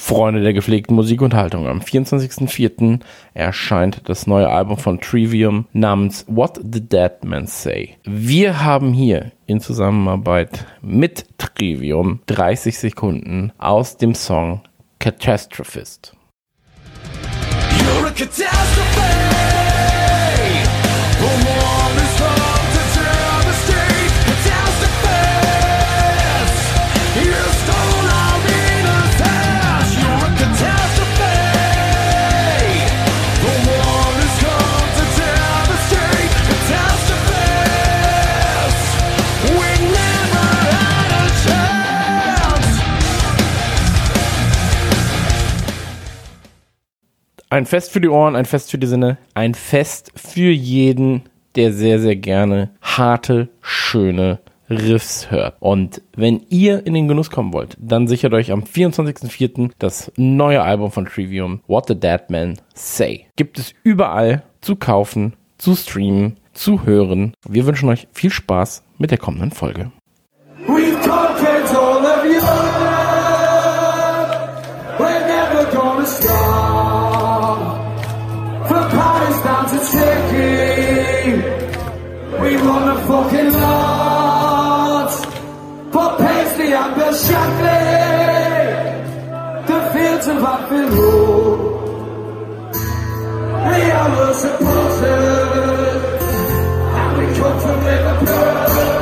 Freunde 0.00 0.40
der 0.40 0.54
gepflegten 0.54 0.96
Musikunterhaltung. 0.96 1.68
Am 1.68 1.80
24.04. 1.80 3.00
erscheint 3.34 4.00
das 4.08 4.26
neue 4.26 4.48
Album 4.48 4.78
von 4.78 4.98
Trivium 4.98 5.66
namens 5.72 6.24
What 6.26 6.58
the 6.72 6.80
Dead 6.80 7.22
Man 7.22 7.46
Say. 7.46 7.96
Wir 8.04 8.64
haben 8.64 8.94
hier 8.94 9.30
in 9.46 9.60
Zusammenarbeit 9.60 10.66
mit 10.80 11.26
Trivium 11.36 12.20
30 12.26 12.78
Sekunden 12.78 13.52
aus 13.58 13.98
dem 13.98 14.14
Song 14.14 14.62
Catastrophist. 14.98 16.16
You're 17.78 18.06
a 18.06 18.10
catastrophe! 18.10 19.69
Ein 47.52 47.66
Fest 47.66 47.90
für 47.90 48.00
die 48.00 48.08
Ohren, 48.08 48.36
ein 48.36 48.44
Fest 48.44 48.70
für 48.70 48.78
die 48.78 48.86
Sinne, 48.86 49.18
ein 49.34 49.54
Fest 49.54 50.12
für 50.14 50.52
jeden, 50.52 51.22
der 51.56 51.72
sehr, 51.72 51.98
sehr 51.98 52.14
gerne 52.14 52.70
harte, 52.80 53.48
schöne 53.60 54.38
Riffs 54.70 55.32
hört. 55.32 55.56
Und 55.58 56.00
wenn 56.14 56.44
ihr 56.48 56.86
in 56.86 56.94
den 56.94 57.08
Genuss 57.08 57.28
kommen 57.28 57.52
wollt, 57.52 57.76
dann 57.80 58.06
sichert 58.06 58.34
euch 58.34 58.52
am 58.52 58.62
24.04. 58.62 59.72
das 59.80 60.12
neue 60.16 60.62
Album 60.62 60.92
von 60.92 61.06
Trivium, 61.06 61.60
What 61.66 61.88
the 61.88 61.98
Dead 61.98 62.20
Man 62.28 62.56
Say. 62.72 63.26
Gibt 63.34 63.58
es 63.58 63.74
überall 63.82 64.44
zu 64.60 64.76
kaufen, 64.76 65.34
zu 65.58 65.74
streamen, 65.74 66.36
zu 66.52 66.84
hören. 66.84 67.34
Wir 67.48 67.66
wünschen 67.66 67.88
euch 67.88 68.06
viel 68.12 68.30
Spaß 68.30 68.84
mit 68.98 69.10
der 69.10 69.18
kommenden 69.18 69.50
Folge. 69.50 69.90
Fucking 83.10 83.52
lot 83.64 85.10
For 85.92 86.08
Paisley 86.22 86.70
and 86.80 86.94
Bill 86.96 87.14
Shankly 87.24 87.82
The 89.70 89.78
fields 89.92 90.26
of 90.32 90.44
Anfield 90.52 90.92
Road 90.98 91.80
We 93.66 93.78
are 93.98 94.10
the 94.16 94.28
supporters. 94.42 96.02
And 97.00 97.10
we 97.18 97.24
come 97.38 97.58
from 97.64 97.78
Liverpool 97.88 99.00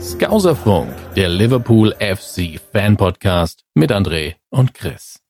Skauserfunk, 0.00 0.99
der 1.16 1.28
Liverpool 1.28 1.94
FC 1.98 2.60
Fan 2.72 2.96
Podcast 2.96 3.64
mit 3.74 3.90
André 3.92 4.36
und 4.50 4.74
Chris. 4.74 5.20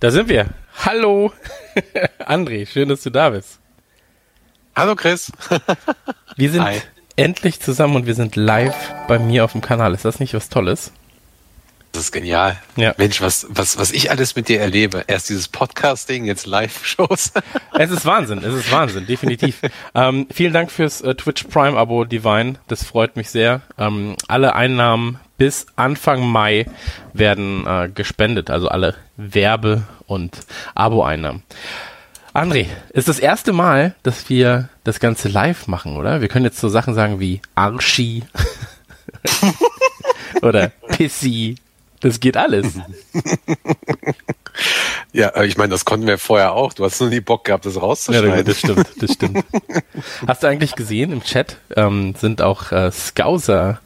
Da 0.00 0.10
sind 0.10 0.28
wir. 0.28 0.46
Hallo, 0.84 1.32
André, 2.18 2.66
schön, 2.66 2.88
dass 2.88 3.02
du 3.02 3.10
da 3.10 3.30
bist. 3.30 3.60
Hallo, 4.74 4.96
Chris. 4.96 5.30
wir 6.36 6.50
sind 6.50 6.64
Hi. 6.64 6.80
endlich 7.16 7.60
zusammen 7.60 7.96
und 7.96 8.06
wir 8.06 8.14
sind 8.14 8.34
live 8.34 8.92
bei 9.06 9.18
mir 9.18 9.44
auf 9.44 9.52
dem 9.52 9.60
Kanal. 9.60 9.94
Ist 9.94 10.04
das 10.04 10.18
nicht 10.18 10.34
was 10.34 10.48
Tolles? 10.48 10.92
Das 11.94 12.02
ist 12.02 12.12
genial. 12.12 12.56
Ja. 12.74 12.92
Mensch, 12.98 13.20
was, 13.20 13.46
was, 13.50 13.78
was 13.78 13.92
ich 13.92 14.10
alles 14.10 14.34
mit 14.34 14.48
dir 14.48 14.60
erlebe. 14.60 15.04
Erst 15.06 15.28
dieses 15.28 15.46
Podcasting, 15.46 16.24
jetzt 16.24 16.44
Live-Shows. 16.44 17.30
es 17.78 17.90
ist 17.92 18.04
Wahnsinn, 18.04 18.38
es 18.38 18.52
ist 18.52 18.72
Wahnsinn, 18.72 19.06
definitiv. 19.06 19.60
ähm, 19.94 20.26
vielen 20.28 20.52
Dank 20.52 20.72
fürs 20.72 21.02
äh, 21.02 21.14
Twitch 21.14 21.44
Prime-Abo, 21.44 22.04
Divine. 22.04 22.56
Das 22.66 22.82
freut 22.82 23.14
mich 23.14 23.30
sehr. 23.30 23.60
Ähm, 23.78 24.16
alle 24.26 24.56
Einnahmen 24.56 25.20
bis 25.38 25.66
Anfang 25.76 26.26
Mai 26.26 26.66
werden 27.12 27.64
äh, 27.64 27.88
gespendet, 27.94 28.50
also 28.50 28.66
alle 28.66 28.96
Werbe- 29.16 29.84
und 30.08 30.36
Abo-Einnahmen. 30.74 31.44
André, 32.32 32.66
ist 32.90 33.06
das 33.06 33.20
erste 33.20 33.52
Mal, 33.52 33.94
dass 34.02 34.28
wir 34.28 34.68
das 34.82 34.98
Ganze 34.98 35.28
live 35.28 35.68
machen, 35.68 35.96
oder? 35.96 36.20
Wir 36.20 36.26
können 36.26 36.44
jetzt 36.44 36.58
so 36.58 36.68
Sachen 36.68 36.92
sagen 36.92 37.20
wie 37.20 37.40
Arschi 37.54 38.24
oder 40.42 40.72
Pissy 40.88 41.54
das 42.04 42.20
geht 42.20 42.36
alles. 42.36 42.66
ja, 45.12 45.42
ich 45.42 45.56
meine, 45.56 45.70
das 45.70 45.86
konnten 45.86 46.06
wir 46.06 46.18
vorher 46.18 46.52
auch. 46.52 46.74
Du 46.74 46.84
hast 46.84 47.00
nur 47.00 47.08
nie 47.08 47.20
Bock 47.20 47.44
gehabt, 47.44 47.64
das 47.64 47.80
rauszuschneiden. 47.80 48.30
Ja, 48.30 48.42
das 48.42 48.58
stimmt, 48.58 48.86
das 49.00 49.14
stimmt. 49.14 49.44
hast 50.26 50.42
du 50.42 50.46
eigentlich 50.46 50.74
gesehen, 50.74 51.12
im 51.12 51.22
Chat 51.22 51.56
ähm, 51.76 52.14
sind 52.14 52.42
auch 52.42 52.72
äh, 52.72 52.92
Scouser. 52.92 53.80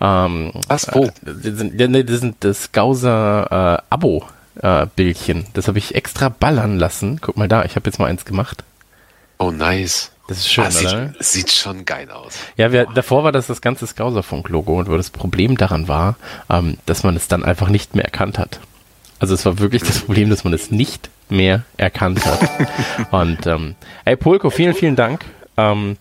Ähm, 0.00 0.52
Was, 0.68 0.88
wo? 0.94 1.06
Äh, 1.06 1.88
nee, 1.88 2.04
das 2.04 2.20
sind 2.20 2.36
das 2.40 2.64
Scouser 2.64 3.80
äh, 3.80 3.82
Abo. 3.90 4.24
Äh, 4.62 4.86
Bildchen. 4.94 5.46
Das 5.54 5.66
habe 5.66 5.78
ich 5.78 5.96
extra 5.96 6.28
ballern 6.28 6.78
lassen. 6.78 7.18
Guck 7.20 7.36
mal 7.36 7.48
da, 7.48 7.64
ich 7.64 7.74
habe 7.74 7.86
jetzt 7.86 7.98
mal 7.98 8.06
eins 8.06 8.24
gemacht. 8.24 8.62
Oh, 9.38 9.50
nice. 9.50 10.12
Das 10.26 10.38
ist 10.38 10.50
schön, 10.50 10.64
ah, 10.64 10.70
sieht, 10.70 10.88
oder? 10.88 11.14
Sieht 11.20 11.52
schon 11.52 11.84
geil 11.84 12.10
aus. 12.10 12.38
Ja, 12.56 12.72
wir, 12.72 12.86
davor 12.86 13.24
war 13.24 13.32
das 13.32 13.46
das 13.46 13.60
ganze 13.60 13.86
Skauserfunk-Logo 13.86 14.78
und 14.78 14.88
das 14.88 15.10
Problem 15.10 15.56
daran 15.58 15.86
war, 15.86 16.16
ähm, 16.48 16.78
dass 16.86 17.02
man 17.02 17.14
es 17.14 17.28
dann 17.28 17.44
einfach 17.44 17.68
nicht 17.68 17.94
mehr 17.94 18.04
erkannt 18.04 18.38
hat. 18.38 18.60
Also 19.18 19.34
es 19.34 19.44
war 19.44 19.58
wirklich 19.58 19.82
das 19.82 20.00
Problem, 20.00 20.30
dass 20.30 20.44
man 20.44 20.52
es 20.54 20.70
nicht 20.70 21.10
mehr 21.28 21.64
erkannt 21.76 22.24
hat. 22.24 22.40
und 23.10 23.46
ähm, 23.46 23.74
ey, 24.04 24.16
Polko, 24.16 24.50
vielen, 24.50 24.74
vielen 24.74 24.96
Dank 24.96 25.24
ähm, 25.56 25.96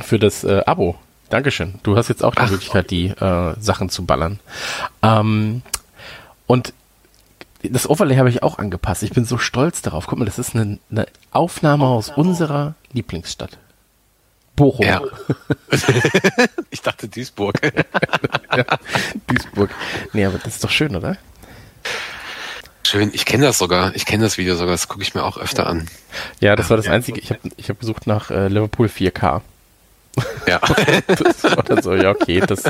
für 0.00 0.18
das 0.18 0.44
äh, 0.44 0.62
Abo. 0.66 0.96
Dankeschön. 1.28 1.74
Du 1.82 1.96
hast 1.96 2.08
jetzt 2.08 2.22
auch 2.24 2.34
die 2.34 2.42
Ach, 2.42 2.50
Möglichkeit, 2.50 2.90
die 2.90 3.06
äh, 3.06 3.54
Sachen 3.58 3.88
zu 3.88 4.04
ballern. 4.04 4.38
Ähm, 5.02 5.62
und 6.46 6.74
das 7.62 7.88
Overlay 7.88 8.16
habe 8.16 8.28
ich 8.28 8.42
auch 8.42 8.58
angepasst. 8.58 9.02
Ich 9.02 9.12
bin 9.12 9.24
so 9.24 9.38
stolz 9.38 9.82
darauf. 9.82 10.06
Guck 10.06 10.18
mal, 10.18 10.24
das 10.24 10.38
ist 10.38 10.54
eine, 10.54 10.78
eine 10.90 11.06
Aufnahme 11.30 11.86
aus 11.86 12.10
unserer 12.10 12.74
Lieblingsstadt. 12.92 13.58
Bochum. 14.56 14.86
Ja. 14.86 15.00
ich 16.70 16.82
dachte 16.82 17.08
Duisburg. 17.08 17.60
ja, 18.56 18.64
Duisburg. 19.26 19.70
Nee, 20.12 20.26
aber 20.26 20.38
das 20.38 20.54
ist 20.54 20.64
doch 20.64 20.70
schön, 20.70 20.94
oder? 20.94 21.16
Schön, 22.84 23.10
ich 23.14 23.24
kenne 23.24 23.46
das 23.46 23.58
sogar. 23.58 23.94
Ich 23.94 24.04
kenne 24.04 24.24
das 24.24 24.36
Video 24.36 24.54
sogar. 24.56 24.72
Das 24.72 24.88
gucke 24.88 25.02
ich 25.02 25.14
mir 25.14 25.24
auch 25.24 25.38
öfter 25.38 25.66
an. 25.66 25.86
Ja, 26.40 26.56
das 26.56 26.68
war 26.68 26.76
das 26.76 26.88
Einzige. 26.88 27.20
Ich 27.20 27.30
habe 27.30 27.40
ich 27.56 27.70
hab 27.70 27.80
gesucht 27.80 28.06
nach 28.06 28.30
äh, 28.30 28.48
Liverpool 28.48 28.88
4K. 28.88 29.40
Ja. 30.46 30.58
das 31.06 31.44
war 31.44 31.62
dann 31.62 31.82
so, 31.82 31.94
ja, 31.94 32.10
okay, 32.10 32.40
das, 32.46 32.64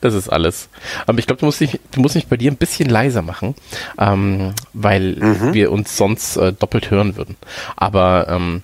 das 0.00 0.14
ist 0.14 0.28
alles. 0.28 0.68
Aber 1.06 1.18
ich 1.18 1.26
glaube, 1.26 1.40
du 1.40 1.46
musst 1.46 1.60
dich, 1.60 1.80
du 1.92 2.00
musst 2.00 2.14
mich 2.14 2.26
bei 2.26 2.36
dir 2.36 2.50
ein 2.50 2.56
bisschen 2.56 2.88
leiser 2.88 3.22
machen, 3.22 3.54
ähm, 3.98 4.54
weil 4.72 5.16
mhm. 5.16 5.54
wir 5.54 5.72
uns 5.72 5.96
sonst 5.96 6.36
äh, 6.36 6.52
doppelt 6.52 6.90
hören 6.90 7.16
würden. 7.16 7.36
Aber 7.76 8.26
ähm, 8.28 8.62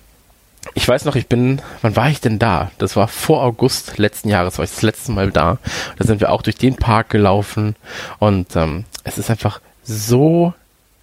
ich 0.73 0.87
weiß 0.87 1.05
noch, 1.05 1.15
ich 1.15 1.27
bin, 1.27 1.61
wann 1.81 1.95
war 1.95 2.09
ich 2.09 2.21
denn 2.21 2.39
da? 2.39 2.71
Das 2.77 2.95
war 2.95 3.07
vor 3.07 3.41
August 3.43 3.97
letzten 3.97 4.29
Jahres, 4.29 4.57
war 4.57 4.65
ich 4.65 4.71
das 4.71 4.83
letzte 4.83 5.11
Mal 5.11 5.31
da. 5.31 5.57
Da 5.97 6.05
sind 6.05 6.21
wir 6.21 6.31
auch 6.31 6.43
durch 6.43 6.57
den 6.57 6.75
Park 6.75 7.09
gelaufen 7.09 7.75
und 8.19 8.55
ähm, 8.55 8.85
es 9.03 9.17
ist 9.17 9.31
einfach 9.31 9.59
so 9.83 10.53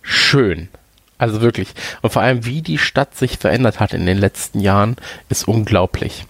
schön. 0.02 0.68
Also 1.18 1.40
wirklich. 1.40 1.74
Und 2.00 2.12
vor 2.12 2.22
allem, 2.22 2.44
wie 2.44 2.62
die 2.62 2.78
Stadt 2.78 3.16
sich 3.16 3.38
verändert 3.38 3.80
hat 3.80 3.92
in 3.92 4.06
den 4.06 4.18
letzten 4.18 4.60
Jahren, 4.60 4.96
ist 5.28 5.48
unglaublich. 5.48 6.26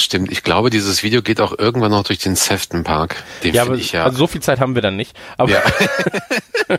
Stimmt, 0.00 0.32
ich 0.32 0.42
glaube, 0.42 0.70
dieses 0.70 1.02
Video 1.02 1.22
geht 1.22 1.40
auch 1.40 1.58
irgendwann 1.58 1.90
noch 1.90 2.04
durch 2.04 2.18
den 2.18 2.36
Sefton 2.36 2.84
Park. 2.84 3.22
Den 3.42 3.54
ja, 3.54 3.62
aber, 3.62 3.74
ich 3.74 3.92
ja. 3.92 4.04
Also 4.04 4.18
so 4.18 4.26
viel 4.26 4.40
Zeit 4.40 4.60
haben 4.60 4.74
wir 4.74 4.82
dann 4.82 4.96
nicht. 4.96 5.16
Aber, 5.36 5.50
ja. 5.50 5.62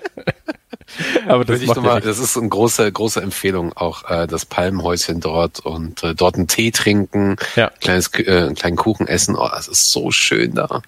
aber 1.28 1.46
das, 1.46 1.62
macht 1.62 1.82
mal, 1.82 2.02
das 2.02 2.20
ist 2.20 2.38
eine 2.38 2.50
große, 2.50 2.92
große 2.92 3.22
Empfehlung, 3.22 3.74
auch 3.74 4.10
äh, 4.10 4.28
das 4.28 4.46
Palmenhäuschen 4.46 5.20
dort 5.20 5.60
und 5.60 6.04
äh, 6.04 6.16
dort 6.16 6.36
einen 6.36 6.48
Tee 6.48 6.72
trinken, 6.72 7.38
ja. 7.56 7.72
kleines, 7.80 8.12
äh, 8.16 8.44
einen 8.44 8.56
kleinen 8.56 8.78
Kuchen 8.78 9.08
essen. 9.08 9.36
Oh, 9.36 9.50
das 9.50 9.68
ist 9.68 9.92
so 9.92 10.12
schön 10.12 10.56
da. 10.56 10.82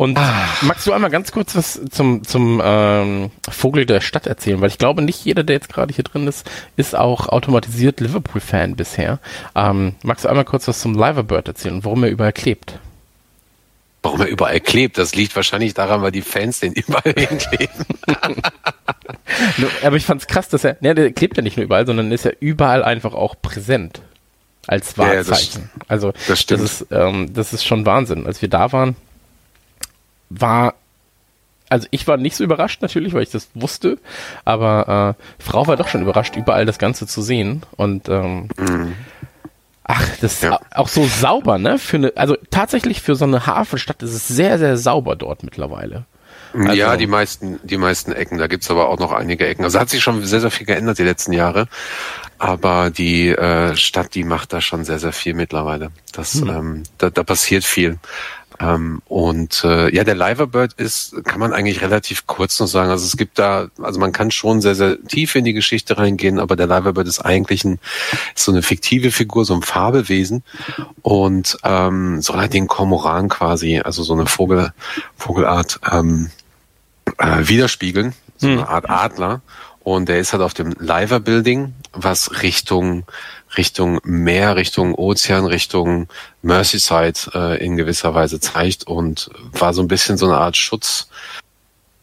Und 0.00 0.16
ah. 0.16 0.48
magst 0.62 0.86
du 0.86 0.94
einmal 0.94 1.10
ganz 1.10 1.30
kurz 1.30 1.54
was 1.54 1.78
zum, 1.90 2.24
zum 2.24 2.58
ähm, 2.64 3.30
Vogel 3.50 3.84
der 3.84 4.00
Stadt 4.00 4.26
erzählen? 4.26 4.58
Weil 4.62 4.70
ich 4.70 4.78
glaube, 4.78 5.02
nicht 5.02 5.26
jeder, 5.26 5.44
der 5.44 5.56
jetzt 5.56 5.70
gerade 5.70 5.92
hier 5.92 6.04
drin 6.04 6.26
ist, 6.26 6.50
ist 6.78 6.96
auch 6.96 7.28
automatisiert 7.28 8.00
Liverpool-Fan 8.00 8.76
bisher. 8.76 9.18
Ähm, 9.54 9.96
magst 10.02 10.24
du 10.24 10.30
einmal 10.30 10.46
kurz 10.46 10.66
was 10.66 10.80
zum 10.80 10.94
Liverbird 10.94 11.48
erzählen 11.48 11.74
und 11.74 11.84
warum 11.84 12.02
er 12.02 12.08
überall 12.08 12.32
klebt? 12.32 12.78
Warum 14.00 14.22
er 14.22 14.28
überall 14.28 14.58
klebt, 14.60 14.96
das 14.96 15.14
liegt 15.14 15.36
wahrscheinlich 15.36 15.74
daran, 15.74 16.00
weil 16.00 16.12
die 16.12 16.22
Fans 16.22 16.60
den 16.60 16.72
überall 16.76 17.12
hinkleben. 17.14 17.84
Aber 19.82 19.96
ich 19.96 20.06
fand's 20.06 20.26
krass, 20.26 20.48
dass 20.48 20.64
er, 20.64 20.78
ne, 20.80 20.94
der 20.94 21.12
klebt 21.12 21.36
ja 21.36 21.42
nicht 21.42 21.58
nur 21.58 21.64
überall, 21.64 21.84
sondern 21.84 22.10
ist 22.10 22.24
ja 22.24 22.32
überall 22.40 22.82
einfach 22.84 23.12
auch 23.12 23.34
präsent. 23.42 24.00
Als 24.66 24.96
Wahrzeichen. 24.96 25.60
Ja, 25.60 25.68
das, 25.78 25.88
also, 25.88 26.12
das, 26.26 26.46
das 26.46 26.60
ist, 26.62 26.86
ähm, 26.90 27.34
das 27.34 27.52
ist 27.52 27.66
schon 27.66 27.84
Wahnsinn. 27.84 28.26
Als 28.26 28.40
wir 28.40 28.48
da 28.48 28.72
waren, 28.72 28.96
war 30.30 30.74
also 31.68 31.86
ich 31.92 32.06
war 32.08 32.16
nicht 32.16 32.36
so 32.36 32.42
überrascht 32.42 32.82
natürlich, 32.82 33.14
weil 33.14 33.22
ich 33.22 33.30
das 33.30 33.48
wusste, 33.54 33.98
aber 34.44 35.16
äh, 35.16 35.42
Frau 35.42 35.68
war 35.68 35.76
doch 35.76 35.88
schon 35.88 36.02
überrascht, 36.02 36.34
überall 36.36 36.66
das 36.66 36.78
Ganze 36.78 37.06
zu 37.06 37.22
sehen. 37.22 37.62
Und 37.76 38.08
ähm, 38.08 38.48
mhm. 38.58 38.94
ach, 39.84 40.04
das 40.20 40.34
ist 40.34 40.42
ja. 40.42 40.58
auch 40.74 40.88
so 40.88 41.06
sauber, 41.06 41.58
ne? 41.58 41.78
Für 41.78 41.98
eine, 41.98 42.12
also 42.16 42.36
tatsächlich 42.50 43.00
für 43.00 43.14
so 43.14 43.24
eine 43.24 43.46
Hafenstadt 43.46 44.02
ist 44.02 44.14
es 44.14 44.26
sehr, 44.26 44.58
sehr 44.58 44.76
sauber 44.76 45.14
dort 45.14 45.44
mittlerweile. 45.44 46.06
Also, 46.52 46.72
ja, 46.72 46.96
die 46.96 47.06
meisten, 47.06 47.60
die 47.62 47.76
meisten 47.76 48.10
Ecken. 48.10 48.38
Da 48.38 48.48
gibt's 48.48 48.70
aber 48.70 48.88
auch 48.88 48.98
noch 48.98 49.12
einige 49.12 49.46
Ecken. 49.46 49.62
Also 49.64 49.78
hat 49.78 49.88
sich 49.88 50.02
schon 50.02 50.24
sehr, 50.24 50.40
sehr 50.40 50.50
viel 50.50 50.66
geändert 50.66 50.98
die 50.98 51.04
letzten 51.04 51.32
Jahre. 51.32 51.68
Aber 52.38 52.90
die 52.90 53.28
äh, 53.28 53.76
Stadt, 53.76 54.14
die 54.14 54.24
macht 54.24 54.52
da 54.52 54.60
schon 54.60 54.84
sehr, 54.84 54.98
sehr 54.98 55.12
viel 55.12 55.34
mittlerweile. 55.34 55.90
Das, 56.12 56.34
hm. 56.34 56.48
ähm, 56.48 56.82
da, 56.98 57.10
da 57.10 57.22
passiert 57.22 57.64
viel. 57.64 57.98
Ähm, 58.60 59.00
und 59.06 59.64
äh, 59.64 59.94
ja, 59.94 60.04
der 60.04 60.14
Liverbird 60.14 60.74
ist, 60.74 61.14
kann 61.24 61.40
man 61.40 61.52
eigentlich 61.52 61.80
relativ 61.80 62.26
kurz 62.26 62.60
noch 62.60 62.66
sagen. 62.66 62.90
Also 62.90 63.06
es 63.06 63.16
gibt 63.16 63.38
da, 63.38 63.68
also 63.80 63.98
man 63.98 64.12
kann 64.12 64.30
schon 64.30 64.60
sehr, 64.60 64.74
sehr 64.74 65.02
tief 65.02 65.34
in 65.34 65.44
die 65.44 65.54
Geschichte 65.54 65.96
reingehen, 65.96 66.38
aber 66.38 66.56
der 66.56 66.66
Liverbird 66.66 67.08
ist 67.08 67.20
eigentlich 67.20 67.64
ein, 67.64 67.78
ist 68.34 68.44
so 68.44 68.52
eine 68.52 68.62
fiktive 68.62 69.12
Figur, 69.12 69.44
so 69.44 69.54
ein 69.54 69.62
Fabelwesen 69.62 70.42
und 71.00 71.56
ähm, 71.64 72.20
soll 72.20 72.36
halt 72.36 72.52
den 72.52 72.66
Kormoran 72.66 73.28
quasi, 73.30 73.80
also 73.80 74.02
so 74.02 74.12
eine 74.12 74.26
Vogel, 74.26 74.72
Vogelart 75.16 75.80
ähm, 75.90 76.30
äh, 77.18 77.48
widerspiegeln, 77.48 78.12
so 78.36 78.46
eine 78.46 78.62
hm. 78.62 78.68
Art 78.68 78.90
Adler. 78.90 79.40
Und 79.82 80.10
der 80.10 80.18
ist 80.18 80.34
halt 80.34 80.42
auf 80.42 80.52
dem 80.52 80.74
Liver 80.78 81.20
Building, 81.20 81.72
was 81.92 82.42
Richtung 82.42 83.04
Richtung 83.56 84.00
Meer, 84.04 84.56
Richtung 84.56 84.94
Ozean, 84.94 85.46
Richtung 85.46 86.08
Merseyside 86.42 87.30
äh, 87.34 87.64
in 87.64 87.76
gewisser 87.76 88.14
Weise 88.14 88.40
zeigt 88.40 88.86
und 88.86 89.30
war 89.52 89.74
so 89.74 89.82
ein 89.82 89.88
bisschen 89.88 90.16
so 90.16 90.26
eine 90.26 90.38
Art 90.38 90.56
Schutz, 90.56 91.08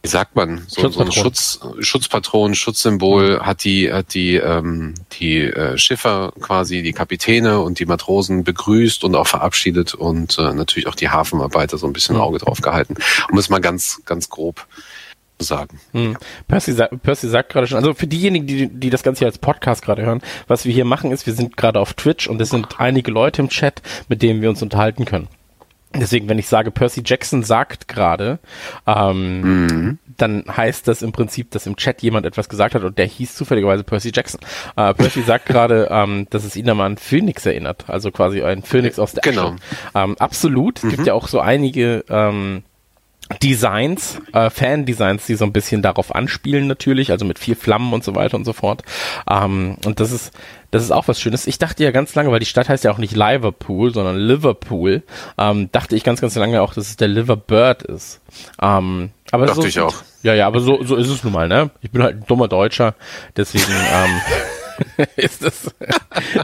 wie 0.04 0.10
sagt 0.10 0.36
man, 0.36 0.64
so, 0.68 0.88
so 0.90 1.02
ein 1.02 1.12
Schutz, 1.12 1.60
Schutzpatron, 1.80 2.56
Schutzsymbol 2.56 3.42
hat 3.42 3.64
die, 3.64 3.92
hat 3.92 4.14
die, 4.14 4.36
ähm, 4.36 4.94
die 5.20 5.42
äh, 5.42 5.78
Schiffer 5.78 6.34
quasi, 6.40 6.82
die 6.82 6.94
Kapitäne 6.94 7.60
und 7.60 7.80
die 7.80 7.86
Matrosen 7.86 8.44
begrüßt 8.44 9.04
und 9.04 9.16
auch 9.16 9.28
verabschiedet 9.28 9.94
und 9.94 10.38
äh, 10.38 10.54
natürlich 10.54 10.88
auch 10.88 10.96
die 10.96 11.10
Hafenarbeiter 11.10 11.78
so 11.78 11.88
ein 11.88 11.94
bisschen 11.94 12.16
Auge 12.16 12.40
drauf 12.40 12.62
gehalten. 12.62 12.96
Um 13.32 13.38
es 13.38 13.50
mal 13.50 13.60
ganz, 13.60 14.02
ganz 14.06 14.30
grob 14.30 14.66
sagen. 15.40 15.80
Hm. 15.94 16.18
Percy, 16.48 16.76
Percy 17.04 17.28
sagt 17.30 17.50
gerade 17.50 17.68
schon, 17.68 17.78
also 17.78 17.94
für 17.94 18.08
diejenigen, 18.08 18.48
die, 18.48 18.68
die 18.68 18.90
das 18.90 19.04
Ganze 19.04 19.20
hier 19.20 19.28
als 19.28 19.38
Podcast 19.38 19.84
gerade 19.84 20.06
hören, 20.06 20.22
was 20.48 20.66
wir 20.66 20.74
hier 20.74 20.86
machen 20.86 21.12
ist, 21.12 21.26
wir 21.26 21.34
sind 21.34 21.58
gerade 21.58 21.80
auf 21.80 21.94
Twitch 21.94 22.28
und 22.28 22.42
es 22.42 22.50
sind 22.50 22.80
einige 22.80 23.12
Leute 23.12 23.42
im 23.42 23.50
Chat, 23.50 23.82
mit 24.08 24.22
denen 24.22 24.42
wir 24.42 24.50
uns 24.50 24.62
unterhalten 24.62 25.06
können. 25.06 25.28
Deswegen, 25.96 26.28
wenn 26.28 26.38
ich 26.38 26.48
sage, 26.48 26.70
Percy 26.70 27.02
Jackson 27.06 27.44
sagt 27.44 27.88
gerade, 27.88 28.40
ähm, 28.86 29.42
mhm. 29.42 30.00
dann 30.18 30.44
heißt 30.46 30.88
das 30.88 31.02
im 31.02 31.14
Prinzip, 31.14 31.52
dass 31.52 31.66
im 31.66 31.78
Chat 31.78 32.02
jemand 32.02 32.26
etwas 32.26 32.50
gesagt 32.50 32.76
hat 32.76 32.84
und 32.84 32.98
der 32.98 33.06
hieß 33.06 33.36
zufälligerweise 33.36 33.84
Percy 33.84 34.12
Jackson. 34.14 34.42
Äh, 34.76 34.94
Percy 34.94 35.22
sagt 35.22 35.46
gerade, 35.48 35.88
ähm, 35.90 36.28
dass 36.30 36.44
es 36.44 36.56
ihn 36.56 36.70
einmal 36.70 36.88
an 36.88 36.98
Phoenix 36.98 37.46
erinnert, 37.46 37.86
also 37.88 38.12
quasi 38.12 38.44
ein 38.44 38.64
Phoenix 38.64 39.00
aus 39.00 39.14
der 39.14 39.22
genau. 39.22 39.56
Ähm, 39.96 40.18
absolut. 40.20 40.80
Es 40.80 40.84
mhm. 40.84 40.90
gibt 40.90 41.08
ja 41.08 41.14
auch 41.14 41.28
so 41.28 41.40
einige 41.40 42.04
ähm, 42.10 42.64
Designs, 43.42 44.22
äh, 44.34 44.50
Fan-Designs, 44.50 45.26
die 45.26 45.36
so 45.36 45.46
ein 45.46 45.52
bisschen 45.52 45.82
darauf 45.82 46.16
anspielen 46.16 46.68
natürlich, 46.68 47.12
also 47.12 47.26
mit 47.26 47.40
vier 47.40 47.56
Flammen 47.56 47.94
und 47.94 48.04
so 48.04 48.16
weiter 48.16 48.38
und 48.38 48.46
so 48.46 48.54
fort. 48.54 48.84
Ähm, 49.30 49.78
und 49.86 50.00
das 50.00 50.12
ist, 50.12 50.32
das 50.72 50.84
ist 50.84 50.92
auch 50.92 51.08
was 51.08 51.20
Schönes. 51.20 51.46
Ich 51.46 51.60
dachte 51.60 51.84
ja 51.84 51.92
ganz 51.92 52.16
lange, 52.16 52.32
weil 52.32 52.40
die 52.40 52.46
Stadt 52.46 52.70
heißt 52.70 52.84
ja 52.84 52.92
auch 52.92 52.98
nicht 52.98 53.16
Liverpool, 53.16 53.94
sondern 53.94 54.18
Liverpool, 54.18 55.04
ähm, 55.38 55.70
dachte 55.72 55.96
ich 55.96 56.04
ganz, 56.04 56.22
ganz 56.22 56.36
lange 56.36 56.62
auch, 56.62 56.74
dass 56.74 56.88
es 56.88 56.98
der 56.98 57.10
Liverbird 57.10 57.84
ist. 57.84 58.22
Ähm, 58.62 59.12
aber 59.32 59.46
dachte 59.46 59.62
so, 59.62 59.68
ich 59.68 59.80
auch. 59.82 59.96
Ja, 60.24 60.34
ja, 60.34 60.48
aber 60.48 60.62
so, 60.62 60.84
so 60.84 60.96
ist 60.96 61.10
es 61.10 61.24
nun 61.24 61.34
mal, 61.34 61.48
ne? 61.48 61.70
Ich 61.82 61.92
bin 61.92 62.02
halt 62.02 62.18
ein 62.18 62.26
dummer 62.28 62.48
Deutscher, 62.48 62.96
deswegen, 63.36 63.72
ähm, 63.72 64.22
ist, 65.16 65.44
das, 65.44 65.74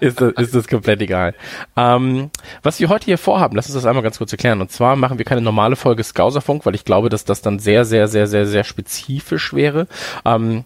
ist, 0.01 0.21
das, 0.21 0.33
ist 0.33 0.55
das 0.55 0.67
komplett 0.67 1.01
egal. 1.01 1.33
Ähm, 1.75 2.29
was 2.61 2.79
wir 2.79 2.89
heute 2.89 3.05
hier 3.05 3.17
vorhaben, 3.17 3.55
lass 3.55 3.67
uns 3.67 3.75
das 3.75 3.85
einmal 3.85 4.03
ganz 4.03 4.17
kurz 4.17 4.31
erklären. 4.31 4.61
Und 4.61 4.71
zwar 4.71 4.95
machen 4.95 5.17
wir 5.17 5.25
keine 5.25 5.41
normale 5.41 5.75
Folge 5.75 6.03
Skauserfunk, 6.03 6.65
weil 6.65 6.75
ich 6.75 6.85
glaube, 6.85 7.09
dass 7.09 7.25
das 7.25 7.41
dann 7.41 7.59
sehr, 7.59 7.85
sehr, 7.85 8.07
sehr, 8.07 8.27
sehr, 8.27 8.45
sehr 8.45 8.63
spezifisch 8.63 9.53
wäre. 9.53 9.87
Ähm, 10.25 10.65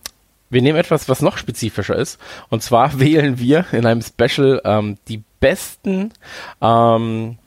wir 0.49 0.61
nehmen 0.61 0.77
etwas, 0.77 1.09
was 1.09 1.21
noch 1.21 1.37
spezifischer 1.37 1.95
ist. 1.95 2.19
Und 2.49 2.63
zwar 2.63 2.99
wählen 2.99 3.39
wir 3.39 3.65
in 3.71 3.85
einem 3.85 4.01
Special 4.01 4.61
ähm, 4.63 4.97
die 5.07 5.21
besten 5.39 6.11
ähm, 6.61 7.37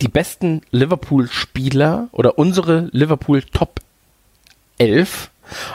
die 0.00 0.08
besten 0.08 0.62
Liverpool-Spieler 0.70 2.08
oder 2.12 2.38
unsere 2.38 2.88
Liverpool 2.92 3.42
Top 3.42 3.80
11 4.78 5.30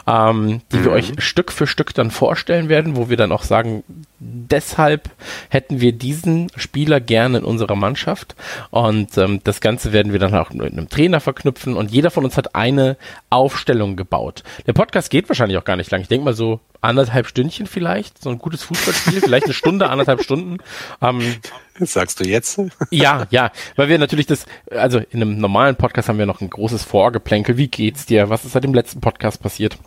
ähm, 0.06 0.62
die 0.72 0.78
mhm. 0.78 0.86
wir 0.86 0.92
euch 0.92 1.14
Stück 1.20 1.52
für 1.52 1.68
Stück 1.68 1.94
dann 1.94 2.12
vorstellen 2.12 2.70
werden, 2.70 2.96
wo 2.96 3.10
wir 3.10 3.18
dann 3.18 3.32
auch 3.32 3.44
sagen, 3.44 3.84
deshalb 4.20 5.10
hätten 5.50 5.82
wir 5.82 5.92
diesen 5.92 6.50
Spieler 6.56 7.00
gerne 7.00 7.40
in 7.40 7.44
unserer 7.44 7.76
Mannschaft. 7.76 8.36
Und 8.72 9.18
ähm, 9.18 9.42
das 9.44 9.62
Ganze 9.62 9.94
werden 9.94 10.12
wir 10.12 10.20
dann 10.20 10.34
auch 10.36 10.52
mit 10.52 10.72
einem 10.72 10.90
Trainer 10.90 11.20
verknüpfen. 11.20 11.76
Und 11.76 11.92
jeder 11.92 12.12
von 12.12 12.26
uns 12.26 12.38
hat 12.38 12.56
eine 12.56 12.98
Aufstellung 13.30 13.96
gebaut. 13.96 14.44
Der 14.66 14.74
Podcast 14.74 15.10
geht 15.10 15.30
wahrscheinlich 15.30 15.58
auch 15.58 15.66
gar 15.66 15.76
nicht 15.76 15.92
lang. 15.92 16.02
Ich 16.02 16.08
denke 16.08 16.26
mal 16.26 16.34
so 16.34 16.60
anderthalb 16.82 17.28
Stündchen 17.28 17.68
vielleicht. 17.68 18.22
So 18.22 18.30
ein 18.30 18.40
gutes 18.40 18.64
Fußballspiel, 18.64 19.22
vielleicht 19.22 19.46
eine 19.46 19.54
Stunde, 19.54 19.90
anderthalb 19.90 20.24
Stunden. 20.24 20.58
Ähm, 21.02 21.36
das 21.80 21.94
sagst 21.94 22.20
du 22.20 22.28
jetzt? 22.28 22.60
ja, 22.92 23.28
ja, 23.30 23.52
weil 23.76 23.90
wir 23.90 24.00
natürlich 24.00 24.26
das, 24.26 24.46
also 24.72 25.00
in 25.00 25.22
einem 25.22 25.38
normalen 25.38 25.76
Podcast 25.76 26.10
haben 26.10 26.20
wir 26.20 26.26
noch 26.26 26.42
ein 26.42 26.50
großes 26.50 26.84
Vorgeplänkel. 26.84 27.58
Wie 27.58 27.68
geht's 27.68 28.06
dir? 28.06 28.30
Was 28.30 28.46
ist 28.46 28.54
seit 28.54 28.64
dem 28.64 28.74
letzten 28.74 29.02
Podcast 29.02 29.42
passiert? 29.42 29.78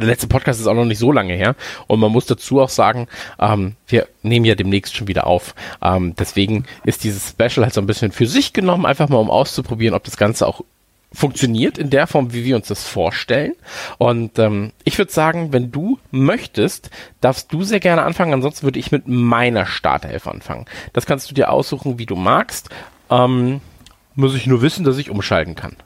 Der 0.00 0.10
letzte 0.10 0.26
Podcast 0.26 0.60
ist 0.60 0.66
auch 0.66 0.74
noch 0.74 0.84
nicht 0.84 0.98
so 0.98 1.12
lange 1.12 1.34
her 1.34 1.54
und 1.86 2.00
man 2.00 2.12
muss 2.12 2.26
dazu 2.26 2.60
auch 2.60 2.68
sagen, 2.68 3.08
ähm, 3.38 3.76
wir 3.86 4.08
nehmen 4.22 4.44
ja 4.44 4.54
demnächst 4.54 4.96
schon 4.96 5.08
wieder 5.08 5.26
auf. 5.26 5.54
Ähm, 5.82 6.14
deswegen 6.18 6.64
ist 6.84 7.04
dieses 7.04 7.30
Special 7.30 7.64
halt 7.64 7.74
so 7.74 7.80
ein 7.80 7.86
bisschen 7.86 8.12
für 8.12 8.26
sich 8.26 8.52
genommen, 8.52 8.86
einfach 8.86 9.08
mal 9.08 9.18
um 9.18 9.30
auszuprobieren, 9.30 9.94
ob 9.94 10.04
das 10.04 10.16
Ganze 10.16 10.46
auch 10.46 10.62
funktioniert 11.14 11.78
in 11.78 11.90
der 11.90 12.06
Form, 12.06 12.32
wie 12.32 12.44
wir 12.44 12.56
uns 12.56 12.68
das 12.68 12.86
vorstellen. 12.86 13.54
Und 13.98 14.38
ähm, 14.38 14.72
ich 14.82 14.98
würde 14.98 15.12
sagen, 15.12 15.52
wenn 15.52 15.70
du 15.70 15.98
möchtest, 16.10 16.90
darfst 17.20 17.52
du 17.52 17.62
sehr 17.62 17.80
gerne 17.80 18.02
anfangen. 18.02 18.34
Ansonsten 18.34 18.64
würde 18.64 18.80
ich 18.80 18.92
mit 18.92 19.06
meiner 19.06 19.64
Startelf 19.64 20.26
anfangen. 20.26 20.66
Das 20.92 21.06
kannst 21.06 21.30
du 21.30 21.34
dir 21.34 21.50
aussuchen, 21.50 21.98
wie 21.98 22.06
du 22.06 22.16
magst. 22.16 22.68
Ähm, 23.10 23.60
muss 24.14 24.34
ich 24.34 24.46
nur 24.46 24.60
wissen, 24.60 24.84
dass 24.84 24.98
ich 24.98 25.10
umschalten 25.10 25.54
kann. 25.54 25.76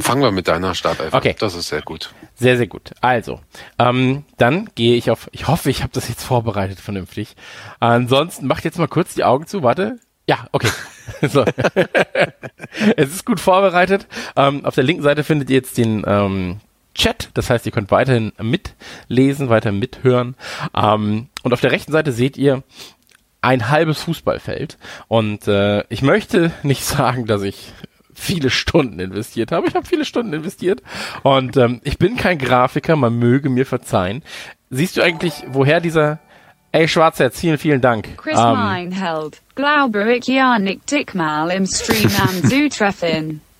Fangen 0.00 0.22
wir 0.22 0.30
mit 0.30 0.48
deiner 0.48 0.74
Startelf 0.74 1.12
okay. 1.12 1.34
Das 1.38 1.54
ist 1.54 1.68
sehr 1.68 1.82
gut. 1.82 2.12
Sehr, 2.34 2.56
sehr 2.56 2.66
gut. 2.66 2.92
Also, 3.00 3.40
ähm, 3.78 4.24
dann 4.36 4.68
gehe 4.74 4.96
ich 4.96 5.10
auf, 5.10 5.28
ich 5.32 5.48
hoffe, 5.48 5.70
ich 5.70 5.82
habe 5.82 5.92
das 5.92 6.08
jetzt 6.08 6.22
vorbereitet 6.22 6.80
vernünftig. 6.80 7.36
Ansonsten 7.80 8.46
macht 8.46 8.64
jetzt 8.64 8.78
mal 8.78 8.88
kurz 8.88 9.14
die 9.14 9.24
Augen 9.24 9.46
zu, 9.46 9.62
warte. 9.62 9.98
Ja, 10.28 10.46
okay. 10.52 10.70
so. 11.22 11.44
es 12.96 13.10
ist 13.10 13.24
gut 13.24 13.40
vorbereitet. 13.40 14.06
Ähm, 14.36 14.64
auf 14.64 14.74
der 14.74 14.84
linken 14.84 15.02
Seite 15.02 15.24
findet 15.24 15.50
ihr 15.50 15.56
jetzt 15.56 15.78
den 15.78 16.02
ähm, 16.06 16.60
Chat, 16.94 17.30
das 17.34 17.50
heißt, 17.50 17.66
ihr 17.66 17.72
könnt 17.72 17.90
weiterhin 17.90 18.32
mitlesen, 18.40 19.50
weiter 19.50 19.70
mithören. 19.70 20.34
Ähm, 20.74 21.28
und 21.42 21.52
auf 21.52 21.60
der 21.60 21.70
rechten 21.70 21.92
Seite 21.92 22.10
seht 22.12 22.36
ihr 22.36 22.62
ein 23.42 23.68
halbes 23.68 24.02
Fußballfeld. 24.02 24.78
Und 25.06 25.46
äh, 25.46 25.84
ich 25.88 26.02
möchte 26.02 26.52
nicht 26.62 26.84
sagen, 26.84 27.26
dass 27.26 27.42
ich 27.42 27.72
viele 28.16 28.50
Stunden 28.50 28.98
investiert 28.98 29.52
habe. 29.52 29.68
Ich 29.68 29.74
habe 29.74 29.86
viele 29.86 30.04
Stunden 30.04 30.32
investiert 30.32 30.82
und 31.22 31.56
ähm, 31.56 31.80
ich 31.84 31.98
bin 31.98 32.16
kein 32.16 32.38
Grafiker, 32.38 32.96
man 32.96 33.18
möge 33.18 33.48
mir 33.48 33.66
verzeihen. 33.66 34.22
Siehst 34.70 34.96
du 34.96 35.02
eigentlich, 35.02 35.44
woher 35.48 35.80
dieser 35.80 36.18
Ey, 36.72 36.88
Schwarzherz, 36.88 37.40
vielen, 37.40 37.56
vielen 37.56 37.80
Dank. 37.80 38.18
Chris 38.18 38.36
um, 38.36 38.52
Meinheld, 38.52 39.40
glaube 39.54 40.14
ich 40.14 40.26
ja 40.26 40.58
nicht 40.58 41.14
mal 41.14 41.50
im 41.50 41.66
Stream 41.66 42.10
anzutreffen. 42.20 43.40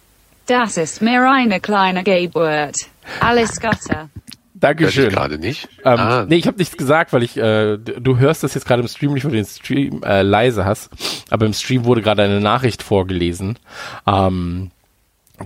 Das 0.46 0.76
ist 0.76 1.02
mir 1.02 1.28
eine 1.28 1.58
kleine 1.58 2.04
Geburt. 2.04 2.76
Alles 3.18 3.60
Gute. 3.60 4.10
Dankeschön. 4.58 5.10
gerade 5.10 5.38
nicht. 5.38 5.68
Ähm, 5.84 5.98
ah. 5.98 6.26
Nee, 6.26 6.36
ich 6.36 6.46
habe 6.46 6.56
nichts 6.56 6.76
gesagt, 6.76 7.12
weil 7.12 7.22
ich, 7.22 7.36
äh, 7.36 7.76
du 7.76 8.18
hörst 8.18 8.42
das 8.42 8.54
jetzt 8.54 8.66
gerade 8.66 8.82
im 8.82 8.88
Stream 8.88 9.12
nicht, 9.12 9.24
weil 9.24 9.32
du 9.32 9.36
den 9.36 9.46
Stream 9.46 10.02
äh, 10.02 10.22
leise 10.22 10.64
hast. 10.64 10.90
Aber 11.30 11.44
im 11.46 11.52
Stream 11.52 11.84
wurde 11.84 12.00
gerade 12.02 12.22
eine 12.22 12.40
Nachricht 12.40 12.82
vorgelesen, 12.82 13.58
ähm, 14.06 14.70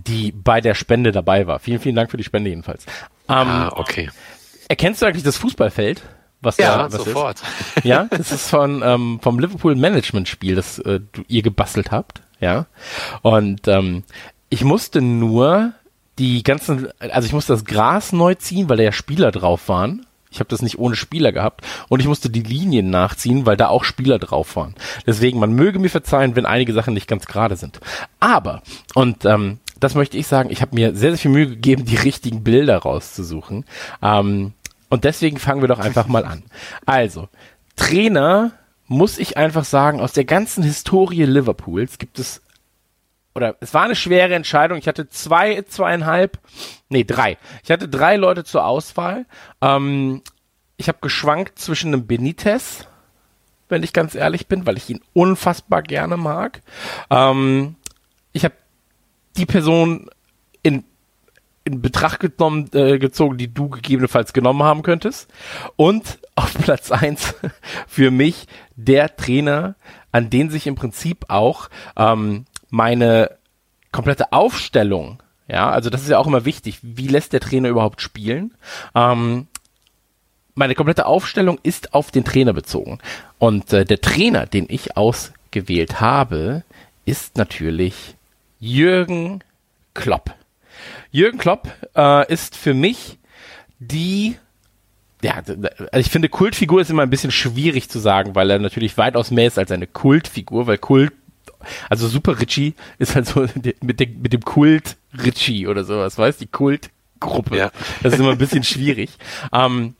die 0.06 0.32
bei 0.32 0.60
der 0.60 0.74
Spende 0.74 1.10
dabei 1.10 1.46
war. 1.46 1.58
Vielen, 1.58 1.80
vielen 1.80 1.96
Dank 1.96 2.10
für 2.10 2.16
die 2.16 2.24
Spende 2.24 2.50
jedenfalls. 2.50 2.86
Ähm, 3.28 3.48
ah, 3.48 3.72
okay. 3.74 4.10
Erkennst 4.68 5.02
du 5.02 5.06
eigentlich 5.06 5.24
das 5.24 5.36
Fußballfeld? 5.38 6.02
Was 6.42 6.56
ja, 6.56 6.76
da, 6.76 6.84
was 6.84 7.04
sofort. 7.04 7.42
Ist? 7.76 7.84
Ja, 7.84 8.06
das 8.10 8.32
ist 8.32 8.48
von 8.48 8.82
ähm, 8.84 9.18
vom 9.20 9.38
Liverpool 9.38 9.74
Management 9.74 10.28
Spiel, 10.28 10.54
das 10.54 10.78
äh, 10.78 11.00
du, 11.12 11.22
ihr 11.28 11.42
gebastelt 11.42 11.90
habt. 11.90 12.22
ja. 12.40 12.66
Und 13.22 13.68
ähm, 13.68 14.04
ich 14.48 14.64
musste 14.64 15.00
nur 15.02 15.74
die 16.20 16.42
ganzen, 16.42 16.88
also 16.98 17.26
ich 17.26 17.32
musste 17.32 17.54
das 17.54 17.64
Gras 17.64 18.12
neu 18.12 18.34
ziehen, 18.34 18.68
weil 18.68 18.76
da 18.76 18.82
ja 18.82 18.92
Spieler 18.92 19.32
drauf 19.32 19.68
waren. 19.68 20.04
Ich 20.30 20.38
habe 20.38 20.50
das 20.50 20.62
nicht 20.62 20.78
ohne 20.78 20.94
Spieler 20.94 21.32
gehabt 21.32 21.66
und 21.88 21.98
ich 22.00 22.06
musste 22.06 22.28
die 22.30 22.42
Linien 22.42 22.90
nachziehen, 22.90 23.46
weil 23.46 23.56
da 23.56 23.68
auch 23.68 23.84
Spieler 23.84 24.18
drauf 24.18 24.54
waren. 24.54 24.76
Deswegen, 25.06 25.40
man 25.40 25.54
möge 25.54 25.78
mir 25.78 25.88
verzeihen, 25.88 26.36
wenn 26.36 26.46
einige 26.46 26.74
Sachen 26.74 26.94
nicht 26.94 27.08
ganz 27.08 27.26
gerade 27.26 27.56
sind. 27.56 27.80
Aber, 28.20 28.62
und 28.94 29.24
ähm, 29.24 29.58
das 29.80 29.94
möchte 29.94 30.18
ich 30.18 30.26
sagen, 30.26 30.50
ich 30.50 30.60
habe 30.60 30.74
mir 30.74 30.94
sehr, 30.94 31.10
sehr 31.10 31.18
viel 31.18 31.30
Mühe 31.30 31.48
gegeben, 31.48 31.86
die 31.86 31.96
richtigen 31.96 32.44
Bilder 32.44 32.76
rauszusuchen. 32.76 33.64
Ähm, 34.02 34.52
und 34.90 35.04
deswegen 35.04 35.38
fangen 35.38 35.62
wir 35.62 35.68
doch 35.68 35.80
einfach 35.80 36.06
mal 36.06 36.26
an. 36.26 36.42
Also, 36.84 37.28
Trainer 37.76 38.52
muss 38.86 39.18
ich 39.18 39.36
einfach 39.36 39.64
sagen, 39.64 40.00
aus 40.00 40.12
der 40.12 40.26
ganzen 40.26 40.62
Historie 40.62 41.24
Liverpools 41.24 41.98
gibt 41.98 42.18
es 42.18 42.42
oder 43.34 43.56
es 43.60 43.74
war 43.74 43.82
eine 43.82 43.96
schwere 43.96 44.34
Entscheidung. 44.34 44.78
Ich 44.78 44.88
hatte 44.88 45.08
zwei, 45.08 45.62
zweieinhalb, 45.62 46.38
nee, 46.88 47.04
drei. 47.04 47.38
Ich 47.62 47.70
hatte 47.70 47.88
drei 47.88 48.16
Leute 48.16 48.44
zur 48.44 48.64
Auswahl. 48.64 49.26
Ähm, 49.60 50.22
ich 50.76 50.88
habe 50.88 50.98
geschwankt 51.00 51.58
zwischen 51.58 51.92
einem 51.94 52.06
Benitez, 52.06 52.86
wenn 53.68 53.82
ich 53.82 53.92
ganz 53.92 54.14
ehrlich 54.14 54.46
bin, 54.48 54.66
weil 54.66 54.76
ich 54.76 54.90
ihn 54.90 55.00
unfassbar 55.12 55.82
gerne 55.82 56.16
mag. 56.16 56.62
Ähm, 57.10 57.76
ich 58.32 58.44
habe 58.44 58.54
die 59.36 59.46
Person 59.46 60.10
in, 60.62 60.84
in 61.64 61.80
Betracht 61.82 62.20
genommen, 62.20 62.68
äh, 62.72 62.98
gezogen, 62.98 63.38
die 63.38 63.52
du 63.52 63.68
gegebenenfalls 63.68 64.32
genommen 64.32 64.62
haben 64.62 64.82
könntest. 64.82 65.30
Und 65.76 66.18
auf 66.34 66.54
Platz 66.54 66.90
eins 66.90 67.34
für 67.86 68.10
mich 68.10 68.46
der 68.74 69.14
Trainer, 69.16 69.76
an 70.12 70.30
den 70.30 70.50
sich 70.50 70.66
im 70.66 70.74
Prinzip 70.74 71.26
auch 71.28 71.68
ähm, 71.96 72.46
meine 72.70 73.36
komplette 73.92 74.32
Aufstellung, 74.32 75.22
ja, 75.48 75.68
also 75.68 75.90
das 75.90 76.02
ist 76.02 76.08
ja 76.08 76.18
auch 76.18 76.26
immer 76.26 76.44
wichtig, 76.44 76.78
wie 76.82 77.08
lässt 77.08 77.32
der 77.32 77.40
Trainer 77.40 77.68
überhaupt 77.68 78.00
spielen? 78.00 78.54
Ähm, 78.94 79.48
meine 80.54 80.74
komplette 80.74 81.06
Aufstellung 81.06 81.58
ist 81.62 81.94
auf 81.94 82.10
den 82.10 82.24
Trainer 82.24 82.52
bezogen. 82.52 82.98
Und 83.38 83.72
äh, 83.72 83.84
der 83.84 84.00
Trainer, 84.00 84.46
den 84.46 84.66
ich 84.68 84.96
ausgewählt 84.96 86.00
habe, 86.00 86.64
ist 87.04 87.36
natürlich 87.36 88.14
Jürgen 88.60 89.42
Klopp. 89.94 90.34
Jürgen 91.10 91.38
Klopp 91.38 91.68
äh, 91.96 92.32
ist 92.32 92.56
für 92.56 92.74
mich 92.74 93.18
die 93.78 94.36
ja, 95.22 95.34
also 95.34 95.58
ich 95.92 96.10
finde, 96.10 96.30
Kultfigur 96.30 96.80
ist 96.80 96.88
immer 96.90 97.02
ein 97.02 97.10
bisschen 97.10 97.30
schwierig 97.30 97.90
zu 97.90 97.98
sagen, 97.98 98.34
weil 98.34 98.50
er 98.50 98.58
natürlich 98.58 98.96
weitaus 98.96 99.30
mehr 99.30 99.48
ist 99.48 99.58
als 99.58 99.70
eine 99.70 99.86
Kultfigur, 99.86 100.66
weil 100.66 100.78
Kult 100.78 101.12
also 101.88 102.08
Super 102.08 102.40
Richie 102.40 102.74
ist 102.98 103.14
halt 103.14 103.26
so 103.26 103.46
mit, 103.80 104.00
dem, 104.00 104.20
mit 104.22 104.32
dem 104.32 104.42
Kult 104.42 104.96
Richie 105.24 105.66
oder 105.66 105.84
sowas, 105.84 106.18
weißt 106.18 106.40
du, 106.40 106.44
die 106.44 106.50
Kultgruppe. 106.50 107.56
Ja. 107.56 107.70
Das 108.02 108.14
ist 108.14 108.20
immer 108.20 108.32
ein 108.32 108.38
bisschen 108.38 108.64
schwierig. 108.64 109.10
Ähm, 109.52 109.94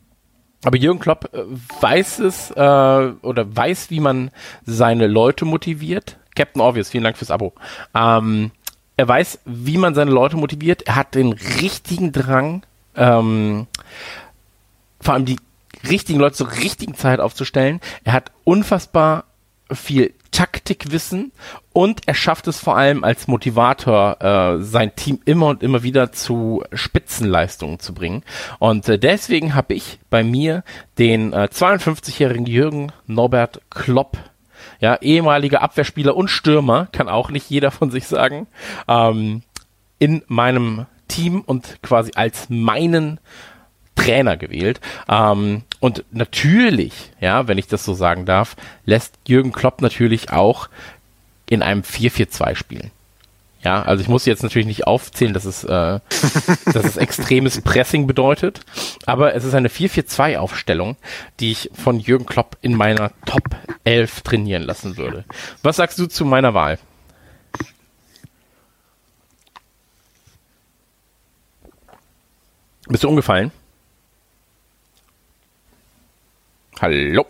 aber 0.65 0.77
Jürgen 0.77 1.01
Klopp 1.01 1.31
äh, 1.33 1.43
weiß 1.81 2.19
es 2.21 2.51
äh, 2.51 3.13
oder 3.23 3.57
weiß, 3.57 3.91
wie 3.91 4.01
man 4.01 4.31
seine 4.65 5.07
Leute 5.07 5.45
motiviert. 5.45 6.19
Captain 6.35 6.63
Obvious, 6.63 6.91
vielen 6.91 7.05
Dank 7.05 7.17
fürs 7.17 7.31
Abo. 7.31 7.55
Ähm, 7.95 8.51
er 8.97 9.09
weiß, 9.09 9.41
wie 9.47 9.79
man 9.79 9.95
seine 9.95 10.11
Leute 10.11 10.37
motiviert. 10.37 10.83
Er 10.83 10.97
hat 10.97 11.15
den 11.15 11.33
richtigen 11.33 12.13
Drang, 12.13 12.63
ähm, 12.95 13.67
vor 15.01 15.15
allem 15.15 15.25
die 15.25 15.39
richtigen 15.89 16.19
Leute 16.19 16.37
zur 16.37 16.53
richtigen 16.53 16.95
Zeit 16.95 17.21
aufzustellen. 17.21 17.81
Er 18.05 18.13
hat 18.13 18.31
unfassbar 18.45 19.25
viel 19.73 20.15
Taktikwissen 20.31 21.33
und 21.73 22.03
er 22.07 22.15
schafft 22.15 22.47
es 22.47 22.61
vor 22.61 22.77
allem 22.77 23.05
als 23.05 23.27
Motivator, 23.27 24.21
äh, 24.21 24.63
sein 24.63 24.95
Team 24.95 25.21
immer 25.25 25.49
und 25.49 25.63
immer 25.63 25.83
wieder 25.83 26.13
zu 26.13 26.63
Spitzenleistungen 26.73 27.79
zu 27.79 27.95
bringen. 27.95 28.23
Und 28.59 28.89
äh, 28.89 28.99
deswegen 28.99 29.55
habe 29.55 29.75
ich 29.75 29.99
bei 30.09 30.23
mir 30.23 30.63
den 30.99 31.33
äh, 31.33 31.49
52-jährigen 31.53 32.47
Jürgen 32.47 32.93
Norbert 33.07 33.61
Klopp, 33.71 34.19
ja, 34.79 34.97
ehemaliger 34.97 35.63
Abwehrspieler 35.63 36.17
und 36.17 36.29
Stürmer, 36.29 36.89
kann 36.93 37.09
auch 37.09 37.31
nicht 37.31 37.51
jeder 37.51 37.71
von 37.71 37.91
sich 37.91 38.07
sagen, 38.07 38.47
ähm, 38.89 39.43
in 39.99 40.23
meinem 40.29 40.87
Team 41.09 41.41
und 41.41 41.83
quasi 41.83 42.13
als 42.15 42.49
meinen 42.49 43.21
Trainer 43.95 44.37
gewählt. 44.37 44.81
Ähm, 45.09 45.65
und 45.81 46.05
natürlich, 46.13 46.93
ja, 47.21 47.49
wenn 47.49 47.59
ich 47.59 47.67
das 47.67 47.85
so 47.85 47.95
sagen 47.95 48.27
darf, 48.27 48.55
lässt 48.85 49.15
Jürgen 49.27 49.53
Klopp 49.53 49.81
natürlich 49.81 50.31
auch 50.31 50.69
in 51.49 51.63
einem 51.63 51.81
4-4-2 51.81 52.55
spielen. 52.55 52.91
Ja, 53.63 53.83
also 53.83 54.03
ich 54.03 54.09
muss 54.09 54.25
jetzt 54.25 54.43
natürlich 54.43 54.67
nicht 54.67 54.87
aufzählen, 54.87 55.35
dass 55.35 55.45
es, 55.45 55.65
äh, 55.65 56.01
dass 56.73 56.85
es 56.85 56.97
extremes 56.97 57.61
Pressing 57.61 58.07
bedeutet, 58.07 58.61
aber 59.05 59.35
es 59.35 59.45
ist 59.45 59.55
eine 59.55 59.69
4-4-2-Aufstellung, 59.69 60.97
die 61.41 61.51
ich 61.51 61.71
von 61.75 62.01
Jürgen 62.01 62.25
Klopp 62.25 62.57
in 62.63 62.75
meiner 62.75 63.13
Top 63.27 63.45
11 63.85 64.23
trainieren 64.23 64.63
lassen 64.63 64.97
würde. 64.97 65.25
Was 65.63 65.77
sagst 65.77 65.99
du 65.99 66.07
zu 66.07 66.25
meiner 66.25 66.55
Wahl? 66.55 66.79
Bist 72.89 73.05
du 73.05 73.09
umgefallen? 73.09 73.53
Hallo. 76.81 77.27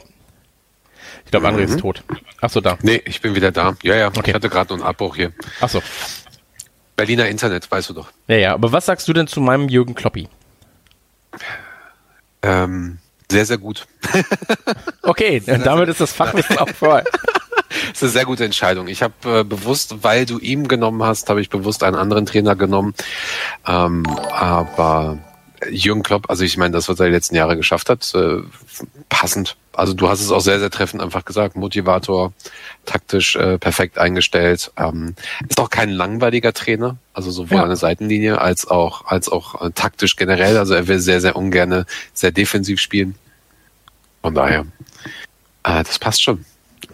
Ich 1.25 1.31
glaube, 1.31 1.49
André 1.49 1.67
mhm. 1.67 1.75
ist 1.75 1.81
tot. 1.81 2.05
Achso, 2.41 2.61
da. 2.61 2.79
Nee, 2.83 3.03
ich 3.05 3.21
bin 3.21 3.35
wieder 3.35 3.51
da. 3.51 3.77
Ja, 3.83 3.97
ja. 3.97 4.09
Okay. 4.09 4.31
Ich 4.31 4.35
hatte 4.35 4.49
gerade 4.49 4.75
einen 4.75 4.83
Abbruch 4.83 5.17
hier. 5.17 5.33
Achso. 5.61 5.83
Berliner 6.97 7.29
Internet, 7.29 7.71
weißt 7.71 7.91
du 7.91 7.95
doch. 7.95 8.13
Ja, 8.29 8.37
ja. 8.37 8.55
Aber 8.55 8.73
was 8.73 8.87
sagst 8.87 9.09
du 9.09 9.13
denn 9.13 9.27
zu 9.27 9.41
meinem 9.41 9.69
Jürgen 9.69 9.95
Kloppi? 9.95 10.29
Ähm, 12.43 12.99
sehr, 13.31 13.47
sehr 13.47 13.59
gut. 13.59 13.87
okay, 15.03 15.41
sehr, 15.41 15.59
damit 15.59 15.87
sehr 15.87 15.93
ist 15.93 16.01
das 16.01 16.13
Fachwissen 16.13 16.59
auch 16.59 16.69
voll. 16.69 17.03
Das 17.91 17.99
ist 17.99 18.03
eine 18.03 18.11
sehr 18.11 18.25
gute 18.25 18.45
Entscheidung. 18.45 18.89
Ich 18.89 19.03
habe 19.03 19.41
äh, 19.41 19.45
bewusst, 19.45 20.03
weil 20.03 20.27
du 20.27 20.39
ihm 20.39 20.69
genommen 20.69 21.03
hast, 21.03 21.29
habe 21.29 21.41
ich 21.41 21.51
bewusst 21.51 21.83
einen 21.83 21.97
anderen 21.97 22.27
Trainer 22.27 22.57
genommen. 22.57 22.95
Ähm, 23.67 24.05
aber 24.33 25.19
Jürgen 25.69 26.03
Klopp, 26.03 26.31
also 26.31 26.45
ich 26.45 26.57
meine, 26.57 26.73
das, 26.73 26.89
was 26.89 26.99
er 27.01 27.07
die 27.07 27.13
letzten 27.13 27.35
Jahre 27.35 27.57
geschafft 27.57 27.91
hat, 27.91 28.15
äh, 28.15 28.39
passend. 29.09 29.57
Also 29.73 29.95
du 29.95 30.09
hast 30.09 30.21
es 30.21 30.31
auch 30.31 30.41
sehr, 30.41 30.59
sehr 30.59 30.71
treffend 30.71 31.03
einfach 31.03 31.25
gesagt. 31.25 31.57
Motivator, 31.57 32.33
taktisch 32.87 33.37
äh, 33.37 33.59
perfekt 33.59 33.99
eingestellt. 33.99 34.73
Ähm, 34.77 35.15
ist 35.49 35.61
auch 35.61 35.71
kein 35.71 35.91
langweiliger 35.91 36.53
Trainer, 36.53 36.97
also 37.13 37.31
sowohl 37.31 37.59
ja. 37.59 37.63
an 37.63 37.69
der 37.69 37.77
Seitenlinie 37.77 38.41
als 38.41 38.67
auch 38.67 39.07
als 39.07 39.29
auch 39.29 39.61
äh, 39.61 39.71
taktisch 39.71 40.17
generell. 40.17 40.57
Also 40.57 40.75
er 40.75 40.89
will 40.89 40.99
sehr, 40.99 41.21
sehr 41.21 41.37
ungerne 41.37 41.87
sehr 42.13 42.33
defensiv 42.33 42.81
spielen. 42.81 43.15
Von 44.23 44.35
daher, 44.35 44.67
äh, 45.63 45.83
das 45.85 45.99
passt 45.99 46.23
schon. 46.23 46.45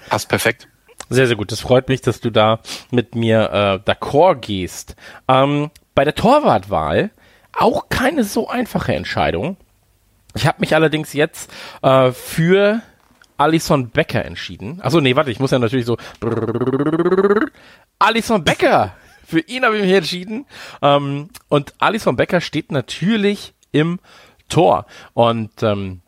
Passt 0.09 0.29
perfekt. 0.29 0.69
Sehr, 1.09 1.27
sehr 1.27 1.37
gut. 1.37 1.53
Das 1.53 1.61
freut 1.61 1.89
mich, 1.89 2.01
dass 2.01 2.21
du 2.21 2.31
da 2.31 2.61
mit 2.91 3.15
mir 3.15 3.83
äh, 3.87 3.91
d'accord 3.91 4.37
gehst. 4.37 4.97
Ähm, 5.29 5.71
bei 5.95 6.05
der 6.05 6.15
Torwartwahl 6.15 7.11
auch 7.59 7.89
keine 7.89 8.25
so 8.25 8.49
einfache 8.49 8.95
Entscheidung. 8.95 9.57
Ich 10.35 10.47
habe 10.47 10.61
mich 10.61 10.75
allerdings 10.75 11.13
jetzt 11.13 11.51
äh, 11.83 12.13
für 12.13 12.83
Alison 13.39 13.91
Becker 13.91 14.25
entschieden. 14.25 14.81
Achso, 14.83 15.01
nee, 15.01 15.17
warte, 15.17 15.31
ich 15.31 15.41
muss 15.41 15.51
ja 15.51 15.59
natürlich 15.59 15.87
so. 15.87 15.97
Alison 17.99 18.45
Becker! 18.45 18.95
Für 19.27 19.41
ihn 19.41 19.65
habe 19.65 19.77
ich 19.77 19.83
mich 19.83 19.93
entschieden. 19.93 20.47
Ähm, 20.83 21.31
und 21.49 21.75
Alison 21.79 22.17
Becker 22.17 22.41
steht 22.41 22.71
natürlich 22.71 23.55
im 23.73 23.99
Tor. 24.49 24.87
Und 25.15 25.63
ähm, 25.63 26.01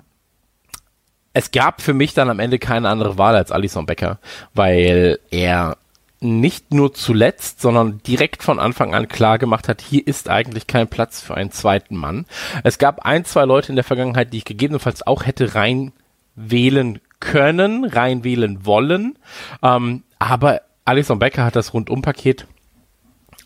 es 1.32 1.50
gab 1.50 1.82
für 1.82 1.94
mich 1.94 2.14
dann 2.14 2.30
am 2.30 2.38
Ende 2.38 2.58
keine 2.58 2.88
andere 2.88 3.18
Wahl 3.18 3.34
als 3.34 3.50
Alison 3.50 3.86
Becker, 3.86 4.18
weil 4.54 5.18
er 5.30 5.76
nicht 6.20 6.72
nur 6.72 6.94
zuletzt, 6.94 7.60
sondern 7.60 8.02
direkt 8.02 8.42
von 8.42 8.58
Anfang 8.58 8.94
an 8.94 9.08
klar 9.08 9.38
gemacht 9.38 9.68
hat, 9.68 9.80
hier 9.80 10.06
ist 10.06 10.28
eigentlich 10.28 10.66
kein 10.66 10.88
Platz 10.88 11.20
für 11.20 11.34
einen 11.34 11.52
zweiten 11.52 11.96
Mann. 11.96 12.26
Es 12.64 12.78
gab 12.78 13.04
ein, 13.04 13.24
zwei 13.24 13.44
Leute 13.44 13.70
in 13.70 13.76
der 13.76 13.84
Vergangenheit, 13.84 14.32
die 14.32 14.38
ich 14.38 14.44
gegebenenfalls 14.44 15.06
auch 15.06 15.26
hätte 15.26 15.54
rein 15.54 15.92
wählen 16.34 17.00
können, 17.20 17.84
rein 17.84 18.24
wählen 18.24 18.64
wollen. 18.64 19.18
Ähm, 19.62 20.02
aber 20.18 20.62
Alison 20.84 21.18
Becker 21.18 21.44
hat 21.44 21.56
das 21.56 21.74
Rundumpaket 21.74 22.46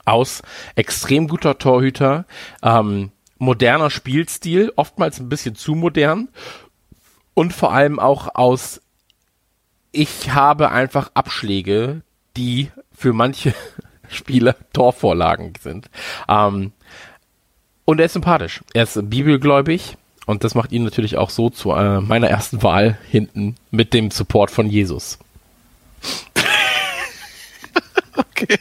aus 0.04 0.42
extrem 0.74 1.28
guter 1.28 1.58
Torhüter, 1.58 2.24
ähm, 2.62 3.12
moderner 3.38 3.90
Spielstil, 3.90 4.72
oftmals 4.76 5.20
ein 5.20 5.28
bisschen 5.28 5.54
zu 5.54 5.74
modern 5.74 6.28
und 7.34 7.52
vor 7.52 7.72
allem 7.72 7.98
auch 7.98 8.34
aus 8.34 8.80
ich 9.92 10.32
habe 10.32 10.70
einfach 10.70 11.10
Abschläge, 11.14 12.02
die 12.36 12.70
für 12.94 13.12
manche 13.12 13.54
Spieler 14.08 14.56
Torvorlagen 14.72 15.52
sind. 15.60 15.88
Ähm, 16.28 16.72
und 17.84 17.98
er 17.98 18.06
ist 18.06 18.12
sympathisch. 18.12 18.62
Er 18.74 18.84
ist 18.84 18.98
bibelgläubig 19.10 19.96
und 20.26 20.44
das 20.44 20.54
macht 20.54 20.72
ihn 20.72 20.84
natürlich 20.84 21.16
auch 21.16 21.30
so 21.30 21.50
zu 21.50 21.72
äh, 21.72 22.00
meiner 22.00 22.28
ersten 22.28 22.62
Wahl 22.62 22.98
hinten 23.10 23.56
mit 23.70 23.92
dem 23.92 24.10
Support 24.10 24.50
von 24.50 24.68
Jesus. 24.68 25.18
okay. 28.16 28.58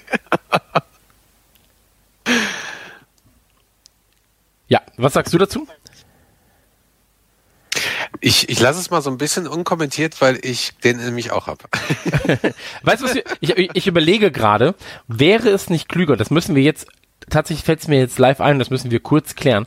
Ja, 4.67 4.81
was 4.97 5.13
sagst 5.13 5.33
du 5.33 5.37
dazu? 5.37 5.67
Ich, 8.23 8.49
ich 8.49 8.59
lasse 8.59 8.79
es 8.79 8.91
mal 8.91 9.01
so 9.01 9.09
ein 9.09 9.17
bisschen 9.17 9.47
unkommentiert, 9.47 10.21
weil 10.21 10.37
ich 10.43 10.73
den 10.83 10.97
nämlich 10.97 11.31
auch 11.31 11.47
habe. 11.47 11.63
weißt 12.83 13.01
du, 13.01 13.05
was 13.05 13.15
wir, 13.15 13.23
ich, 13.39 13.69
ich 13.73 13.87
überlege 13.87 14.31
gerade, 14.31 14.75
wäre 15.07 15.49
es 15.49 15.71
nicht 15.71 15.89
klüger, 15.89 16.15
das 16.15 16.29
müssen 16.29 16.53
wir 16.53 16.61
jetzt, 16.61 16.87
tatsächlich 17.29 17.65
fällt 17.65 17.79
es 17.79 17.87
mir 17.87 17.97
jetzt 17.97 18.19
live 18.19 18.39
ein, 18.39 18.59
das 18.59 18.69
müssen 18.69 18.91
wir 18.91 18.99
kurz 18.99 19.33
klären. 19.33 19.65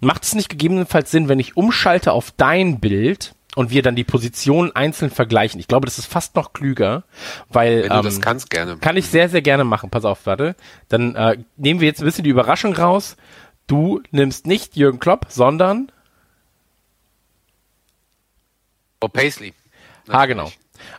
Macht 0.00 0.24
es 0.24 0.34
nicht 0.34 0.50
gegebenenfalls 0.50 1.10
Sinn, 1.10 1.30
wenn 1.30 1.40
ich 1.40 1.56
umschalte 1.56 2.12
auf 2.12 2.30
dein 2.36 2.78
Bild 2.78 3.34
und 3.56 3.70
wir 3.70 3.82
dann 3.82 3.96
die 3.96 4.04
Positionen 4.04 4.76
einzeln 4.76 5.10
vergleichen? 5.10 5.58
Ich 5.58 5.66
glaube, 5.66 5.86
das 5.86 5.98
ist 5.98 6.06
fast 6.06 6.36
noch 6.36 6.52
klüger, 6.52 7.04
weil 7.48 7.84
Wenn 7.84 7.88
du 7.88 7.96
ähm, 7.96 8.04
das 8.04 8.20
kannst, 8.20 8.50
gerne. 8.50 8.76
kann 8.76 8.98
ich 8.98 9.06
sehr, 9.06 9.30
sehr 9.30 9.42
gerne 9.42 9.64
machen. 9.64 9.88
Pass 9.88 10.04
auf, 10.04 10.26
warte. 10.26 10.56
Dann 10.90 11.14
äh, 11.14 11.38
nehmen 11.56 11.80
wir 11.80 11.88
jetzt 11.88 12.02
ein 12.02 12.04
bisschen 12.04 12.24
die 12.24 12.30
Überraschung 12.30 12.74
raus. 12.74 13.16
Du 13.66 14.02
nimmst 14.10 14.46
nicht 14.46 14.76
Jürgen 14.76 14.98
Klopp, 14.98 15.28
sondern 15.30 15.90
Bob 19.04 19.12
Paisley. 19.12 19.52
Ah, 20.08 20.24
genau. 20.24 20.50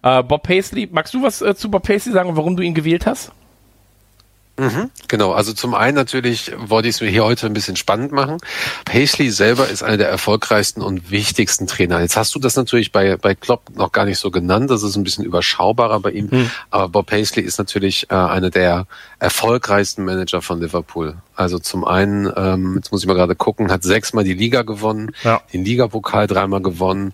Äh, 0.04 0.22
Bob 0.22 0.44
Paisley, 0.44 0.88
magst 0.92 1.12
du 1.16 1.24
was 1.24 1.42
äh, 1.42 1.56
zu 1.56 1.72
Bob 1.72 1.82
Paisley 1.82 2.14
sagen 2.14 2.30
und 2.30 2.36
warum 2.36 2.56
du 2.56 2.62
ihn 2.62 2.76
gewählt 2.76 3.08
hast? 3.08 3.32
Mhm, 4.58 4.92
genau, 5.10 5.34
also 5.34 5.52
zum 5.52 5.74
einen 5.74 5.96
natürlich 5.96 6.52
wollte 6.58 6.88
ich 6.88 6.96
es 6.96 7.02
mir 7.02 7.10
hier 7.10 7.26
heute 7.26 7.48
ein 7.48 7.54
bisschen 7.54 7.76
spannend 7.76 8.12
machen. 8.14 8.38
Paisley 8.86 9.30
selber 9.32 9.68
ist 9.68 9.84
einer 9.84 9.98
der 9.98 10.10
erfolgreichsten 10.10 10.82
und 10.82 11.10
wichtigsten 11.10 11.68
Trainer. 11.68 12.00
Jetzt 12.00 12.16
hast 12.16 12.34
du 12.36 12.40
das 12.40 12.56
natürlich 12.56 12.92
bei, 12.92 13.18
bei 13.18 13.34
Klopp 13.34 13.76
noch 13.76 13.92
gar 13.92 14.06
nicht 14.06 14.20
so 14.20 14.30
genannt, 14.30 14.70
das 14.70 14.84
ist 14.84 14.96
ein 14.96 15.04
bisschen 15.04 15.26
überschaubarer 15.26 16.00
bei 16.00 16.12
ihm, 16.12 16.30
mhm. 16.32 16.52
aber 16.70 16.88
Bob 16.88 17.08
Paisley 17.08 17.44
ist 17.44 17.58
natürlich 17.58 18.10
äh, 18.12 18.16
einer 18.16 18.52
der 18.52 18.86
erfolgreichsten 19.20 20.06
Manager 20.06 20.42
von 20.42 20.62
Liverpool. 20.62 21.16
Also 21.36 21.60
zum 21.60 21.84
einen, 21.84 22.32
ähm, 22.38 22.76
jetzt 22.76 22.94
muss 22.94 23.02
ich 23.02 23.08
mal 23.08 23.16
gerade 23.16 23.36
gucken, 23.36 23.72
hat 23.72 23.84
sechsmal 23.84 24.24
die 24.24 24.36
Liga 24.36 24.62
gewonnen, 24.62 25.12
ja. 25.24 25.42
den 25.52 25.66
Ligapokal 25.66 26.28
dreimal 26.28 26.62
gewonnen, 26.62 27.14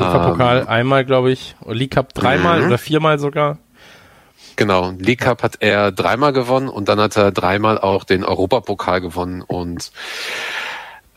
UEFA-Pokal 0.00 0.60
ähm, 0.60 0.68
einmal, 0.68 1.04
glaube 1.04 1.30
ich. 1.32 1.56
League 1.66 1.92
Cup 1.92 2.14
dreimal 2.14 2.60
mhm. 2.60 2.66
oder 2.68 2.78
viermal 2.78 3.18
sogar. 3.18 3.58
Genau, 4.56 4.94
League 4.98 5.20
Cup 5.20 5.42
hat 5.42 5.56
er 5.60 5.92
dreimal 5.92 6.32
gewonnen 6.32 6.68
und 6.68 6.88
dann 6.88 6.98
hat 6.98 7.16
er 7.16 7.30
dreimal 7.30 7.78
auch 7.78 8.04
den 8.04 8.24
Europapokal 8.24 9.02
gewonnen 9.02 9.42
und 9.42 9.92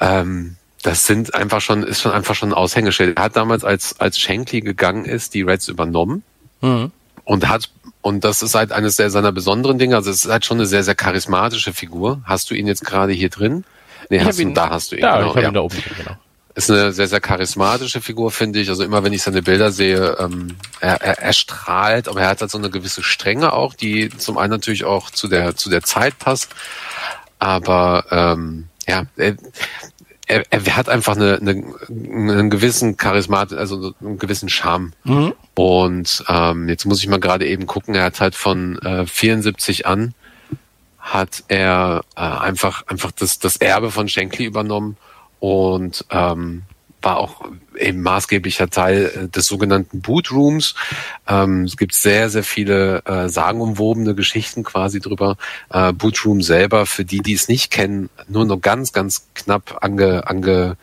ähm, 0.02 0.58
das 0.82 1.06
sind 1.06 1.34
einfach 1.34 1.62
schon, 1.62 1.84
ist 1.84 2.02
schon 2.02 2.12
einfach 2.12 2.36
schon 2.36 2.50
ein 2.50 2.54
Aushängeschild. 2.54 3.18
Er 3.18 3.24
hat 3.24 3.36
damals, 3.38 3.64
als, 3.64 4.00
als 4.00 4.20
Shankly 4.20 4.62
gegangen 4.62 5.06
ist, 5.06 5.34
die 5.34 5.42
Reds 5.42 5.70
übernommen 5.70 6.24
mhm. 6.62 6.92
und 7.24 7.48
hat, 7.48 7.70
und 8.02 8.26
das 8.26 8.42
ist 8.42 8.56
halt 8.56 8.74
eines 8.74 8.98
der, 8.98 9.10
seiner 9.10 9.32
besonderen 9.32 9.78
Dinge, 9.78 9.96
also 9.96 10.10
es 10.12 10.26
ist 10.26 10.32
halt 10.32 10.46
schon 10.46 10.58
eine 10.58 10.66
sehr, 10.66 10.84
sehr 10.84 10.96
charismatische 10.96 11.74
Figur. 11.74 12.22
Hast 12.26 12.50
du 12.50 12.56
ihn 12.56 12.68
jetzt 12.68 12.86
gerade 12.86 13.14
hier 13.14 13.30
drin? 13.30 13.64
Nee, 14.10 14.18
ich 14.18 14.26
hast 14.26 14.40
ihn, 14.40 14.54
da 14.54 14.70
hast 14.70 14.92
du 14.92 14.96
ihn. 14.98 15.02
Da, 15.02 15.20
genau, 15.20 15.36
ich 15.36 15.42
ja. 15.42 15.48
ihn 15.48 15.54
da 15.54 15.62
oben, 15.62 15.78
genau 15.98 16.18
ist 16.60 16.72
eine 16.72 16.92
sehr, 16.92 17.08
sehr 17.08 17.22
charismatische 17.22 18.02
Figur, 18.02 18.32
finde 18.32 18.60
ich. 18.60 18.70
Also 18.70 18.84
immer, 18.84 19.04
wenn 19.04 19.14
ich 19.14 19.24
seine 19.24 19.42
Bilder 19.42 19.72
sehe, 19.72 20.18
ähm, 20.20 20.56
er, 20.80 21.02
er, 21.02 21.20
er 21.20 21.34
strahlt, 21.34 22.08
aber 22.08 22.22
er 22.22 22.30
hat 22.30 22.42
halt 22.42 22.52
so 22.52 22.58
eine 22.58 22.70
gewisse 22.70 23.04
Strenge 23.04 23.54
auch, 23.54 23.74
die 23.74 24.10
zum 24.10 24.38
einen 24.38 24.52
natürlich 24.52 24.84
auch 24.84 25.10
zu 25.10 25.28
der, 25.28 25.56
zu 25.56 25.70
der 25.70 25.84
Zeit 25.84 26.20
passt. 26.20 26.50
Aber 27.40 28.06
ähm, 28.12 28.68
ja, 28.88 29.06
er, 29.16 29.36
er, 30.28 30.44
er 30.50 30.76
hat 30.76 30.90
einfach 30.90 31.16
eine, 31.16 31.38
eine, 31.38 31.64
einen 31.90 32.50
gewissen 32.50 32.98
Charismat, 32.98 33.54
also 33.54 33.94
einen 34.02 34.20
gewissen 34.20 34.50
Charme. 34.50 34.94
Mhm. 35.04 35.34
Und 35.56 36.24
ähm, 36.28 36.70
jetzt 36.70 36.86
muss 36.86 37.00
ich 37.00 37.08
mal 37.08 37.20
gerade 37.20 37.48
eben 37.48 37.66
gucken, 37.66 37.96
er 37.96 38.04
hat 38.04 38.20
halt 38.22 38.36
von 38.36 38.78
äh, 38.80 39.06
74 39.06 39.86
an 39.88 40.14
hat 41.00 41.44
er 41.48 42.02
äh, 42.16 42.20
einfach 42.20 42.86
einfach 42.88 43.12
das, 43.12 43.40
das 43.40 43.56
Erbe 43.56 43.90
von 43.90 44.08
Shankly 44.08 44.46
übernommen 44.46 44.98
und 45.40 46.06
ähm, 46.10 46.64
war 47.02 47.18
auch 47.18 47.46
eben 47.78 48.02
maßgeblicher 48.02 48.70
Teil 48.70 49.12
äh, 49.16 49.28
des 49.30 49.46
sogenannten 49.46 50.02
Bootrooms. 50.02 50.76
Ähm, 51.28 51.64
es 51.64 51.78
gibt 51.78 51.94
sehr, 51.94 52.30
sehr 52.30 52.44
viele 52.44 53.04
äh, 53.06 53.30
sagenumwobene 53.30 54.16
Geschichten 54.16 54.64
quasi 54.64 55.00
drüber. 55.00 55.38
Äh, 55.70 55.94
Bootroom 55.94 56.42
selber, 56.42 56.86
für 56.86 57.06
die, 57.06 57.20
die 57.20 57.34
es 57.34 57.48
nicht 57.48 57.72
kennen, 57.72 58.10
nur 58.28 58.46
noch 58.46 58.60
ganz, 58.60 58.92
ganz 58.92 59.28
knapp 59.34 59.78
ange, 59.82 60.28
ange 60.28 60.78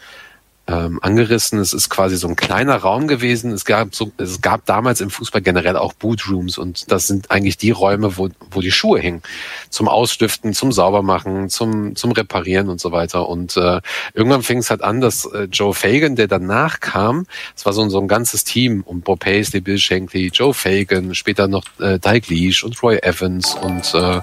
ähm, 0.68 0.98
angerissen. 1.02 1.58
Es 1.58 1.72
ist 1.72 1.88
quasi 1.88 2.16
so 2.16 2.28
ein 2.28 2.36
kleiner 2.36 2.76
Raum 2.76 3.06
gewesen. 3.06 3.52
Es 3.52 3.64
gab 3.64 3.94
so, 3.94 4.12
es 4.16 4.40
gab 4.40 4.66
damals 4.66 5.00
im 5.00 5.10
Fußball 5.10 5.42
generell 5.42 5.76
auch 5.76 5.92
Bootrooms 5.92 6.58
und 6.58 6.90
das 6.90 7.06
sind 7.06 7.30
eigentlich 7.30 7.56
die 7.56 7.70
Räume, 7.70 8.16
wo, 8.16 8.28
wo 8.50 8.60
die 8.60 8.72
Schuhe 8.72 8.98
hingen. 8.98 9.22
Zum 9.70 9.88
Ausstiften, 9.88 10.54
zum 10.54 10.72
Saubermachen, 10.72 11.48
zum, 11.50 11.94
zum 11.94 12.12
Reparieren 12.12 12.68
und 12.68 12.80
so 12.80 12.92
weiter. 12.92 13.28
Und 13.28 13.56
äh, 13.56 13.80
irgendwann 14.14 14.42
fing 14.42 14.58
es 14.58 14.70
halt 14.70 14.82
an, 14.82 15.00
dass 15.00 15.24
äh, 15.26 15.44
Joe 15.44 15.72
Fagan, 15.72 16.16
der 16.16 16.26
danach 16.26 16.80
kam, 16.80 17.26
es 17.54 17.64
war 17.64 17.72
so, 17.72 17.88
so 17.88 18.00
ein 18.00 18.08
ganzes 18.08 18.44
Team 18.44 18.82
um 18.84 19.02
Bob 19.02 19.20
Paisley, 19.20 19.60
Bill 19.60 19.78
Shankly, 19.78 20.30
Joe 20.32 20.52
Fagan, 20.52 21.14
später 21.14 21.46
noch 21.46 21.64
äh, 21.78 21.98
Dalglish 21.98 22.64
und 22.64 22.82
Roy 22.82 22.98
Evans 22.98 23.54
und, 23.54 23.94
äh, 23.94 24.20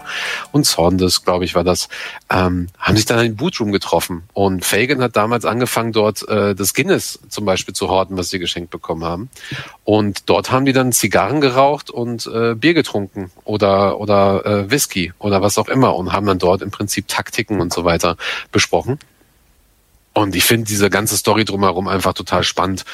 und 0.51 0.65
Saunders, 0.65 1.23
glaube 1.23 1.45
ich, 1.45 1.55
war 1.55 1.63
das, 1.63 1.87
ähm, 2.29 2.67
haben 2.77 2.97
sich 2.97 3.05
dann 3.05 3.19
in 3.19 3.31
den 3.31 3.35
Bootroom 3.37 3.71
getroffen. 3.71 4.23
Und 4.33 4.65
Fagan 4.65 5.01
hat 5.01 5.15
damals 5.15 5.45
angefangen, 5.45 5.93
dort 5.93 6.27
äh, 6.33 6.55
das 6.55 6.73
Guinness 6.73 7.19
zum 7.29 7.45
Beispiel 7.45 7.73
zu 7.73 7.89
horten, 7.89 8.17
was 8.17 8.29
sie 8.29 8.39
geschenkt 8.39 8.71
bekommen 8.71 9.03
haben. 9.03 9.29
Und 9.83 10.29
dort 10.29 10.51
haben 10.51 10.65
die 10.65 10.73
dann 10.73 10.91
Zigarren 10.91 11.41
geraucht 11.41 11.89
und 11.89 12.25
äh, 12.27 12.55
Bier 12.55 12.73
getrunken 12.73 13.31
oder 13.43 13.99
oder 13.99 14.45
äh, 14.45 14.71
Whisky 14.71 15.13
oder 15.19 15.41
was 15.41 15.57
auch 15.57 15.69
immer 15.69 15.95
und 15.95 16.11
haben 16.11 16.25
dann 16.25 16.39
dort 16.39 16.61
im 16.61 16.71
Prinzip 16.71 17.07
Taktiken 17.07 17.61
und 17.61 17.73
so 17.73 17.85
weiter 17.85 18.17
besprochen. 18.51 18.99
Und 20.13 20.35
ich 20.35 20.43
finde 20.43 20.67
diese 20.67 20.89
ganze 20.89 21.17
Story 21.17 21.43
drumherum 21.43 21.87
einfach 21.87 22.13
total 22.13 22.43
spannend. 22.43 22.85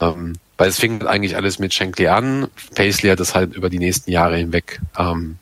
Ähm, 0.00 0.34
weil 0.56 0.68
es 0.68 0.78
fing 0.78 1.04
eigentlich 1.06 1.36
alles 1.36 1.58
mit 1.58 1.74
Shankly 1.74 2.08
an. 2.08 2.48
Paisley 2.74 3.10
hat 3.10 3.20
es 3.20 3.34
halt 3.34 3.54
über 3.54 3.70
die 3.70 3.78
nächsten 3.78 4.10
Jahre 4.10 4.36
hinweg 4.36 4.80
ähm, 4.96 5.38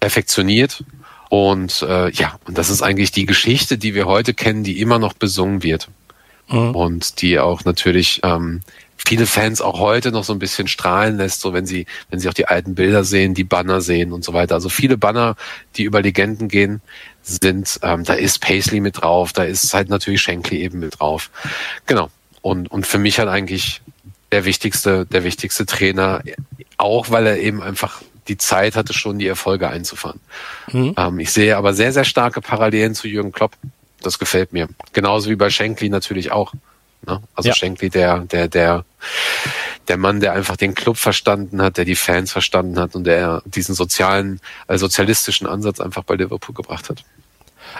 perfektioniert. 0.00 0.84
Und 1.28 1.82
äh, 1.82 2.10
ja, 2.10 2.38
und 2.46 2.56
das 2.56 2.70
ist 2.70 2.82
eigentlich 2.82 3.10
die 3.10 3.26
Geschichte, 3.26 3.78
die 3.78 3.94
wir 3.94 4.06
heute 4.06 4.32
kennen, 4.32 4.64
die 4.64 4.80
immer 4.80 4.98
noch 4.98 5.12
besungen 5.12 5.62
wird 5.62 5.88
mhm. 6.48 6.74
und 6.74 7.20
die 7.22 7.38
auch 7.38 7.64
natürlich 7.64 8.20
ähm, 8.22 8.60
viele 8.96 9.26
Fans 9.26 9.60
auch 9.60 9.78
heute 9.78 10.10
noch 10.10 10.24
so 10.24 10.32
ein 10.32 10.38
bisschen 10.38 10.68
strahlen 10.68 11.16
lässt, 11.16 11.40
so 11.40 11.52
wenn 11.52 11.66
sie, 11.66 11.86
wenn 12.10 12.18
sie 12.18 12.28
auch 12.28 12.34
die 12.34 12.48
alten 12.48 12.74
Bilder 12.74 13.04
sehen, 13.04 13.34
die 13.34 13.44
Banner 13.44 13.80
sehen 13.80 14.12
und 14.12 14.24
so 14.24 14.32
weiter. 14.32 14.54
Also 14.54 14.68
viele 14.68 14.96
Banner, 14.96 15.36
die 15.76 15.84
über 15.84 16.02
Legenden 16.02 16.48
gehen, 16.48 16.80
sind, 17.22 17.78
ähm, 17.82 18.04
da 18.04 18.14
ist 18.14 18.40
Paisley 18.40 18.80
mit 18.80 19.00
drauf, 19.00 19.32
da 19.32 19.44
ist 19.44 19.72
halt 19.74 19.88
natürlich 19.88 20.22
Shankly 20.22 20.60
eben 20.62 20.80
mit 20.80 20.98
drauf. 20.98 21.30
Genau. 21.86 22.10
Und, 22.42 22.70
und 22.70 22.86
für 22.86 22.98
mich 22.98 23.18
halt 23.18 23.28
eigentlich 23.28 23.82
der 24.32 24.44
wichtigste, 24.44 25.06
der 25.06 25.24
wichtigste 25.24 25.66
Trainer, 25.66 26.22
auch 26.78 27.10
weil 27.10 27.26
er 27.26 27.38
eben 27.38 27.62
einfach 27.62 28.02
die 28.28 28.38
Zeit 28.38 28.76
hatte, 28.76 28.92
schon 28.92 29.18
die 29.18 29.26
Erfolge 29.26 29.68
einzufahren. 29.68 30.20
Mhm. 30.72 30.94
Ähm, 30.96 31.18
ich 31.20 31.30
sehe 31.30 31.56
aber 31.56 31.74
sehr, 31.74 31.92
sehr 31.92 32.04
starke 32.04 32.40
Parallelen 32.40 32.94
zu 32.94 33.08
Jürgen 33.08 33.32
Klopp. 33.32 33.52
Das 34.02 34.18
gefällt 34.18 34.52
mir. 34.52 34.68
Genauso 34.92 35.30
wie 35.30 35.36
bei 35.36 35.50
Shankly 35.50 35.88
natürlich 35.88 36.32
auch. 36.32 36.52
Ne? 37.06 37.22
Also 37.34 37.48
ja. 37.48 37.54
Shankly, 37.54 37.90
der, 37.90 38.20
der, 38.20 38.48
der, 38.48 38.84
der 39.88 39.96
Mann, 39.96 40.20
der 40.20 40.32
einfach 40.32 40.56
den 40.56 40.74
Club 40.74 40.96
verstanden 40.96 41.62
hat, 41.62 41.76
der 41.76 41.84
die 41.84 41.96
Fans 41.96 42.32
verstanden 42.32 42.78
hat 42.78 42.94
und 42.94 43.04
der 43.04 43.42
diesen 43.44 43.74
sozialen, 43.74 44.40
äh, 44.68 44.78
sozialistischen 44.78 45.46
Ansatz 45.46 45.80
einfach 45.80 46.04
bei 46.04 46.14
Liverpool 46.14 46.54
gebracht 46.54 46.90
hat. 46.90 47.04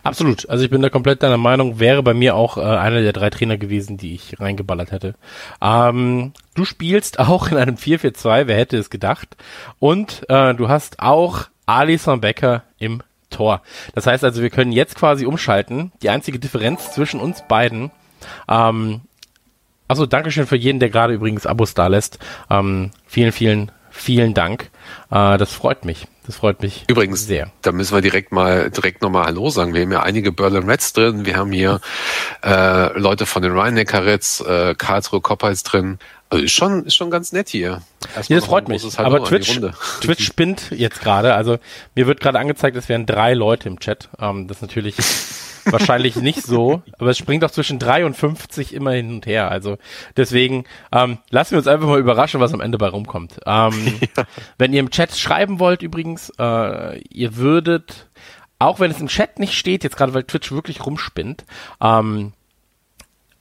Absolut. 0.02 0.48
Also 0.48 0.64
ich 0.64 0.70
bin 0.70 0.82
da 0.82 0.90
komplett 0.90 1.22
deiner 1.22 1.36
Meinung, 1.36 1.78
wäre 1.78 2.02
bei 2.02 2.14
mir 2.14 2.34
auch 2.34 2.56
äh, 2.56 2.60
einer 2.60 3.02
der 3.02 3.12
drei 3.12 3.30
Trainer 3.30 3.56
gewesen, 3.56 3.96
die 3.96 4.14
ich 4.14 4.38
reingeballert 4.40 4.92
hätte. 4.92 5.14
Ähm, 5.60 6.32
du 6.54 6.64
spielst 6.64 7.18
auch 7.18 7.48
in 7.50 7.56
einem 7.56 7.76
4-4-2, 7.76 8.46
wer 8.46 8.56
hätte 8.56 8.76
es 8.76 8.90
gedacht. 8.90 9.36
Und 9.78 10.24
äh, 10.28 10.54
du 10.54 10.68
hast 10.68 11.00
auch 11.00 11.46
Alisson 11.66 12.20
Becker 12.20 12.62
im 12.78 13.02
Tor. 13.36 13.62
Das 13.94 14.06
heißt 14.06 14.24
also, 14.24 14.42
wir 14.42 14.50
können 14.50 14.72
jetzt 14.72 14.96
quasi 14.96 15.26
umschalten. 15.26 15.92
Die 16.02 16.10
einzige 16.10 16.38
Differenz 16.38 16.92
zwischen 16.92 17.20
uns 17.20 17.44
beiden. 17.46 17.90
Ähm, 18.48 19.02
achso, 19.88 20.06
Dankeschön 20.06 20.46
für 20.46 20.56
jeden, 20.56 20.80
der 20.80 20.90
gerade 20.90 21.14
übrigens 21.14 21.46
Abos 21.46 21.74
da 21.74 21.86
lässt. 21.86 22.18
Ähm, 22.50 22.90
vielen, 23.06 23.32
vielen, 23.32 23.70
vielen 23.90 24.34
Dank. 24.34 24.70
Äh, 25.10 25.36
das 25.38 25.52
freut 25.52 25.84
mich. 25.84 26.06
Das 26.26 26.36
freut 26.36 26.60
mich 26.60 26.84
Übrigens, 26.88 27.24
sehr. 27.24 27.52
Da 27.62 27.70
müssen 27.70 27.94
wir 27.94 28.00
direkt 28.00 28.32
mal 28.32 28.68
direkt 28.70 29.00
nochmal 29.00 29.26
Hallo 29.26 29.48
sagen. 29.48 29.74
Wir 29.74 29.82
haben 29.82 29.92
ja 29.92 30.02
einige 30.02 30.32
Berlin 30.32 30.68
Reds 30.68 30.92
drin. 30.92 31.24
Wir 31.24 31.36
haben 31.36 31.52
hier 31.52 31.80
äh, 32.44 32.98
Leute 32.98 33.26
von 33.26 33.42
den 33.42 33.56
Rhein-Neckar 33.56 34.04
Reds, 34.04 34.40
äh, 34.40 34.74
Karlsruhe 34.76 35.20
Koppers 35.20 35.62
drin. 35.62 35.98
Also 36.36 36.44
ist 36.44 36.52
schon, 36.52 36.84
ist 36.84 36.94
schon 36.94 37.10
ganz 37.10 37.32
nett 37.32 37.48
hier. 37.48 37.82
ja, 38.28 38.36
das 38.36 38.44
freut 38.44 38.68
mich. 38.68 38.98
Aber 38.98 39.24
Twitch, 39.24 39.58
Twitch 40.00 40.24
spinnt 40.26 40.70
jetzt 40.70 41.00
gerade. 41.00 41.34
Also 41.34 41.58
mir 41.94 42.06
wird 42.06 42.20
gerade 42.20 42.38
angezeigt, 42.38 42.76
es 42.76 42.88
wären 42.88 43.06
drei 43.06 43.32
Leute 43.34 43.68
im 43.68 43.80
Chat. 43.80 44.10
Ähm, 44.20 44.46
das 44.46 44.58
ist 44.58 44.62
natürlich 44.62 44.96
wahrscheinlich 45.64 46.16
nicht 46.16 46.42
so, 46.42 46.82
aber 46.98 47.10
es 47.10 47.18
springt 47.18 47.42
doch 47.42 47.50
zwischen 47.50 47.78
drei 47.78 48.04
und 48.04 48.14
50 48.14 48.74
immer 48.74 48.92
hin 48.92 49.10
und 49.10 49.26
her. 49.26 49.50
Also 49.50 49.78
deswegen 50.16 50.64
ähm, 50.92 51.18
lassen 51.30 51.52
wir 51.52 51.58
uns 51.58 51.66
einfach 51.66 51.86
mal 51.86 51.98
überraschen, 51.98 52.40
was 52.40 52.52
am 52.52 52.60
Ende 52.60 52.76
bei 52.76 52.88
rumkommt. 52.88 53.40
Ähm, 53.46 53.98
ja. 54.16 54.24
Wenn 54.58 54.74
ihr 54.74 54.80
im 54.80 54.90
Chat 54.90 55.16
schreiben 55.16 55.58
wollt 55.58 55.80
übrigens, 55.80 56.30
äh, 56.38 56.98
ihr 56.98 57.36
würdet, 57.36 58.08
auch 58.58 58.78
wenn 58.78 58.90
es 58.90 59.00
im 59.00 59.08
Chat 59.08 59.38
nicht 59.38 59.54
steht, 59.54 59.84
jetzt 59.84 59.96
gerade 59.96 60.12
weil 60.12 60.24
Twitch 60.24 60.52
wirklich 60.52 60.84
rumspinnt, 60.84 61.46
ähm, 61.80 62.34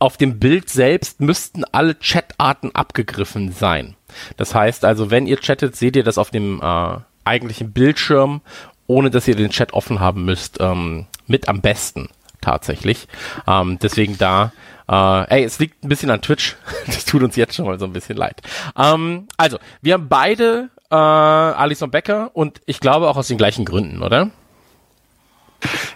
auf 0.05 0.17
dem 0.17 0.39
Bild 0.39 0.69
selbst 0.69 1.19
müssten 1.19 1.63
alle 1.71 1.95
Chatarten 1.99 2.73
abgegriffen 2.75 3.51
sein. 3.51 3.95
Das 4.37 4.53
heißt 4.53 4.85
also, 4.85 5.09
wenn 5.09 5.25
ihr 5.25 5.37
chattet, 5.37 5.75
seht 5.75 5.95
ihr 5.95 6.03
das 6.03 6.19
auf 6.19 6.29
dem 6.29 6.61
äh, 6.61 6.97
eigentlichen 7.23 7.73
Bildschirm, 7.73 8.41
ohne 8.85 9.09
dass 9.09 9.27
ihr 9.27 9.35
den 9.35 9.49
Chat 9.49 9.73
offen 9.73 9.99
haben 9.99 10.23
müsst, 10.23 10.57
ähm, 10.61 11.07
mit 11.25 11.49
am 11.49 11.61
besten 11.61 12.09
tatsächlich. 12.39 13.07
Ähm, 13.47 13.79
deswegen 13.81 14.15
da, 14.19 14.53
äh, 14.87 15.37
ey, 15.37 15.43
es 15.43 15.57
liegt 15.57 15.83
ein 15.83 15.89
bisschen 15.89 16.11
an 16.11 16.21
Twitch. 16.21 16.55
das 16.85 17.05
tut 17.05 17.23
uns 17.23 17.35
jetzt 17.35 17.55
schon 17.55 17.65
mal 17.65 17.79
so 17.79 17.85
ein 17.85 17.93
bisschen 17.93 18.15
leid. 18.15 18.41
Ähm, 18.77 19.27
also, 19.37 19.57
wir 19.81 19.95
haben 19.95 20.07
beide 20.07 20.69
äh, 20.91 20.95
Alison 20.95 21.89
Becker 21.89 22.29
und 22.33 22.61
ich 22.67 22.79
glaube 22.79 23.09
auch 23.09 23.17
aus 23.17 23.27
den 23.27 23.39
gleichen 23.39 23.65
Gründen, 23.65 24.03
oder? 24.03 24.29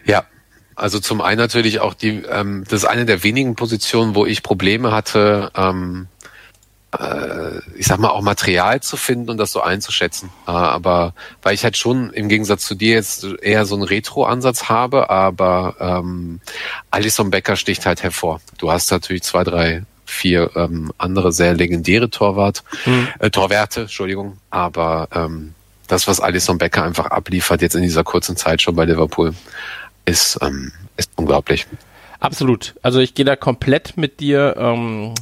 Ja, 0.03 0.25
also 0.79 0.99
zum 0.99 1.21
einen 1.21 1.37
natürlich 1.37 1.79
auch 1.79 1.93
die, 1.93 2.23
ähm, 2.29 2.63
das 2.69 2.83
ist 2.83 2.89
eine 2.89 3.05
der 3.05 3.23
wenigen 3.23 3.55
Positionen, 3.55 4.15
wo 4.15 4.25
ich 4.25 4.43
Probleme 4.43 4.91
hatte, 4.91 5.51
ähm, 5.55 6.07
äh, 6.97 7.59
ich 7.75 7.85
sag 7.85 7.99
mal, 7.99 8.09
auch 8.09 8.21
Material 8.21 8.81
zu 8.81 8.97
finden 8.97 9.29
und 9.29 9.37
das 9.37 9.51
so 9.51 9.61
einzuschätzen. 9.61 10.29
Äh, 10.47 10.51
aber 10.51 11.13
weil 11.41 11.53
ich 11.53 11.63
halt 11.63 11.77
schon 11.77 12.11
im 12.11 12.29
Gegensatz 12.29 12.65
zu 12.65 12.75
dir 12.75 12.93
jetzt 12.93 13.25
eher 13.41 13.65
so 13.65 13.75
einen 13.75 13.83
Retro-Ansatz 13.83 14.69
habe, 14.69 15.09
aber 15.09 15.75
ähm, 15.79 16.41
Alison 16.91 17.29
Becker 17.29 17.55
sticht 17.55 17.85
halt 17.85 18.03
hervor. 18.03 18.41
Du 18.57 18.71
hast 18.71 18.91
natürlich 18.91 19.23
zwei, 19.23 19.43
drei, 19.43 19.83
vier 20.05 20.51
ähm, 20.55 20.91
andere 20.97 21.31
sehr 21.31 21.53
legendäre 21.53 22.09
Torwart, 22.09 22.63
mhm. 22.85 23.07
äh, 23.19 23.29
Torwerte, 23.29 23.81
Entschuldigung, 23.81 24.37
aber 24.49 25.07
ähm, 25.13 25.53
das, 25.87 26.07
was 26.07 26.19
Alison 26.19 26.57
Becker 26.57 26.83
einfach 26.83 27.07
abliefert 27.07 27.61
jetzt 27.61 27.75
in 27.75 27.81
dieser 27.81 28.03
kurzen 28.03 28.35
Zeit 28.35 28.61
schon 28.61 28.75
bei 28.75 28.85
Liverpool, 28.85 29.33
ist, 30.09 30.39
ähm, 30.41 30.71
ist 30.97 31.11
unglaublich. 31.15 31.67
Absolut. 32.19 32.75
Also 32.81 32.99
ich 32.99 33.13
gehe 33.13 33.25
da 33.25 33.35
komplett 33.35 33.95
mit 33.95 34.19
dir. 34.19 34.55
Ähm, 34.57 35.13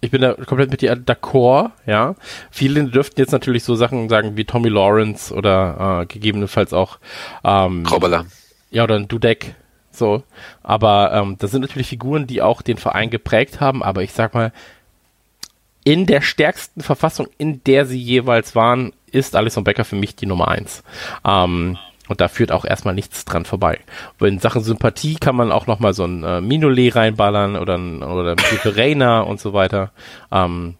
ich 0.00 0.10
bin 0.10 0.22
da 0.22 0.34
komplett 0.34 0.70
mit 0.70 0.80
dir 0.80 0.94
d'accord, 0.94 1.72
ja. 1.86 2.14
Viele 2.50 2.84
dürften 2.84 3.20
jetzt 3.20 3.32
natürlich 3.32 3.64
so 3.64 3.74
Sachen 3.74 4.08
sagen 4.08 4.36
wie 4.36 4.44
Tommy 4.44 4.68
Lawrence 4.68 5.34
oder 5.34 6.02
äh, 6.02 6.06
gegebenenfalls 6.06 6.72
auch 6.72 6.98
ähm. 7.44 7.84
Ja, 8.70 8.84
oder 8.84 8.96
ein 8.96 9.08
Dudek. 9.08 9.54
So. 9.90 10.22
Aber 10.62 11.12
ähm, 11.12 11.36
das 11.38 11.50
sind 11.50 11.62
natürlich 11.62 11.88
Figuren, 11.88 12.26
die 12.26 12.40
auch 12.40 12.62
den 12.62 12.78
Verein 12.78 13.10
geprägt 13.10 13.60
haben, 13.60 13.82
aber 13.82 14.02
ich 14.02 14.12
sag 14.12 14.34
mal, 14.34 14.52
in 15.84 16.06
der 16.06 16.20
stärksten 16.20 16.82
Verfassung, 16.82 17.28
in 17.38 17.64
der 17.64 17.86
sie 17.86 17.98
jeweils 17.98 18.54
waren, 18.54 18.92
ist 19.10 19.34
Alison 19.34 19.64
Becker 19.64 19.84
für 19.84 19.96
mich 19.96 20.14
die 20.16 20.26
Nummer 20.26 20.48
eins. 20.48 20.82
Ähm, 21.24 21.78
und 22.08 22.20
da 22.20 22.28
führt 22.28 22.52
auch 22.52 22.64
erstmal 22.64 22.94
nichts 22.94 23.24
dran 23.24 23.44
vorbei. 23.44 23.78
Und 24.18 24.28
in 24.28 24.38
Sachen 24.38 24.62
Sympathie 24.62 25.16
kann 25.16 25.36
man 25.36 25.52
auch 25.52 25.66
nochmal 25.66 25.94
so 25.94 26.04
ein 26.04 26.24
äh, 26.24 26.40
Minolet 26.40 26.96
reinballern 26.96 27.56
oder 27.56 27.76
ein, 27.76 28.02
oder 28.02 28.32
ein 28.32 28.38
Reina 28.64 29.20
und 29.28 29.40
so 29.40 29.52
weiter. 29.52 29.92
Ähm, 30.32 30.74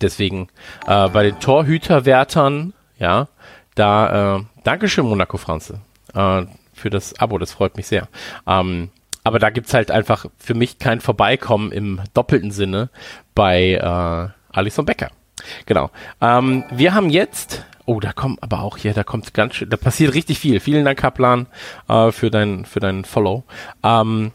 deswegen 0.00 0.48
äh, 0.86 1.08
bei 1.08 1.22
den 1.22 1.40
Torhüterwärtern, 1.40 2.74
ja, 2.98 3.28
da, 3.74 4.36
äh, 4.36 4.40
Dankeschön, 4.64 5.06
Monaco 5.06 5.36
Franze, 5.36 5.80
äh, 6.14 6.42
für 6.74 6.90
das 6.90 7.18
Abo, 7.20 7.38
das 7.38 7.52
freut 7.52 7.76
mich 7.76 7.86
sehr. 7.86 8.08
Ähm, 8.46 8.90
aber 9.22 9.38
da 9.38 9.50
gibt's 9.50 9.74
halt 9.74 9.90
einfach 9.90 10.26
für 10.38 10.54
mich 10.54 10.78
kein 10.78 11.00
Vorbeikommen 11.00 11.72
im 11.72 12.00
doppelten 12.14 12.50
Sinne 12.50 12.90
bei 13.34 13.72
äh, 13.72 14.56
Alison 14.56 14.86
Becker. 14.86 15.10
Genau. 15.66 15.90
Ähm, 16.20 16.64
wir 16.70 16.94
haben 16.94 17.10
jetzt 17.10 17.64
Oh, 17.90 17.98
da 17.98 18.12
kommt 18.12 18.40
aber 18.40 18.60
auch 18.60 18.76
hier, 18.76 18.94
da 18.94 19.02
kommt 19.02 19.34
ganz 19.34 19.56
schön, 19.56 19.68
da 19.68 19.76
passiert 19.76 20.14
richtig 20.14 20.38
viel. 20.38 20.60
Vielen 20.60 20.84
Dank, 20.84 20.96
Kaplan, 20.96 21.48
äh, 21.88 22.12
für 22.12 22.30
dein, 22.30 22.64
für 22.64 22.78
dein 22.78 23.04
Follow. 23.04 23.42
Ähm, 23.82 24.30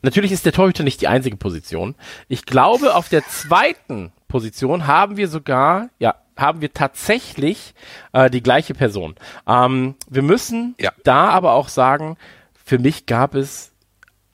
natürlich 0.00 0.32
ist 0.32 0.46
der 0.46 0.54
Torhüter 0.54 0.82
nicht 0.82 1.02
die 1.02 1.06
einzige 1.06 1.36
Position. 1.36 1.94
Ich 2.28 2.46
glaube, 2.46 2.94
auf 2.94 3.10
der 3.10 3.22
zweiten 3.26 4.12
Position 4.28 4.86
haben 4.86 5.18
wir 5.18 5.28
sogar, 5.28 5.90
ja, 5.98 6.14
haben 6.38 6.62
wir 6.62 6.72
tatsächlich 6.72 7.74
äh, 8.14 8.30
die 8.30 8.42
gleiche 8.42 8.72
Person. 8.72 9.14
Ähm, 9.46 9.94
wir 10.08 10.22
müssen 10.22 10.74
ja. 10.80 10.90
da 11.04 11.28
aber 11.28 11.52
auch 11.52 11.68
sagen, 11.68 12.16
für 12.64 12.78
mich 12.78 13.04
gab 13.04 13.34
es 13.34 13.72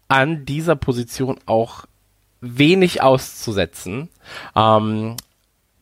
an 0.07 0.45
dieser 0.45 0.77
Position 0.77 1.41
auch 1.47 1.87
wenig 2.41 3.03
auszusetzen. 3.03 4.09
Ähm, 4.55 5.17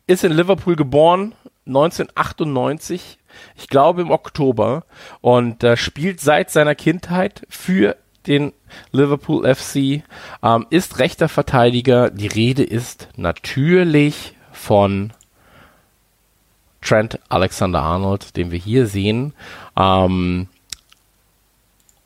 ist 0.07 0.23
in 0.23 0.31
Liverpool 0.31 0.75
geboren, 0.75 1.35
1998, 1.65 3.17
ich 3.55 3.67
glaube 3.67 4.01
im 4.01 4.11
Oktober, 4.11 4.85
und 5.21 5.63
äh, 5.63 5.77
spielt 5.77 6.19
seit 6.19 6.51
seiner 6.51 6.75
Kindheit 6.75 7.45
für 7.49 7.95
den 8.27 8.53
Liverpool 8.91 9.53
FC, 9.53 10.03
ähm, 10.43 10.67
ist 10.69 10.99
rechter 10.99 11.29
Verteidiger. 11.29 12.09
Die 12.09 12.27
Rede 12.27 12.63
ist 12.63 13.09
natürlich 13.15 14.33
von 14.51 15.13
Trent 16.81 17.19
Alexander-Arnold, 17.29 18.37
den 18.37 18.51
wir 18.51 18.59
hier 18.59 18.87
sehen. 18.87 19.33
Ähm, 19.77 20.47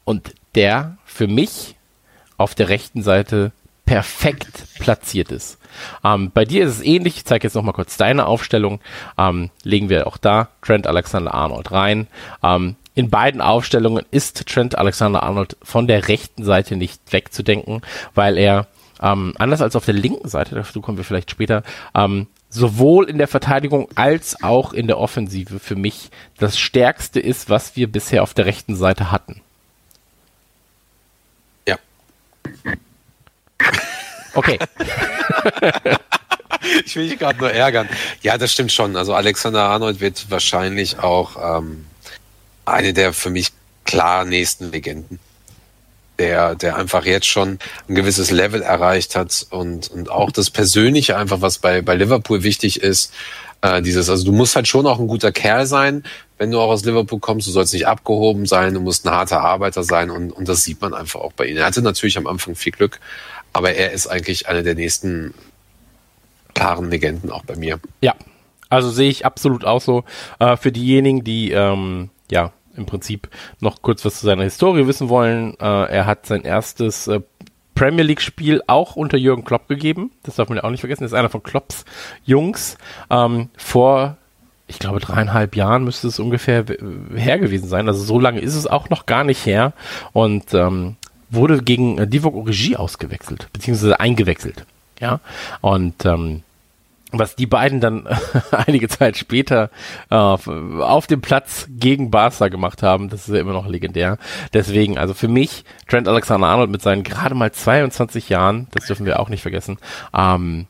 und 0.05 0.33
der 0.55 0.97
für 1.05 1.27
mich 1.27 1.75
auf 2.37 2.55
der 2.55 2.69
rechten 2.69 3.03
Seite 3.03 3.51
perfekt 3.85 4.67
platziert 4.79 5.31
ist. 5.31 5.58
Ähm, 6.03 6.31
bei 6.33 6.45
dir 6.45 6.65
ist 6.65 6.77
es 6.77 6.85
ähnlich. 6.85 7.17
Ich 7.17 7.25
zeige 7.25 7.47
jetzt 7.47 7.55
noch 7.55 7.63
mal 7.63 7.73
kurz 7.73 7.97
deine 7.97 8.25
Aufstellung. 8.25 8.79
Ähm, 9.17 9.49
legen 9.63 9.89
wir 9.89 10.07
auch 10.07 10.17
da 10.17 10.49
Trent 10.61 10.87
Alexander-Arnold 10.87 11.71
rein. 11.71 12.07
Ähm, 12.43 12.75
in 12.95 13.09
beiden 13.09 13.41
Aufstellungen 13.41 14.05
ist 14.11 14.45
Trent 14.47 14.77
Alexander-Arnold 14.77 15.57
von 15.63 15.87
der 15.87 16.07
rechten 16.07 16.43
Seite 16.43 16.75
nicht 16.75 17.01
wegzudenken, 17.13 17.81
weil 18.13 18.37
er 18.37 18.67
ähm, 19.01 19.33
anders 19.37 19.61
als 19.61 19.75
auf 19.75 19.85
der 19.85 19.93
linken 19.93 20.27
Seite, 20.27 20.55
dazu 20.55 20.81
kommen 20.81 20.97
wir 20.97 21.05
vielleicht 21.05 21.31
später, 21.31 21.63
ähm, 21.95 22.27
sowohl 22.49 23.09
in 23.09 23.17
der 23.17 23.27
Verteidigung 23.27 23.87
als 23.95 24.43
auch 24.43 24.73
in 24.73 24.87
der 24.87 24.97
Offensive 24.97 25.59
für 25.59 25.75
mich 25.75 26.09
das 26.37 26.59
Stärkste 26.59 27.19
ist, 27.19 27.49
was 27.49 27.75
wir 27.75 27.89
bisher 27.89 28.23
auf 28.23 28.33
der 28.33 28.45
rechten 28.45 28.75
Seite 28.75 29.11
hatten. 29.11 29.41
Okay. 34.33 34.59
ich 36.85 36.95
will 36.95 37.09
dich 37.09 37.19
gerade 37.19 37.39
nur 37.39 37.51
ärgern. 37.51 37.89
Ja, 38.21 38.37
das 38.37 38.51
stimmt 38.51 38.71
schon. 38.71 38.95
Also 38.95 39.13
Alexander 39.13 39.63
Arnold 39.63 39.99
wird 39.99 40.29
wahrscheinlich 40.29 40.99
auch 40.99 41.59
ähm, 41.59 41.85
eine 42.65 42.93
der 42.93 43.13
für 43.13 43.29
mich 43.29 43.51
klar 43.85 44.25
nächsten 44.25 44.71
Legenden. 44.71 45.19
Der, 46.19 46.55
der 46.55 46.75
einfach 46.75 47.05
jetzt 47.05 47.27
schon 47.27 47.59
ein 47.87 47.95
gewisses 47.95 48.29
Level 48.29 48.61
erreicht 48.61 49.15
hat 49.15 49.47
und, 49.51 49.89
und 49.89 50.11
auch 50.11 50.31
das 50.31 50.49
Persönliche 50.49 51.15
einfach, 51.15 51.39
was 51.39 51.59
bei, 51.59 51.81
bei 51.81 51.95
Liverpool 51.95 52.43
wichtig 52.43 52.81
ist, 52.81 53.13
äh, 53.61 53.81
dieses, 53.81 54.09
also 54.09 54.25
du 54.25 54.33
musst 54.33 54.57
halt 54.57 54.67
schon 54.67 54.85
auch 54.85 54.99
ein 54.99 55.07
guter 55.07 55.31
Kerl 55.31 55.65
sein, 55.65 56.03
wenn 56.37 56.51
du 56.51 56.59
auch 56.59 56.69
aus 56.69 56.85
Liverpool 56.85 57.19
kommst, 57.19 57.47
du 57.47 57.51
sollst 57.51 57.73
nicht 57.73 57.87
abgehoben 57.87 58.45
sein, 58.45 58.73
du 58.73 58.79
musst 58.79 59.05
ein 59.05 59.11
harter 59.11 59.41
Arbeiter 59.41 59.83
sein 59.83 60.09
und, 60.09 60.31
und 60.31 60.49
das 60.49 60.63
sieht 60.63 60.81
man 60.81 60.93
einfach 60.93 61.19
auch 61.19 61.33
bei 61.33 61.45
ihm. 61.45 61.57
Er 61.57 61.65
hatte 61.65 61.81
natürlich 61.81 62.17
am 62.17 62.27
Anfang 62.27 62.55
viel 62.55 62.71
Glück, 62.71 62.99
aber 63.53 63.73
er 63.73 63.91
ist 63.91 64.07
eigentlich 64.07 64.47
einer 64.47 64.63
der 64.63 64.75
nächsten 64.75 65.33
klaren 66.53 66.89
Legenden 66.89 67.31
auch 67.31 67.43
bei 67.43 67.55
mir. 67.55 67.79
Ja, 68.01 68.15
also 68.69 68.89
sehe 68.89 69.09
ich 69.09 69.25
absolut 69.25 69.65
auch 69.65 69.81
so. 69.81 70.03
Äh, 70.39 70.57
für 70.57 70.71
diejenigen, 70.71 71.23
die 71.23 71.51
ähm, 71.51 72.09
ja 72.31 72.51
im 72.75 72.85
Prinzip 72.85 73.29
noch 73.59 73.81
kurz 73.81 74.05
was 74.05 74.19
zu 74.19 74.25
seiner 74.25 74.43
Historie 74.43 74.87
wissen 74.87 75.09
wollen, 75.09 75.55
äh, 75.59 75.65
er 75.65 76.05
hat 76.05 76.25
sein 76.25 76.43
erstes 76.43 77.07
äh, 77.07 77.21
Premier 77.75 78.03
League 78.03 78.21
Spiel 78.21 78.61
auch 78.67 78.95
unter 78.95 79.17
Jürgen 79.17 79.45
Klopp 79.45 79.67
gegeben. 79.67 80.11
Das 80.23 80.35
darf 80.35 80.49
man 80.49 80.57
ja 80.57 80.63
auch 80.65 80.69
nicht 80.69 80.81
vergessen. 80.81 81.03
Das 81.03 81.13
ist 81.13 81.17
einer 81.17 81.29
von 81.29 81.43
Klopps 81.43 81.85
Jungs. 82.25 82.77
Ähm, 83.09 83.49
vor, 83.55 84.17
ich 84.67 84.79
glaube, 84.79 84.99
dreieinhalb 84.99 85.55
Jahren 85.55 85.85
müsste 85.85 86.07
es 86.07 86.19
ungefähr 86.19 86.65
her 87.15 87.39
gewesen 87.39 87.69
sein. 87.69 87.87
Also 87.87 88.03
so 88.03 88.19
lange 88.19 88.41
ist 88.41 88.55
es 88.55 88.67
auch 88.67 88.89
noch 88.89 89.05
gar 89.05 89.23
nicht 89.23 89.45
her. 89.45 89.71
Und 90.11 90.53
ähm, 90.53 90.97
wurde 91.29 91.61
gegen 91.61 91.97
äh, 91.97 92.07
Divock 92.07 92.35
Origi 92.35 92.75
ausgewechselt, 92.75 93.49
beziehungsweise 93.53 93.99
eingewechselt. 93.99 94.65
Ja, 94.99 95.21
und 95.61 96.05
ähm, 96.05 96.43
was 97.11 97.35
die 97.35 97.47
beiden 97.47 97.79
dann 97.79 98.07
einige 98.51 98.87
Zeit 98.87 99.17
später 99.17 99.69
äh, 100.09 100.15
auf 100.15 101.07
dem 101.07 101.21
Platz 101.21 101.67
gegen 101.69 102.11
Barca 102.11 102.49
gemacht 102.49 102.83
haben, 102.83 103.09
das 103.09 103.27
ist 103.27 103.33
ja 103.33 103.41
immer 103.41 103.53
noch 103.53 103.67
legendär. 103.67 104.17
Deswegen, 104.53 104.97
also 104.97 105.13
für 105.13 105.27
mich, 105.27 105.63
Trent 105.87 106.07
Alexander-Arnold 106.07 106.69
mit 106.69 106.81
seinen 106.81 107.03
gerade 107.03 107.35
mal 107.35 107.51
22 107.51 108.29
Jahren, 108.29 108.67
das 108.71 108.85
dürfen 108.85 109.05
wir 109.05 109.19
auch 109.19 109.29
nicht 109.29 109.41
vergessen, 109.41 109.77
ähm, 110.13 110.67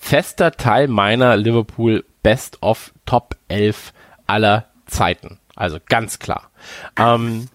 fester 0.00 0.52
Teil 0.52 0.88
meiner 0.88 1.36
Liverpool 1.36 2.04
Best 2.22 2.62
of 2.62 2.92
Top 3.04 3.36
11 3.48 3.92
aller 4.26 4.66
Zeiten. 4.86 5.38
Also 5.54 5.78
ganz 5.88 6.18
klar. 6.18 6.50
Ähm, 6.96 7.48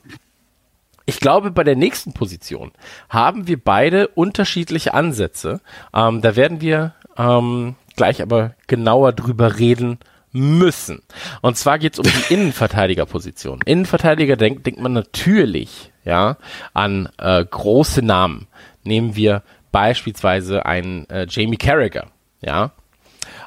ich 1.06 1.20
glaube, 1.20 1.52
bei 1.52 1.64
der 1.64 1.76
nächsten 1.76 2.14
Position 2.14 2.72
haben 3.10 3.48
wir 3.48 3.62
beide 3.62 4.08
unterschiedliche 4.10 4.94
Ansätze. 4.94 5.62
Ähm, 5.94 6.22
da 6.22 6.36
werden 6.36 6.62
wir 6.62 6.94
ähm, 7.18 7.76
gleich 7.96 8.22
aber 8.22 8.56
genauer 8.68 9.14
drüber 9.14 9.60
reden 9.60 10.00
müssen. 10.32 11.02
Und 11.42 11.58
zwar 11.58 11.78
geht 11.78 11.94
es 11.94 12.00
um 12.00 12.06
die 12.06 12.24
Innenverteidigerposition. 12.34 13.60
Innenverteidiger 13.66 14.36
denkt, 14.36 14.66
denkt 14.66 14.82
man 14.82 14.94
natürlich 14.94 15.92
ja 16.04 16.38
an 16.74 17.10
äh, 17.18 17.44
große 17.46 18.02
Namen. 18.02 18.48
Nehmen 18.84 19.16
wir 19.16 19.44
beispielsweise 19.72 20.66
einen 20.66 21.10
äh, 21.10 21.28
Jamie 21.30 21.58
Carragher, 21.58 22.08
ja. 22.42 22.72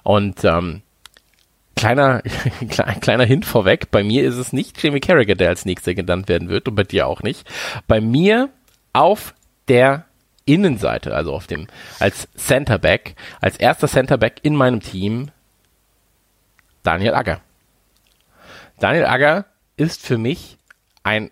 Und 0.03 0.45
ähm, 0.45 0.83
kleiner, 1.77 2.23
kleiner 3.01 3.25
Hint 3.25 3.45
vorweg, 3.45 3.91
bei 3.91 4.03
mir 4.03 4.25
ist 4.25 4.37
es 4.37 4.53
nicht 4.53 4.83
Jamie 4.83 5.01
Carragher, 5.01 5.35
der 5.37 5.51
als 5.51 5.65
nächster 5.65 5.95
genannt 5.95 6.29
werden 6.29 6.49
wird 6.49 6.69
und 6.69 6.75
bei 6.75 6.83
dir 6.83 7.07
auch 7.07 7.23
nicht. 7.23 7.49
Bei 7.87 8.01
mir 8.01 8.49
auf 8.93 9.35
der 9.69 10.07
Innenseite, 10.47 11.15
also 11.15 11.35
auf 11.35 11.47
dem, 11.47 11.67
als 11.99 12.29
Centerback, 12.37 13.17
als 13.41 13.57
erster 13.57 13.89
Centerback 13.89 14.41
in 14.43 14.55
meinem 14.55 14.81
Team, 14.81 15.31
Daniel 16.83 17.15
Agger. 17.15 17.41
Daniel 18.79 19.07
Agger 19.07 19.47
ist 19.77 20.07
für 20.07 20.19
mich 20.19 20.57
ein 21.03 21.31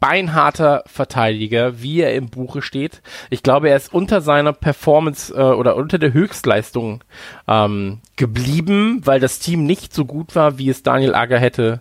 beinharter 0.00 0.84
Verteidiger, 0.86 1.80
wie 1.80 2.00
er 2.00 2.14
im 2.14 2.28
Buche 2.28 2.62
steht. 2.62 3.02
Ich 3.30 3.42
glaube, 3.42 3.70
er 3.70 3.76
ist 3.76 3.92
unter 3.92 4.20
seiner 4.20 4.52
Performance 4.52 5.32
äh, 5.34 5.40
oder 5.40 5.76
unter 5.76 5.98
der 5.98 6.12
Höchstleistung 6.12 7.02
ähm, 7.48 8.00
geblieben, 8.16 9.00
weil 9.04 9.20
das 9.20 9.38
Team 9.38 9.64
nicht 9.64 9.94
so 9.94 10.04
gut 10.04 10.34
war, 10.34 10.58
wie 10.58 10.68
es 10.68 10.82
Daniel 10.82 11.14
Agger 11.14 11.38
hätte 11.38 11.80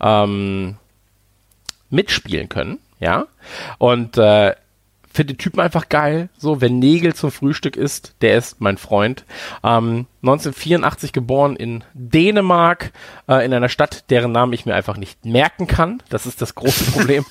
ähm, 0.00 0.76
mitspielen 1.90 2.48
können. 2.48 2.78
Ja, 2.98 3.26
und 3.78 4.16
äh, 4.16 4.54
finde 5.16 5.34
den 5.34 5.38
Typen 5.38 5.60
einfach 5.60 5.88
geil. 5.88 6.28
So, 6.38 6.60
wenn 6.60 6.78
Nägel 6.78 7.14
zum 7.14 7.30
Frühstück 7.30 7.76
ist, 7.76 8.14
der 8.20 8.36
ist 8.36 8.60
mein 8.60 8.76
Freund. 8.76 9.24
Ähm, 9.64 10.06
1984 10.28 11.12
geboren 11.12 11.56
in 11.56 11.84
Dänemark, 11.94 12.92
äh, 13.28 13.44
in 13.44 13.54
einer 13.54 13.68
Stadt, 13.68 14.10
deren 14.10 14.32
Namen 14.32 14.52
ich 14.52 14.66
mir 14.66 14.74
einfach 14.74 14.96
nicht 14.96 15.24
merken 15.24 15.66
kann. 15.66 16.02
Das 16.08 16.26
ist 16.26 16.42
das 16.42 16.54
große 16.54 16.90
Problem. 16.92 17.24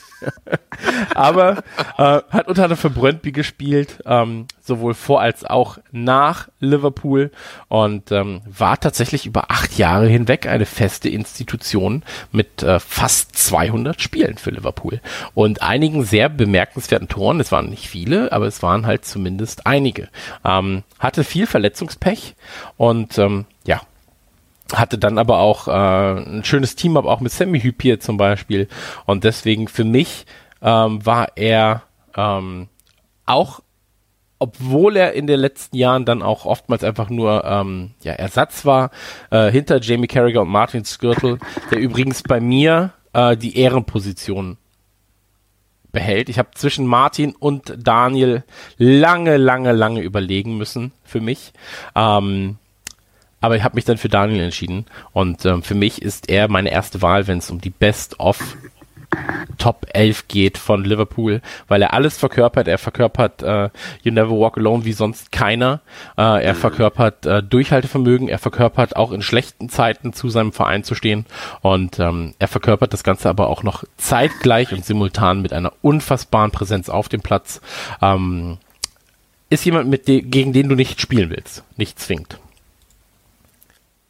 Aber 1.13 1.63
äh, 1.97 2.21
hat 2.29 2.47
unter 2.47 2.63
anderem 2.63 2.77
für 2.77 2.89
Brøndby 2.89 3.31
gespielt, 3.31 4.01
ähm, 4.05 4.47
sowohl 4.61 4.93
vor 4.93 5.21
als 5.21 5.43
auch 5.45 5.77
nach 5.91 6.47
Liverpool 6.59 7.31
und 7.67 8.11
ähm, 8.11 8.41
war 8.45 8.79
tatsächlich 8.79 9.25
über 9.25 9.51
acht 9.51 9.77
Jahre 9.77 10.07
hinweg 10.07 10.47
eine 10.47 10.65
feste 10.65 11.09
Institution 11.09 12.03
mit 12.31 12.63
äh, 12.63 12.79
fast 12.79 13.37
200 13.37 14.01
Spielen 14.01 14.37
für 14.37 14.51
Liverpool 14.51 15.01
und 15.33 15.61
einigen 15.61 16.03
sehr 16.03 16.29
bemerkenswerten 16.29 17.07
Toren. 17.07 17.39
Es 17.39 17.51
waren 17.51 17.69
nicht 17.69 17.87
viele, 17.87 18.31
aber 18.31 18.47
es 18.47 18.63
waren 18.63 18.85
halt 18.87 19.05
zumindest 19.05 19.67
einige. 19.67 20.09
Ähm, 20.43 20.83
hatte 20.97 21.23
viel 21.23 21.45
Verletzungspech 21.45 22.35
und 22.77 22.84
ähm, 22.91 23.45
ja, 23.65 23.81
hatte 24.73 24.97
dann 24.97 25.17
aber 25.17 25.39
auch 25.39 25.67
äh, 25.67 25.71
ein 25.71 26.43
schönes 26.43 26.75
Team, 26.75 26.97
aber 26.97 27.11
auch 27.11 27.19
mit 27.19 27.31
Sammy 27.31 27.59
Hypier 27.61 27.99
zum 27.99 28.17
Beispiel. 28.17 28.67
Und 29.05 29.23
deswegen 29.23 29.67
für 29.67 29.83
mich 29.83 30.25
ähm, 30.61 31.05
war 31.05 31.29
er 31.35 31.83
ähm, 32.15 32.67
auch, 33.25 33.61
obwohl 34.39 34.97
er 34.97 35.13
in 35.13 35.27
den 35.27 35.39
letzten 35.39 35.77
Jahren 35.77 36.05
dann 36.05 36.21
auch 36.21 36.45
oftmals 36.45 36.83
einfach 36.83 37.09
nur 37.09 37.43
ähm, 37.45 37.91
ja, 38.01 38.13
Ersatz 38.13 38.65
war, 38.65 38.91
äh, 39.31 39.51
hinter 39.51 39.79
Jamie 39.81 40.07
Carragher 40.07 40.41
und 40.41 40.49
Martin 40.49 40.83
Skirtle, 40.83 41.37
der 41.71 41.79
übrigens 41.79 42.23
bei 42.23 42.39
mir 42.39 42.93
äh, 43.13 43.37
die 43.37 43.57
Ehrenposition 43.57 44.57
behält. 45.91 46.27
Ich 46.27 46.37
habe 46.37 46.49
zwischen 46.53 46.85
Martin 46.85 47.33
und 47.35 47.73
Daniel 47.77 48.43
lange, 48.77 49.37
lange, 49.37 49.71
lange 49.71 50.01
überlegen 50.01 50.57
müssen 50.57 50.91
für 51.03 51.21
mich. 51.21 51.53
Ähm, 51.95 52.57
aber 53.41 53.55
ich 53.55 53.63
habe 53.63 53.75
mich 53.75 53.85
dann 53.85 53.97
für 53.97 54.09
Daniel 54.09 54.43
entschieden. 54.43 54.85
Und 55.13 55.45
ähm, 55.45 55.63
für 55.63 55.75
mich 55.75 56.01
ist 56.01 56.29
er 56.29 56.47
meine 56.47 56.71
erste 56.71 57.01
Wahl, 57.01 57.27
wenn 57.27 57.39
es 57.39 57.51
um 57.51 57.61
die 57.61 57.69
Best 57.69 58.19
of 58.19 58.57
Top 59.57 59.87
11 59.93 60.27
geht 60.27 60.57
von 60.57 60.83
Liverpool, 60.83 61.41
weil 61.67 61.81
er 61.81 61.93
alles 61.93 62.17
verkörpert. 62.17 62.67
Er 62.67 62.77
verkörpert 62.77 63.41
äh, 63.41 63.69
You 64.03 64.11
Never 64.11 64.31
Walk 64.31 64.57
Alone 64.57 64.85
wie 64.85 64.91
sonst 64.91 65.31
keiner. 65.31 65.81
Äh, 66.17 66.43
er 66.43 66.53
mhm. 66.53 66.57
verkörpert 66.57 67.25
äh, 67.25 67.41
Durchhaltevermögen. 67.41 68.27
Er 68.27 68.39
verkörpert 68.39 68.95
auch 68.95 69.11
in 69.11 69.21
schlechten 69.21 69.69
Zeiten 69.69 70.13
zu 70.13 70.29
seinem 70.29 70.51
Verein 70.51 70.83
zu 70.83 70.95
stehen. 70.95 71.25
Und 71.61 71.99
ähm, 71.99 72.33
er 72.39 72.47
verkörpert 72.47 72.93
das 72.93 73.03
Ganze 73.03 73.29
aber 73.29 73.47
auch 73.47 73.63
noch 73.63 73.83
zeitgleich 73.97 74.73
und 74.73 74.85
simultan 74.85 75.41
mit 75.41 75.53
einer 75.53 75.73
unfassbaren 75.81 76.51
Präsenz 76.51 76.89
auf 76.89 77.09
dem 77.09 77.21
Platz. 77.21 77.61
Ähm, 78.01 78.57
ist 79.49 79.65
jemand, 79.65 79.89
mit 79.89 80.07
de 80.07 80.21
gegen 80.21 80.53
den 80.53 80.69
du 80.69 80.75
nicht 80.75 80.99
spielen 80.99 81.29
willst, 81.29 81.63
nicht 81.77 81.99
zwingt. 81.99 82.39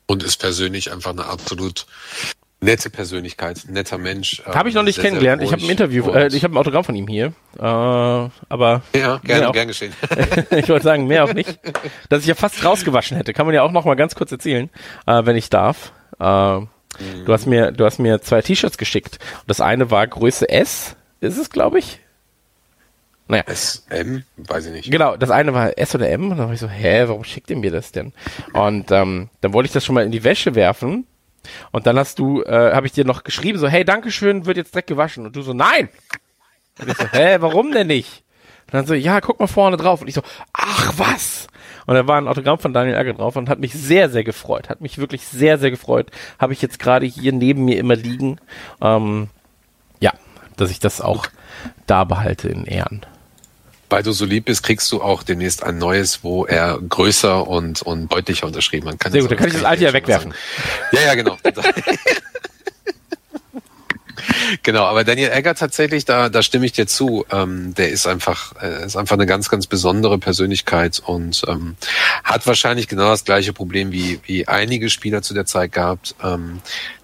Und 0.07 0.23
ist 0.23 0.37
persönlich 0.37 0.91
einfach 0.91 1.11
eine 1.11 1.25
absolut 1.25 1.85
nette 2.61 2.89
Persönlichkeit, 2.89 3.65
netter 3.69 3.97
Mensch. 3.97 4.41
Habe 4.45 4.69
ich 4.69 4.75
noch 4.75 4.83
nicht 4.83 4.95
sehr, 4.95 5.05
kennengelernt. 5.05 5.41
Sehr 5.41 5.47
ich 5.47 5.53
habe 5.53 5.63
ein 5.63 5.69
Interview, 5.69 6.09
äh, 6.11 6.27
ich 6.27 6.43
habe 6.43 6.53
ein 6.53 6.57
Autogramm 6.57 6.83
von 6.83 6.95
ihm 6.95 7.07
hier. 7.07 7.33
Äh, 7.57 7.61
aber 7.61 8.81
ja, 8.95 9.17
gerne, 9.23 9.51
gern 9.51 9.67
geschehen. 9.67 9.93
ich 10.51 10.69
wollte 10.69 10.83
sagen, 10.83 11.07
mehr 11.07 11.23
auch 11.23 11.33
nicht. 11.33 11.59
Dass 12.09 12.21
ich 12.21 12.27
ja 12.27 12.35
fast 12.35 12.63
rausgewaschen 12.63 13.17
hätte, 13.17 13.33
kann 13.33 13.45
man 13.45 13.55
ja 13.55 13.61
auch 13.61 13.71
noch 13.71 13.85
mal 13.85 13.95
ganz 13.95 14.15
kurz 14.15 14.31
erzählen, 14.31 14.69
äh, 15.05 15.25
wenn 15.25 15.35
ich 15.35 15.49
darf. 15.49 15.91
Mhm. 16.19 17.25
Du 17.25 17.33
hast 17.33 17.45
mir, 17.45 17.71
du 17.71 17.85
hast 17.85 17.99
mir 17.99 18.21
zwei 18.21 18.41
T-Shirts 18.41 18.77
geschickt. 18.77 19.19
Das 19.47 19.59
eine 19.59 19.91
war 19.91 20.07
Größe 20.07 20.47
S, 20.49 20.95
ist 21.19 21.37
es, 21.37 21.49
glaube 21.49 21.79
ich. 21.79 21.99
Naja. 23.27 23.43
S, 23.47 23.85
M, 23.89 24.23
weiß 24.37 24.67
ich 24.67 24.71
nicht. 24.71 24.91
Genau, 24.91 25.17
das 25.17 25.31
eine 25.31 25.53
war 25.53 25.77
S 25.77 25.95
oder 25.95 26.09
M 26.09 26.31
und 26.31 26.37
dann 26.37 26.47
war 26.47 26.53
ich 26.53 26.59
so, 26.59 26.69
hä, 26.69 27.05
warum 27.07 27.23
schickt 27.23 27.49
ihr 27.49 27.57
mir 27.57 27.71
das 27.71 27.91
denn? 27.91 28.13
Und 28.53 28.91
ähm, 28.91 29.29
dann 29.41 29.53
wollte 29.53 29.67
ich 29.67 29.73
das 29.73 29.83
schon 29.83 29.95
mal 29.95 30.05
in 30.05 30.11
die 30.11 30.23
Wäsche 30.23 30.53
werfen 30.53 31.07
und 31.71 31.87
dann 31.87 31.97
hast 31.97 32.19
du, 32.19 32.43
äh, 32.43 32.73
habe 32.73 32.87
ich 32.87 32.93
dir 32.93 33.05
noch 33.05 33.23
geschrieben, 33.23 33.57
so, 33.57 33.67
hey, 33.67 33.85
Dankeschön, 33.85 34.45
wird 34.45 34.57
jetzt 34.57 34.73
direkt 34.73 34.87
gewaschen. 34.87 35.25
Und 35.25 35.35
du 35.35 35.41
so, 35.41 35.53
nein! 35.53 35.89
Und 36.79 36.89
ich 36.89 36.97
so, 36.97 37.05
hä, 37.11 37.37
warum 37.39 37.71
denn 37.71 37.87
nicht? 37.87 38.23
Und 38.67 38.73
dann 38.73 38.85
so, 38.85 38.93
ja, 38.93 39.21
guck 39.21 39.39
mal 39.39 39.47
vorne 39.47 39.77
drauf. 39.77 40.01
Und 40.01 40.07
ich 40.07 40.15
so, 40.15 40.23
ach 40.53 40.93
was! 40.97 41.47
Und 41.85 41.95
da 41.95 42.07
war 42.07 42.17
ein 42.17 42.27
Autogramm 42.27 42.57
von 42.57 42.73
Daniel 42.73 42.95
Ärger 42.95 43.13
drauf 43.13 43.35
und 43.35 43.47
hat 43.47 43.59
mich 43.59 43.73
sehr, 43.73 44.09
sehr 44.09 44.23
gefreut. 44.23 44.69
Hat 44.69 44.81
mich 44.81 44.97
wirklich 44.97 45.27
sehr, 45.27 45.57
sehr 45.59 45.69
gefreut. 45.69 46.09
Habe 46.39 46.53
ich 46.53 46.61
jetzt 46.61 46.79
gerade 46.79 47.05
hier 47.05 47.31
neben 47.31 47.63
mir 47.65 47.77
immer 47.77 47.95
liegen. 47.95 48.39
Ähm, 48.81 49.29
ja, 49.99 50.13
dass 50.57 50.71
ich 50.71 50.79
das 50.79 50.99
auch 50.99 51.27
da 51.85 52.03
behalte 52.03 52.49
in 52.49 52.65
Ehren 52.65 53.05
weil 53.95 54.03
du 54.03 54.11
so 54.11 54.25
lieb 54.25 54.43
bist, 54.43 54.61
kriegst 54.61 54.91
du 54.91 55.01
auch 55.01 55.23
demnächst 55.23 55.63
ein 55.63 55.77
neues, 55.77 56.21
wo 56.21 56.45
er 56.45 56.81
größer 56.81 57.47
und, 57.47 57.81
und 57.81 58.11
deutlicher 58.11 58.45
unterschrieben 58.45 58.89
hat. 58.89 58.97
Sehr 59.09 59.21
gut, 59.21 59.31
dann 59.31 59.37
kann 59.37 59.47
ich 59.47 59.53
das 59.53 59.63
alte 59.63 59.85
ja 59.85 59.93
wegwerfen. 59.93 60.33
Ja, 60.91 60.99
ja, 60.99 61.15
genau. 61.15 61.37
genau, 64.63 64.83
aber 64.83 65.05
Daniel 65.05 65.31
Egger 65.31 65.55
tatsächlich, 65.55 66.03
da, 66.03 66.27
da 66.27 66.43
stimme 66.43 66.65
ich 66.65 66.73
dir 66.73 66.87
zu. 66.87 67.25
Ähm, 67.31 67.73
der 67.75 67.87
ist 67.87 68.05
einfach, 68.05 68.61
äh, 68.61 68.85
ist 68.85 68.97
einfach 68.97 69.15
eine 69.15 69.27
ganz, 69.27 69.47
ganz 69.47 69.65
besondere 69.65 70.17
Persönlichkeit 70.17 71.01
und 71.05 71.43
ähm, 71.47 71.77
hat 72.25 72.45
wahrscheinlich 72.47 72.89
genau 72.89 73.07
das 73.07 73.23
gleiche 73.23 73.53
Problem 73.53 73.93
wie, 73.93 74.19
wie 74.25 74.45
einige 74.45 74.89
Spieler 74.89 75.21
zu 75.21 75.33
der 75.33 75.45
Zeit 75.45 75.71
gehabt. 75.71 76.15
Ähm, 76.21 76.59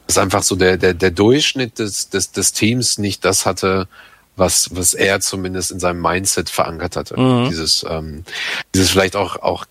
dass 0.07 0.17
einfach 0.17 0.43
so 0.43 0.57
der, 0.57 0.75
der, 0.75 0.93
der 0.93 1.11
Durchschnitt 1.11 1.79
des, 1.79 2.09
des, 2.09 2.33
des 2.33 2.51
Teams 2.51 2.97
nicht 2.97 3.23
das 3.23 3.45
hatte, 3.45 3.87
was, 4.35 4.69
was 4.75 4.93
er 4.93 5.19
zumindest 5.19 5.71
in 5.71 5.79
seinem 5.79 6.01
Mindset 6.01 6.49
verankert 6.49 6.95
hatte. 6.95 7.19
Mhm. 7.19 7.49
Dieses, 7.49 7.85
ähm, 7.87 8.23
dieses 8.73 8.91
vielleicht 8.91 9.15
auch, 9.15 9.37
auch 9.37 9.65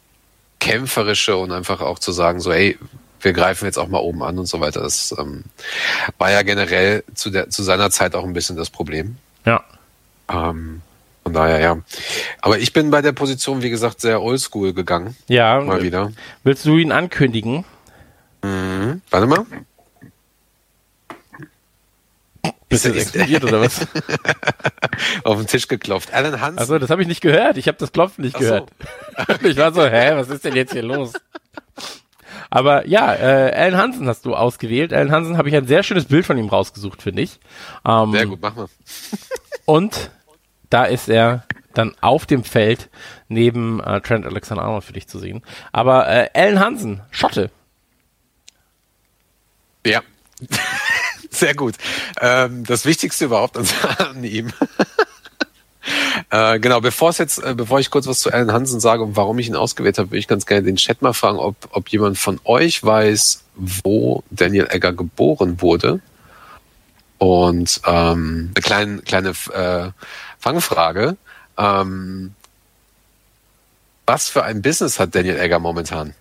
kämpferische 0.59 1.37
und 1.37 1.53
einfach 1.53 1.81
auch 1.81 1.99
zu 1.99 2.12
sagen, 2.12 2.40
so, 2.40 2.53
hey, 2.53 2.79
wir 3.20 3.33
greifen 3.33 3.64
jetzt 3.64 3.79
auch 3.79 3.88
mal 3.88 3.99
oben 3.99 4.23
an 4.23 4.38
und 4.38 4.46
so 4.46 4.61
weiter. 4.61 4.81
Das 4.81 5.14
ähm, 5.18 5.44
war 6.18 6.31
ja 6.31 6.42
generell 6.42 7.05
zu, 7.14 7.31
der, 7.31 7.51
zu 7.51 7.62
seiner 7.62 7.90
Zeit 7.90 8.14
auch 8.14 8.25
ein 8.25 8.33
bisschen 8.33 8.57
das 8.57 8.70
Problem. 8.70 9.16
Ja. 9.44 9.64
Ähm, 10.29 10.83
von 11.23 11.33
daher, 11.35 11.61
ja. 11.61 11.79
Aber 12.40 12.59
ich 12.59 12.73
bin 12.73 12.90
bei 12.90 13.03
der 13.03 13.12
Position, 13.12 13.62
wie 13.62 13.70
gesagt, 13.70 14.01
sehr 14.01 14.23
oldschool 14.23 14.73
gegangen. 14.73 15.16
Ja. 15.29 15.61
Mal 15.61 15.83
wieder. 15.83 16.12
Willst 16.44 16.64
du 16.64 16.77
ihn 16.77 16.92
ankündigen? 16.92 17.64
Mhm. 18.42 19.03
Warte 19.11 19.27
mal. 19.27 19.44
Bist 22.70 22.85
du 22.85 22.94
explodiert 22.94 23.42
oder 23.42 23.61
was? 23.61 23.80
Auf 25.24 25.38
den 25.38 25.48
Tisch 25.48 25.66
geklopft. 25.66 26.14
Alan 26.14 26.40
Hansen. 26.40 26.59
Also 26.61 26.78
das 26.78 26.88
habe 26.88 27.02
ich 27.02 27.09
nicht 27.09 27.20
gehört. 27.20 27.56
Ich 27.56 27.66
habe 27.66 27.76
das 27.76 27.90
Klopfen 27.90 28.22
nicht 28.22 28.37
Ach 28.37 28.40
gehört. 28.40 28.70
So. 29.40 29.48
ich 29.48 29.56
war 29.56 29.74
so, 29.74 29.85
hä, 29.85 30.12
was 30.14 30.28
ist 30.28 30.44
denn 30.44 30.54
jetzt 30.54 30.72
hier 30.72 30.85
los? 30.85 31.12
Aber 32.48 32.87
ja, 32.87 33.12
äh, 33.12 33.52
Alan 33.52 33.76
Hansen 33.76 34.06
hast 34.06 34.24
du 34.24 34.37
ausgewählt. 34.37 34.92
Alan 34.92 35.11
Hansen 35.11 35.37
habe 35.37 35.48
ich 35.48 35.56
ein 35.56 35.66
sehr 35.66 35.83
schönes 35.83 36.04
Bild 36.04 36.24
von 36.24 36.38
ihm 36.38 36.48
rausgesucht, 36.48 37.02
finde 37.02 37.22
ich. 37.22 37.40
Ähm, 37.85 38.12
sehr 38.12 38.26
gut, 38.26 38.38
mach 38.40 38.54
mal. 38.54 38.68
und 39.64 40.12
da 40.70 40.85
ist 40.85 41.09
er 41.09 41.44
dann 41.74 41.96
auf 42.00 42.24
dem 42.26 42.44
Feld 42.44 42.88
neben 43.26 43.80
äh, 43.80 44.00
Trent 44.00 44.26
Alexander-Arnold 44.26 44.85
für 44.85 44.92
dich 44.92 45.09
zu 45.09 45.18
sehen. 45.18 45.42
Aber 45.72 46.09
äh, 46.09 46.28
Alan 46.35 46.61
Hansen, 46.61 47.02
Schotte. 47.11 47.50
Ja. 49.85 50.02
Sehr 51.31 51.55
gut. 51.55 51.77
Ähm, 52.21 52.64
das 52.64 52.85
Wichtigste 52.85 53.27
überhaupt 53.27 53.57
an, 53.57 54.25
ihm. 54.25 54.53
äh, 56.31 56.59
genau, 56.59 56.81
bevor 56.81 57.11
es 57.11 57.19
jetzt, 57.19 57.38
äh, 57.38 57.55
bevor 57.55 57.79
ich 57.79 57.90
kurz 57.90 58.07
was 58.07 58.21
zu 58.21 58.33
Alan 58.33 58.53
Hansen 58.53 58.81
sage 58.81 59.03
und 59.03 59.16
warum 59.16 59.38
ich 59.38 59.49
ihn 59.49 59.57
ausgewählt 59.57 59.99
habe, 59.99 60.11
würde 60.11 60.19
ich 60.19 60.29
ganz 60.29 60.45
gerne 60.45 60.64
den 60.64 60.77
Chat 60.77 61.03
mal 61.03 61.12
fragen, 61.12 61.38
ob, 61.38 61.57
ob 61.71 61.88
jemand 61.88 62.19
von 62.19 62.40
euch 62.45 62.83
weiß, 62.83 63.45
wo 63.55 64.25
Daniel 64.31 64.66
Egger 64.71 64.93
geboren 64.93 65.61
wurde. 65.62 66.01
Und 67.19 67.81
ähm, 67.87 68.53
eine 68.55 68.62
kleine, 68.62 68.99
kleine 69.03 69.31
äh, 69.53 69.90
Fangfrage. 70.38 71.16
Ähm, 71.57 72.35
was 74.07 74.29
für 74.29 74.43
ein 74.43 74.62
Business 74.62 74.99
hat 74.99 75.14
Daniel 75.14 75.38
Egger 75.38 75.59
momentan? 75.59 76.14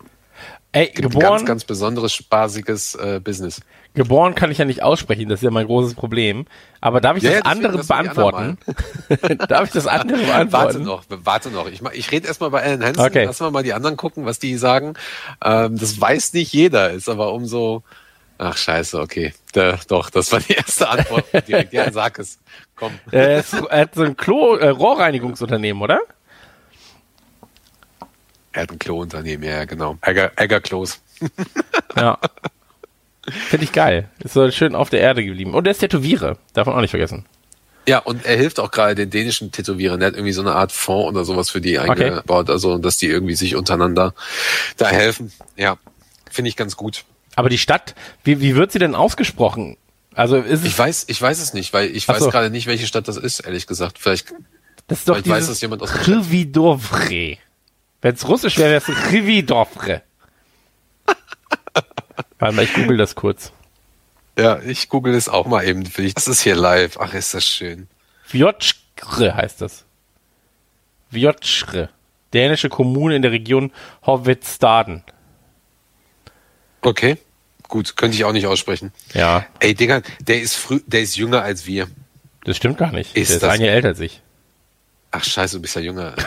Ey, 0.71 0.85
Gibt 0.85 0.99
ein 0.99 1.09
geboren, 1.09 1.37
ganz, 1.37 1.45
ganz 1.45 1.63
besonderes, 1.63 2.13
spaßiges 2.13 2.93
äh, 2.95 3.19
Business. 3.23 3.61
geboren 3.95 4.35
kann 4.35 4.51
ich 4.51 4.59
ja 4.59 4.65
nicht 4.65 4.83
aussprechen, 4.83 5.27
das 5.27 5.39
ist 5.39 5.43
ja 5.43 5.49
mein 5.49 5.65
großes 5.65 5.95
Problem. 5.95 6.45
Aber 6.79 7.01
darf 7.01 7.17
ich 7.17 7.23
Ja, 7.23 7.31
das 7.31 7.39
ja, 7.39 7.45
andere 7.45 7.77
lass 7.77 7.87
beantworten? 7.87 8.57
darf 9.47 9.65
ich 9.65 9.71
das 9.71 9.87
andere 9.87 10.19
beantworten? 10.19 10.51
Warte 10.51 10.79
noch, 10.79 11.03
warte 11.09 11.49
noch. 11.49 11.67
Ich, 11.67 11.81
ich 11.93 12.11
rede 12.11 12.27
erstmal 12.27 12.51
bei 12.51 12.61
Alan 12.61 12.83
Hansen. 12.83 13.03
Okay. 13.03 13.25
Lassen 13.25 13.45
wir 13.45 13.51
mal 13.51 13.63
die 13.63 13.73
anderen 13.73 13.97
gucken, 13.97 14.25
was 14.25 14.37
die 14.37 14.57
sagen. 14.57 14.93
Ähm, 15.43 15.75
das 15.75 15.99
weiß 15.99 16.33
nicht 16.33 16.53
jeder, 16.53 16.91
ist 16.91 17.09
aber 17.09 17.33
umso. 17.33 17.83
Ach 18.37 18.55
scheiße, 18.55 18.99
okay. 19.01 19.33
Da, 19.53 19.77
doch, 19.87 20.11
das 20.11 20.31
war 20.31 20.39
die 20.39 20.53
erste 20.53 20.87
Antwort. 20.87 21.25
Direkt. 21.47 21.73
Ja, 21.73 21.91
sag 21.91 22.19
es. 22.19 22.39
Komm. 22.75 22.93
Ist, 23.11 23.53
er 23.53 23.81
hat 23.81 23.95
so 23.95 24.03
ein 24.03 24.15
Klo, 24.15 24.55
äh, 24.55 24.69
Rohrreinigungsunternehmen, 24.69 25.81
oder? 25.81 25.99
Er 28.59 28.63
hat 28.63 28.71
ein 28.71 28.79
Klo-Unternehmen, 28.79 29.43
ja, 29.43 29.63
genau. 29.63 29.97
Egger, 30.01 30.33
Egger 30.35 30.59
Klos. 30.59 30.99
Ja. 31.95 32.19
Finde 33.27 33.63
ich 33.63 33.71
geil. 33.71 34.09
Ist 34.19 34.33
so 34.33 34.51
schön 34.51 34.75
auf 34.75 34.89
der 34.89 34.99
Erde 34.99 35.23
geblieben. 35.23 35.53
Und 35.53 35.65
er 35.65 35.71
ist 35.71 35.79
Tätowierer. 35.79 36.37
Darf 36.53 36.67
man 36.67 36.75
auch 36.75 36.81
nicht 36.81 36.91
vergessen. 36.91 37.25
Ja, 37.87 37.99
und 37.99 38.25
er 38.25 38.35
hilft 38.35 38.59
auch 38.59 38.69
gerade 38.69 38.95
den 38.95 39.09
dänischen 39.09 39.51
Tätowierern. 39.51 40.01
Er 40.01 40.07
hat 40.07 40.13
irgendwie 40.15 40.33
so 40.33 40.41
eine 40.41 40.55
Art 40.55 40.71
Fonds 40.71 41.09
oder 41.09 41.25
sowas 41.25 41.49
für 41.49 41.61
die 41.61 41.79
eingebaut, 41.79 42.49
also 42.49 42.77
dass 42.77 42.97
die 42.97 43.07
irgendwie 43.07 43.35
sich 43.35 43.55
untereinander 43.55 44.13
da 44.77 44.89
helfen. 44.89 45.31
Ja, 45.55 45.77
finde 46.29 46.49
ich 46.49 46.55
ganz 46.55 46.75
gut. 46.75 47.05
Aber 47.35 47.49
die 47.49 47.57
Stadt, 47.57 47.95
wie, 48.23 48.41
wie 48.41 48.55
wird 48.55 48.71
sie 48.73 48.79
denn 48.79 48.93
ausgesprochen? 48.93 49.77
Also 50.15 50.37
ist 50.37 50.65
Ich 50.65 50.77
weiß, 50.77 51.05
ich 51.07 51.21
weiß 51.21 51.39
es 51.39 51.53
nicht, 51.53 51.71
weil 51.73 51.95
ich 51.95 52.09
Ach 52.09 52.15
weiß 52.15 52.23
so. 52.23 52.29
gerade 52.29 52.49
nicht, 52.49 52.67
welche 52.67 52.87
Stadt 52.87 53.07
das 53.07 53.17
ist, 53.17 53.39
ehrlich 53.39 53.67
gesagt. 53.67 53.99
Vielleicht, 53.99 54.33
das 54.87 54.99
ist 54.99 55.09
doch 55.09 55.15
vielleicht 55.15 55.29
weiß 55.29 55.37
dieses 55.39 55.55
das 55.55 55.61
jemand 55.61 55.81
aus 55.81 55.91
Krvidovre. 55.91 57.37
Wenn 58.01 58.15
es 58.15 58.27
russisch 58.27 58.57
wäre, 58.57 58.71
wäre 58.71 58.81
es 58.81 58.85
Krvidovre. 59.09 60.01
Warte 62.39 62.55
mal, 62.55 62.63
ich 62.63 62.73
google 62.73 62.97
das 62.97 63.15
kurz. 63.15 63.51
Ja, 64.37 64.59
ich 64.61 64.87
google 64.87 65.13
es 65.15 65.27
auch 65.27 65.45
mal 65.47 65.65
eben 65.67 65.85
für 65.85 66.01
dich. 66.03 66.13
Das 66.13 66.27
ist 66.29 66.41
hier 66.41 66.55
live. 66.55 66.97
Ach, 66.99 67.13
ist 67.13 67.33
das 67.33 67.45
schön. 67.45 67.87
Vjotskre 68.25 69.35
heißt 69.35 69.61
das. 69.61 69.83
Vjotskre. 71.11 71.89
Dänische 72.33 72.69
Kommune 72.69 73.15
in 73.15 73.21
der 73.21 73.31
Region 73.31 73.71
Hovedstaden. 74.05 75.03
Okay. 76.81 77.17
Gut, 77.67 77.97
könnte 77.97 78.15
ich 78.15 78.23
auch 78.23 78.31
nicht 78.31 78.47
aussprechen. 78.47 78.93
Ja, 79.13 79.45
Ey, 79.59 79.75
Digga, 79.75 80.01
der 80.21 80.41
ist 80.41 80.55
früh, 80.55 80.79
der 80.87 81.01
ist 81.01 81.17
jünger 81.17 81.41
als 81.43 81.65
wir. 81.67 81.87
das 82.45 82.57
stimmt 82.57 82.77
gar 82.77 82.91
nicht. 82.91 83.15
Ist 83.15 83.29
Der 83.29 83.35
ist 83.35 83.43
das- 83.43 83.51
ein 83.53 83.61
Jahr 83.61 83.73
älter 83.75 83.89
als 83.89 83.99
ich. 83.99 84.21
Ach 85.11 85.23
scheiße, 85.23 85.57
du 85.57 85.61
bist 85.61 85.75
ja 85.75 85.81
jünger. 85.81 86.13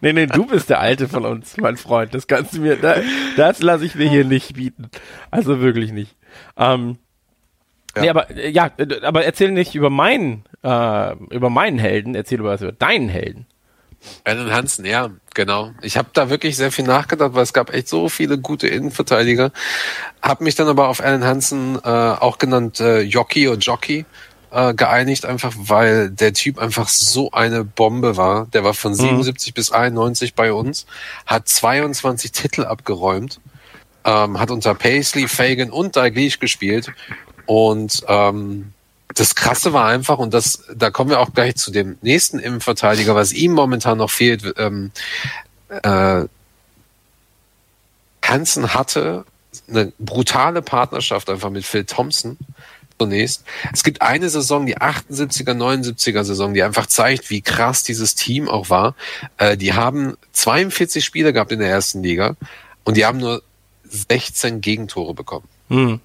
Nee, 0.00 0.12
nee, 0.12 0.26
du 0.26 0.46
bist 0.46 0.70
der 0.70 0.80
Alte 0.80 1.08
von 1.08 1.24
uns, 1.24 1.56
mein 1.56 1.76
Freund. 1.76 2.14
Das 2.14 2.26
kannst 2.26 2.54
du 2.54 2.60
mir, 2.60 2.76
da, 2.76 2.96
das 3.36 3.60
lasse 3.60 3.84
ich 3.84 3.94
mir 3.96 4.08
hier 4.08 4.24
nicht 4.24 4.54
bieten. 4.54 4.90
Also 5.30 5.60
wirklich 5.60 5.92
nicht. 5.92 6.14
Ähm, 6.56 6.98
Ja. 7.96 8.02
Nee, 8.02 8.10
aber 8.10 8.30
äh, 8.30 8.50
ja, 8.50 8.70
aber 9.02 9.24
erzähl 9.24 9.50
nicht 9.50 9.74
über 9.74 9.90
meinen, 9.90 10.44
äh, 10.62 11.14
über 11.30 11.50
meinen 11.50 11.78
Helden, 11.78 12.14
erzähl 12.14 12.38
über 12.38 12.50
was 12.50 12.60
über 12.62 12.72
deinen 12.72 13.08
Helden. 13.08 13.46
Alan 14.22 14.52
Hansen, 14.52 14.84
ja, 14.84 15.10
genau. 15.34 15.72
Ich 15.82 15.96
habe 15.96 16.10
da 16.12 16.30
wirklich 16.30 16.56
sehr 16.56 16.70
viel 16.70 16.84
nachgedacht, 16.84 17.34
weil 17.34 17.42
es 17.42 17.52
gab 17.52 17.74
echt 17.74 17.88
so 17.88 18.08
viele 18.08 18.38
gute 18.38 18.68
Innenverteidiger. 18.68 19.50
Hab 20.22 20.40
mich 20.40 20.54
dann 20.54 20.68
aber 20.68 20.88
auf 20.88 21.00
Alan 21.02 21.24
Hansen, 21.24 21.76
äh, 21.82 21.88
auch 21.88 22.38
genannt 22.38 22.78
äh, 22.78 23.00
Jockey 23.00 23.48
und 23.48 23.64
Jockey, 23.64 24.04
äh, 24.50 24.74
geeinigt, 24.74 25.24
einfach 25.24 25.54
weil 25.56 26.10
der 26.10 26.32
Typ 26.32 26.58
einfach 26.58 26.88
so 26.88 27.30
eine 27.32 27.64
Bombe 27.64 28.16
war. 28.16 28.46
Der 28.46 28.64
war 28.64 28.74
von 28.74 28.94
77 28.94 29.54
bis 29.54 29.72
91 29.72 30.34
bei 30.34 30.52
uns, 30.52 30.86
hat 31.26 31.48
22 31.48 32.32
Titel 32.32 32.64
abgeräumt, 32.64 33.40
ähm, 34.04 34.38
hat 34.38 34.50
unter 34.50 34.74
Paisley, 34.74 35.28
Fagan 35.28 35.70
und 35.70 35.96
Dalglish 35.96 36.38
gespielt 36.38 36.92
und 37.46 38.04
ähm, 38.08 38.72
das 39.14 39.34
Krasse 39.34 39.72
war 39.72 39.86
einfach, 39.86 40.18
und 40.18 40.34
das, 40.34 40.64
da 40.74 40.90
kommen 40.90 41.10
wir 41.10 41.20
auch 41.20 41.32
gleich 41.32 41.56
zu 41.56 41.70
dem 41.70 41.98
nächsten 42.02 42.38
Innenverteidiger, 42.38 43.14
was 43.14 43.32
ihm 43.32 43.52
momentan 43.52 43.98
noch 43.98 44.10
fehlt. 44.10 44.54
Ähm, 44.58 44.90
äh, 45.68 46.24
Hansen 48.22 48.74
hatte 48.74 49.24
eine 49.66 49.92
brutale 49.98 50.60
Partnerschaft 50.62 51.30
einfach 51.30 51.50
mit 51.50 51.64
Phil 51.64 51.84
Thompson 51.84 52.36
zunächst. 52.98 53.44
Es 53.72 53.84
gibt 53.84 54.02
eine 54.02 54.28
Saison, 54.28 54.66
die 54.66 54.76
78er, 54.76 55.54
79er 55.54 56.24
Saison, 56.24 56.54
die 56.54 56.62
einfach 56.62 56.86
zeigt, 56.86 57.30
wie 57.30 57.40
krass 57.40 57.82
dieses 57.82 58.14
Team 58.14 58.48
auch 58.48 58.70
war. 58.70 58.94
Äh, 59.36 59.56
die 59.56 59.74
haben 59.74 60.16
42 60.32 61.04
Spiele 61.04 61.32
gehabt 61.32 61.52
in 61.52 61.60
der 61.60 61.70
ersten 61.70 62.02
Liga 62.02 62.36
und 62.84 62.96
die 62.96 63.06
haben 63.06 63.18
nur 63.18 63.42
16 63.84 64.60
Gegentore 64.60 65.14
bekommen. 65.14 65.48
Hm. 65.68 66.00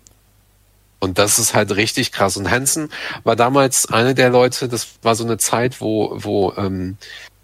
Und 1.00 1.20
das 1.20 1.38
ist 1.38 1.54
halt 1.54 1.76
richtig 1.76 2.14
krass. 2.14 2.38
Und 2.38 2.50
Hansen 2.50 2.90
war 3.26 3.36
damals 3.36 3.88
eine 3.92 4.16
der 4.16 4.30
Leute, 4.30 4.70
das 4.70 4.88
war 5.02 5.16
so 5.16 5.26
eine 5.26 5.38
Zeit, 5.38 5.82
wo, 5.82 6.14
wo, 6.16 6.54
ähm, 6.56 6.98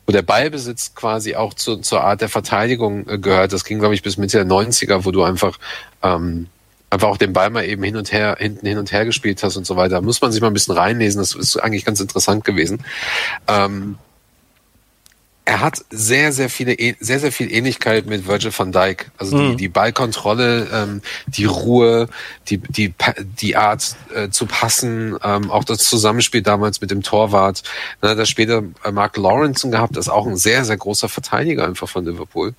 wo 0.07 0.13
der 0.13 0.21
Ballbesitz 0.21 0.95
quasi 0.95 1.35
auch 1.35 1.53
zu, 1.53 1.75
zur 1.77 2.05
Art 2.05 2.21
der 2.21 2.29
Verteidigung 2.29 3.05
äh, 3.09 3.19
gehört. 3.19 3.51
Das 3.51 3.65
ging, 3.65 3.79
glaube 3.79 3.95
ich, 3.95 4.01
bis 4.01 4.15
Mitte 4.15 4.37
der 4.37 4.47
90er, 4.47 5.03
wo 5.03 5.11
du 5.11 5.23
einfach, 5.23 5.59
ähm, 6.01 6.47
einfach 6.89 7.07
auch 7.07 7.17
den 7.17 7.33
Ball 7.33 7.49
mal 7.49 7.65
eben 7.65 7.83
hin 7.83 7.95
und 7.97 8.11
her, 8.11 8.37
hinten 8.39 8.65
hin 8.65 8.77
und 8.77 8.91
her 8.91 9.05
gespielt 9.05 9.43
hast 9.43 9.57
und 9.57 9.65
so 9.65 9.75
weiter. 9.75 10.01
Muss 10.01 10.21
man 10.21 10.31
sich 10.31 10.41
mal 10.41 10.47
ein 10.47 10.53
bisschen 10.53 10.75
reinlesen. 10.75 11.21
Das 11.21 11.35
ist 11.35 11.57
eigentlich 11.57 11.85
ganz 11.85 11.99
interessant 11.99 12.43
gewesen. 12.43 12.83
Ähm, 13.47 13.97
er 15.45 15.61
hat 15.61 15.83
sehr, 15.89 16.31
sehr 16.31 16.47
viele, 16.47 16.73
eh- 16.73 16.95
sehr, 16.99 17.19
sehr 17.19 17.31
viel 17.31 17.51
Ähnlichkeit 17.51 18.05
mit 18.05 18.27
Virgil 18.27 18.51
van 18.55 18.71
Dijk. 18.71 19.09
Also 19.17 19.35
die, 19.49 19.55
die 19.55 19.67
Ballkontrolle, 19.67 20.67
ähm, 20.71 21.01
die 21.25 21.45
Ruhe, 21.45 22.07
die, 22.49 22.59
die, 22.59 22.93
die 23.41 23.55
Art 23.55 23.95
äh, 24.13 24.29
zu 24.29 24.45
passen, 24.45 25.17
ähm, 25.23 25.49
auch 25.49 25.63
das 25.63 25.79
Zusammenspiel 25.79 26.43
damals 26.43 26.81
mit 26.81 26.91
dem 26.91 27.01
Torwart. 27.01 27.63
Dann 27.99 28.11
hat 28.11 28.19
er 28.19 28.27
später 28.27 28.61
äh, 28.83 28.91
Mark 28.91 29.17
Lawrenson 29.17 29.71
gehabt, 29.71 29.97
das 29.97 30.05
ist 30.05 30.11
auch 30.13 30.27
ein 30.27 30.37
sehr, 30.37 30.65
sehr 30.65 30.77
großer 30.77 31.09
Verteidiger 31.09 31.65
einfach 31.65 31.89
von 31.89 32.05
Liverpool. 32.05 32.53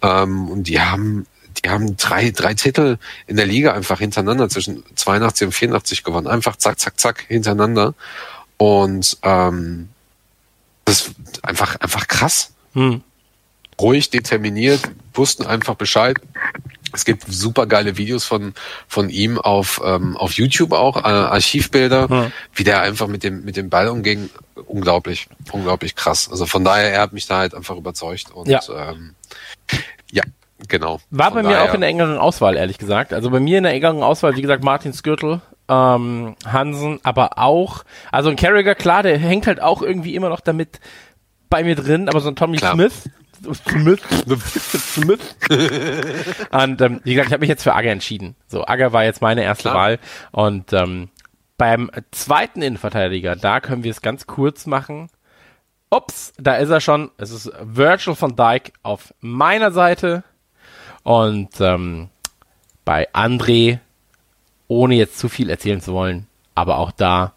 Ähm, 0.00 0.48
und 0.48 0.62
die 0.62 0.80
haben, 0.80 1.26
die 1.64 1.68
haben 1.68 1.96
drei, 1.96 2.30
drei 2.30 2.54
Titel 2.54 2.98
in 3.26 3.36
der 3.36 3.46
Liga 3.46 3.72
einfach 3.72 3.98
hintereinander 3.98 4.48
zwischen 4.48 4.84
82 4.96 5.46
und 5.46 5.52
84 5.52 6.04
gewonnen. 6.04 6.26
Einfach 6.26 6.56
zack, 6.56 6.78
zack, 6.78 6.98
zack 6.98 7.24
hintereinander. 7.28 7.94
Und 8.56 9.18
ähm, 9.22 9.88
das 10.84 11.00
ist 11.08 11.14
einfach, 11.42 11.76
einfach 11.76 12.06
krass. 12.08 12.52
Hm. 12.74 13.02
Ruhig, 13.80 14.10
determiniert, 14.10 14.80
wussten 15.14 15.46
einfach 15.46 15.74
Bescheid. 15.74 16.18
Es 16.92 17.04
gibt 17.04 17.24
super 17.28 17.66
geile 17.66 17.96
Videos 17.96 18.24
von, 18.24 18.52
von 18.88 19.08
ihm 19.10 19.38
auf, 19.38 19.80
ähm, 19.84 20.16
auf 20.16 20.32
YouTube 20.32 20.72
auch, 20.72 20.96
äh, 20.96 21.00
Archivbilder, 21.08 22.08
Ja. 22.10 22.32
wie 22.54 22.64
der 22.64 22.80
einfach 22.82 23.06
mit 23.06 23.22
dem, 23.22 23.44
mit 23.44 23.56
dem 23.56 23.70
Ball 23.70 23.88
umging. 23.88 24.28
Unglaublich, 24.66 25.28
unglaublich 25.52 25.94
krass. 25.96 26.28
Also 26.30 26.46
von 26.46 26.64
daher, 26.64 26.92
er 26.92 27.00
hat 27.00 27.12
mich 27.12 27.26
da 27.26 27.38
halt 27.38 27.54
einfach 27.54 27.76
überzeugt. 27.76 28.30
Und 28.32 28.48
Ja. 28.48 28.60
ähm, 28.68 29.14
ja 30.10 30.22
genau. 30.68 31.00
War 31.10 31.26
Von 31.32 31.34
bei 31.34 31.42
mir 31.48 31.54
daher- 31.56 31.70
auch 31.70 31.74
in 31.74 31.80
der 31.80 31.90
engeren 31.90 32.18
Auswahl, 32.18 32.56
ehrlich 32.56 32.78
gesagt. 32.78 33.12
Also 33.12 33.30
bei 33.30 33.40
mir 33.40 33.58
in 33.58 33.64
der 33.64 33.72
engeren 33.72 34.02
Auswahl, 34.02 34.36
wie 34.36 34.42
gesagt, 34.42 34.62
Martin 34.64 34.92
Skürtel, 34.92 35.40
ähm, 35.68 36.34
Hansen, 36.46 37.00
aber 37.02 37.38
auch, 37.38 37.84
also 38.10 38.30
ein 38.30 38.36
Carragher, 38.36 38.74
klar, 38.74 39.02
der 39.02 39.18
hängt 39.18 39.46
halt 39.46 39.60
auch 39.62 39.82
irgendwie 39.82 40.14
immer 40.14 40.28
noch 40.28 40.40
damit 40.40 40.80
bei 41.48 41.62
mir 41.64 41.74
drin, 41.76 42.08
aber 42.08 42.20
so 42.20 42.28
ein 42.28 42.36
Tommy 42.36 42.56
Klar. 42.58 42.74
Smith, 42.74 43.08
Smith, 43.68 44.00
Smith. 44.94 45.36
Und 46.50 46.80
ähm, 46.80 47.00
wie 47.04 47.14
gesagt, 47.14 47.28
ich 47.28 47.32
habe 47.32 47.40
mich 47.40 47.48
jetzt 47.48 47.62
für 47.62 47.74
Agger 47.74 47.90
entschieden. 47.90 48.36
So, 48.48 48.66
Agger 48.66 48.92
war 48.92 49.04
jetzt 49.04 49.22
meine 49.22 49.42
erste 49.42 49.62
Klar. 49.70 49.74
Wahl. 49.74 49.98
Und 50.32 50.72
ähm, 50.72 51.08
beim 51.56 51.90
zweiten 52.10 52.62
Innenverteidiger, 52.62 53.36
da 53.36 53.60
können 53.60 53.84
wir 53.84 53.90
es 53.90 54.02
ganz 54.02 54.26
kurz 54.26 54.66
machen. 54.66 55.08
Ups, 55.90 56.32
da 56.38 56.56
ist 56.56 56.70
er 56.70 56.80
schon. 56.80 57.10
Es 57.16 57.30
ist 57.30 57.50
Virgil 57.62 58.14
van 58.18 58.36
Dijk 58.36 58.72
auf 58.82 59.12
meiner 59.20 59.70
Seite. 59.72 60.22
Und 61.02 61.60
ähm, 61.60 62.08
bei 62.84 63.12
André, 63.14 63.78
ohne 64.68 64.94
jetzt 64.94 65.18
zu 65.18 65.28
viel 65.28 65.50
erzählen 65.50 65.80
zu 65.80 65.92
wollen, 65.92 66.26
aber 66.54 66.78
auch 66.78 66.90
da 66.92 67.32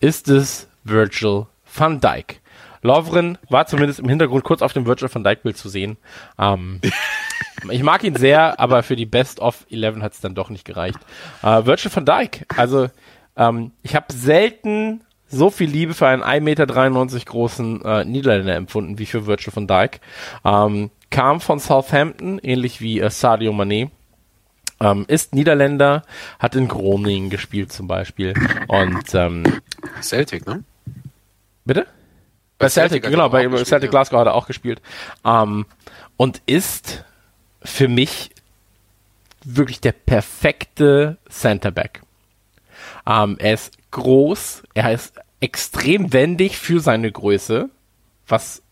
ist 0.00 0.28
es 0.28 0.68
Virgil 0.84 1.46
van 1.74 2.00
Dijk. 2.00 2.40
Lovren 2.82 3.38
war 3.48 3.66
zumindest 3.66 4.00
im 4.00 4.08
Hintergrund 4.08 4.44
kurz 4.44 4.60
auf 4.60 4.74
dem 4.74 4.86
Virgil 4.86 5.08
van 5.12 5.24
Dijk 5.24 5.42
Bild 5.42 5.56
zu 5.56 5.68
sehen. 5.68 5.96
Ähm, 6.38 6.80
ich 7.70 7.82
mag 7.82 8.04
ihn 8.04 8.14
sehr, 8.14 8.60
aber 8.60 8.82
für 8.82 8.96
die 8.96 9.06
Best 9.06 9.40
of 9.40 9.66
11 9.70 10.02
hat 10.02 10.12
es 10.12 10.20
dann 10.20 10.34
doch 10.34 10.50
nicht 10.50 10.66
gereicht. 10.66 10.98
Äh, 11.42 11.64
Virgil 11.64 11.90
van 11.94 12.04
Dijk, 12.04 12.44
also 12.56 12.90
ähm, 13.36 13.72
ich 13.82 13.96
habe 13.96 14.12
selten 14.12 15.02
so 15.26 15.50
viel 15.50 15.68
Liebe 15.68 15.94
für 15.94 16.06
einen 16.06 16.22
1,93 16.22 16.40
Meter 16.40 16.66
großen 17.24 17.84
äh, 17.84 18.04
Niederländer 18.04 18.54
empfunden 18.54 18.98
wie 18.98 19.06
für 19.06 19.26
Virgil 19.26 19.56
van 19.56 19.66
Dijk. 19.66 20.00
Ähm, 20.44 20.90
kam 21.14 21.40
von 21.40 21.60
Southampton, 21.60 22.40
ähnlich 22.40 22.80
wie 22.80 22.98
äh, 22.98 23.08
Sadio 23.08 23.52
Mané. 23.52 23.90
Ähm, 24.80 25.04
ist 25.06 25.32
Niederländer, 25.32 26.02
hat 26.40 26.56
in 26.56 26.66
Groningen 26.66 27.30
gespielt 27.30 27.72
zum 27.72 27.86
Beispiel. 27.86 28.34
Und 28.66 29.14
ähm, 29.14 29.44
Celtic, 30.02 30.44
ne? 30.44 30.64
bitte? 31.64 31.86
Bei 32.58 32.68
Celtic, 32.68 33.04
Celtic 33.04 33.10
genau, 33.12 33.28
bei 33.28 33.44
gespielt, 33.44 33.68
Celtic 33.68 33.86
ja. 33.86 33.90
Glasgow 33.92 34.18
hat 34.18 34.26
er 34.26 34.34
auch 34.34 34.48
gespielt. 34.48 34.82
Ähm, 35.24 35.66
und 36.16 36.42
ist 36.46 37.04
für 37.62 37.86
mich 37.86 38.30
wirklich 39.44 39.80
der 39.80 39.92
perfekte 39.92 41.18
Centerback. 41.30 42.02
Ähm, 43.06 43.36
er 43.38 43.54
ist 43.54 43.78
groß, 43.92 44.64
er 44.74 44.92
ist 44.92 45.14
extrem 45.38 46.12
wendig 46.12 46.58
für 46.58 46.80
seine 46.80 47.12
Größe, 47.12 47.70
was 48.26 48.63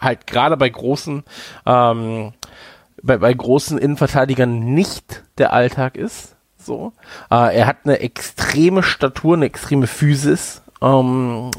halt 0.00 0.26
gerade 0.26 0.56
bei 0.56 0.68
großen, 0.68 1.24
ähm, 1.66 2.32
bei, 3.02 3.18
bei 3.18 3.32
großen 3.32 3.78
Innenverteidigern 3.78 4.60
nicht 4.74 5.24
der 5.38 5.52
Alltag 5.52 5.96
ist. 5.96 6.36
So, 6.56 6.92
äh, 7.30 7.56
er 7.56 7.66
hat 7.66 7.78
eine 7.84 8.00
extreme 8.00 8.82
Statur, 8.82 9.36
eine 9.36 9.46
extreme 9.46 9.86
Physis 9.86 10.62
ähm, 10.80 11.50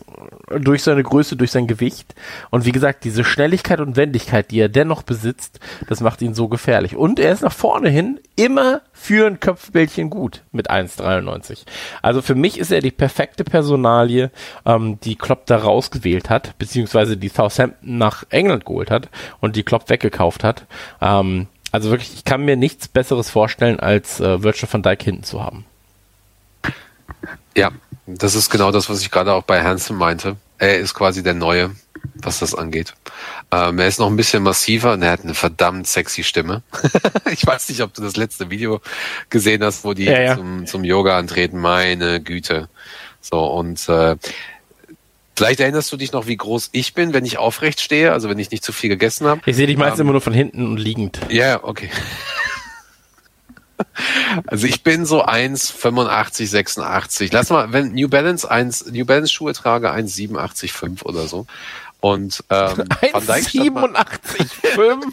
durch 0.59 0.83
seine 0.83 1.03
Größe, 1.03 1.35
durch 1.35 1.51
sein 1.51 1.67
Gewicht. 1.67 2.15
Und 2.49 2.65
wie 2.65 2.71
gesagt, 2.71 3.03
diese 3.03 3.23
Schnelligkeit 3.23 3.79
und 3.79 3.95
Wendigkeit, 3.95 4.51
die 4.51 4.59
er 4.59 4.69
dennoch 4.69 5.03
besitzt, 5.03 5.59
das 5.87 6.01
macht 6.01 6.21
ihn 6.21 6.33
so 6.33 6.47
gefährlich. 6.47 6.95
Und 6.95 7.19
er 7.19 7.31
ist 7.31 7.41
nach 7.41 7.53
vorne 7.53 7.89
hin 7.89 8.19
immer 8.35 8.81
für 8.93 9.27
ein 9.27 9.39
Köpfbällchen 9.39 10.09
gut 10.09 10.43
mit 10.51 10.69
1,93. 10.69 11.65
Also 12.01 12.21
für 12.21 12.35
mich 12.35 12.57
ist 12.57 12.71
er 12.71 12.81
die 12.81 12.91
perfekte 12.91 13.43
Personalie, 13.43 14.31
ähm, 14.65 14.99
die 15.01 15.15
Klopp 15.15 15.45
da 15.45 15.57
rausgewählt 15.57 16.29
hat, 16.29 16.57
beziehungsweise 16.57 17.17
die 17.17 17.29
Southampton 17.29 17.97
nach 17.97 18.23
England 18.29 18.65
geholt 18.65 18.91
hat 18.91 19.09
und 19.39 19.55
die 19.55 19.63
Klopp 19.63 19.89
weggekauft 19.89 20.43
hat. 20.43 20.65
Ähm, 21.01 21.47
also 21.71 21.91
wirklich, 21.91 22.13
ich 22.13 22.25
kann 22.25 22.45
mir 22.45 22.55
nichts 22.55 22.87
Besseres 22.87 23.29
vorstellen, 23.29 23.79
als 23.79 24.19
äh, 24.19 24.41
Virgil 24.41 24.69
van 24.71 24.81
Dijk 24.81 25.03
hinten 25.03 25.23
zu 25.23 25.43
haben. 25.43 25.65
Ja, 27.55 27.71
das 28.17 28.35
ist 28.35 28.49
genau 28.49 28.71
das, 28.71 28.89
was 28.89 29.01
ich 29.01 29.11
gerade 29.11 29.33
auch 29.33 29.43
bei 29.43 29.63
Hansen 29.63 29.95
meinte. 29.97 30.37
Er 30.57 30.77
ist 30.79 30.93
quasi 30.93 31.23
der 31.23 31.33
Neue, 31.33 31.71
was 32.15 32.39
das 32.39 32.55
angeht. 32.55 32.93
Ähm, 33.51 33.79
er 33.79 33.87
ist 33.87 33.99
noch 33.99 34.07
ein 34.07 34.15
bisschen 34.15 34.43
massiver 34.43 34.93
und 34.93 35.01
er 35.01 35.11
hat 35.11 35.23
eine 35.23 35.33
verdammt 35.33 35.87
sexy 35.87 36.23
Stimme. 36.23 36.63
ich 37.31 37.45
weiß 37.45 37.69
nicht, 37.69 37.81
ob 37.81 37.93
du 37.93 38.01
das 38.01 38.15
letzte 38.15 38.49
Video 38.49 38.81
gesehen 39.29 39.63
hast, 39.63 39.83
wo 39.83 39.93
die 39.93 40.05
Ja, 40.05 40.21
ja. 40.21 40.35
Zum, 40.35 40.65
zum 40.65 40.83
Yoga 40.83 41.17
antreten. 41.17 41.59
Meine 41.59 42.21
Güte. 42.21 42.69
So, 43.21 43.45
und 43.45 43.87
äh, 43.89 44.15
vielleicht 45.35 45.59
erinnerst 45.59 45.91
du 45.91 45.97
dich 45.97 46.11
noch, 46.11 46.27
wie 46.27 46.37
groß 46.37 46.69
ich 46.71 46.93
bin, 46.93 47.13
wenn 47.13 47.25
ich 47.25 47.37
aufrecht 47.37 47.81
stehe, 47.81 48.11
also 48.11 48.29
wenn 48.29 48.39
ich 48.39 48.51
nicht 48.51 48.63
zu 48.63 48.71
viel 48.71 48.89
gegessen 48.89 49.27
habe. 49.27 49.41
Ich 49.45 49.55
sehe 49.55 49.67
dich 49.67 49.77
meistens 49.77 49.99
Ähm, 49.99 50.05
immer 50.07 50.11
nur 50.13 50.21
von 50.21 50.33
hinten 50.33 50.65
und 50.65 50.77
liegend. 50.77 51.19
Ja, 51.29 51.63
okay. 51.63 51.89
Also 54.47 54.67
ich 54.67 54.83
bin 54.83 55.05
so 55.05 55.25
1,85, 55.25 56.47
86. 56.47 57.31
Lass 57.31 57.49
mal, 57.49 57.71
wenn 57.73 57.93
New 57.93 58.07
Balance 58.09 58.49
1, 58.49 58.87
New 58.87 59.05
Balance 59.05 59.31
Schuhe 59.33 59.53
trage, 59.53 59.91
1,87,5 59.91 61.03
oder 61.03 61.27
so. 61.27 61.45
Und 61.99 62.43
ähm, 62.49 62.77
Van 63.11 63.25
Dijk 63.25 63.49
stand 63.49 63.73
mal- 63.73 63.95
1,87,5. 63.95 65.03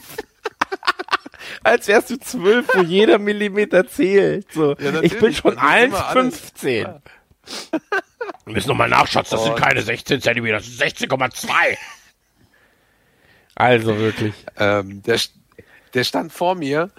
Als 1.62 1.88
wärst 1.88 2.10
du 2.10 2.18
zwölf, 2.18 2.66
wo 2.74 2.82
jeder 2.82 3.18
Millimeter 3.18 3.86
zählt. 3.88 4.52
So. 4.52 4.74
Ja, 4.78 5.00
ich 5.02 5.18
bin 5.18 5.32
schon 5.34 5.54
Das 5.56 5.64
ist 5.64 5.84
immer 5.84 6.06
alles. 6.06 6.42
1,15. 6.54 7.00
Wir 8.44 8.52
müssen 8.54 8.68
nochmal 8.68 8.88
nachschauen, 8.88 9.26
das 9.28 9.42
sind 9.42 9.56
keine 9.56 9.82
16 9.82 10.20
Zentimeter, 10.20 10.56
das 10.58 10.66
sind 10.66 10.82
16,2. 11.10 11.48
Also 13.58 13.96
wirklich. 13.96 14.34
ähm, 14.58 15.02
der, 15.02 15.18
der 15.94 16.04
stand 16.04 16.30
vor 16.30 16.54
mir. 16.56 16.90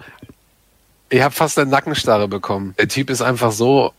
Ich 1.10 1.22
habe 1.22 1.34
fast 1.34 1.58
eine 1.58 1.70
Nackenstarre 1.70 2.28
bekommen. 2.28 2.74
Der 2.78 2.88
Typ 2.88 3.10
ist 3.10 3.22
einfach 3.22 3.52
so, 3.52 3.92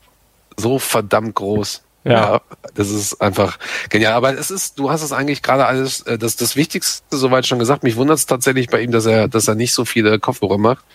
so 0.58 0.80
verdammt 0.80 1.36
groß. 1.36 1.82
Ja. 2.06 2.42
das 2.76 2.90
ist 2.90 3.22
einfach 3.22 3.60
genial. 3.90 4.14
Aber 4.14 4.34
es 4.34 4.50
ist, 4.52 4.80
du 4.80 4.90
hast 4.90 5.04
es 5.04 5.12
eigentlich 5.12 5.44
gerade 5.44 5.66
alles, 5.66 6.02
äh, 6.02 6.18
das, 6.18 6.38
das 6.38 6.56
Wichtigste 6.56 7.04
soweit 7.16 7.46
schon 7.46 7.60
gesagt. 7.60 7.84
Mich 7.84 7.98
wundert 7.98 8.18
es 8.18 8.26
tatsächlich 8.26 8.68
bei 8.70 8.82
ihm, 8.82 8.92
dass 8.92 9.06
er, 9.06 9.28
dass 9.28 9.48
er 9.50 9.56
nicht 9.56 9.74
so 9.74 9.84
viele 9.86 10.18
Kopfhörer 10.18 10.58
macht 10.58 10.86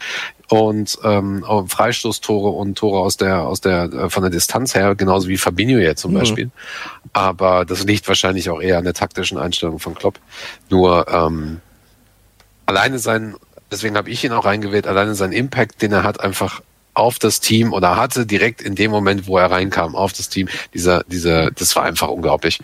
und 0.48 0.98
ähm, 1.04 1.44
Freistoßtore 1.68 2.48
und 2.48 2.78
Tore 2.78 3.00
aus 3.00 3.16
der, 3.18 3.42
aus 3.42 3.60
der, 3.60 3.84
äh, 3.92 4.10
von 4.10 4.22
der 4.22 4.30
Distanz 4.30 4.74
her, 4.74 4.94
genauso 4.94 5.28
wie 5.28 5.36
Fabinho 5.36 5.78
jetzt 5.78 6.00
zum 6.00 6.12
Mhm. 6.12 6.18
Beispiel. 6.18 6.50
Aber 7.12 7.64
das 7.66 7.84
liegt 7.84 8.08
wahrscheinlich 8.08 8.48
auch 8.48 8.60
eher 8.62 8.78
an 8.78 8.84
der 8.84 8.94
taktischen 8.94 9.36
Einstellung 9.38 9.78
von 9.80 9.94
Klopp. 9.94 10.18
Nur 10.70 11.06
ähm, 11.08 11.60
alleine 12.66 12.98
sein, 12.98 13.34
deswegen 13.74 13.96
habe 13.96 14.08
ich 14.10 14.24
ihn 14.24 14.32
auch 14.32 14.44
reingewählt, 14.44 14.86
alleine 14.86 15.14
sein 15.14 15.32
Impact, 15.32 15.82
den 15.82 15.92
er 15.92 16.02
hat, 16.04 16.20
einfach 16.20 16.62
auf 16.94 17.18
das 17.18 17.40
Team 17.40 17.72
oder 17.72 17.96
hatte 17.96 18.24
direkt 18.24 18.62
in 18.62 18.76
dem 18.76 18.90
Moment, 18.90 19.26
wo 19.26 19.36
er 19.36 19.50
reinkam, 19.50 19.96
auf 19.96 20.12
das 20.12 20.28
Team, 20.28 20.48
dieser, 20.72 21.02
dieser, 21.04 21.50
das 21.50 21.74
war 21.74 21.82
einfach 21.82 22.08
unglaublich. 22.08 22.60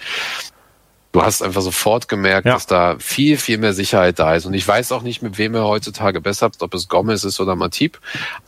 Du 1.13 1.23
hast 1.23 1.43
einfach 1.43 1.63
sofort 1.63 2.07
gemerkt, 2.07 2.47
Ja. 2.47 2.53
dass 2.55 2.67
da 2.69 2.95
viel, 3.01 3.37
viel 3.37 3.59
mehr 3.59 3.73
Sicherheit 3.73 4.21
da 4.21 4.37
ist. 4.37 4.47
Und 4.47 4.55
ich 4.55 4.67
weiß 4.67 4.93
auch 4.93 5.03
nicht, 5.03 5.23
mit 5.23 5.39
wem 5.39 5.57
er 5.57 5.65
heutzutage 5.65 6.21
besser 6.21 6.47
hat, 6.47 6.63
ob 6.63 6.73
es 6.75 6.87
Gomez 6.89 7.25
ist 7.25 7.41
oder 7.41 7.57
Matip. 7.57 7.99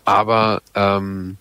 Aber 0.04 0.62
ähm, 0.76 1.38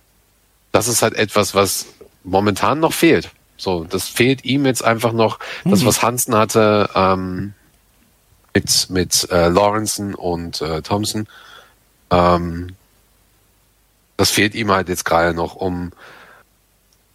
das 0.71 0.87
ist 0.87 1.03
halt 1.03 1.13
etwas, 1.13 1.53
was 1.53 1.85
momentan 2.23 2.79
noch 2.79 2.93
fehlt. 2.93 3.29
So, 3.57 3.83
das 3.83 4.07
fehlt 4.07 4.43
ihm 4.43 4.65
jetzt 4.65 4.83
einfach 4.83 5.11
noch. 5.11 5.37
Das, 5.65 5.85
was 5.85 6.01
Hansen 6.01 6.33
hatte 6.35 6.89
ähm, 6.95 7.53
mit 8.53 8.89
mit 8.89 9.27
äh, 9.31 9.47
Lawrenson 9.47 10.13
und 10.15 10.61
äh, 10.61 10.81
Thompson, 10.81 11.27
ähm, 12.09 12.75
das 14.17 14.31
fehlt 14.31 14.55
ihm 14.55 14.71
halt 14.71 14.89
jetzt 14.89 15.05
gerade 15.05 15.33
noch, 15.33 15.55
um 15.55 15.91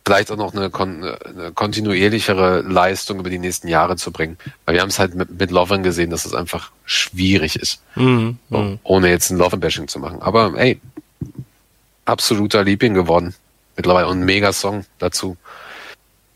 vielleicht 0.05 0.30
auch 0.30 0.37
noch 0.37 0.55
eine, 0.55 0.70
kon 0.70 1.03
eine 1.05 1.53
kontinuierlichere 1.53 2.61
Leistung 2.62 3.18
über 3.18 3.28
die 3.30 3.39
nächsten 3.41 3.68
Jahre 3.68 3.97
zu 3.97 4.12
bringen. 4.12 4.39
Weil 4.64 4.76
wir 4.76 4.82
haben 4.82 4.89
es 4.89 4.99
halt 4.99 5.14
mit, 5.14 5.39
mit 5.39 5.51
Lovren 5.51 5.82
gesehen, 5.82 6.11
dass 6.11 6.24
es 6.24 6.34
einfach 6.34 6.70
schwierig 6.84 7.57
ist, 7.57 7.80
Mhm. 7.97 8.39
so, 8.51 8.59
Mhm. 8.59 8.78
ohne 8.84 9.09
jetzt 9.09 9.30
ein 9.30 9.39
Lovren-Bashing 9.39 9.89
zu 9.89 9.99
machen. 9.99 10.22
Aber 10.22 10.55
ey, 10.57 10.80
absoluter 12.05 12.62
Liebling 12.64 12.95
geworden 12.95 13.34
mittlerweile 13.76 14.07
und 14.07 14.20
ein 14.20 14.24
mega 14.24 14.53
Song 14.53 14.87
dazu. 14.99 15.37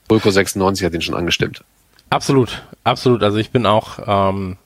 Pulko 0.08 0.30
96 0.30 0.84
hat 0.84 0.92
den 0.92 1.00
schon 1.02 1.14
angestimmt. 1.14 1.62
Absolut, 2.10 2.62
absolut. 2.82 3.22
Also 3.22 3.38
ich 3.38 3.50
bin 3.50 3.66
auch 3.66 4.00
ähm, 4.04 4.56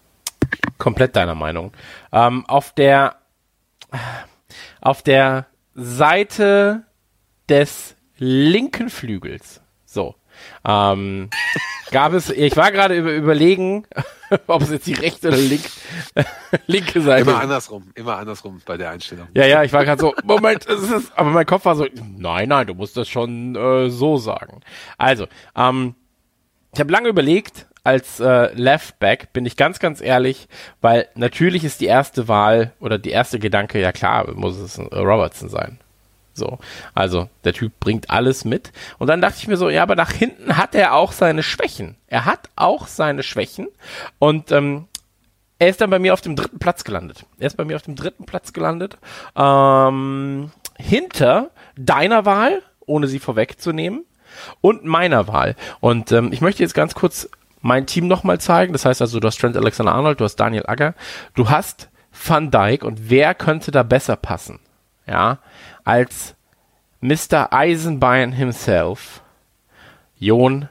komplett 0.84 1.16
deiner 1.16 1.34
Meinung. 1.34 1.72
Ähm, 2.12 2.44
auf 2.46 2.74
der 2.74 3.16
auf 4.82 5.02
der 5.02 5.46
Seite 5.74 6.84
des 7.48 7.96
linken 8.18 8.90
Flügels, 8.90 9.62
so, 9.86 10.14
ähm, 10.62 11.30
gab 11.90 12.12
es, 12.12 12.28
ich 12.28 12.54
war 12.56 12.70
gerade 12.70 12.98
über, 12.98 13.14
überlegen, 13.14 13.86
ob 14.46 14.60
es 14.60 14.70
jetzt 14.70 14.86
die 14.86 14.92
rechte 14.92 15.28
oder 15.28 15.38
link, 15.38 15.64
linke 16.66 17.00
Seite 17.00 17.30
Immer 17.30 17.40
andersrum, 17.40 17.90
immer 17.94 18.18
andersrum 18.18 18.60
bei 18.66 18.76
der 18.76 18.90
Einstellung. 18.90 19.28
Ja, 19.32 19.46
ja, 19.46 19.62
ich 19.62 19.72
war 19.72 19.86
gerade 19.86 20.02
so, 20.02 20.14
Moment, 20.22 20.66
es 20.66 20.82
ist, 20.82 21.16
aber 21.16 21.30
mein 21.30 21.46
Kopf 21.46 21.64
war 21.64 21.76
so, 21.76 21.86
nein, 22.18 22.50
nein, 22.50 22.66
du 22.66 22.74
musst 22.74 22.98
das 22.98 23.08
schon 23.08 23.56
äh, 23.56 23.88
so 23.88 24.18
sagen. 24.18 24.60
Also, 24.98 25.28
ähm, 25.56 25.94
ich 26.74 26.80
habe 26.80 26.92
lange 26.92 27.08
überlegt, 27.08 27.68
als 27.84 28.18
äh, 28.18 28.52
Left 28.54 28.98
Back, 28.98 29.32
bin 29.32 29.46
ich 29.46 29.56
ganz, 29.56 29.78
ganz 29.78 30.00
ehrlich, 30.00 30.48
weil 30.80 31.06
natürlich 31.14 31.64
ist 31.64 31.80
die 31.80 31.86
erste 31.86 32.28
Wahl 32.28 32.72
oder 32.80 32.98
die 32.98 33.10
erste 33.10 33.38
Gedanke, 33.38 33.80
ja 33.80 33.92
klar, 33.92 34.32
muss 34.34 34.56
es 34.56 34.78
äh, 34.78 34.82
Robertson 34.96 35.50
sein. 35.50 35.78
So, 36.32 36.58
also 36.94 37.28
der 37.44 37.52
Typ 37.52 37.78
bringt 37.78 38.10
alles 38.10 38.44
mit. 38.44 38.72
Und 38.98 39.06
dann 39.06 39.20
dachte 39.20 39.36
ich 39.38 39.46
mir 39.46 39.56
so, 39.56 39.68
ja, 39.68 39.82
aber 39.84 39.94
nach 39.94 40.10
hinten 40.10 40.56
hat 40.56 40.74
er 40.74 40.94
auch 40.94 41.12
seine 41.12 41.44
Schwächen. 41.44 41.94
Er 42.08 42.24
hat 42.24 42.48
auch 42.56 42.88
seine 42.88 43.22
Schwächen. 43.22 43.68
Und 44.18 44.50
ähm, 44.50 44.86
er 45.60 45.68
ist 45.68 45.80
dann 45.80 45.90
bei 45.90 46.00
mir 46.00 46.12
auf 46.12 46.22
dem 46.22 46.34
dritten 46.34 46.58
Platz 46.58 46.82
gelandet. 46.82 47.24
Er 47.38 47.46
ist 47.46 47.56
bei 47.56 47.64
mir 47.64 47.76
auf 47.76 47.82
dem 47.82 47.94
dritten 47.94 48.26
Platz 48.26 48.52
gelandet. 48.52 48.96
Ähm, 49.36 50.50
hinter 50.76 51.50
deiner 51.76 52.24
Wahl, 52.24 52.62
ohne 52.86 53.06
sie 53.06 53.20
vorwegzunehmen, 53.20 54.04
und 54.60 54.84
meiner 54.84 55.28
Wahl. 55.28 55.54
Und 55.78 56.10
ähm, 56.10 56.32
ich 56.32 56.40
möchte 56.40 56.62
jetzt 56.62 56.74
ganz 56.74 56.94
kurz 56.94 57.28
mein 57.64 57.86
Team 57.86 58.06
nochmal 58.06 58.38
zeigen. 58.40 58.74
Das 58.74 58.84
heißt 58.84 59.00
also, 59.00 59.18
du 59.18 59.26
hast 59.26 59.40
Trent 59.40 59.56
Alexander-Arnold, 59.56 60.20
du 60.20 60.24
hast 60.24 60.36
Daniel 60.36 60.66
Agger, 60.66 60.94
du 61.34 61.48
hast 61.48 61.88
Van 62.12 62.50
Dijk 62.50 62.84
und 62.84 63.08
wer 63.10 63.34
könnte 63.34 63.70
da 63.70 63.82
besser 63.82 64.16
passen? 64.16 64.60
Ja, 65.06 65.38
als 65.82 66.34
Mr. 67.00 67.52
Eisenbein 67.52 68.32
himself, 68.32 69.22
Jon 70.18 70.68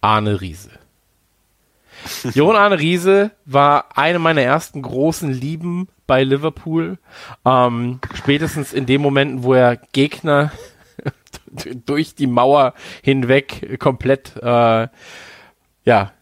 Arne 0.00 0.40
Riese. 0.40 0.70
Jon 2.34 2.56
Arne 2.56 2.78
Riese 2.78 3.30
war 3.44 3.86
eine 3.94 4.18
meiner 4.18 4.42
ersten 4.42 4.80
großen 4.80 5.30
Lieben 5.30 5.88
bei 6.06 6.24
Liverpool. 6.24 6.98
Ähm, 7.44 8.00
spätestens 8.14 8.72
in 8.72 8.86
dem 8.86 9.02
Momenten, 9.02 9.42
wo 9.42 9.52
er 9.52 9.76
Gegner 9.76 10.52
durch 11.86 12.14
die 12.14 12.26
Mauer 12.26 12.72
hinweg 13.02 13.78
komplett 13.78 14.36
äh, 14.42 14.88
ja 15.84 16.12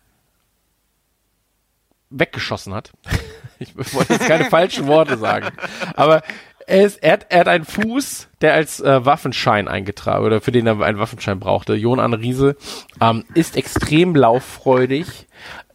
weggeschossen 2.10 2.74
hat. 2.74 2.92
Ich 3.58 3.76
wollte 3.94 4.14
jetzt 4.14 4.26
keine 4.26 4.46
falschen 4.46 4.88
Worte 4.88 5.16
sagen. 5.16 5.50
Aber 5.94 6.22
er, 6.66 6.82
ist, 6.82 7.00
er, 7.00 7.12
hat, 7.12 7.26
er 7.28 7.40
hat 7.40 7.46
einen 7.46 7.64
Fuß, 7.64 8.26
der 8.40 8.54
als 8.54 8.80
äh, 8.80 9.04
Waffenschein 9.04 9.68
eingetragen 9.68 10.24
oder 10.24 10.40
für 10.40 10.50
den 10.50 10.66
er 10.66 10.80
einen 10.80 10.98
Waffenschein 10.98 11.38
brauchte. 11.38 11.74
Jon 11.74 12.00
Arne 12.00 12.18
Riese 12.18 12.56
ähm, 13.00 13.24
ist 13.34 13.56
extrem 13.56 14.16
lauffreudig, 14.16 15.28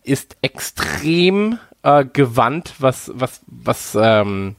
ist 0.04 0.36
extrem 0.42 1.60
äh, 1.84 2.04
gewandt, 2.04 2.74
was 2.80 3.10
was 3.16 3.42
was 3.48 3.98
ähm, 4.00 4.58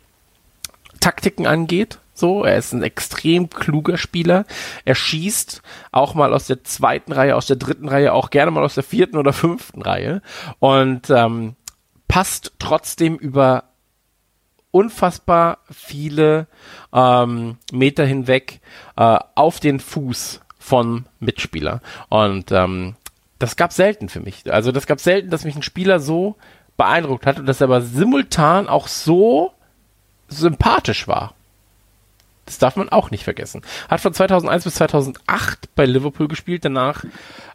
Taktiken 1.01 1.47
angeht. 1.47 1.99
So, 2.19 2.45
er 2.45 2.57
ist 2.57 2.73
ein 2.73 2.83
extrem 2.83 3.49
kluger 3.49 3.97
Spieler. 3.97 4.45
Er 4.85 4.95
schießt 4.97 5.63
auch 5.93 6.15
mal 6.15 6.35
aus 6.35 6.47
der 6.47 6.65
zweiten 6.65 7.13
Reihe, 7.13 7.37
aus 7.37 7.47
der 7.47 7.57
dritten 7.57 7.89
Reihe, 7.89 8.13
auch 8.13 8.31
gerne 8.31 8.51
mal 8.51 8.65
aus 8.65 8.75
der 8.75 8.83
vierten 8.83 9.17
oder 9.17 9.33
fünften 9.33 9.83
Reihe 9.83 10.21
und 10.59 11.11
ähm, 11.11 11.55
passt 12.09 12.55
trotzdem 12.59 13.17
über 13.17 13.65
unfassbar 14.71 15.59
viele 15.71 16.49
ähm, 16.93 17.59
Meter 17.73 18.05
hinweg 18.05 18.61
äh, 18.97 19.19
auf 19.35 19.61
den 19.61 19.79
Fuß 19.79 20.41
von 20.59 21.07
Mitspieler. 21.21 21.81
Und 22.09 22.51
ähm, 22.51 22.97
das 23.39 23.57
gab 23.57 23.73
selten 23.73 24.09
für 24.09 24.21
mich. 24.21 24.53
Also 24.53 24.73
das 24.73 24.87
gab 24.87 25.01
selten, 25.01 25.31
dass 25.31 25.45
mich 25.45 25.55
ein 25.55 25.63
Spieler 25.63 26.01
so 26.01 26.37
beeindruckt 26.77 27.27
hat 27.27 27.39
und 27.39 27.47
dass 27.47 27.61
er 27.61 27.67
aber 27.67 27.81
simultan 27.81 28.69
auch 28.69 28.89
so 28.89 29.53
sympathisch 30.29 31.07
war. 31.09 31.35
Das 32.49 32.59
darf 32.59 32.77
man 32.77 32.89
auch 32.89 33.11
nicht 33.11 33.25
vergessen. 33.25 33.63
Hat 33.89 34.01
von 34.01 34.15
2001 34.15 34.65
bis 34.65 34.75
2008 34.77 35.75
bei 35.75 35.85
Liverpool 35.85 36.29
gespielt. 36.29 36.65
Danach 36.65 37.05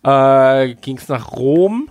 äh, 0.03 0.75
ging 0.75 0.97
es 0.97 1.07
nach 1.09 1.31
Rom 1.31 1.89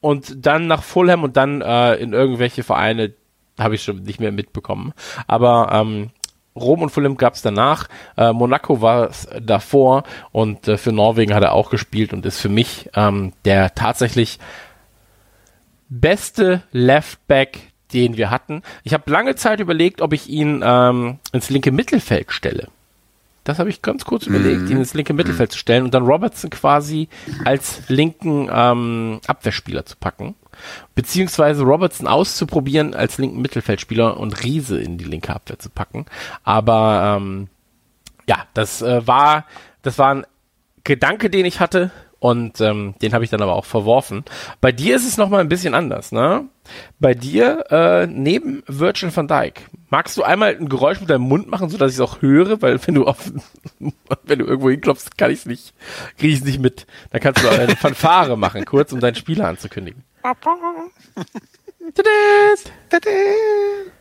und 0.00 0.44
dann 0.44 0.66
nach 0.66 0.82
Fulham 0.82 1.22
und 1.22 1.36
dann 1.36 1.60
äh, 1.60 1.94
in 1.94 2.12
irgendwelche 2.12 2.64
Vereine, 2.64 3.14
habe 3.58 3.76
ich 3.76 3.84
schon 3.84 4.02
nicht 4.02 4.18
mehr 4.18 4.32
mitbekommen. 4.32 4.92
Aber 5.28 5.70
ähm, 5.72 6.10
Rom 6.56 6.82
und 6.82 6.90
Fulham 6.90 7.16
gab 7.16 7.34
es 7.34 7.42
danach. 7.42 7.88
Äh, 8.16 8.32
Monaco 8.32 8.80
war 8.80 9.08
es 9.10 9.28
davor 9.40 10.02
und 10.32 10.68
äh, 10.68 10.76
für 10.76 10.92
Norwegen 10.92 11.34
hat 11.34 11.42
er 11.42 11.52
auch 11.52 11.70
gespielt 11.70 12.12
und 12.12 12.26
ist 12.26 12.40
für 12.40 12.48
mich 12.48 12.90
ähm, 12.94 13.32
der 13.44 13.74
tatsächlich 13.74 14.38
beste 15.88 16.62
Left 16.72 17.26
Back, 17.26 17.72
den 17.94 18.16
wir 18.16 18.30
hatten. 18.30 18.62
Ich 18.82 18.92
habe 18.92 19.10
lange 19.10 19.34
Zeit 19.36 19.60
überlegt, 19.60 20.02
ob 20.02 20.12
ich 20.12 20.28
ihn 20.28 20.62
ähm, 20.64 21.18
ins 21.32 21.48
linke 21.50 21.72
Mittelfeld 21.72 22.32
stelle. 22.32 22.68
Das 23.44 23.58
habe 23.58 23.68
ich 23.68 23.82
ganz 23.82 24.04
kurz 24.06 24.26
überlegt, 24.26 24.62
Mhm. 24.62 24.70
ihn 24.70 24.76
ins 24.78 24.94
linke 24.94 25.12
Mittelfeld 25.12 25.52
zu 25.52 25.58
stellen 25.58 25.84
und 25.84 25.92
dann 25.92 26.06
Robertson 26.06 26.48
quasi 26.50 27.08
als 27.44 27.82
linken 27.88 28.48
ähm, 28.50 29.20
Abwehrspieler 29.26 29.84
zu 29.84 29.96
packen. 29.96 30.34
Beziehungsweise 30.94 31.62
Robertson 31.62 32.06
auszuprobieren 32.06 32.94
als 32.94 33.18
linken 33.18 33.42
Mittelfeldspieler 33.42 34.18
und 34.18 34.42
Riese 34.44 34.80
in 34.80 34.96
die 34.98 35.04
linke 35.04 35.34
Abwehr 35.34 35.58
zu 35.58 35.68
packen. 35.68 36.06
Aber 36.42 37.16
ähm, 37.18 37.48
ja, 38.26 38.46
das 38.54 38.80
äh, 38.80 39.06
war, 39.06 39.44
das 39.82 39.98
war 39.98 40.14
ein 40.14 40.26
Gedanke, 40.84 41.28
den 41.28 41.44
ich 41.44 41.60
hatte 41.60 41.90
und 42.24 42.58
ähm, 42.62 42.94
den 43.02 43.12
habe 43.12 43.22
ich 43.22 43.28
dann 43.28 43.42
aber 43.42 43.54
auch 43.54 43.66
verworfen. 43.66 44.24
Bei 44.62 44.72
dir 44.72 44.96
ist 44.96 45.06
es 45.06 45.18
nochmal 45.18 45.40
ein 45.40 45.50
bisschen 45.50 45.74
anders, 45.74 46.10
ne? 46.10 46.48
Bei 46.98 47.12
dir 47.12 47.66
äh, 47.68 48.06
neben 48.06 48.62
Virgil 48.66 49.14
van 49.14 49.28
Dijk, 49.28 49.68
magst 49.90 50.16
du 50.16 50.22
einmal 50.22 50.56
ein 50.56 50.70
Geräusch 50.70 51.00
mit 51.00 51.10
deinem 51.10 51.28
Mund 51.28 51.50
machen, 51.50 51.68
sodass 51.68 51.90
ich 51.90 51.98
es 51.98 52.00
auch 52.00 52.22
höre? 52.22 52.62
Weil 52.62 52.80
wenn 52.86 52.94
du 52.94 53.04
auf, 53.04 53.30
wenn 54.22 54.38
du 54.38 54.46
irgendwo 54.46 54.70
hinklopfst, 54.70 55.18
kann 55.18 55.30
ich 55.30 55.40
es 55.40 55.44
nicht, 55.44 55.74
kriege 56.16 56.32
ich 56.32 56.38
es 56.38 56.46
nicht 56.46 56.60
mit. 56.60 56.86
Dann 57.10 57.20
kannst 57.20 57.44
du 57.44 57.48
eine 57.50 57.76
Fanfare 57.76 58.38
machen, 58.38 58.64
kurz, 58.64 58.94
um 58.94 59.00
deinen 59.00 59.16
Spieler 59.16 59.46
anzukündigen. 59.46 60.02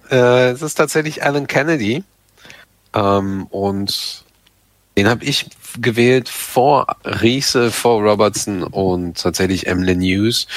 Äh, 0.09 0.51
es 0.51 0.61
ist 0.61 0.75
tatsächlich 0.75 1.25
Alan 1.25 1.47
Kennedy. 1.47 2.05
Ähm, 2.93 3.47
und 3.47 4.23
den 4.95 5.09
habe 5.09 5.25
ich 5.25 5.49
gewählt 5.81 6.29
vor 6.29 6.87
Riese, 7.03 7.71
vor 7.71 8.01
Robertson 8.01 8.63
und 8.63 9.17
tatsächlich 9.17 9.67
Emily 9.67 9.95
News. 9.95 10.47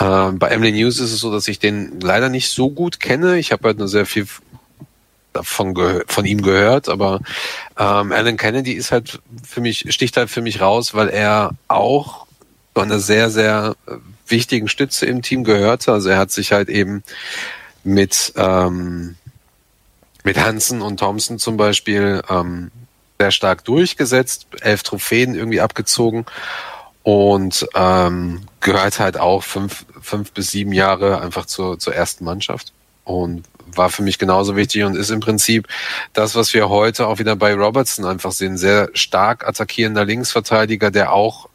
Ähm, 0.00 0.38
bei 0.38 0.48
Emily 0.48 0.72
News 0.72 1.00
ist 1.00 1.12
es 1.12 1.20
so, 1.20 1.32
dass 1.32 1.48
ich 1.48 1.58
den 1.58 2.00
leider 2.00 2.28
nicht 2.28 2.50
so 2.50 2.70
gut 2.70 3.00
kenne. 3.00 3.38
Ich 3.38 3.52
habe 3.52 3.68
halt 3.68 3.78
nur 3.78 3.88
sehr 3.88 4.06
viel 4.06 4.26
davon 5.32 5.74
von 6.06 6.24
ihm 6.24 6.42
gehört, 6.42 6.88
aber 6.88 7.20
ähm, 7.78 8.12
Alan 8.12 8.36
Kennedy 8.36 8.72
ist 8.72 8.90
halt 8.90 9.20
für 9.44 9.60
mich, 9.60 9.86
sticht 9.92 10.16
halt 10.16 10.30
für 10.30 10.40
mich 10.40 10.60
raus, 10.60 10.94
weil 10.94 11.08
er 11.08 11.50
auch 11.68 12.26
zu 12.74 12.80
einer 12.80 12.98
sehr, 12.98 13.30
sehr 13.30 13.76
äh, 13.86 13.92
wichtigen 14.26 14.68
Stütze 14.68 15.06
im 15.06 15.22
Team 15.22 15.44
gehörte. 15.44 15.92
Also 15.92 16.08
er 16.08 16.18
hat 16.18 16.30
sich 16.30 16.52
halt 16.52 16.68
eben 16.68 17.02
mit, 17.84 18.32
ähm, 18.36 19.16
mit 20.24 20.38
Hansen 20.38 20.82
und 20.82 20.98
Thompson 20.98 21.38
zum 21.38 21.56
Beispiel 21.56 22.22
ähm, 22.28 22.70
sehr 23.18 23.30
stark 23.30 23.64
durchgesetzt, 23.64 24.46
elf 24.60 24.82
Trophäen 24.82 25.34
irgendwie 25.34 25.60
abgezogen 25.60 26.26
und 27.02 27.66
ähm, 27.74 28.42
gehört 28.60 28.98
halt 28.98 29.18
auch 29.18 29.42
fünf, 29.42 29.86
fünf 30.00 30.32
bis 30.32 30.50
sieben 30.50 30.72
Jahre 30.72 31.20
einfach 31.20 31.46
zur, 31.46 31.78
zur 31.78 31.94
ersten 31.94 32.24
Mannschaft 32.24 32.72
und 33.04 33.44
war 33.74 33.90
für 33.90 34.02
mich 34.02 34.18
genauso 34.18 34.56
wichtig 34.56 34.84
und 34.84 34.96
ist 34.96 35.10
im 35.10 35.20
Prinzip 35.20 35.68
das, 36.12 36.34
was 36.34 36.54
wir 36.54 36.68
heute 36.68 37.06
auch 37.06 37.18
wieder 37.18 37.36
bei 37.36 37.54
Robertson 37.54 38.04
einfach 38.04 38.32
sehen, 38.32 38.56
sehr 38.56 38.90
stark 38.94 39.46
attackierender 39.46 40.04
Linksverteidiger, 40.04 40.90
der 40.90 41.12
auch 41.12 41.48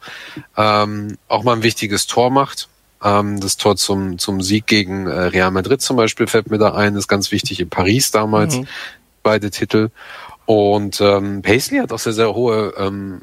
ähm, 0.56 1.18
auch 1.28 1.42
mal 1.42 1.56
ein 1.56 1.62
wichtiges 1.62 2.06
Tor 2.06 2.30
macht. 2.30 2.68
Ähm, 3.02 3.40
das 3.40 3.56
Tor 3.56 3.76
zum, 3.76 4.18
zum 4.18 4.40
Sieg 4.40 4.66
gegen 4.66 5.06
äh, 5.06 5.10
Real 5.10 5.50
Madrid 5.50 5.82
zum 5.82 5.96
Beispiel 5.96 6.26
fällt 6.26 6.50
mir 6.50 6.58
da 6.58 6.74
ein, 6.74 6.96
ist 6.96 7.08
ganz 7.08 7.32
wichtig 7.32 7.60
in 7.60 7.68
Paris 7.68 8.10
damals, 8.10 8.56
Mhm. 8.56 8.68
beide 9.22 9.50
Titel. 9.50 9.90
Und 10.46 11.00
ähm, 11.00 11.42
Paisley 11.42 11.78
hat 11.78 11.92
auch 11.92 11.98
sehr, 11.98 12.12
sehr 12.12 12.34
hohe 12.34 12.74
ähm, 12.76 13.22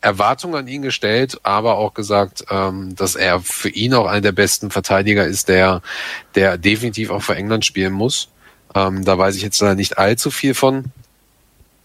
Erwartungen 0.00 0.54
an 0.54 0.68
ihn 0.68 0.82
gestellt, 0.82 1.38
aber 1.42 1.76
auch 1.76 1.94
gesagt, 1.94 2.44
ähm, 2.50 2.94
dass 2.96 3.16
er 3.16 3.40
für 3.40 3.68
ihn 3.68 3.94
auch 3.94 4.06
einer 4.06 4.20
der 4.20 4.32
besten 4.32 4.70
Verteidiger 4.70 5.24
ist, 5.24 5.48
der, 5.48 5.82
der 6.34 6.58
definitiv 6.58 7.10
auch 7.10 7.22
für 7.22 7.36
England 7.36 7.64
spielen 7.64 7.92
muss. 7.92 8.28
Ähm, 8.74 9.04
da 9.04 9.18
weiß 9.18 9.36
ich 9.36 9.42
jetzt 9.42 9.60
leider 9.60 9.74
nicht 9.74 9.98
allzu 9.98 10.30
viel 10.30 10.54
von. 10.54 10.86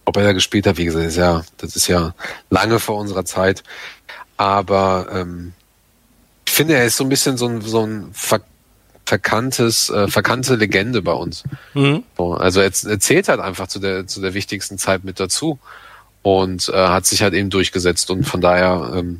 Ob 0.06 0.18
er 0.18 0.24
da 0.24 0.34
gespielt 0.34 0.68
hat, 0.68 0.78
wie 0.78 0.86
gesagt, 0.86 1.06
ist 1.06 1.16
ja, 1.16 1.44
das 1.58 1.76
ist 1.76 1.88
ja 1.88 2.14
lange 2.50 2.80
vor 2.80 2.98
unserer 2.98 3.26
Zeit. 3.26 3.64
Aber 4.38 5.08
ähm, 5.12 5.54
ich 6.46 6.52
finde, 6.52 6.76
er 6.76 6.86
ist 6.86 6.98
so 6.98 7.04
ein 7.04 7.10
bisschen 7.10 7.38
so 7.38 7.48
ein, 7.48 7.62
so 7.62 7.86
ein 7.86 8.10
verkanntes, 9.06 9.89
äh, 9.89 10.08
verkannte 10.08 10.56
Legende 10.56 11.01
bei 11.01 11.14
uns. 11.14 11.43
Mhm. 11.74 12.04
So, 12.18 12.34
also 12.34 12.62
er, 12.62 12.72
er 12.88 12.99
zählt 12.99 13.28
halt 13.28 13.39
einfach 13.39 13.68
zu 13.68 13.80
der, 13.80 14.08
zu 14.08 14.22
der 14.22 14.34
wichtigsten 14.34 14.78
Zeit 14.78 15.04
mit 15.04 15.20
dazu 15.20 15.60
und 16.22 16.70
äh, 16.70 16.74
hat 16.74 17.06
sich 17.06 17.22
halt 17.22 17.34
eben 17.34 17.49
durchgesetzt 17.49 18.10
und 18.12 18.24
von 18.24 18.41
daher 18.41 18.93
ähm, 18.95 19.20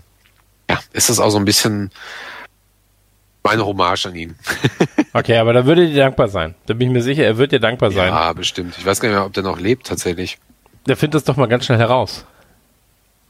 ja, 0.70 0.80
ist 0.94 1.10
das 1.10 1.20
auch 1.20 1.30
so 1.30 1.38
ein 1.38 1.46
bisschen 1.46 1.92
meine 3.44 3.66
Hommage 3.66 4.06
an 4.06 4.16
ihn. 4.16 4.36
Okay, 5.16 5.38
aber 5.38 5.54
da 5.54 5.68
würde 5.68 5.88
dir 5.88 5.96
dankbar 5.96 6.28
sein. 6.28 6.56
Da 6.66 6.74
bin 6.74 6.88
ich 6.88 6.94
mir 6.94 7.04
sicher, 7.04 7.24
er 7.24 7.38
wird 7.38 7.52
dir 7.52 7.60
dankbar 7.60 7.92
sein. 7.92 8.08
Ja, 8.08 8.34
bestimmt. 8.34 8.76
Ich 8.80 8.84
weiß 8.84 9.00
gar 9.00 9.10
nicht 9.10 9.16
mehr, 9.16 9.26
ob 9.28 9.34
der 9.34 9.44
noch 9.44 9.60
lebt 9.60 9.86
tatsächlich. 9.86 10.40
Der 10.88 10.98
findet 10.98 11.14
das 11.14 11.24
doch 11.24 11.38
mal 11.38 11.46
ganz 11.46 11.66
schnell 11.66 11.78
heraus. 11.78 12.26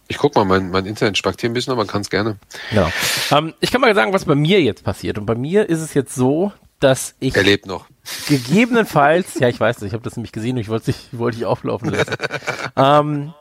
Ich 0.08 0.18
guck 0.18 0.36
mal, 0.36 0.43
mein, 0.45 0.70
mein 0.70 0.86
Internet 0.86 1.18
spackt 1.18 1.41
hier 1.41 1.49
ein 1.49 1.54
bisschen, 1.54 1.72
aber 1.72 1.82
man 1.82 1.88
kann 1.88 2.01
es 2.01 2.10
gerne. 2.10 2.38
Genau. 2.70 2.89
Ähm, 3.32 3.54
ich 3.62 3.72
kann 3.72 3.82
mal 3.82 3.93
sagen, 3.95 4.14
was 4.14 4.26
bei 4.26 4.36
mir 4.36 4.62
jetzt 4.62 4.84
passiert. 4.84 5.18
Und 5.18 5.26
bei 5.26 5.36
mir 5.36 5.70
ist 5.70 5.80
es 5.80 5.93
jetzt 5.93 6.14
so, 6.14 6.51
dass 6.80 7.16
ich 7.20 7.36
Er 7.36 7.43
lebt 7.43 7.66
noch. 7.66 7.86
gegebenenfalls, 8.28 9.39
ja, 9.39 9.47
ich 9.47 9.60
weiß 9.60 9.80
nicht, 9.80 9.88
ich 9.89 9.93
habe 9.93 10.04
das 10.04 10.18
nämlich 10.18 10.34
gesehen 10.34 10.56
und 10.58 10.62
ich 10.62 10.70
wollte 10.70 10.88
dich, 10.91 11.08
wollte 11.14 11.38
dich 11.38 11.45
auflaufen 11.45 11.89
lassen. 11.91 12.16
ähm, 12.76 13.34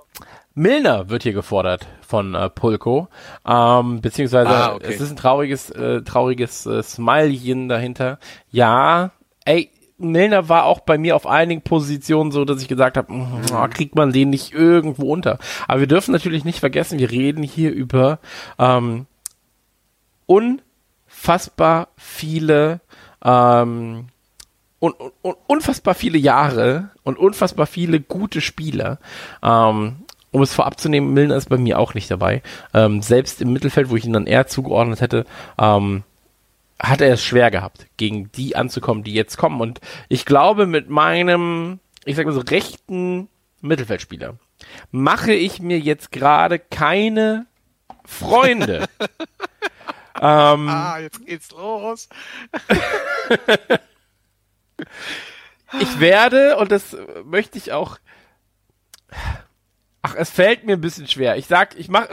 Milner 0.55 1.09
wird 1.09 1.25
hier 1.25 1.33
gefordert 1.33 1.87
von 2.07 2.35
äh, 2.35 2.49
Pulko, 2.51 3.09
ähm, 3.47 4.01
beziehungsweise 4.01 4.51
Ah, 4.51 4.75
okay. 4.75 4.93
es 4.95 5.01
ist 5.01 5.11
ein 5.11 5.17
trauriges, 5.17 5.71
äh, 5.71 6.03
trauriges 6.03 6.67
äh, 6.67 6.83
Smilechen 6.83 7.69
dahinter. 7.69 8.19
Ja, 8.51 9.11
ey, 9.45 9.71
Milner 10.11 10.49
war 10.49 10.65
auch 10.65 10.81
bei 10.81 10.99
mir 10.99 11.17
auf 11.17 11.27
einigen 11.27 11.63
Positionen 11.63 12.33
so, 12.33 12.45
dass 12.45 12.61
ich 12.61 12.69
gesagt 12.69 12.97
habe, 12.97 13.13
mm, 13.13 13.43
oh, 13.53 13.69
kriegt 13.69 13.95
man 13.95 14.13
den 14.13 14.31
nicht 14.31 14.53
irgendwo 14.53 15.13
unter. 15.13 15.39
Aber 15.69 15.81
wir 15.81 15.87
dürfen 15.87 16.13
natürlich 16.13 16.45
nicht 16.45 16.61
vergessen, 16.61 16.99
wir 16.99 17.11
reden 17.11 17.43
hier 17.43 17.73
über 17.73 18.19
ähm, 18.59 19.07
unfassbar 20.27 21.89
viele 21.97 22.81
ähm, 23.25 24.07
und, 24.79 24.97
und 25.23 25.37
unfassbar 25.47 25.95
viele 25.95 26.19
Jahre 26.19 26.91
und 27.05 27.19
unfassbar 27.19 27.67
viele 27.67 28.01
gute 28.01 28.41
Spieler. 28.41 28.99
Ähm, 29.43 29.99
um 30.33 30.43
es 30.43 30.55
vorab 30.55 30.81
zu 30.81 30.89
nehmen, 30.89 31.13
Milner 31.13 31.37
ist 31.37 31.51
bei 31.51 31.59
mir 31.59 31.79
auch 31.79 31.95
nicht 31.95 32.11
dabei. 32.11 32.43
Ähm, 32.75 33.03
selbst 33.03 33.41
im 33.43 33.53
Mittelfeld, 33.53 33.91
wo 33.91 33.97
ich 33.97 34.07
ihn 34.07 34.15
dann 34.15 34.27
eher 34.27 34.47
zugeordnet 34.47 35.01
hätte, 35.01 35.27
ähm, 35.59 36.03
hat 36.83 37.01
er 37.01 37.13
es 37.13 37.25
schwer 37.25 37.51
gehabt, 37.51 37.87
gegen 37.97 38.31
die 38.33 38.57
anzukommen, 38.57 39.05
die 39.05 39.15
jetzt 39.15 39.39
kommen. 39.39 39.61
Und 39.61 39.81
ich 40.09 40.27
glaube, 40.27 40.67
mit 40.67 40.91
meinem, 40.91 41.79
ich 42.05 42.17
sag 42.17 42.27
mal 42.27 42.33
so, 42.33 42.41
rechten 42.41 43.29
Mittelfeldspieler 43.61 44.35
mache 44.91 45.33
ich 45.33 45.61
mir 45.61 45.79
jetzt 45.79 46.11
gerade 46.11 46.59
keine 46.59 47.47
Freunde. 48.05 48.89
ähm, 50.21 50.69
ah, 50.69 50.99
jetzt 50.99 51.25
geht's 51.25 51.53
los. 51.53 52.09
ich 55.81 56.01
werde, 56.01 56.57
und 56.57 56.73
das 56.73 56.97
möchte 57.25 57.59
ich 57.59 57.73
auch. 57.73 57.99
Ach, 60.03 60.17
es 60.17 60.31
fällt 60.31 60.65
mir 60.65 60.73
ein 60.73 60.81
bisschen 60.81 61.07
schwer. 61.07 61.37
Ich 61.37 61.47
sag, 61.47 61.79
ich 61.79 61.89
mach. 61.89 62.09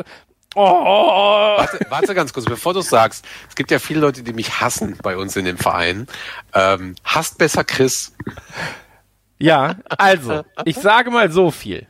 Oh. 0.56 1.58
Warte, 1.58 1.86
warte 1.90 2.16
ganz 2.16 2.34
kurz, 2.34 2.46
bevor 2.46 2.74
du 2.74 2.82
sagst. 2.82 3.26
Es 3.48 3.56
gibt 3.56 3.70
ja 3.72 3.80
viele 3.80 4.00
Leute, 4.00 4.24
die 4.24 4.34
mich 4.34 4.60
hassen 4.60 4.98
bei 5.02 5.16
uns 5.16 5.36
in 5.36 5.46
dem 5.46 5.58
Verein. 5.58 6.08
Ähm, 6.54 6.96
hasst 7.04 7.38
besser 7.38 7.64
Chris. 7.64 8.14
Ja, 9.38 9.78
also, 9.90 10.44
ich 10.66 10.76
sage 10.78 11.12
mal 11.12 11.32
so 11.32 11.52
viel. 11.52 11.88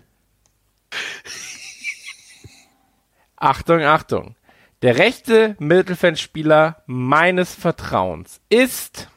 Achtung, 3.38 3.84
Achtung. 3.84 4.36
Der 4.82 4.98
rechte 4.98 5.56
Mittelfeldspieler 5.60 6.84
meines 6.86 7.56
Vertrauens 7.56 8.40
ist 8.50 9.08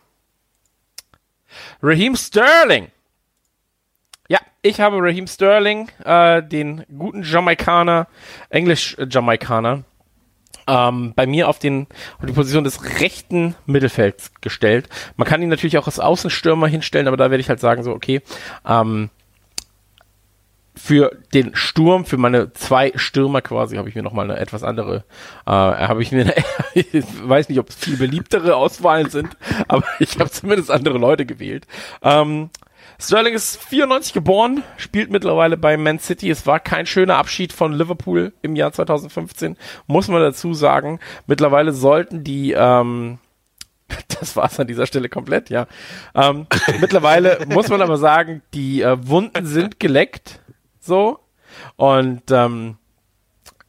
Raheem 1.82 2.16
Sterling. 2.16 2.90
Ja, 4.28 4.38
ich 4.62 4.80
habe 4.80 4.98
Raheem 4.98 5.26
Sterling, 5.26 5.88
äh, 6.04 6.42
den 6.42 6.84
guten 6.96 7.22
Jamaikaner, 7.22 8.06
Englisch-Jamaikaner, 8.50 9.84
ähm, 10.66 11.12
bei 11.14 11.26
mir 11.26 11.48
auf, 11.48 11.58
den, 11.58 11.86
auf 12.18 12.26
die 12.26 12.32
Position 12.32 12.64
des 12.64 13.00
rechten 13.00 13.54
Mittelfelds 13.66 14.32
gestellt. 14.40 14.88
Man 15.16 15.26
kann 15.26 15.42
ihn 15.42 15.48
natürlich 15.48 15.78
auch 15.78 15.86
als 15.86 15.98
Außenstürmer 15.98 16.68
hinstellen, 16.68 17.08
aber 17.08 17.16
da 17.16 17.30
werde 17.30 17.40
ich 17.40 17.48
halt 17.48 17.60
sagen, 17.60 17.82
so, 17.82 17.92
okay, 17.92 18.22
ähm, 18.66 19.10
für 20.74 21.18
den 21.34 21.54
Sturm, 21.54 22.06
für 22.06 22.16
meine 22.16 22.52
zwei 22.54 22.92
Stürmer 22.94 23.42
quasi, 23.42 23.76
habe 23.76 23.88
ich 23.88 23.94
mir 23.94 24.02
nochmal 24.02 24.30
eine 24.30 24.40
etwas 24.40 24.62
andere, 24.62 25.04
äh, 25.46 25.50
habe 25.50 26.02
ich 26.02 26.12
mir, 26.12 26.22
eine, 26.22 26.34
weiß 27.28 27.48
nicht, 27.48 27.58
ob 27.58 27.68
es 27.68 27.74
viel 27.74 27.96
beliebtere 27.96 28.56
Auswahlen 28.56 29.10
sind, 29.10 29.36
aber 29.68 29.84
ich 29.98 30.18
habe 30.18 30.30
zumindest 30.30 30.70
andere 30.70 30.98
Leute 30.98 31.26
gewählt. 31.26 31.66
Ähm, 32.02 32.50
Sterling 33.02 33.34
ist 33.34 33.60
94 33.64 34.12
geboren, 34.12 34.62
spielt 34.76 35.10
mittlerweile 35.10 35.56
bei 35.56 35.76
Man 35.76 35.98
City. 35.98 36.30
Es 36.30 36.46
war 36.46 36.60
kein 36.60 36.86
schöner 36.86 37.16
Abschied 37.16 37.52
von 37.52 37.72
Liverpool 37.72 38.32
im 38.42 38.54
Jahr 38.54 38.72
2015, 38.72 39.56
muss 39.88 40.06
man 40.06 40.20
dazu 40.20 40.54
sagen. 40.54 41.00
Mittlerweile 41.26 41.72
sollten 41.72 42.22
die, 42.22 42.52
ähm, 42.52 43.18
das 44.20 44.36
war's 44.36 44.60
an 44.60 44.68
dieser 44.68 44.86
Stelle 44.86 45.08
komplett, 45.08 45.50
ja. 45.50 45.66
Ähm, 46.14 46.46
mittlerweile 46.80 47.44
muss 47.48 47.68
man 47.68 47.82
aber 47.82 47.98
sagen, 47.98 48.40
die 48.54 48.82
äh, 48.82 48.96
Wunden 49.04 49.46
sind 49.46 49.80
geleckt. 49.80 50.40
So. 50.78 51.18
Und 51.74 52.30
ähm, 52.30 52.76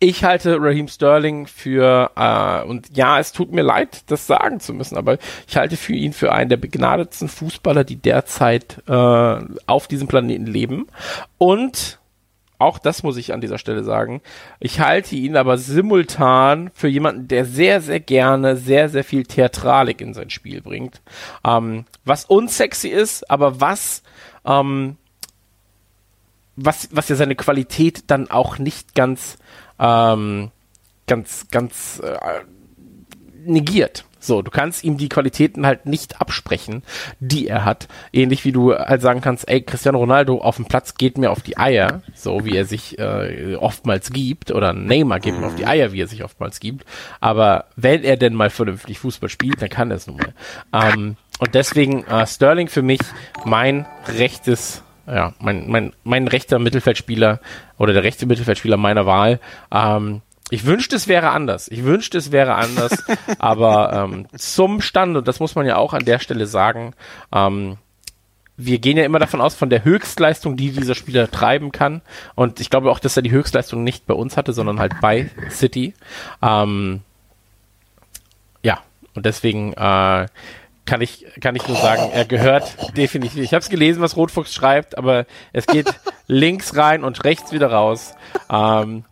ich 0.03 0.23
halte 0.23 0.57
Raheem 0.59 0.87
Sterling 0.87 1.47
für, 1.47 2.11
äh, 2.15 2.63
und 2.67 2.95
ja, 2.95 3.19
es 3.19 3.31
tut 3.31 3.51
mir 3.51 3.61
leid, 3.61 4.03
das 4.07 4.27
sagen 4.27 4.59
zu 4.59 4.73
müssen, 4.73 4.97
aber 4.97 5.17
ich 5.47 5.57
halte 5.57 5.77
für 5.77 5.93
ihn 5.93 6.13
für 6.13 6.31
einen 6.31 6.49
der 6.49 6.57
begnadetsten 6.57 7.29
Fußballer, 7.29 7.83
die 7.83 7.95
derzeit 7.95 8.83
äh, 8.87 9.37
auf 9.65 9.87
diesem 9.87 10.07
Planeten 10.07 10.45
leben. 10.45 10.87
Und 11.37 11.99
auch 12.59 12.79
das 12.79 13.03
muss 13.03 13.17
ich 13.17 13.33
an 13.33 13.41
dieser 13.41 13.57
Stelle 13.57 13.83
sagen. 13.83 14.21
Ich 14.59 14.79
halte 14.79 15.15
ihn 15.15 15.35
aber 15.35 15.57
simultan 15.57 16.71
für 16.73 16.87
jemanden, 16.87 17.27
der 17.27 17.45
sehr, 17.45 17.81
sehr 17.81 17.99
gerne 17.99 18.55
sehr, 18.55 18.89
sehr 18.89 19.03
viel 19.03 19.23
Theatralik 19.23 20.01
in 20.01 20.13
sein 20.13 20.29
Spiel 20.29 20.61
bringt. 20.61 21.01
Ähm, 21.45 21.85
was 22.05 22.25
unsexy 22.25 22.89
ist, 22.89 23.29
aber 23.29 23.59
was 23.59 24.03
ähm, 24.45 24.97
was, 26.55 26.89
was 26.91 27.09
ja 27.09 27.15
seine 27.15 27.35
Qualität 27.35 28.03
dann 28.07 28.29
auch 28.29 28.57
nicht 28.57 28.95
ganz, 28.95 29.37
ähm, 29.79 30.51
ganz, 31.07 31.47
ganz 31.51 32.01
äh, 32.03 32.17
negiert. 33.45 34.05
So, 34.23 34.41
du 34.41 34.51
kannst 34.51 34.85
ihm 34.85 34.97
die 34.97 35.09
Qualitäten 35.09 35.65
halt 35.65 35.85
nicht 35.85 36.21
absprechen, 36.21 36.83
die 37.19 37.49
er 37.49 37.65
hat. 37.65 37.89
Ähnlich 38.13 38.45
wie 38.45 38.53
du 38.53 38.73
halt 38.73 39.01
sagen 39.01 39.19
kannst, 39.19 39.49
ey, 39.49 39.61
Cristiano 39.61 39.97
Ronaldo 39.97 40.37
auf 40.37 40.55
dem 40.55 40.63
Platz 40.63 40.95
geht 40.95 41.17
mir 41.17 41.29
auf 41.29 41.41
die 41.41 41.57
Eier, 41.57 42.01
so 42.15 42.45
wie 42.45 42.55
er 42.55 42.63
sich 42.63 42.97
äh, 42.99 43.57
oftmals 43.59 44.11
gibt, 44.11 44.51
oder 44.51 44.71
Neymar 44.71 45.19
geht 45.19 45.37
mir 45.37 45.45
auf 45.45 45.55
die 45.55 45.65
Eier, 45.65 45.91
wie 45.91 46.01
er 46.01 46.07
sich 46.07 46.23
oftmals 46.23 46.61
gibt. 46.61 46.85
Aber 47.19 47.65
wenn 47.75 48.05
er 48.05 48.15
denn 48.15 48.33
mal 48.33 48.49
vernünftig 48.49 48.99
Fußball 48.99 49.27
spielt, 49.27 49.61
dann 49.61 49.69
kann 49.69 49.91
er 49.91 49.97
es 49.97 50.07
nun 50.07 50.15
mal. 50.15 50.33
Ähm, 50.71 51.17
und 51.39 51.53
deswegen 51.53 52.05
äh, 52.05 52.25
Sterling 52.25 52.69
für 52.69 52.81
mich 52.81 53.01
mein 53.43 53.85
rechtes 54.07 54.83
ja, 55.07 55.33
mein, 55.39 55.69
mein, 55.69 55.93
mein 56.03 56.27
rechter 56.27 56.59
Mittelfeldspieler 56.59 57.39
oder 57.77 57.93
der 57.93 58.03
rechte 58.03 58.25
Mittelfeldspieler 58.25 58.77
meiner 58.77 59.05
Wahl. 59.05 59.39
Ähm, 59.71 60.21
ich 60.49 60.65
wünschte, 60.65 60.95
es 60.95 61.07
wäre 61.07 61.31
anders. 61.31 61.67
Ich 61.67 61.83
wünschte, 61.83 62.17
es 62.17 62.31
wäre 62.31 62.55
anders. 62.55 63.03
aber 63.39 63.93
ähm, 63.93 64.27
zum 64.37 64.81
Stand, 64.81 65.17
und 65.17 65.27
das 65.27 65.39
muss 65.39 65.55
man 65.55 65.65
ja 65.65 65.77
auch 65.77 65.93
an 65.93 66.05
der 66.05 66.19
Stelle 66.19 66.45
sagen, 66.45 66.93
ähm, 67.33 67.77
wir 68.55 68.79
gehen 68.79 68.97
ja 68.97 69.03
immer 69.03 69.19
davon 69.19 69.41
aus, 69.41 69.55
von 69.55 69.69
der 69.69 69.83
Höchstleistung, 69.83 70.55
die 70.55 70.71
dieser 70.71 70.95
Spieler 70.95 71.29
treiben 71.29 71.71
kann. 71.71 72.01
Und 72.35 72.59
ich 72.59 72.69
glaube 72.69 72.91
auch, 72.91 72.99
dass 72.99 73.17
er 73.17 73.23
die 73.23 73.31
Höchstleistung 73.31 73.83
nicht 73.83 74.05
bei 74.05 74.13
uns 74.13 74.37
hatte, 74.37 74.53
sondern 74.53 74.79
halt 74.79 74.93
bei 75.01 75.31
City. 75.49 75.95
Ähm, 76.41 77.01
ja, 78.61 78.79
und 79.15 79.25
deswegen 79.25 79.73
äh, 79.73 80.27
kann 80.85 81.01
ich, 81.01 81.25
kann 81.41 81.55
ich 81.55 81.67
nur 81.67 81.77
sagen, 81.77 82.09
er 82.13 82.25
gehört 82.25 82.97
definitiv. 82.97 83.41
Ich 83.41 83.53
habe 83.53 83.61
es 83.61 83.69
gelesen, 83.69 84.01
was 84.01 84.17
Rotfuchs 84.17 84.53
schreibt, 84.53 84.97
aber 84.97 85.25
es 85.53 85.65
geht 85.65 85.87
links 86.27 86.75
rein 86.75 87.03
und 87.03 87.23
rechts 87.23 87.51
wieder 87.51 87.71
raus. 87.71 88.15
Ähm 88.49 89.05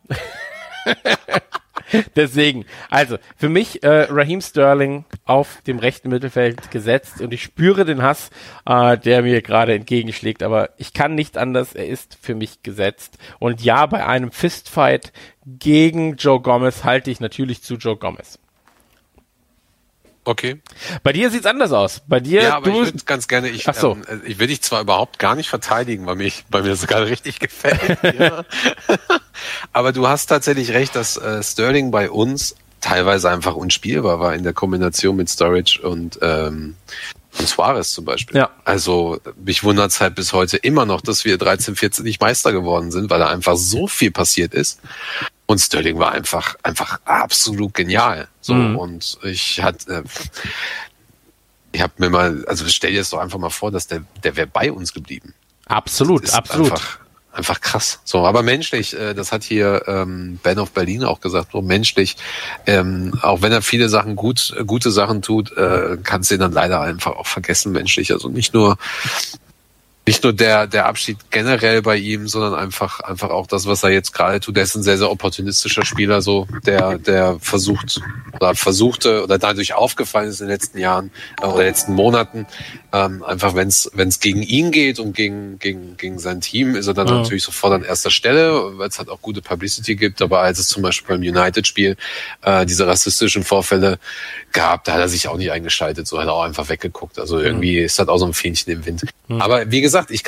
Deswegen, 2.15 2.65
also 2.89 3.17
für 3.36 3.49
mich 3.49 3.84
äh, 3.84 4.07
Raheem 4.09 4.41
Sterling 4.41 5.05
auf 5.26 5.61
dem 5.67 5.80
rechten 5.80 6.09
Mittelfeld 6.09 6.72
gesetzt 6.72 7.22
und 7.22 7.34
ich 7.34 7.43
spüre 7.43 7.86
den 7.86 8.01
Hass, 8.01 8.30
äh, 8.65 8.97
der 8.97 9.22
mir 9.24 9.41
gerade 9.41 9.74
entgegenschlägt, 9.74 10.41
aber 10.43 10.69
ich 10.78 10.93
kann 10.93 11.15
nicht 11.15 11.38
anders, 11.38 11.74
er 11.74 11.88
ist 11.88 12.17
für 12.22 12.36
mich 12.36 12.63
gesetzt. 12.63 13.17
Und 13.39 13.61
ja, 13.61 13.86
bei 13.86 14.05
einem 14.05 14.32
Fistfight 14.32 15.11
gegen 15.45 16.15
Joe 16.15 16.39
Gomez 16.39 16.84
halte 16.84 17.11
ich 17.11 17.19
natürlich 17.19 17.61
zu 17.61 17.76
Joe 17.76 17.97
Gomez. 17.97 18.39
Okay. 20.24 20.61
Bei 21.03 21.13
dir 21.13 21.32
sieht's 21.32 21.47
anders 21.47 21.72
aus. 21.72 22.01
Bei 22.07 22.19
dir, 22.19 22.43
ja, 22.43 22.55
aber 22.57 22.69
du 22.69 22.82
ich 22.82 22.93
würde 22.93 23.05
ganz 23.05 23.28
gerne, 23.28 23.49
ich, 23.49 23.67
Ach 23.67 23.74
so. 23.74 23.97
Ähm, 24.07 24.22
ich 24.26 24.38
will 24.38 24.47
dich 24.47 24.61
zwar 24.61 24.82
überhaupt 24.82 25.17
gar 25.17 25.36
nicht 25.36 25.49
verteidigen, 25.49 26.05
weil, 26.05 26.15
mich, 26.15 26.45
weil 26.49 26.63
mir 26.63 26.76
sogar 26.76 27.05
richtig 27.05 27.39
gefällt. 27.39 27.97
ja. 28.19 28.45
aber 29.74 29.93
du 29.93 30.07
hast 30.07 30.28
tatsächlich 30.28 30.72
recht, 30.72 30.95
dass 30.95 31.17
äh, 31.17 31.41
Sterling 31.41 31.89
bei 31.89 32.09
uns 32.11 32.55
teilweise 32.82 33.30
einfach 33.30 33.55
unspielbar 33.55 34.19
war 34.19 34.36
in 34.36 34.43
der 34.43 34.53
Kombination 34.53 35.15
mit 35.15 35.30
Storage 35.30 35.82
und, 35.82 36.19
ähm, 36.22 36.76
und 37.39 37.47
Suarez 37.47 37.91
zum 37.91 38.05
Beispiel. 38.05 38.38
Ja. 38.38 38.49
Also 38.65 39.19
mich 39.43 39.63
wundert's 39.63 40.01
halt 40.01 40.15
bis 40.15 40.34
heute 40.34 40.57
immer 40.57 40.86
noch, 40.86 41.01
dass 41.01 41.24
wir 41.26 41.38
13, 41.38 41.76
14 41.76 42.03
nicht 42.03 42.22
Meister 42.22 42.51
geworden 42.51 42.91
sind, 42.91 43.09
weil 43.09 43.19
da 43.19 43.30
einfach 43.30 43.55
so 43.55 43.88
viel 43.88 44.11
passiert 44.11 44.53
ist. 44.53 44.80
Und 45.52 45.58
Sterling 45.58 45.99
war 45.99 46.14
einfach, 46.14 46.56
einfach 46.64 47.02
absolut 47.04 47.74
genial. 47.74 48.30
So, 48.39 48.54
mhm. 48.54 48.78
und 48.78 49.18
ich 49.24 49.62
hatte, 49.62 49.95
äh, 49.95 50.04
ich 51.74 51.82
habe 51.82 51.91
mir 51.97 52.10
mal, 52.10 52.45
also 52.47 52.66
stell 52.70 52.91
dir 52.91 52.99
das 52.99 53.10
doch 53.10 53.20
einfach 53.20 53.38
mal 53.38 53.49
vor, 53.49 53.70
dass 53.70 53.86
der, 53.86 54.06
der 54.24 54.38
wäre 54.38 54.47
bei 54.47 54.72
uns 54.72 54.93
geblieben. 54.93 55.34
Absolut, 55.66 56.34
absolut. 56.34 56.72
Einfach, 56.72 56.99
einfach 57.34 57.60
krass. 57.60 57.99
So, 58.06 58.26
aber 58.26 58.43
menschlich, 58.43 58.97
äh, 58.97 59.14
das 59.14 59.34
hat 59.34 59.43
hier 59.43 59.84
ähm, 59.88 60.39
Ben 60.41 60.58
of 60.58 60.72
Berlin 60.72 61.04
auch 61.04 61.20
gesagt, 61.20 61.52
so 61.52 61.62
menschlich, 61.62 62.16
ähm, 62.66 63.20
auch 63.22 63.41
wenn 63.41 63.52
er 63.52 63.62
viele 63.62 63.89
Sachen 63.89 64.16
gut, 64.16 64.56
gute 64.66 64.89
Sachen 64.89 65.22
tut, 65.22 65.52
äh, 65.58 65.97
kannst 66.02 66.32
du 66.32 66.36
ihn 66.36 66.39
dann 66.39 66.54
leider 66.54 66.80
einfach 66.80 67.12
auch 67.18 67.28
vergessen 67.28 67.74
menschlich. 67.74 68.14
Also 68.14 68.30
nicht 68.30 68.54
nur 68.54 68.78
nicht 70.12 70.26
nur 70.26 70.34
der, 70.34 70.68
der 70.68 70.88
Abschied 70.88 71.18
generell 71.30 71.82
bei 71.82 71.95
ihm, 71.95 72.28
sondern 72.28 72.53
einfach, 72.53 72.99
einfach 72.99 73.30
auch 73.30 73.47
das, 73.47 73.66
was 73.66 73.82
er 73.84 73.91
jetzt 73.91 74.12
gerade 74.14 74.41
tut. 74.41 74.57
Der 74.57 74.64
ist 74.64 74.76
ein 74.76 74.84
sehr, 74.84 74.97
sehr 74.97 75.09
opportunistischer 75.09 75.86
Spieler, 75.86 76.22
so, 76.22 76.47
der, 76.66 76.97
der 76.97 77.38
versucht, 77.39 78.01
oder 78.38 78.53
versuchte, 78.53 79.24
oder 79.24 79.38
dadurch 79.38 79.74
aufgefallen 79.74 80.28
ist 80.28 80.41
in 80.41 80.47
den 80.47 80.51
letzten 80.51 80.80
Jahren, 80.80 81.12
äh, 81.41 81.45
oder 81.45 81.64
letzten 81.64 81.93
Monaten, 81.93 82.45
ähm, 82.91 83.24
einfach 83.24 83.55
wenn 83.55 83.70
es 83.70 83.89
wenn 83.93 84.09
es 84.09 84.20
gegen 84.20 84.41
ihn 84.41 84.72
geht 84.72 84.99
und 84.99 85.16
gegen, 85.16 85.59
gegen, 85.59 85.95
gegen 85.95 86.20
sein 86.20 86.41
Team, 86.41 86.76
ist 86.76 86.88
er 86.88 86.93
dann 86.93 87.07
ja. 87.07 87.14
natürlich 87.14 87.43
sofort 87.43 87.72
an 87.72 87.84
erster 87.84 88.12
Stelle, 88.12 88.78
weil 88.78 88.89
es 88.89 88.99
halt 88.99 89.07
auch 89.07 89.22
gute 89.22 89.41
Publicity 89.41 89.95
gibt. 89.95 90.22
Aber 90.22 90.41
als 90.41 90.59
es 90.59 90.68
zum 90.68 90.84
Beispiel 90.84 91.16
beim 91.16 91.22
United-Spiel 91.22 91.95
äh, 92.41 92.66
diese 92.66 92.86
rassistischen 92.86 93.45
Vorfälle 93.45 93.97
gab, 94.51 94.84
da 94.84 94.93
hat 94.93 94.99
er 94.99 95.07
sich 95.07 95.30
auch 95.30 95.38
nicht 95.38 95.51
eingeschaltet, 95.51 96.05
so 96.05 96.20
hat 96.20 96.28
er 96.28 96.34
auch 96.34 96.43
einfach 96.43 96.68
weggeguckt. 96.68 97.18
Also 97.18 97.39
irgendwie 97.39 97.80
mhm. 97.80 97.86
ist 97.86 97.97
das 97.97 98.09
auch 98.09 98.18
so 98.18 98.26
ein 98.26 98.34
Fähnchen 98.34 98.74
im 98.74 98.86
Wind. 98.86 99.03
Mhm. 99.30 99.41
Aber 99.41 99.72
wie 99.72 99.82
gesagt, 99.82 100.01
gesagt, 100.08 100.12
ich 100.12 100.24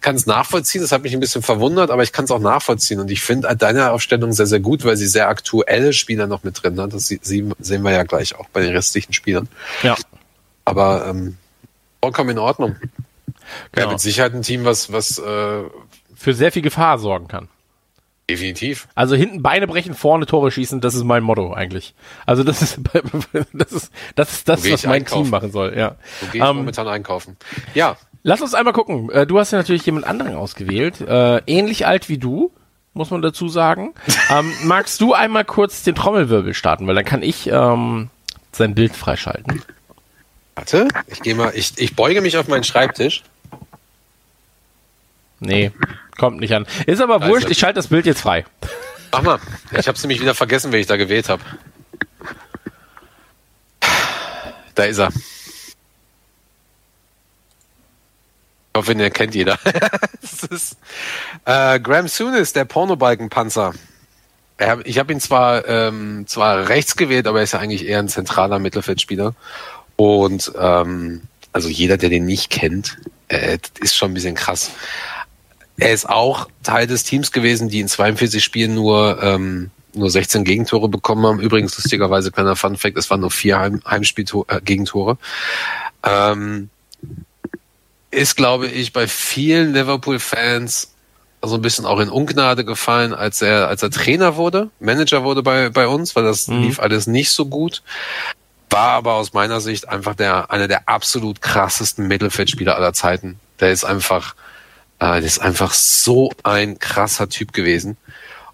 kann 0.00 0.14
es 0.14 0.26
nachvollziehen. 0.26 0.80
Das 0.82 0.92
hat 0.92 1.02
mich 1.02 1.12
ein 1.12 1.20
bisschen 1.20 1.42
verwundert, 1.42 1.90
aber 1.90 2.02
ich 2.02 2.12
kann 2.12 2.24
es 2.24 2.30
auch 2.30 2.38
nachvollziehen. 2.38 3.00
Und 3.00 3.10
ich 3.10 3.20
finde 3.20 3.54
deine 3.56 3.92
Aufstellung 3.92 4.32
sehr, 4.32 4.46
sehr 4.46 4.60
gut, 4.60 4.84
weil 4.84 4.96
sie 4.96 5.06
sehr 5.06 5.28
aktuelle 5.28 5.92
Spieler 5.92 6.26
noch 6.26 6.44
mit 6.44 6.62
drin 6.62 6.80
hat. 6.80 6.92
Das 6.92 7.08
sehen 7.08 7.54
wir 7.58 7.92
ja 7.92 8.02
gleich 8.04 8.34
auch 8.36 8.48
bei 8.48 8.60
den 8.62 8.72
restlichen 8.72 9.12
Spielern. 9.12 9.48
Ja. 9.82 9.96
Aber 10.64 11.06
ähm, 11.06 11.36
vollkommen 12.02 12.30
in 12.30 12.38
Ordnung. 12.38 12.76
Genau. 13.72 13.86
Ja, 13.86 13.92
mit 13.92 14.00
Sicherheit 14.00 14.34
ein 14.34 14.42
Team, 14.42 14.64
was, 14.64 14.92
was 14.92 15.18
äh, 15.18 15.62
für 16.14 16.34
sehr 16.34 16.52
viel 16.52 16.62
Gefahr 16.62 16.98
sorgen 16.98 17.28
kann. 17.28 17.48
Definitiv. 18.30 18.86
Also 18.94 19.16
hinten 19.16 19.42
Beine 19.42 19.66
brechen, 19.66 19.94
vorne 19.94 20.24
Tore 20.24 20.52
schießen, 20.52 20.80
das 20.80 20.94
ist 20.94 21.02
mein 21.02 21.24
Motto 21.24 21.52
eigentlich. 21.52 21.94
Also 22.26 22.44
das 22.44 22.62
ist 22.62 22.78
das 23.52 23.72
ist 23.72 23.92
das, 24.14 24.32
ist 24.32 24.48
das 24.48 24.70
was 24.70 24.84
mein 24.84 24.92
einkaufen. 24.92 25.24
Team 25.24 25.30
machen 25.30 25.50
soll. 25.50 25.76
Ja. 25.76 25.96
So 26.20 26.26
gehe 26.28 26.40
ich 26.40 26.48
ähm, 26.48 26.56
momentan 26.58 26.86
einkaufen. 26.86 27.36
Ja. 27.74 27.96
Lass 28.22 28.40
uns 28.40 28.54
einmal 28.54 28.72
gucken. 28.72 29.10
Äh, 29.10 29.26
du 29.26 29.38
hast 29.38 29.50
ja 29.50 29.58
natürlich 29.58 29.84
jemand 29.86 30.06
anderen 30.06 30.34
ausgewählt, 30.34 31.00
äh, 31.00 31.38
ähnlich 31.46 31.86
alt 31.86 32.08
wie 32.08 32.18
du, 32.18 32.52
muss 32.92 33.10
man 33.10 33.22
dazu 33.22 33.48
sagen. 33.48 33.94
ähm, 34.30 34.52
magst 34.64 35.00
du 35.00 35.14
einmal 35.14 35.44
kurz 35.44 35.82
den 35.82 35.94
Trommelwirbel 35.94 36.54
starten, 36.54 36.86
weil 36.86 36.94
dann 36.94 37.04
kann 37.04 37.22
ich 37.22 37.46
ähm, 37.46 38.10
sein 38.52 38.74
Bild 38.74 38.94
freischalten. 38.94 39.62
Warte, 40.54 40.88
ich 41.06 41.22
gehe 41.22 41.34
mal, 41.34 41.52
ich, 41.54 41.72
ich 41.78 41.96
beuge 41.96 42.20
mich 42.20 42.36
auf 42.36 42.48
meinen 42.48 42.64
Schreibtisch. 42.64 43.22
Nee, 45.38 45.72
kommt 46.18 46.40
nicht 46.40 46.52
an. 46.54 46.66
Ist 46.86 47.00
aber 47.00 47.22
also. 47.22 47.28
wurscht, 47.28 47.50
ich 47.50 47.58
schalte 47.58 47.76
das 47.76 47.86
Bild 47.86 48.04
jetzt 48.04 48.20
frei. 48.20 48.44
Mach 49.12 49.22
mal. 49.22 49.38
Ich 49.72 49.88
habe 49.88 49.96
es 49.96 50.02
nämlich 50.02 50.20
wieder 50.20 50.34
vergessen, 50.34 50.70
wen 50.70 50.80
ich 50.80 50.86
da 50.86 50.96
gewählt 50.96 51.30
habe. 51.30 51.42
Da 54.74 54.84
ist 54.84 54.98
er. 54.98 55.08
Ich 58.69 58.69
hoffe, 58.80 58.94
den 58.94 59.12
kennt 59.12 59.34
jeder. 59.34 59.58
ist 60.50 60.76
äh, 61.44 61.78
Graham 61.80 62.08
Souness, 62.08 62.52
der 62.52 62.64
Pornobalkenpanzer. 62.64 63.74
Ich 64.84 64.98
habe 64.98 65.12
ihn 65.12 65.20
zwar 65.20 65.66
ähm, 65.66 66.26
zwar 66.26 66.68
rechts 66.68 66.96
gewählt, 66.96 67.26
aber 67.26 67.38
er 67.38 67.44
ist 67.44 67.52
ja 67.52 67.60
eigentlich 67.60 67.86
eher 67.86 67.98
ein 67.98 68.08
zentraler 68.08 68.58
Mittelfeldspieler. 68.58 69.34
Und 69.96 70.52
ähm, 70.58 71.22
also 71.52 71.68
jeder, 71.68 71.96
der 71.96 72.10
den 72.10 72.26
nicht 72.26 72.50
kennt, 72.50 72.98
äh, 73.28 73.58
ist 73.80 73.96
schon 73.96 74.10
ein 74.10 74.14
bisschen 74.14 74.34
krass. 74.34 74.70
Er 75.78 75.92
ist 75.92 76.08
auch 76.08 76.48
Teil 76.62 76.86
des 76.86 77.04
Teams 77.04 77.32
gewesen, 77.32 77.70
die 77.70 77.80
in 77.80 77.88
42 77.88 78.44
Spielen 78.44 78.74
nur 78.74 79.22
ähm, 79.22 79.70
nur 79.94 80.10
16 80.10 80.44
Gegentore 80.44 80.88
bekommen 80.88 81.26
haben. 81.26 81.40
Übrigens 81.40 81.76
lustigerweise 81.76 82.30
kleiner 82.30 82.54
Fun 82.54 82.76
Fact: 82.76 82.98
Es 82.98 83.08
waren 83.10 83.20
nur 83.20 83.30
vier 83.30 83.58
Heim 83.58 83.82
Heimspiel-Gegentore. 83.86 85.16
Äh, 86.02 86.32
ähm, 86.32 86.68
ist, 88.10 88.36
glaube 88.36 88.66
ich, 88.66 88.92
bei 88.92 89.06
vielen 89.06 89.72
Liverpool-Fans 89.72 90.94
so 91.42 91.54
ein 91.54 91.62
bisschen 91.62 91.86
auch 91.86 92.00
in 92.00 92.10
Ungnade 92.10 92.64
gefallen, 92.64 93.14
als 93.14 93.40
er 93.40 93.68
als 93.68 93.82
er 93.82 93.90
Trainer 93.90 94.36
wurde, 94.36 94.70
Manager 94.78 95.24
wurde 95.24 95.42
bei 95.42 95.70
bei 95.70 95.86
uns, 95.86 96.14
weil 96.14 96.24
das 96.24 96.48
mhm. 96.48 96.62
lief 96.62 96.80
alles 96.80 97.06
nicht 97.06 97.30
so 97.30 97.46
gut 97.46 97.82
war 98.70 98.92
aber 98.92 99.14
aus 99.14 99.32
meiner 99.32 99.60
Sicht 99.60 99.88
einfach 99.88 100.14
der 100.14 100.50
einer 100.50 100.68
der 100.68 100.88
absolut 100.88 101.42
krassesten 101.42 102.06
Mittelfeldspieler 102.06 102.76
aller 102.76 102.92
Zeiten. 102.92 103.38
Der 103.58 103.72
ist 103.72 103.84
einfach, 103.84 104.34
äh, 105.00 105.18
der 105.18 105.24
ist 105.24 105.40
einfach 105.40 105.74
so 105.74 106.32
ein 106.44 106.78
krasser 106.78 107.28
Typ 107.28 107.52
gewesen 107.52 107.96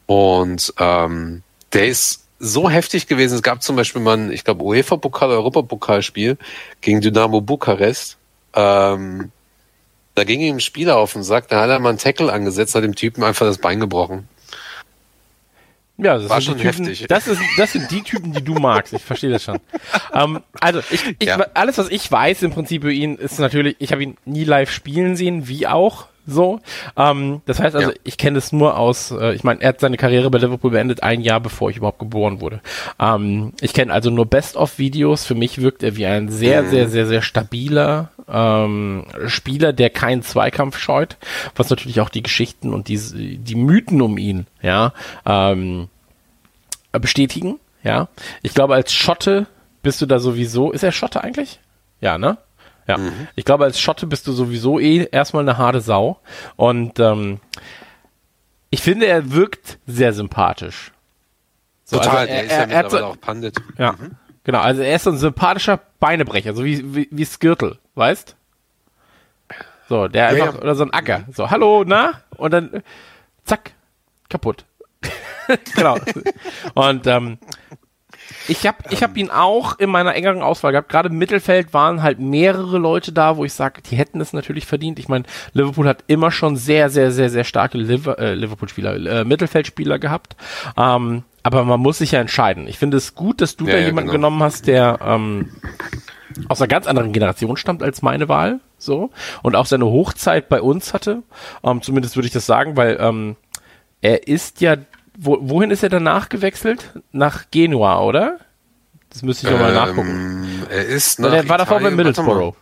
und 0.06 0.72
ähm, 0.78 1.42
der 1.72 1.86
ist 1.88 2.24
so 2.38 2.68
heftig 2.68 3.06
gewesen. 3.06 3.34
Es 3.34 3.42
gab 3.42 3.62
zum 3.62 3.76
Beispiel 3.76 4.02
mal 4.02 4.16
ein, 4.16 4.32
ich 4.32 4.44
glaube, 4.44 4.62
UEFA-Pokal, 4.62 5.30
Europapokalspiel 5.30 6.36
gegen 6.80 7.00
Dynamo 7.00 7.40
Bukarest. 7.40 8.16
Ähm, 8.54 9.30
da 10.16 10.24
ging 10.24 10.40
ihm 10.40 10.56
ein 10.56 10.60
Spieler 10.60 10.96
auf 10.96 11.12
den 11.12 11.22
Sack, 11.22 11.48
da 11.48 11.60
hat 11.60 11.70
er 11.70 11.78
mal 11.78 11.90
einen 11.90 11.98
Tackle 11.98 12.32
angesetzt, 12.32 12.74
hat 12.74 12.82
dem 12.82 12.94
Typen 12.94 13.22
einfach 13.22 13.46
das 13.46 13.58
Bein 13.58 13.78
gebrochen. 13.78 14.28
Ja, 15.98 16.18
das, 16.18 16.28
War 16.28 16.40
sind 16.40 16.60
schon 16.60 16.72
Typen, 16.72 16.86
heftig. 16.86 17.06
Das, 17.08 17.26
ist, 17.26 17.40
das 17.56 17.72
sind 17.72 17.90
die 17.90 18.02
Typen, 18.02 18.32
die 18.32 18.42
du 18.42 18.54
magst. 18.54 18.92
Ich 18.92 19.02
verstehe 19.02 19.30
das 19.30 19.44
schon. 19.44 19.58
ähm, 20.14 20.40
also, 20.60 20.80
ich, 20.90 21.16
ich, 21.18 21.28
ja. 21.28 21.38
alles, 21.54 21.78
was 21.78 21.88
ich 21.88 22.10
weiß 22.10 22.42
im 22.42 22.50
Prinzip 22.50 22.82
über 22.82 22.92
ihn, 22.92 23.16
ist 23.16 23.38
natürlich, 23.38 23.76
ich 23.78 23.92
habe 23.92 24.02
ihn 24.02 24.16
nie 24.24 24.44
live 24.44 24.70
spielen 24.70 25.16
sehen, 25.16 25.48
wie 25.48 25.66
auch 25.66 26.06
so. 26.26 26.60
Ähm, 26.96 27.40
das 27.46 27.60
heißt 27.60 27.76
also, 27.76 27.90
ja. 27.90 27.96
ich 28.04 28.18
kenne 28.18 28.38
es 28.38 28.52
nur 28.52 28.76
aus, 28.76 29.10
äh, 29.10 29.34
ich 29.34 29.44
meine, 29.44 29.62
er 29.62 29.70
hat 29.70 29.80
seine 29.80 29.96
Karriere 29.96 30.30
bei 30.30 30.38
Liverpool 30.38 30.70
beendet 30.70 31.02
ein 31.02 31.20
Jahr 31.20 31.40
bevor 31.40 31.70
ich 31.70 31.76
überhaupt 31.76 31.98
geboren 31.98 32.40
wurde. 32.40 32.60
Ähm, 32.98 33.52
ich 33.60 33.72
kenne 33.72 33.92
also 33.92 34.10
nur 34.10 34.26
Best-of-Videos. 34.26 35.24
Für 35.24 35.34
mich 35.34 35.62
wirkt 35.62 35.82
er 35.82 35.96
wie 35.96 36.06
ein 36.06 36.28
sehr, 36.28 36.62
mhm. 36.62 36.70
sehr, 36.70 36.88
sehr, 36.88 37.06
sehr 37.06 37.22
stabiler 37.22 38.10
ähm, 38.28 39.04
Spieler, 39.26 39.72
der 39.72 39.90
keinen 39.90 40.22
Zweikampf 40.22 40.78
scheut, 40.78 41.16
was 41.54 41.70
natürlich 41.70 42.00
auch 42.00 42.08
die 42.08 42.22
Geschichten 42.22 42.72
und 42.72 42.88
die, 42.88 42.98
die 43.38 43.54
Mythen 43.54 44.02
um 44.02 44.18
ihn, 44.18 44.46
ja, 44.62 44.92
ähm, 45.24 45.88
bestätigen. 46.92 47.58
Ja, 47.82 48.08
ich 48.42 48.52
glaube, 48.54 48.74
als 48.74 48.92
Schotte 48.92 49.46
bist 49.82 50.00
du 50.00 50.06
da 50.06 50.18
sowieso. 50.18 50.72
Ist 50.72 50.82
er 50.82 50.90
Schotte 50.90 51.22
eigentlich? 51.22 51.60
Ja, 52.00 52.18
ne? 52.18 52.38
Ja. 52.88 52.98
Mhm. 52.98 53.28
Ich 53.36 53.44
glaube, 53.44 53.64
als 53.64 53.80
Schotte 53.80 54.06
bist 54.06 54.26
du 54.26 54.32
sowieso 54.32 54.80
eh 54.80 55.08
erstmal 55.10 55.42
eine 55.42 55.58
harte 55.58 55.80
Sau. 55.80 56.18
Und 56.56 56.98
ähm, 56.98 57.40
ich 58.70 58.82
finde, 58.82 59.06
er 59.06 59.32
wirkt 59.32 59.78
sehr 59.86 60.12
sympathisch. 60.12 60.92
So, 61.84 61.98
Total, 61.98 62.16
also 62.16 62.32
er, 62.32 62.36
er, 62.36 62.44
ist 62.44 62.50
ja 62.50 62.56
er, 62.56 62.66
mittlerweile 62.66 62.98
so, 62.98 63.04
auch 63.06 63.20
Pandit. 63.20 63.56
Ja, 63.78 63.92
mhm. 63.92 64.16
Genau. 64.46 64.60
Also 64.60 64.80
er 64.80 64.96
ist 64.96 65.04
so 65.04 65.10
ein 65.10 65.18
sympathischer 65.18 65.80
Beinebrecher, 66.00 66.54
so 66.54 66.64
wie, 66.64 66.94
wie, 66.94 67.08
wie 67.10 67.24
Skirtle, 67.26 67.78
weißt? 67.94 68.34
So, 69.88 70.08
der 70.08 70.24
ja, 70.24 70.28
einfach, 70.44 70.54
ja. 70.54 70.62
oder 70.62 70.74
so 70.74 70.84
ein 70.84 70.92
Acker. 70.92 71.24
So, 71.32 71.50
hallo, 71.50 71.84
na? 71.86 72.22
Und 72.36 72.52
dann, 72.52 72.82
zack, 73.44 73.72
kaputt. 74.28 74.64
genau. 75.74 75.98
Und 76.74 77.06
ähm, 77.06 77.38
ich 78.48 78.66
habe 78.66 78.78
ich 78.90 79.02
hab 79.02 79.16
ihn 79.16 79.30
auch 79.30 79.78
in 79.78 79.90
meiner 79.90 80.14
engeren 80.14 80.42
Auswahl 80.42 80.72
gehabt. 80.72 80.88
Gerade 80.88 81.08
im 81.08 81.18
Mittelfeld 81.18 81.72
waren 81.74 82.02
halt 82.02 82.18
mehrere 82.18 82.78
Leute 82.78 83.12
da, 83.12 83.36
wo 83.36 83.44
ich 83.44 83.52
sage, 83.52 83.82
die 83.82 83.96
hätten 83.96 84.20
es 84.20 84.32
natürlich 84.32 84.66
verdient. 84.66 84.98
Ich 84.98 85.08
meine, 85.08 85.24
Liverpool 85.52 85.86
hat 85.86 86.04
immer 86.06 86.30
schon 86.30 86.56
sehr, 86.56 86.90
sehr, 86.90 87.10
sehr, 87.10 87.30
sehr 87.30 87.44
starke 87.44 87.78
äh, 87.78 88.34
Liverpool-Spieler, 88.34 89.20
äh, 89.20 89.24
Mittelfeldspieler 89.24 89.98
gehabt. 89.98 90.36
Ähm, 90.76 91.22
aber 91.54 91.64
man 91.64 91.80
muss 91.80 91.98
sich 91.98 92.12
ja 92.12 92.20
entscheiden. 92.20 92.66
Ich 92.68 92.78
finde 92.78 92.96
es 92.96 93.14
gut, 93.14 93.40
dass 93.40 93.56
du 93.56 93.66
ja, 93.66 93.72
da 93.72 93.78
ja, 93.78 93.86
jemanden 93.86 94.10
genau. 94.10 94.28
genommen 94.28 94.42
hast, 94.42 94.66
der 94.66 94.98
ähm, 95.02 95.52
aus 96.48 96.60
einer 96.60 96.68
ganz 96.68 96.86
anderen 96.86 97.12
Generation 97.12 97.56
stammt 97.56 97.82
als 97.82 98.02
meine 98.02 98.28
Wahl. 98.28 98.60
So. 98.78 99.10
Und 99.42 99.56
auch 99.56 99.66
seine 99.66 99.86
Hochzeit 99.86 100.48
bei 100.48 100.60
uns 100.60 100.92
hatte. 100.92 101.22
Ähm, 101.64 101.82
zumindest 101.82 102.16
würde 102.16 102.26
ich 102.26 102.32
das 102.32 102.46
sagen, 102.46 102.76
weil 102.76 102.98
ähm, 103.00 103.36
er 104.02 104.28
ist 104.28 104.60
ja 104.60 104.76
wo, 105.18 105.38
wohin 105.40 105.70
ist 105.70 105.82
er 105.82 105.88
danach 105.88 106.28
gewechselt? 106.28 106.92
Nach 107.12 107.50
Genua, 107.50 108.02
oder? 108.02 108.38
Das 109.10 109.22
müsste 109.22 109.46
ich 109.46 109.52
nochmal 109.52 109.70
ähm, 109.70 109.76
nachgucken. 109.76 110.66
Er 110.68 110.84
ist 110.84 111.18
nach 111.20 111.30
Der 111.30 111.48
war 111.48 111.58
davor 111.58 111.80
bei 111.80 111.90
Middlesbrough. 111.90 112.54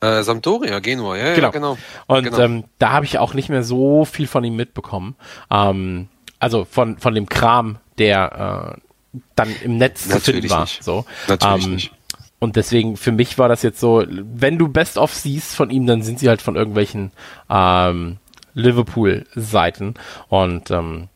Äh, 0.00 0.22
Sampdoria, 0.22 0.78
Genua, 0.78 1.16
ja, 1.16 1.34
genau. 1.34 1.46
Ja, 1.46 1.50
genau. 1.50 1.78
Und 2.06 2.24
genau. 2.24 2.38
Ähm, 2.38 2.64
da 2.78 2.92
habe 2.92 3.04
ich 3.04 3.18
auch 3.18 3.34
nicht 3.34 3.50
mehr 3.50 3.62
so 3.62 4.04
viel 4.04 4.26
von 4.26 4.42
ihm 4.42 4.56
mitbekommen. 4.56 5.16
Ähm, 5.50 6.08
also 6.46 6.64
von, 6.64 6.96
von 6.98 7.12
dem 7.12 7.28
Kram, 7.28 7.78
der 7.98 8.76
äh, 9.12 9.20
dann 9.34 9.48
im 9.64 9.78
Netz 9.78 10.06
Natürlich 10.06 10.24
zu 10.24 10.32
finden 10.32 10.50
war. 10.50 10.60
Nicht. 10.60 10.84
So. 10.84 11.04
Natürlich 11.26 11.66
ähm, 11.66 11.74
nicht. 11.74 11.92
Und 12.38 12.54
deswegen, 12.54 12.96
für 12.96 13.10
mich 13.10 13.36
war 13.36 13.48
das 13.48 13.62
jetzt 13.62 13.80
so, 13.80 14.04
wenn 14.06 14.58
du 14.58 14.68
Best-of 14.68 15.12
siehst 15.12 15.56
von 15.56 15.70
ihm, 15.70 15.86
dann 15.86 16.02
sind 16.02 16.20
sie 16.20 16.28
halt 16.28 16.40
von 16.40 16.54
irgendwelchen 16.54 17.10
ähm, 17.50 18.18
Liverpool-Seiten. 18.54 19.94
Und 20.28 20.70
ähm, 20.70 21.08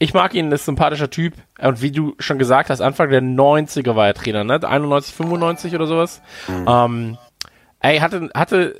ich 0.00 0.12
mag 0.12 0.34
ihn, 0.34 0.50
ist 0.50 0.62
ein 0.62 0.74
sympathischer 0.74 1.10
Typ. 1.10 1.34
Und 1.60 1.80
wie 1.80 1.92
du 1.92 2.16
schon 2.18 2.38
gesagt 2.38 2.70
hast, 2.70 2.80
Anfang 2.80 3.10
der 3.10 3.22
90er 3.22 3.94
war 3.94 4.08
er 4.08 4.14
Trainer, 4.14 4.42
ne? 4.42 4.60
91, 4.66 5.14
95 5.14 5.74
oder 5.76 5.86
sowas. 5.86 6.20
Mhm. 6.48 6.66
Ähm, 6.66 7.18
ey, 7.78 7.98
hatte, 8.00 8.30
hatte, 8.34 8.74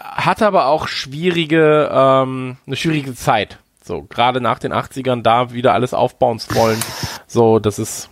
hatte 0.00 0.46
aber 0.46 0.66
auch 0.66 0.88
schwierige, 0.88 1.88
ähm, 1.92 2.56
eine 2.66 2.76
schwierige 2.76 3.14
Zeit. 3.14 3.58
So, 3.86 4.02
gerade 4.04 4.40
nach 4.40 4.58
den 4.58 4.72
80ern 4.72 5.20
da 5.20 5.52
wieder 5.52 5.74
alles 5.74 5.92
aufbauen 5.92 6.38
zu 6.38 6.54
wollen. 6.54 6.80
So, 7.26 7.58
das 7.58 7.78
ist, 7.78 8.08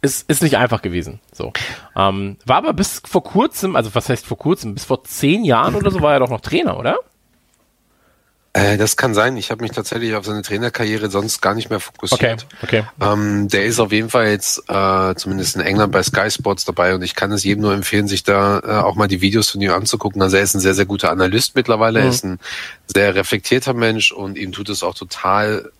ist, 0.00 0.30
ist 0.30 0.44
nicht 0.44 0.56
einfach 0.56 0.80
gewesen. 0.80 1.18
So. 1.32 1.52
Ähm, 1.96 2.36
war 2.46 2.58
aber 2.58 2.72
bis 2.72 3.02
vor 3.04 3.24
kurzem, 3.24 3.74
also 3.74 3.96
was 3.96 4.08
heißt 4.08 4.24
vor 4.24 4.38
kurzem, 4.38 4.74
bis 4.74 4.84
vor 4.84 5.02
zehn 5.02 5.44
Jahren 5.44 5.74
oder 5.74 5.90
so 5.90 6.02
war 6.02 6.12
er 6.12 6.20
doch 6.20 6.30
noch 6.30 6.40
Trainer, 6.40 6.78
oder? 6.78 6.98
Äh, 8.54 8.78
das 8.78 8.96
kann 8.96 9.14
sein. 9.14 9.36
Ich 9.36 9.50
habe 9.50 9.62
mich 9.62 9.72
tatsächlich 9.72 10.14
auf 10.14 10.24
seine 10.24 10.42
Trainerkarriere 10.42 11.10
sonst 11.10 11.42
gar 11.42 11.54
nicht 11.54 11.68
mehr 11.68 11.80
fokussiert. 11.80 12.46
Okay, 12.62 12.82
okay. 12.82 12.84
Ähm, 13.00 13.48
der 13.48 13.66
ist 13.66 13.78
auf 13.78 13.92
jeden 13.92 14.08
Fall 14.08 14.28
jetzt 14.28 14.62
äh, 14.68 15.14
zumindest 15.16 15.56
in 15.56 15.62
England 15.62 15.92
bei 15.92 16.02
Sky 16.02 16.30
Sports 16.30 16.64
dabei 16.64 16.94
und 16.94 17.02
ich 17.02 17.14
kann 17.14 17.30
es 17.30 17.44
jedem 17.44 17.62
nur 17.62 17.74
empfehlen, 17.74 18.08
sich 18.08 18.22
da 18.22 18.60
äh, 18.60 18.82
auch 18.82 18.94
mal 18.94 19.06
die 19.06 19.20
Videos 19.20 19.50
von 19.50 19.60
ihm 19.60 19.72
anzugucken. 19.72 20.22
Also 20.22 20.38
er 20.38 20.42
ist 20.42 20.54
ein 20.54 20.60
sehr, 20.60 20.74
sehr 20.74 20.86
guter 20.86 21.10
Analyst 21.10 21.54
mittlerweile. 21.56 22.00
Mhm. 22.00 22.06
Er 22.06 22.10
ist 22.10 22.24
ein 22.24 22.38
sehr 22.86 23.14
reflektierter 23.14 23.74
Mensch 23.74 24.12
und 24.12 24.38
ihm 24.38 24.52
tut 24.52 24.70
es 24.70 24.82
auch 24.82 24.94
total 24.94 25.70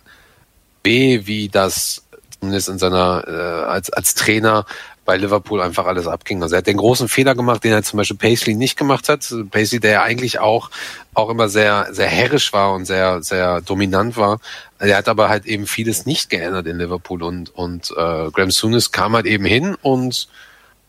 weh, 0.84 1.22
wie 1.24 1.48
das 1.48 2.02
zumindest 2.38 2.68
in 2.68 2.78
seiner 2.78 3.24
äh, 3.26 3.64
als 3.66 3.90
als 3.90 4.14
Trainer 4.14 4.66
bei 5.08 5.16
Liverpool 5.16 5.62
einfach 5.62 5.86
alles 5.86 6.06
abging. 6.06 6.42
Also 6.42 6.54
er 6.54 6.58
hat 6.58 6.66
den 6.66 6.76
großen 6.76 7.08
Fehler 7.08 7.34
gemacht, 7.34 7.64
den 7.64 7.72
er 7.72 7.82
zum 7.82 7.96
Beispiel 7.96 8.18
Paisley 8.18 8.54
nicht 8.54 8.76
gemacht 8.76 9.08
hat. 9.08 9.26
Paisley, 9.50 9.80
der 9.80 9.90
ja 9.90 10.02
eigentlich 10.02 10.38
auch, 10.38 10.68
auch 11.14 11.30
immer 11.30 11.48
sehr, 11.48 11.88
sehr 11.92 12.08
herrisch 12.08 12.52
war 12.52 12.74
und 12.74 12.84
sehr, 12.84 13.22
sehr 13.22 13.62
dominant 13.62 14.18
war. 14.18 14.38
Er 14.78 14.98
hat 14.98 15.08
aber 15.08 15.30
halt 15.30 15.46
eben 15.46 15.66
vieles 15.66 16.04
nicht 16.04 16.28
geändert 16.28 16.66
in 16.66 16.76
Liverpool 16.76 17.22
und, 17.22 17.48
und 17.54 17.90
äh, 17.92 18.30
Graham 18.30 18.50
Souness 18.50 18.92
kam 18.92 19.14
halt 19.14 19.24
eben 19.24 19.46
hin 19.46 19.78
und 19.80 20.28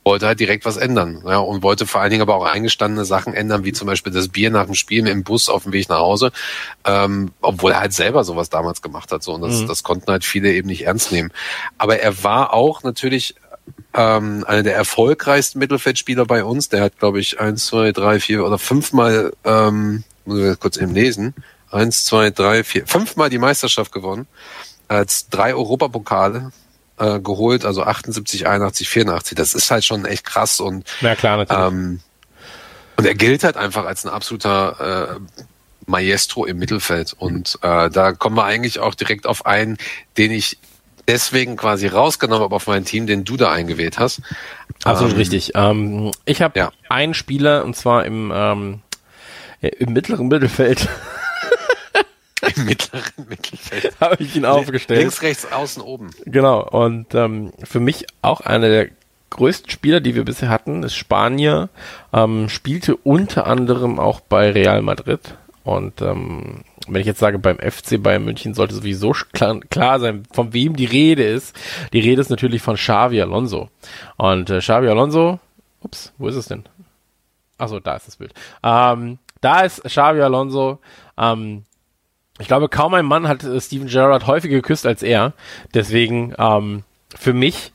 wollte 0.04 0.28
halt 0.28 0.42
direkt 0.42 0.66
was 0.66 0.76
ändern. 0.76 1.24
Ja, 1.26 1.38
und 1.38 1.64
wollte 1.64 1.88
vor 1.88 2.02
allen 2.02 2.12
Dingen 2.12 2.22
aber 2.22 2.36
auch 2.36 2.46
eingestandene 2.46 3.06
Sachen 3.06 3.34
ändern, 3.34 3.64
wie 3.64 3.72
zum 3.72 3.88
Beispiel 3.88 4.12
das 4.12 4.28
Bier 4.28 4.52
nach 4.52 4.66
dem 4.66 4.76
Spiel 4.76 5.08
im 5.08 5.24
Bus 5.24 5.48
auf 5.48 5.64
dem 5.64 5.72
Weg 5.72 5.88
nach 5.88 6.00
Hause, 6.00 6.34
ähm, 6.84 7.32
obwohl 7.40 7.72
er 7.72 7.80
halt 7.80 7.94
selber 7.94 8.26
sowas 8.26 8.50
damals 8.50 8.82
gemacht 8.82 9.14
hat. 9.14 9.24
So, 9.24 9.34
und 9.36 9.44
das, 9.44 9.62
mhm. 9.62 9.68
das 9.68 9.84
konnten 9.84 10.12
halt 10.12 10.26
viele 10.26 10.52
eben 10.52 10.68
nicht 10.68 10.86
ernst 10.88 11.14
nehmen. 11.14 11.32
Aber 11.78 12.00
er 12.00 12.22
war 12.22 12.52
auch 12.52 12.84
natürlich 12.84 13.36
ähm, 13.94 14.44
einer 14.48 14.64
der 14.64 14.76
erfolgreichsten 14.76 15.60
Mittelfeldspieler 15.60 16.26
bei 16.26 16.44
uns. 16.44 16.70
Der 16.70 16.82
hat, 16.82 17.00
glaube 17.00 17.20
ich, 17.20 17.40
eins, 17.40 17.66
zwei, 17.68 17.92
drei, 17.92 18.20
vier 18.20 18.46
oder 18.46 18.60
fünfmal, 18.60 19.34
ähm, 19.44 20.04
muss 20.26 20.40
ich 20.40 20.60
kurz 20.60 20.78
eben 20.78 20.94
lesen, 20.94 21.34
eins, 21.72 22.06
zwei, 22.06 22.30
drei, 22.30 22.64
vier, 22.64 22.86
fünfmal 22.86 23.30
die 23.30 23.40
Meisterschaft 23.40 23.92
gewonnen. 23.92 24.28
Als 24.88 25.30
drei 25.30 25.54
Europapokale 25.54 26.52
äh, 26.98 27.20
geholt, 27.20 27.66
also 27.66 27.84
78, 27.84 28.48
81, 28.48 28.90
84. 28.90 29.36
Das 29.36 29.54
ist 29.54 29.70
halt 29.72 29.86
schon 29.86 30.06
echt 30.06 30.26
krass 30.26 30.60
und 30.60 30.88
ja, 31.02 31.16
klar, 31.16 31.38
natürlich. 31.38 31.68
Ähm, 31.68 32.00
und 32.98 33.06
er 33.06 33.16
gilt 33.16 33.44
halt 33.44 33.56
einfach 33.56 33.86
als 33.86 34.06
ein 34.06 34.10
absoluter 34.10 35.18
äh, 35.18 35.40
Maestro 35.86 36.46
im 36.46 36.58
Mittelfeld. 36.58 37.14
Und 37.14 37.58
äh, 37.62 37.90
da 37.90 38.12
kommen 38.12 38.36
wir 38.36 38.44
eigentlich 38.44 38.80
auch 38.80 38.94
direkt 38.94 39.26
auf 39.26 39.46
einen, 39.46 39.78
den 40.18 40.32
ich 40.32 40.58
deswegen 41.10 41.58
quasi 41.58 41.88
rausgenommen 41.88 42.44
habe 42.44 42.56
auf 42.56 42.68
mein 42.68 42.86
Team, 42.86 43.08
den 43.08 43.26
du 43.26 43.36
da 43.36 43.52
eingewählt 43.52 43.98
hast. 43.98 44.22
Absolut 44.84 45.14
ähm, 45.14 45.18
richtig. 45.18 45.52
Ähm, 45.56 46.12
ich 46.26 46.42
habe 46.42 46.60
ja. 46.60 46.72
einen 46.88 47.14
Spieler 47.14 47.66
und 47.66 47.76
zwar 47.76 48.06
im, 48.06 48.32
ähm, 48.34 48.82
im 49.60 49.94
mittleren 49.94 50.28
Mittelfeld. 50.28 50.88
Im 52.56 52.66
mittleren 52.66 53.28
Mittelfeld. 53.28 53.94
habe 54.00 54.24
ich 54.24 54.34
ihn 54.34 54.46
aufgestellt. 54.46 55.02
Links, 55.02 55.22
rechts, 55.22 55.52
außen, 55.52 55.84
oben. 55.84 56.12
Genau. 56.26 56.62
Und 56.62 57.14
ähm, 57.14 57.52
für 57.64 57.82
mich 57.82 58.06
auch 58.22 58.40
einer 58.40 58.70
der 58.70 58.88
größten 59.30 59.70
Spieler, 59.70 60.00
die 60.00 60.16
wir 60.16 60.24
bisher 60.24 60.48
hatten, 60.48 60.84
ist 60.84 60.96
Spanier. 60.96 61.68
Ähm, 62.14 62.48
spielte 62.48 62.96
unter 62.96 63.46
anderem 63.46 64.00
auch 64.00 64.22
bei 64.22 64.52
Real 64.52 64.82
Madrid. 64.82 65.20
Und 65.70 66.02
ähm, 66.02 66.62
wenn 66.88 67.02
ich 67.02 67.06
jetzt 67.06 67.20
sage, 67.20 67.38
beim 67.38 67.60
FC 67.60 68.02
Bayern 68.02 68.26
München 68.26 68.56
sollte 68.56 68.74
sowieso 68.74 69.12
klar, 69.34 69.60
klar, 69.70 70.00
sein, 70.00 70.24
von 70.32 70.52
wem 70.52 70.76
die 70.76 70.86
Rede 70.86 71.22
ist. 71.22 71.56
Die 71.94 72.00
Rede 72.00 72.22
ist 72.22 72.32
natürlich 72.32 72.64
von 72.64 72.76
Xavi 72.76 73.22
Alonso. 73.22 73.70
Und 74.18 74.50
äh, 74.50 74.62
Xavi 74.62 74.88
Alonso, 74.88 75.40
ups, 75.82 76.12
wo 76.18 76.28
ist 76.28 76.38
es 76.38 76.48
denn? 76.48 76.64
Achso, 77.60 77.80
da 77.80 77.98
ist 77.98 78.08
das 78.08 78.16
Bild. 78.16 78.34
Ähm, 78.64 79.20
da 79.42 79.62
ist 79.62 79.84
Xavi 79.84 80.20
Alonso. 80.22 80.80
Ähm, 81.20 81.66
ich 82.40 82.48
glaube, 82.48 82.68
kaum 82.68 82.96
ein 82.96 83.06
Mann 83.06 83.28
hat 83.28 83.44
äh, 83.44 83.62
Steven 83.62 83.88
Gerrard 83.88 84.26
häufiger 84.26 84.56
geküsst 84.56 84.88
als 84.88 85.04
er. 85.04 85.34
Deswegen 85.76 86.34
ähm, 86.40 86.84
für 87.16 87.34
mich, 87.34 87.74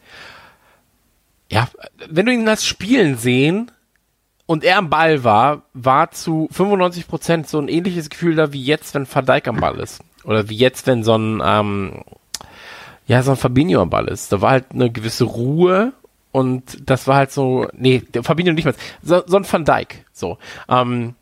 ja, 1.49 1.69
wenn 2.09 2.27
du 2.27 2.33
ihn 2.33 2.45
das 2.45 2.67
Spielen 2.67 3.17
sehen 3.17 3.71
und 4.47 4.65
er 4.65 4.79
am 4.79 4.91
Ball 4.91 5.25
war, 5.25 5.63
war 5.73 6.11
zu 6.11 6.49
95 6.53 7.09
Prozent 7.09 7.49
so 7.49 7.59
ein 7.59 7.69
ähnliches 7.69 8.11
Gefühl 8.11 8.35
da 8.35 8.53
wie 8.53 8.63
jetzt, 8.63 8.95
wenn 8.95 9.13
Van 9.13 9.25
Dijk 9.25 9.49
am 9.49 9.57
Ball 9.57 9.79
ist. 9.81 10.03
Oder 10.25 10.49
wie 10.49 10.57
jetzt, 10.57 10.87
wenn 10.87 11.03
so 11.03 11.17
ein, 11.17 11.43
ähm, 11.45 12.03
ja, 13.07 13.23
so 13.23 13.33
ein 13.33 13.37
Fabinho 13.37 13.81
am 13.81 13.91
Ball 13.91 14.09
ist. 14.09 14.33
Da 14.33 14.41
war 14.41 14.51
halt 14.51 14.67
eine 14.73 14.91
gewisse 14.91 15.25
Ruhe 15.25 15.93
und 16.31 16.79
das 16.89 17.07
war 17.07 17.17
halt 17.17 17.31
so, 17.31 17.69
nee, 17.73 18.03
Fabinho 18.23 18.53
nicht 18.53 18.65
mehr, 18.65 18.75
so, 19.03 19.23
so 19.27 19.37
ein 19.37 19.51
Van 19.51 19.65
Dijk, 19.65 20.05
so. 20.13 20.39
Ähm, 20.69 21.15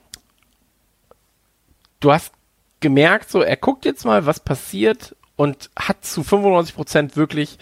du 2.01 2.13
hast 2.13 2.33
gemerkt, 2.81 3.31
so, 3.31 3.41
er 3.43 3.57
guckt 3.57 3.85
jetzt 3.85 4.05
mal, 4.05 4.27
was 4.27 4.41
passiert 4.41 5.15
und 5.37 5.71
hat 5.77 6.05
zu 6.05 6.23
95 6.25 6.75
Prozent 6.75 7.17
wirklich 7.17 7.59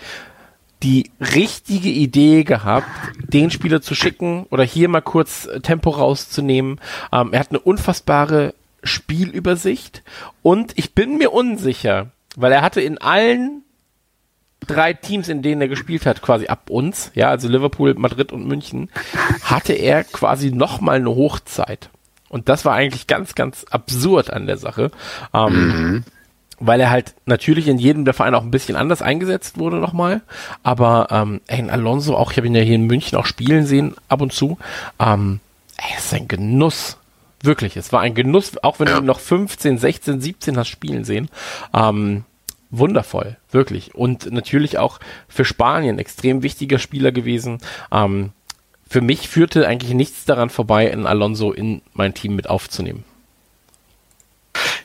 die 0.83 1.11
richtige 1.21 1.91
Idee 1.91 2.45
gehabt, 2.45 2.87
den 3.19 3.51
Spieler 3.51 3.83
zu 3.83 3.95
schicken 3.95 4.47
oder 4.51 4.65
hier 4.65 4.89
mal 4.89 5.03
kurz 5.03 5.49
Tempo 5.63 5.91
rauszunehmen. 5.91 6.81
Ähm, 7.13 7.33
er 7.33 7.41
hat 7.41 7.51
eine 7.51 7.61
unfassbare 7.61 8.55
Spielübersicht 8.83 10.03
und 10.43 10.73
ich 10.77 10.95
bin 10.95 11.19
mir 11.19 11.33
unsicher, 11.33 12.09
weil 12.37 12.53
er 12.53 12.63
hatte 12.63 12.81
in 12.81 12.99
allen 12.99 13.63
drei 14.67 14.93
Teams, 14.93 15.29
in 15.29 15.43
denen 15.43 15.61
er 15.61 15.69
gespielt 15.69 16.07
hat, 16.07 16.23
quasi 16.23 16.47
ab 16.47 16.71
uns, 16.71 17.11
ja, 17.15 17.29
also 17.29 17.49
Liverpool, 17.49 17.95
Madrid 17.95 18.33
und 18.33 18.47
München, 18.47 18.91
hatte 19.43 19.73
er 19.73 20.05
quasi 20.05 20.51
nochmal 20.51 20.97
eine 20.97 21.11
Hochzeit. 21.11 21.91
Und 22.29 22.49
das 22.49 22.65
war 22.65 22.75
eigentlich 22.75 23.07
ganz, 23.07 23.35
ganz 23.35 23.65
absurd 23.71 24.33
an 24.33 24.47
der 24.47 24.57
Sache. 24.57 24.91
Ähm, 25.35 25.53
mhm. 25.53 26.05
Weil 26.61 26.81
er 26.81 26.91
halt 26.91 27.15
natürlich 27.27 27.69
in 27.69 27.79
jedem 27.79 28.05
der 28.05 28.15
Vereine 28.15 28.37
auch 28.37 28.43
ein 28.43 28.51
bisschen 28.51 28.77
anders 28.77 29.03
eingesetzt 29.03 29.59
wurde 29.59 29.77
nochmal. 29.79 30.21
Aber 30.63 31.09
ähm, 31.11 31.41
ey, 31.47 31.59
in 31.59 31.71
Alonso 31.71 32.17
auch, 32.17 32.31
ich 32.31 32.37
habe 32.37 32.47
ihn 32.47 32.55
ja 32.55 32.63
hier 32.63 32.75
in 32.75 32.87
München 32.87 33.19
auch 33.19 33.27
spielen 33.27 33.67
sehen, 33.67 33.95
ab 34.09 34.21
und 34.21 34.33
zu. 34.33 34.59
Ähm, 34.99 35.41
ey, 35.79 35.95
es 35.97 36.07
ist 36.07 36.15
ein 36.15 36.29
Genuss. 36.29 36.99
Wirklich, 37.43 37.79
es 37.79 37.93
war 37.93 38.03
ein 38.03 38.15
Genuss, 38.15 38.63
auch 38.63 38.79
wenn 38.79 38.87
du 38.87 38.99
ihn 38.99 39.07
noch 39.07 39.21
15, 39.21 39.79
16, 39.79 40.21
17 40.21 40.59
hast 40.59 40.69
spielen 40.69 41.05
sehen. 41.05 41.31
Ähm, 41.73 42.25
wundervoll, 42.71 43.39
wirklich. 43.51 43.95
Und 43.95 44.31
natürlich 44.31 44.79
auch 44.79 45.01
für 45.29 45.47
Spanien 45.47 45.99
extrem 45.99 46.43
wichtiger 46.43 46.79
Spieler 46.79 47.13
gewesen. 47.13 47.59
Ähm, 47.91 48.33
für 48.89 49.01
mich 49.01 49.29
führte 49.29 49.67
eigentlich 49.67 49.95
nichts 49.95 50.25
daran 50.25 50.51
vorbei, 50.51 50.89
in 50.89 51.07
Alonso 51.07 51.53
in 51.53 51.81
mein 51.95 52.13
Team 52.13 52.37
mit 52.37 52.51
aufzunehmen. 52.51 53.05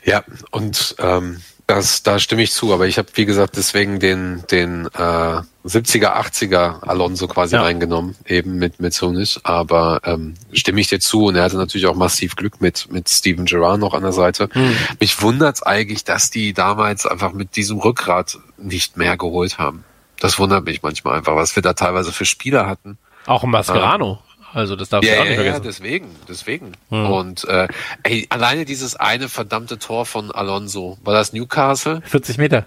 Ja, 0.04 0.22
und 0.52 0.94
ähm, 1.00 1.42
das, 1.66 2.04
da 2.04 2.20
stimme 2.20 2.42
ich 2.42 2.52
zu, 2.52 2.72
aber 2.72 2.86
ich 2.86 2.96
habe, 2.96 3.08
wie 3.14 3.24
gesagt, 3.24 3.56
deswegen 3.56 3.98
den, 3.98 4.44
den 4.52 4.86
äh, 4.86 5.40
70er, 5.64 6.14
80er 6.14 6.86
Alonso 6.86 7.26
quasi 7.26 7.56
ja. 7.56 7.62
reingenommen, 7.62 8.14
eben 8.24 8.54
mit, 8.56 8.78
mit 8.78 8.94
Sonis. 8.94 9.40
Aber 9.42 10.00
ähm, 10.04 10.34
stimme 10.52 10.80
ich 10.80 10.86
dir 10.86 11.00
zu 11.00 11.24
und 11.24 11.34
er 11.34 11.42
hatte 11.42 11.56
natürlich 11.56 11.86
auch 11.86 11.96
massiv 11.96 12.36
Glück 12.36 12.60
mit, 12.60 12.90
mit 12.92 13.08
Steven 13.08 13.46
Gerrard 13.46 13.80
noch 13.80 13.94
an 13.94 14.02
der 14.02 14.12
Seite. 14.12 14.48
Hm. 14.52 14.76
Mich 15.00 15.20
wundert's 15.20 15.62
eigentlich, 15.62 16.04
dass 16.04 16.30
die 16.30 16.52
damals 16.52 17.04
einfach 17.04 17.32
mit 17.32 17.56
diesem 17.56 17.78
Rückgrat 17.78 18.38
nicht 18.58 18.96
mehr 18.96 19.16
geholt 19.16 19.58
haben. 19.58 19.84
Das 20.20 20.38
wundert 20.38 20.64
mich 20.64 20.82
manchmal 20.84 21.18
einfach, 21.18 21.34
was 21.34 21.56
wir 21.56 21.64
da 21.64 21.72
teilweise 21.72 22.12
für 22.12 22.24
Spieler 22.24 22.66
hatten. 22.66 22.96
Auch 23.26 23.42
ein 23.42 23.50
Mascherano. 23.50 24.20
Also 24.56 24.74
das 24.74 24.88
darf 24.88 25.04
ja, 25.04 25.20
auch 25.20 25.24
nicht 25.24 25.34
vergessen. 25.34 25.54
Ja, 25.56 25.60
deswegen, 25.60 26.16
deswegen. 26.26 26.72
Hm. 26.88 27.10
Und 27.10 27.44
äh, 27.44 27.68
ey, 28.04 28.26
alleine 28.30 28.64
dieses 28.64 28.96
eine 28.96 29.28
verdammte 29.28 29.78
Tor 29.78 30.06
von 30.06 30.30
Alonso, 30.32 30.96
war 31.04 31.12
das 31.12 31.34
Newcastle? 31.34 32.00
40 32.06 32.38
Meter. 32.38 32.66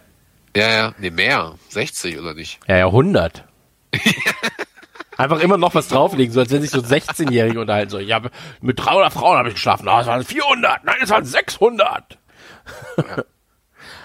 Ja, 0.55 0.69
ja, 0.69 0.93
nee, 0.99 1.09
mehr. 1.09 1.55
60 1.69 2.19
oder 2.19 2.35
nicht? 2.35 2.59
Ja, 2.67 2.77
ja, 2.77 2.85
100. 2.85 3.43
Einfach 5.17 5.39
immer 5.39 5.57
noch 5.57 5.73
was 5.73 5.87
drauflegen, 5.87 6.31
so 6.31 6.41
als 6.41 6.51
wenn 6.51 6.61
sich 6.61 6.69
so 6.69 6.79
16-Jährige 6.79 7.59
unterhalten. 7.59 7.89
So, 7.89 7.97
ja, 7.97 8.21
mit 8.61 8.79
300 8.79 9.11
Frauen 9.11 9.39
habe 9.39 9.49
ich 9.49 9.55
geschlafen. 9.55 9.87
Oh, 9.87 9.99
es 9.99 10.05
waren 10.05 10.23
400. 10.23 10.83
Nein, 10.83 10.95
es 11.01 11.09
waren 11.09 11.25
600. 11.25 12.19
Ja. 12.97 13.23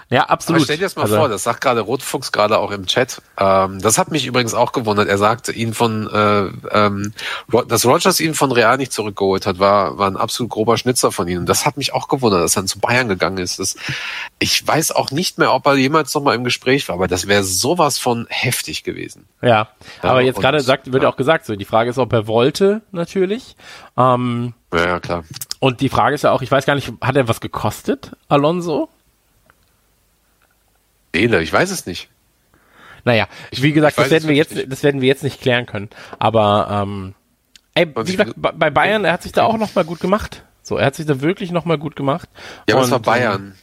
Ja, 0.09 0.25
absolut. 0.25 0.59
Aber 0.59 0.65
stell 0.65 0.77
dir 0.77 0.83
das 0.83 0.95
mal 0.95 1.03
also, 1.03 1.15
vor, 1.15 1.29
das 1.29 1.43
sagt 1.43 1.61
gerade 1.61 1.81
Rotfuchs 1.81 2.31
gerade 2.31 2.59
auch 2.59 2.71
im 2.71 2.85
Chat. 2.85 3.21
Ähm, 3.37 3.81
das 3.81 3.97
hat 3.97 4.11
mich 4.11 4.27
übrigens 4.27 4.53
auch 4.53 4.71
gewundert. 4.71 5.07
Er 5.07 5.17
sagte, 5.17 5.51
ihn 5.51 5.73
von, 5.73 6.07
äh, 6.07 6.51
ähm, 6.71 7.13
dass 7.67 7.85
Rogers 7.85 8.19
ihn 8.19 8.35
von 8.35 8.51
Real 8.51 8.77
nicht 8.77 8.93
zurückgeholt 8.93 9.47
hat, 9.47 9.57
war, 9.57 9.97
war 9.97 10.07
ein 10.07 10.17
absolut 10.17 10.51
grober 10.51 10.77
Schnitzer 10.77 11.11
von 11.11 11.27
ihm. 11.27 11.47
Das 11.47 11.65
hat 11.65 11.77
mich 11.77 11.93
auch 11.93 12.07
gewundert, 12.07 12.43
dass 12.43 12.55
er 12.55 12.61
dann 12.61 12.67
zu 12.67 12.79
Bayern 12.79 13.07
gegangen 13.07 13.39
ist. 13.39 13.57
Das, 13.57 13.75
ich 14.37 14.65
weiß 14.65 14.91
auch 14.91 15.09
nicht 15.09 15.39
mehr, 15.39 15.53
ob 15.53 15.65
er 15.65 15.75
jemals 15.75 16.13
noch 16.13 16.21
mal 16.21 16.35
im 16.35 16.43
Gespräch 16.43 16.87
war, 16.87 16.95
aber 16.95 17.07
das 17.07 17.27
wäre 17.27 17.43
sowas 17.43 17.97
von 17.97 18.27
heftig 18.29 18.83
gewesen. 18.83 19.25
Ja, 19.41 19.49
ja 19.49 20.09
aber 20.09 20.21
jetzt 20.21 20.39
gerade 20.39 20.59
sagt, 20.59 20.91
wird 20.91 21.01
ja 21.01 21.09
auch 21.09 21.17
gesagt, 21.17 21.47
so 21.47 21.55
die 21.55 21.65
Frage 21.65 21.89
ist, 21.89 21.97
ob 21.97 22.13
er 22.13 22.27
wollte, 22.27 22.81
natürlich. 22.91 23.55
Ähm, 23.97 24.53
ja, 24.71 24.87
ja, 24.87 24.99
klar. 24.99 25.23
Und 25.59 25.81
die 25.81 25.89
Frage 25.89 26.13
ist 26.13 26.23
ja 26.23 26.31
auch, 26.31 26.43
ich 26.43 26.51
weiß 26.51 26.65
gar 26.65 26.75
nicht, 26.75 26.93
hat 27.01 27.15
er 27.15 27.27
was 27.27 27.41
gekostet, 27.41 28.11
Alonso? 28.27 28.89
Seele, 31.15 31.41
ich 31.41 31.53
weiß 31.53 31.71
es 31.71 31.85
nicht. 31.85 32.09
Naja, 33.05 33.27
wie 33.51 33.71
gesagt, 33.71 33.97
das 33.97 34.09
werden 34.09 34.27
wir 34.27 34.35
jetzt, 34.35 34.55
nicht. 34.55 34.71
das 34.71 34.83
werden 34.83 34.99
wir 34.99 35.07
jetzt 35.07 35.23
nicht 35.23 35.39
klären 35.39 35.65
können. 35.65 35.89
Aber 36.19 36.67
ähm, 36.69 37.13
ey, 37.75 37.87
wie 37.95 38.11
gesagt, 38.11 38.33
bei 38.35 38.69
Bayern, 38.69 39.05
er 39.05 39.13
hat 39.13 39.23
sich 39.23 39.31
da 39.31 39.43
auch 39.43 39.57
nochmal 39.57 39.85
gut 39.85 39.99
gemacht. 39.99 40.43
So, 40.63 40.77
er 40.77 40.87
hat 40.87 40.95
sich 40.95 41.05
da 41.05 41.21
wirklich 41.21 41.51
nochmal 41.51 41.77
gut 41.77 41.95
gemacht. 41.95 42.27
Ja, 42.67 42.75
aber 42.75 42.83
es 42.83 42.91
war 42.91 42.99
Bayern. 42.99 43.41
Ähm, 43.41 43.53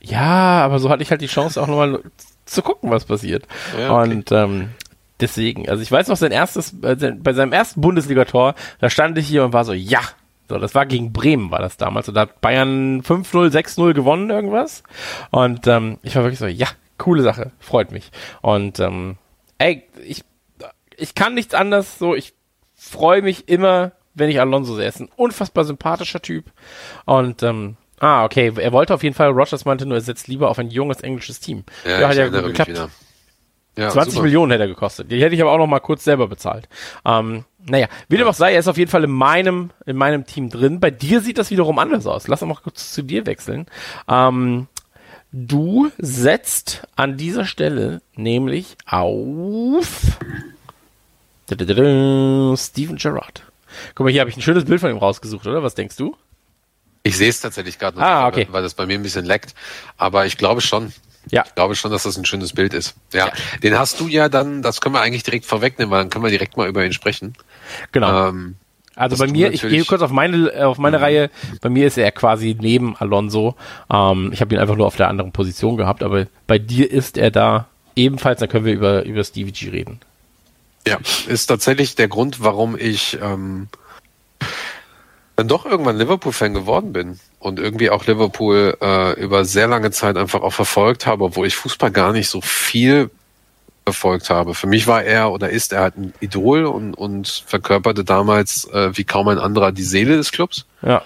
ja, 0.00 0.64
aber 0.64 0.80
so 0.80 0.90
hatte 0.90 1.02
ich 1.02 1.10
halt 1.10 1.20
die 1.20 1.28
Chance 1.28 1.62
auch 1.62 1.68
nochmal 1.68 2.00
zu 2.44 2.62
gucken, 2.62 2.90
was 2.90 3.04
passiert. 3.04 3.46
Ja, 3.78 4.00
okay. 4.00 4.10
Und 4.10 4.32
ähm, 4.32 4.70
deswegen, 5.20 5.68
also 5.68 5.82
ich 5.82 5.90
weiß 5.90 6.08
noch, 6.08 6.16
sein 6.16 6.32
erstes, 6.32 6.74
äh, 6.82 7.12
bei 7.16 7.32
seinem 7.32 7.52
ersten 7.52 7.80
Bundesligator, 7.80 8.54
da 8.80 8.90
stand 8.90 9.16
ich 9.16 9.28
hier 9.28 9.44
und 9.44 9.52
war 9.52 9.64
so, 9.64 9.72
ja, 9.72 10.00
so, 10.48 10.58
das 10.58 10.74
war 10.74 10.86
gegen 10.86 11.12
Bremen, 11.12 11.50
war 11.50 11.60
das 11.60 11.76
damals. 11.76 12.08
Und 12.08 12.14
da 12.14 12.22
hat 12.22 12.40
Bayern 12.40 13.02
5-0, 13.02 13.52
6-0 13.52 13.92
gewonnen, 13.92 14.30
irgendwas. 14.30 14.82
Und 15.30 15.66
ähm, 15.66 15.98
ich 16.02 16.16
war 16.16 16.24
wirklich 16.24 16.38
so, 16.38 16.46
ja, 16.46 16.68
coole 16.98 17.22
Sache, 17.22 17.52
freut 17.58 17.92
mich. 17.92 18.10
Und 18.42 18.80
ähm, 18.80 19.16
ey, 19.58 19.84
ich 20.04 20.24
ich 20.98 21.14
kann 21.14 21.34
nichts 21.34 21.54
anderes, 21.54 21.98
so, 21.98 22.14
ich 22.14 22.34
freue 22.74 23.22
mich 23.22 23.48
immer, 23.48 23.92
wenn 24.14 24.28
ich 24.28 24.40
Alonso 24.40 24.74
sehe. 24.74 24.84
Er 24.84 24.88
ist 24.88 25.00
ein 25.00 25.08
unfassbar 25.16 25.64
sympathischer 25.64 26.20
Typ. 26.20 26.46
Und, 27.04 27.42
ähm, 27.42 27.76
ah, 28.00 28.24
okay, 28.24 28.52
er 28.56 28.72
wollte 28.72 28.92
auf 28.94 29.02
jeden 29.02 29.14
Fall, 29.14 29.30
Rogers 29.30 29.64
meinte 29.64 29.86
nur, 29.86 29.96
er 29.96 30.02
setzt 30.02 30.28
lieber 30.28 30.50
auf 30.50 30.58
ein 30.58 30.70
junges 30.70 31.00
englisches 31.00 31.40
Team. 31.40 31.64
Ja, 31.84 32.00
ja 32.00 32.08
hat 32.08 32.16
ja 32.16 32.28
gut 32.28 32.46
geklappt. 32.46 32.90
Ja, 33.76 33.90
20 33.90 34.14
super. 34.14 34.24
Millionen 34.24 34.50
hätte 34.50 34.64
er 34.64 34.68
gekostet. 34.68 35.12
Die 35.12 35.22
hätte 35.22 35.36
ich 35.36 35.40
aber 35.40 35.52
auch 35.52 35.58
noch 35.58 35.68
mal 35.68 35.78
kurz 35.78 36.02
selber 36.02 36.26
bezahlt. 36.26 36.68
Ähm, 37.04 37.44
naja, 37.64 37.86
wie 38.08 38.16
dem 38.16 38.26
auch 38.26 38.34
sei, 38.34 38.54
er 38.54 38.58
ist 38.58 38.66
auf 38.66 38.76
jeden 38.76 38.90
Fall 38.90 39.04
in 39.04 39.10
meinem, 39.12 39.70
in 39.86 39.96
meinem 39.96 40.26
Team 40.26 40.50
drin. 40.50 40.80
Bei 40.80 40.90
dir 40.90 41.20
sieht 41.20 41.38
das 41.38 41.52
wiederum 41.52 41.78
anders 41.78 42.04
aus. 42.08 42.26
Lass 42.26 42.42
uns 42.42 42.48
mal 42.48 42.60
kurz 42.60 42.92
zu 42.92 43.02
dir 43.02 43.24
wechseln. 43.24 43.66
Ähm, 44.08 44.66
du 45.32 45.90
setzt 45.98 46.82
an 46.96 47.16
dieser 47.16 47.44
Stelle 47.44 48.02
nämlich 48.14 48.76
auf 48.86 50.18
Steven 51.48 52.96
Gerrard. 52.96 53.42
Guck 53.94 54.04
mal, 54.04 54.10
hier 54.10 54.20
habe 54.20 54.30
ich 54.30 54.36
ein 54.36 54.42
schönes 54.42 54.64
Bild 54.64 54.80
von 54.80 54.90
ihm 54.90 54.96
rausgesucht, 54.98 55.46
oder? 55.46 55.62
Was 55.62 55.74
denkst 55.74 55.96
du? 55.96 56.16
Ich 57.02 57.16
sehe 57.16 57.28
es 57.28 57.40
tatsächlich 57.40 57.78
gerade 57.78 57.98
noch, 57.98 58.04
Ah, 58.04 58.26
nicht, 58.26 58.38
okay. 58.38 58.48
weil, 58.50 58.62
das 58.62 58.74
bei 58.74 58.86
mir 58.86 58.94
ein 58.98 59.02
bisschen 59.02 59.24
leckt. 59.24 59.54
Aber 59.96 60.26
ich 60.26 60.36
glaube 60.36 60.60
schon. 60.60 60.92
Ja. 61.30 61.44
Ich 61.46 61.54
glaube 61.54 61.74
schon, 61.74 61.90
dass 61.90 62.04
das 62.04 62.16
ein 62.16 62.24
schönes 62.24 62.52
Bild 62.54 62.72
ist. 62.74 62.94
Ja. 63.12 63.30
Den 63.62 63.78
hast 63.78 64.00
du 64.00 64.08
ja 64.08 64.28
dann, 64.28 64.62
das 64.62 64.80
können 64.80 64.94
wir 64.94 65.00
eigentlich 65.00 65.22
direkt 65.22 65.44
vorwegnehmen, 65.44 65.90
weil 65.90 66.00
dann 66.00 66.10
können 66.10 66.24
wir 66.24 66.30
direkt 66.30 66.56
mal 66.56 66.68
über 66.68 66.84
ihn 66.84 66.92
sprechen. 66.92 67.34
Genau. 67.92 68.28
Ähm, 68.28 68.56
Also 68.98 69.16
bei 69.16 69.30
mir, 69.30 69.52
ich 69.52 69.62
gehe 69.62 69.84
kurz 69.84 70.02
auf 70.02 70.10
meine, 70.10 70.48
äh, 70.48 70.62
auf 70.62 70.78
meine 70.78 71.00
Reihe. 71.00 71.30
Bei 71.60 71.68
mir 71.68 71.86
ist 71.86 71.96
er 71.98 72.10
quasi 72.10 72.56
neben 72.60 72.96
Alonso. 72.96 73.54
Ähm, 73.92 74.30
ich 74.32 74.40
habe 74.40 74.54
ihn 74.54 74.60
einfach 74.60 74.76
nur 74.76 74.86
auf 74.86 74.96
der 74.96 75.08
anderen 75.08 75.32
Position 75.32 75.76
gehabt, 75.76 76.02
aber 76.02 76.26
bei 76.46 76.58
dir 76.58 76.90
ist 76.90 77.16
er 77.16 77.30
da 77.30 77.66
ebenfalls. 77.94 78.40
Dann 78.40 78.48
können 78.48 78.64
wir 78.64 78.74
über 78.74 79.04
über 79.04 79.22
Stevie 79.22 79.52
G 79.52 79.70
reden. 79.70 80.00
Ja, 80.86 80.98
ist 81.28 81.46
tatsächlich 81.46 81.94
der 81.94 82.08
Grund, 82.08 82.42
warum 82.42 82.76
ich 82.76 83.18
ähm, 83.22 83.68
dann 85.36 85.46
doch 85.46 85.66
irgendwann 85.66 85.96
Liverpool-Fan 85.96 86.54
geworden 86.54 86.92
bin 86.92 87.20
und 87.38 87.60
irgendwie 87.60 87.90
auch 87.90 88.06
Liverpool 88.06 88.76
äh, 88.80 89.12
über 89.20 89.44
sehr 89.44 89.68
lange 89.68 89.92
Zeit 89.92 90.16
einfach 90.16 90.42
auch 90.42 90.52
verfolgt 90.52 91.06
habe, 91.06 91.24
obwohl 91.24 91.46
ich 91.46 91.54
Fußball 91.54 91.92
gar 91.92 92.12
nicht 92.12 92.28
so 92.28 92.40
viel 92.40 93.10
verfolgt 93.88 94.30
habe. 94.30 94.54
Für 94.54 94.66
mich 94.66 94.86
war 94.86 95.02
er 95.02 95.32
oder 95.32 95.48
ist 95.50 95.72
er 95.72 95.80
halt 95.80 95.96
ein 95.96 96.12
Idol 96.20 96.66
und, 96.66 96.94
und 96.94 97.44
verkörperte 97.46 98.04
damals 98.04 98.64
äh, 98.72 98.90
wie 98.96 99.04
kaum 99.04 99.28
ein 99.28 99.38
anderer 99.38 99.72
die 99.72 99.82
Seele 99.82 100.16
des 100.16 100.30
Clubs. 100.32 100.66
Ja. 100.82 101.02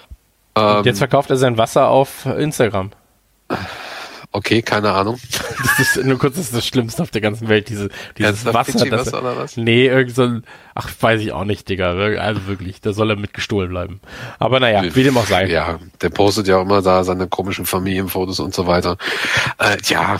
Ähm, 0.55 0.77
Und 0.77 0.85
jetzt 0.85 0.99
verkauft 0.99 1.29
er 1.29 1.37
sein 1.37 1.57
Wasser 1.57 1.87
auf 1.87 2.25
Instagram. 2.25 2.91
okay, 4.31 4.61
keine 4.61 4.91
Ahnung. 4.91 5.19
Das 5.77 5.95
ist 5.95 6.05
nur 6.05 6.19
kurz 6.19 6.35
das, 6.35 6.45
ist 6.47 6.55
das 6.55 6.67
Schlimmste 6.67 7.01
auf 7.01 7.09
der 7.09 7.21
ganzen 7.21 7.47
Welt, 7.47 7.67
diese, 7.69 7.89
dieses 8.17 8.43
Ernsthaft, 8.45 8.53
Wasser. 8.53 8.71
Das, 8.73 8.81
Fidschi-Wasser 8.81 9.21
oder 9.21 9.37
was? 9.37 9.57
Nee, 9.57 9.87
irgend 9.87 10.13
so 10.13 10.23
ein, 10.23 10.43
ach, 10.75 10.89
weiß 10.99 11.21
ich 11.21 11.31
auch 11.31 11.45
nicht, 11.45 11.67
Digga. 11.67 11.93
Also 11.93 12.45
wirklich, 12.45 12.79
da 12.81 12.93
soll 12.93 13.09
er 13.09 13.15
mit 13.15 13.33
gestohlen 13.33 13.69
bleiben. 13.69 14.01
Aber 14.37 14.59
naja, 14.59 14.83
wie 14.93 15.03
dem 15.03 15.17
auch 15.17 15.25
sei. 15.25 15.47
Ja, 15.47 15.79
der 16.01 16.09
postet 16.09 16.47
ja 16.47 16.57
auch 16.57 16.63
immer 16.63 16.81
da 16.83 17.03
seine 17.03 17.27
komischen 17.27 17.65
Familienfotos 17.65 18.39
und 18.39 18.53
so 18.53 18.67
weiter. 18.67 18.97
Äh, 19.57 19.77
ja, 19.85 20.17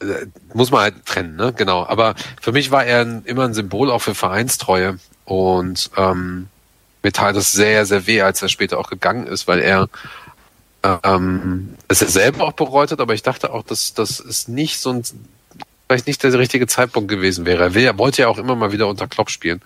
äh, 0.00 0.26
muss 0.54 0.70
man 0.70 0.82
halt 0.82 1.06
trennen, 1.06 1.36
ne? 1.36 1.52
Genau. 1.56 1.86
Aber 1.86 2.14
für 2.40 2.52
mich 2.52 2.70
war 2.70 2.84
er 2.84 3.02
ein, 3.02 3.22
immer 3.24 3.44
ein 3.44 3.54
Symbol 3.54 3.90
auch 3.90 4.00
für 4.00 4.14
Vereinstreue 4.14 4.98
und 5.24 5.90
ähm, 5.96 6.48
mir 7.02 7.12
tat 7.12 7.36
das 7.36 7.52
sehr, 7.52 7.86
sehr 7.86 8.06
weh, 8.06 8.22
als 8.22 8.42
er 8.42 8.48
später 8.48 8.78
auch 8.78 8.90
gegangen 8.90 9.26
ist, 9.26 9.46
weil 9.46 9.60
er 9.60 9.88
ähm, 11.02 11.74
es 11.88 12.02
er 12.02 12.08
selber 12.08 12.44
auch 12.44 12.52
bereut 12.52 12.92
hat, 12.92 13.00
aber 13.00 13.14
ich 13.14 13.22
dachte 13.22 13.52
auch, 13.52 13.64
dass 13.64 13.94
das 13.94 14.20
ist 14.20 14.48
nicht 14.48 14.78
so 14.78 14.90
ein 14.92 15.02
vielleicht 15.88 16.06
nicht 16.06 16.22
der 16.22 16.32
richtige 16.38 16.66
Zeitpunkt 16.66 17.08
gewesen 17.08 17.46
wäre. 17.46 17.62
Er, 17.62 17.74
will, 17.74 17.84
er 17.84 17.98
wollte 17.98 18.22
ja 18.22 18.28
auch 18.28 18.38
immer 18.38 18.56
mal 18.56 18.72
wieder 18.72 18.88
unter 18.88 19.06
Klopp 19.06 19.30
spielen. 19.30 19.62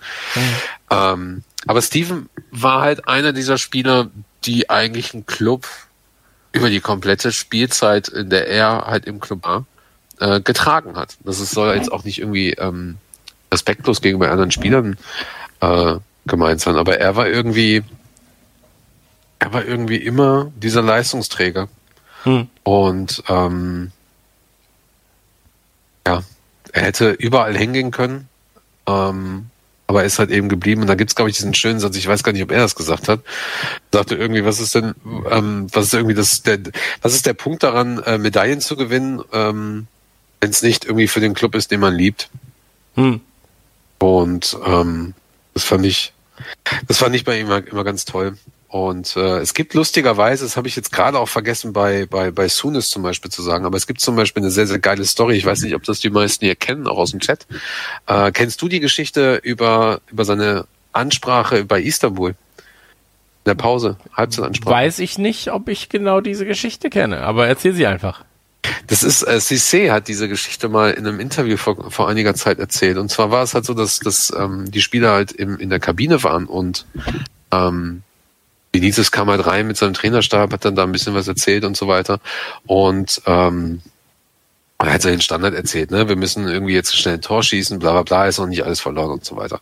Ähm, 0.91 1.43
aber 1.65 1.81
Steven 1.81 2.29
war 2.51 2.81
halt 2.81 3.07
einer 3.07 3.33
dieser 3.33 3.57
Spieler, 3.57 4.11
die 4.45 4.69
eigentlich 4.69 5.13
einen 5.13 5.25
Club 5.25 5.67
über 6.51 6.69
die 6.69 6.79
komplette 6.79 7.31
Spielzeit, 7.31 8.07
in 8.07 8.29
der 8.29 8.47
er 8.47 8.85
halt 8.85 9.05
im 9.05 9.19
Club 9.19 9.43
war, 9.45 9.65
äh, 10.21 10.39
getragen 10.39 10.95
hat. 10.95 11.17
Das 11.25 11.39
ist, 11.39 11.51
soll 11.51 11.75
jetzt 11.75 11.91
auch 11.91 12.03
nicht 12.03 12.19
irgendwie 12.19 12.51
ähm, 12.53 12.97
respektlos 13.51 14.01
gegenüber 14.01 14.31
anderen 14.31 14.51
Spielern 14.51 14.97
äh, 15.59 15.95
gemeint 16.25 16.61
sein, 16.61 16.75
aber 16.75 16.99
er 16.99 17.15
war 17.15 17.27
irgendwie, 17.27 17.83
er 19.39 19.51
war 19.51 19.65
irgendwie 19.65 19.97
immer 19.97 20.51
dieser 20.55 20.81
Leistungsträger. 20.81 21.67
Hm. 22.23 22.47
Und 22.63 23.23
ähm, 23.27 23.91
ja, 26.05 26.21
er 26.71 26.81
hätte 26.83 27.11
überall 27.11 27.57
hingehen 27.57 27.89
können, 27.89 28.29
ähm, 28.87 29.47
aber 29.87 30.01
er 30.01 30.05
ist 30.05 30.19
halt 30.19 30.29
eben 30.29 30.49
geblieben. 30.49 30.81
Und 30.81 30.87
da 30.87 30.95
gibt's, 30.95 31.15
glaube 31.15 31.31
ich, 31.31 31.35
diesen 31.35 31.55
schönen 31.55 31.79
Satz, 31.79 31.97
ich 31.97 32.07
weiß 32.07 32.23
gar 32.23 32.31
nicht, 32.31 32.43
ob 32.43 32.51
er 32.51 32.59
das 32.59 32.75
gesagt 32.75 33.07
hat, 33.07 33.21
sagte 33.91 34.15
irgendwie, 34.15 34.45
was 34.45 34.59
ist 34.59 34.75
denn, 34.75 34.93
ähm, 35.31 35.67
was 35.73 35.85
ist 35.85 35.93
irgendwie 35.95 36.15
das, 36.15 36.43
der, 36.43 36.59
was 37.01 37.15
ist 37.15 37.25
der 37.25 37.33
Punkt 37.33 37.63
daran, 37.63 37.97
äh, 38.03 38.19
Medaillen 38.19 38.61
zu 38.61 38.75
gewinnen, 38.75 39.21
ähm, 39.33 39.87
wenn 40.41 40.49
es 40.49 40.61
nicht 40.61 40.85
irgendwie 40.85 41.07
für 41.07 41.19
den 41.19 41.33
Club 41.33 41.55
ist, 41.55 41.71
den 41.71 41.79
man 41.79 41.95
liebt. 41.95 42.29
Hm. 42.95 43.21
Und 43.99 44.57
ähm, 44.65 45.13
das 45.53 45.63
fand 45.63 45.85
ich, 45.85 46.11
das 46.87 46.97
fand 46.97 47.15
ich 47.15 47.23
bei 47.23 47.39
ihm 47.39 47.45
immer, 47.45 47.65
immer 47.65 47.83
ganz 47.83 48.03
toll. 48.05 48.37
Und 48.67 49.17
äh, 49.17 49.39
es 49.39 49.53
gibt 49.53 49.73
lustigerweise, 49.73 50.45
das 50.45 50.55
habe 50.55 50.67
ich 50.67 50.77
jetzt 50.77 50.93
gerade 50.93 51.19
auch 51.19 51.27
vergessen 51.27 51.73
bei 51.73 52.05
bei 52.05 52.31
bei 52.31 52.47
Sunis 52.47 52.89
zum 52.89 53.03
Beispiel 53.03 53.29
zu 53.29 53.41
sagen, 53.41 53.65
aber 53.65 53.75
es 53.75 53.85
gibt 53.85 53.99
zum 53.99 54.15
Beispiel 54.15 54.41
eine 54.41 54.49
sehr 54.49 54.65
sehr 54.65 54.79
geile 54.79 55.03
Story. 55.03 55.35
Ich 55.35 55.45
weiß 55.45 55.61
nicht, 55.63 55.75
ob 55.75 55.83
das 55.83 55.99
die 55.99 56.09
meisten 56.09 56.45
hier 56.45 56.55
kennen, 56.55 56.87
auch 56.87 56.97
aus 56.97 57.11
dem 57.11 57.19
Chat. 57.19 57.45
Äh, 58.07 58.31
kennst 58.31 58.61
du 58.61 58.69
die 58.69 58.79
Geschichte 58.79 59.41
über 59.43 59.99
über 60.09 60.23
seine 60.23 60.67
Ansprache 60.93 61.65
bei 61.65 61.81
Istanbul? 61.81 62.29
In 62.29 62.35
der 63.45 63.55
Pause, 63.55 63.97
Halbzeitansprache. 64.13 64.73
Weiß 64.73 64.99
ich 64.99 65.17
nicht, 65.17 65.51
ob 65.51 65.67
ich 65.67 65.89
genau 65.89 66.21
diese 66.21 66.45
Geschichte 66.45 66.89
kenne, 66.89 67.23
aber 67.23 67.47
erzähl 67.47 67.73
sie 67.73 67.87
einfach. 67.87 68.23
Das 68.87 69.03
ist, 69.03 69.23
äh, 69.23 69.37
Cissé 69.37 69.91
hat 69.91 70.07
diese 70.07 70.27
Geschichte 70.27 70.69
mal 70.69 70.91
in 70.91 71.07
einem 71.07 71.19
Interview 71.19 71.57
vor, 71.57 71.89
vor 71.91 72.07
einiger 72.07 72.35
Zeit 72.35 72.59
erzählt. 72.59 72.97
Und 72.97 73.09
zwar 73.09 73.31
war 73.31 73.43
es 73.43 73.53
halt 73.53 73.65
so, 73.65 73.73
dass, 73.73 73.99
dass 73.99 74.31
ähm, 74.37 74.69
die 74.69 74.81
Spieler 74.81 75.11
halt 75.11 75.31
im, 75.31 75.57
in 75.57 75.69
der 75.69 75.79
Kabine 75.79 76.23
waren 76.23 76.45
und 76.45 76.85
ähm, 77.51 78.03
Benitez 78.71 79.11
kam 79.11 79.29
halt 79.29 79.45
rein 79.45 79.67
mit 79.67 79.77
seinem 79.77 79.93
Trainerstab, 79.93 80.53
hat 80.53 80.65
dann 80.65 80.75
da 80.75 80.83
ein 80.83 80.91
bisschen 80.91 81.13
was 81.13 81.27
erzählt 81.27 81.65
und 81.65 81.75
so 81.75 81.87
weiter. 81.87 82.19
Und 82.65 83.21
ähm, 83.25 83.81
er 84.87 84.93
hat 84.93 85.01
seinen 85.01 85.21
Standard 85.21 85.53
erzählt, 85.53 85.91
ne? 85.91 86.07
Wir 86.07 86.15
müssen 86.15 86.47
irgendwie 86.47 86.73
jetzt 86.73 86.95
schnell 86.97 87.15
ein 87.15 87.21
Tor 87.21 87.43
schießen, 87.43 87.79
bla 87.79 87.91
bla 87.91 88.03
bla, 88.03 88.27
ist 88.27 88.39
noch 88.39 88.47
nicht 88.47 88.63
alles 88.63 88.79
verloren 88.79 89.11
und 89.11 89.25
so 89.25 89.35
weiter. 89.35 89.59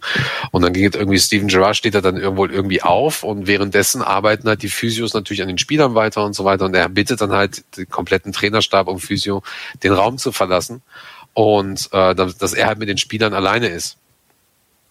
Und 0.51 0.61
dann 0.61 0.74
ging 0.74 0.86
es 0.86 0.95
irgendwie, 0.95 1.20
Steven 1.20 1.47
Gerrard 1.47 1.76
steht 1.76 1.95
da 1.95 2.01
dann 2.01 2.17
irgendwo 2.17 2.45
irgendwie 2.45 2.82
auf 2.82 3.24
und 3.24 3.47
währenddessen 3.47 4.01
arbeiten 4.01 4.47
halt 4.47 4.61
die 4.61 4.70
Physios 4.70 5.13
natürlich 5.13 5.41
an 5.41 5.47
den 5.47 5.57
Spielern 5.57 5.95
weiter 5.95 6.24
und 6.24 6.34
so 6.34 6.45
weiter. 6.45 6.65
Und 6.65 6.76
er 6.76 6.88
bittet 6.89 7.22
dann 7.22 7.32
halt 7.32 7.63
den 7.78 7.89
kompletten 7.89 8.32
Trainerstab 8.32 8.88
und 8.88 8.99
Physio, 8.99 9.43
den 9.84 9.93
Raum 9.93 10.17
zu 10.17 10.32
verlassen 10.32 10.82
und 11.34 11.89
äh, 11.91 12.15
dass, 12.15 12.38
dass 12.38 12.53
er 12.53 12.67
halt 12.67 12.80
mit 12.80 12.89
den 12.89 12.97
Spielern 12.97 13.34
alleine 13.34 13.67
ist. 13.67 13.97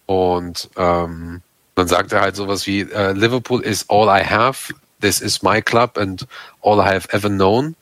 Und 0.07 0.71
ähm, 0.77 1.43
dann 1.75 1.87
sagt 1.87 2.13
er 2.13 2.23
halt 2.23 2.35
sowas 2.37 2.67
wie, 2.67 2.81
äh, 2.81 3.13
Liverpool 3.13 3.61
is 3.61 3.85
all 3.89 4.09
I 4.09 4.25
have, 4.25 4.75
this 5.01 5.21
is 5.21 5.43
my 5.43 5.63
club 5.63 5.97
and 5.99 6.27
all 6.63 6.81
I 6.81 6.95
have 6.95 7.09
ever 7.13 7.29
known. 7.29 7.77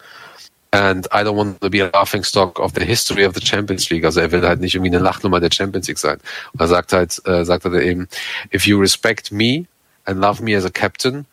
And 0.77 1.07
I 1.07 1.25
don't 1.25 1.37
want 1.37 1.61
to 1.63 1.71
be 1.71 1.81
a 1.81 1.91
laughing 1.91 2.23
stock 2.23 2.59
of 2.59 2.73
the 2.75 2.85
history 2.85 3.25
of 3.25 3.35
the 3.35 3.41
Champions 3.41 3.89
League. 3.89 4.05
Also 4.05 4.21
er 4.21 4.31
will 4.31 4.43
halt 4.43 4.61
nicht 4.61 4.75
irgendwie 4.75 4.95
eine 4.95 5.03
Lachnummer 5.03 5.41
der 5.41 5.51
Champions 5.51 5.89
League 5.89 5.99
sein. 5.99 6.19
Und 6.53 6.61
er 6.61 6.69
sagt 6.69 6.93
halt, 6.93 7.23
äh, 7.27 7.45
sagt 7.45 7.65
er 7.65 7.73
eben, 7.81 8.09
if 8.53 8.67
you 8.67 8.79
respect 8.79 9.33
me 9.33 9.65
and 10.05 10.21
love 10.21 10.43
me 10.43 10.55
as 10.55 10.67
a 10.67 10.71
captain, 10.71 11.25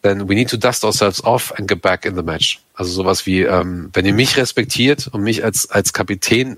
then 0.00 0.26
we 0.30 0.34
need 0.34 0.48
to 0.48 0.56
dust 0.56 0.82
ourselves 0.82 1.22
off 1.24 1.52
and 1.58 1.68
get 1.68 1.82
back 1.82 2.06
in 2.06 2.16
the 2.16 2.22
match. 2.22 2.60
Also 2.74 2.90
sowas 2.90 3.26
wie, 3.26 3.42
ähm, 3.42 3.90
wenn 3.92 4.06
ihr 4.06 4.14
mich 4.14 4.38
respektiert 4.38 5.08
und 5.08 5.22
mich 5.22 5.44
als, 5.44 5.70
als 5.70 5.92
Kapitän 5.92 6.56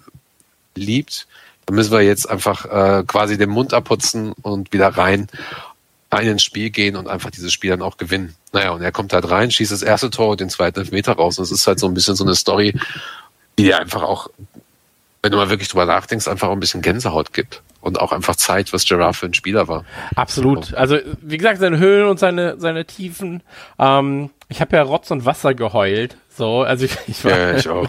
liebt, 0.77 1.27
dann 1.67 1.75
müssen 1.75 1.91
wir 1.91 2.03
jetzt 2.03 2.31
einfach 2.31 2.67
äh, 2.67 3.03
quasi 3.05 3.37
den 3.37 3.51
Mund 3.51 3.75
abputzen 3.75 4.33
und 4.43 4.73
wieder 4.73 4.89
rein, 4.89 5.27
rein 6.11 6.27
ins 6.27 6.43
Spiel 6.43 6.71
gehen 6.71 6.97
und 6.97 7.09
einfach 7.09 7.31
dieses 7.31 7.53
Spiel 7.53 7.71
dann 7.71 7.83
auch 7.83 7.97
gewinnen. 7.97 8.35
Naja, 8.53 8.71
und 8.71 8.83
er 8.83 8.93
kommt 8.93 9.13
halt 9.13 9.31
rein, 9.31 9.51
schießt 9.51 9.73
das 9.73 9.83
erste 9.83 10.11
Tor 10.11 10.31
und 10.31 10.41
den 10.41 10.49
zweiten 10.49 10.81
Elfmeter 10.81 11.13
raus. 11.13 11.39
Und 11.39 11.45
es 11.45 11.53
ist 11.53 11.67
halt 11.67 11.79
so 11.79 11.87
ein 11.87 11.95
bisschen 11.95 12.17
so 12.17 12.25
eine 12.25 12.35
Story, 12.35 12.75
die 13.59 13.75
einfach 13.75 14.03
auch, 14.03 14.31
wenn 15.29 15.33
du 15.33 15.37
mal 15.37 15.51
wirklich 15.51 15.69
drüber 15.69 15.85
nachdenkst, 15.85 16.27
einfach 16.27 16.49
auch 16.49 16.53
ein 16.53 16.61
bisschen 16.61 16.81
Gänsehaut 16.81 17.35
gibt. 17.35 17.63
Und 17.83 18.01
auch 18.01 18.13
einfach 18.13 18.35
zeigt, 18.35 18.73
was 18.73 18.87
Gerard 18.87 19.15
für 19.15 19.27
ein 19.27 19.35
Spieler 19.35 19.69
war. 19.69 19.85
Absolut. 20.17 20.75
Also, 20.75 20.97
wie 21.21 21.37
gesagt, 21.37 21.61
seine 21.61 21.79
Höhen 21.79 22.09
und 22.09 22.19
seine, 22.19 22.59
seine 22.59 22.87
Tiefen. 22.87 23.43
Ähm, 23.79 24.31
ich 24.49 24.63
habe 24.63 24.77
ja 24.77 24.83
Rotz 24.83 25.11
und 25.11 25.27
Wasser 25.27 25.53
geheult. 25.55 26.17
So, 26.31 26.63
also 26.63 26.87
ich, 26.87 26.97
ich 27.07 27.25
war 27.25 27.39
Ja, 27.39 27.57
ich 27.57 27.69
auch. 27.69 27.89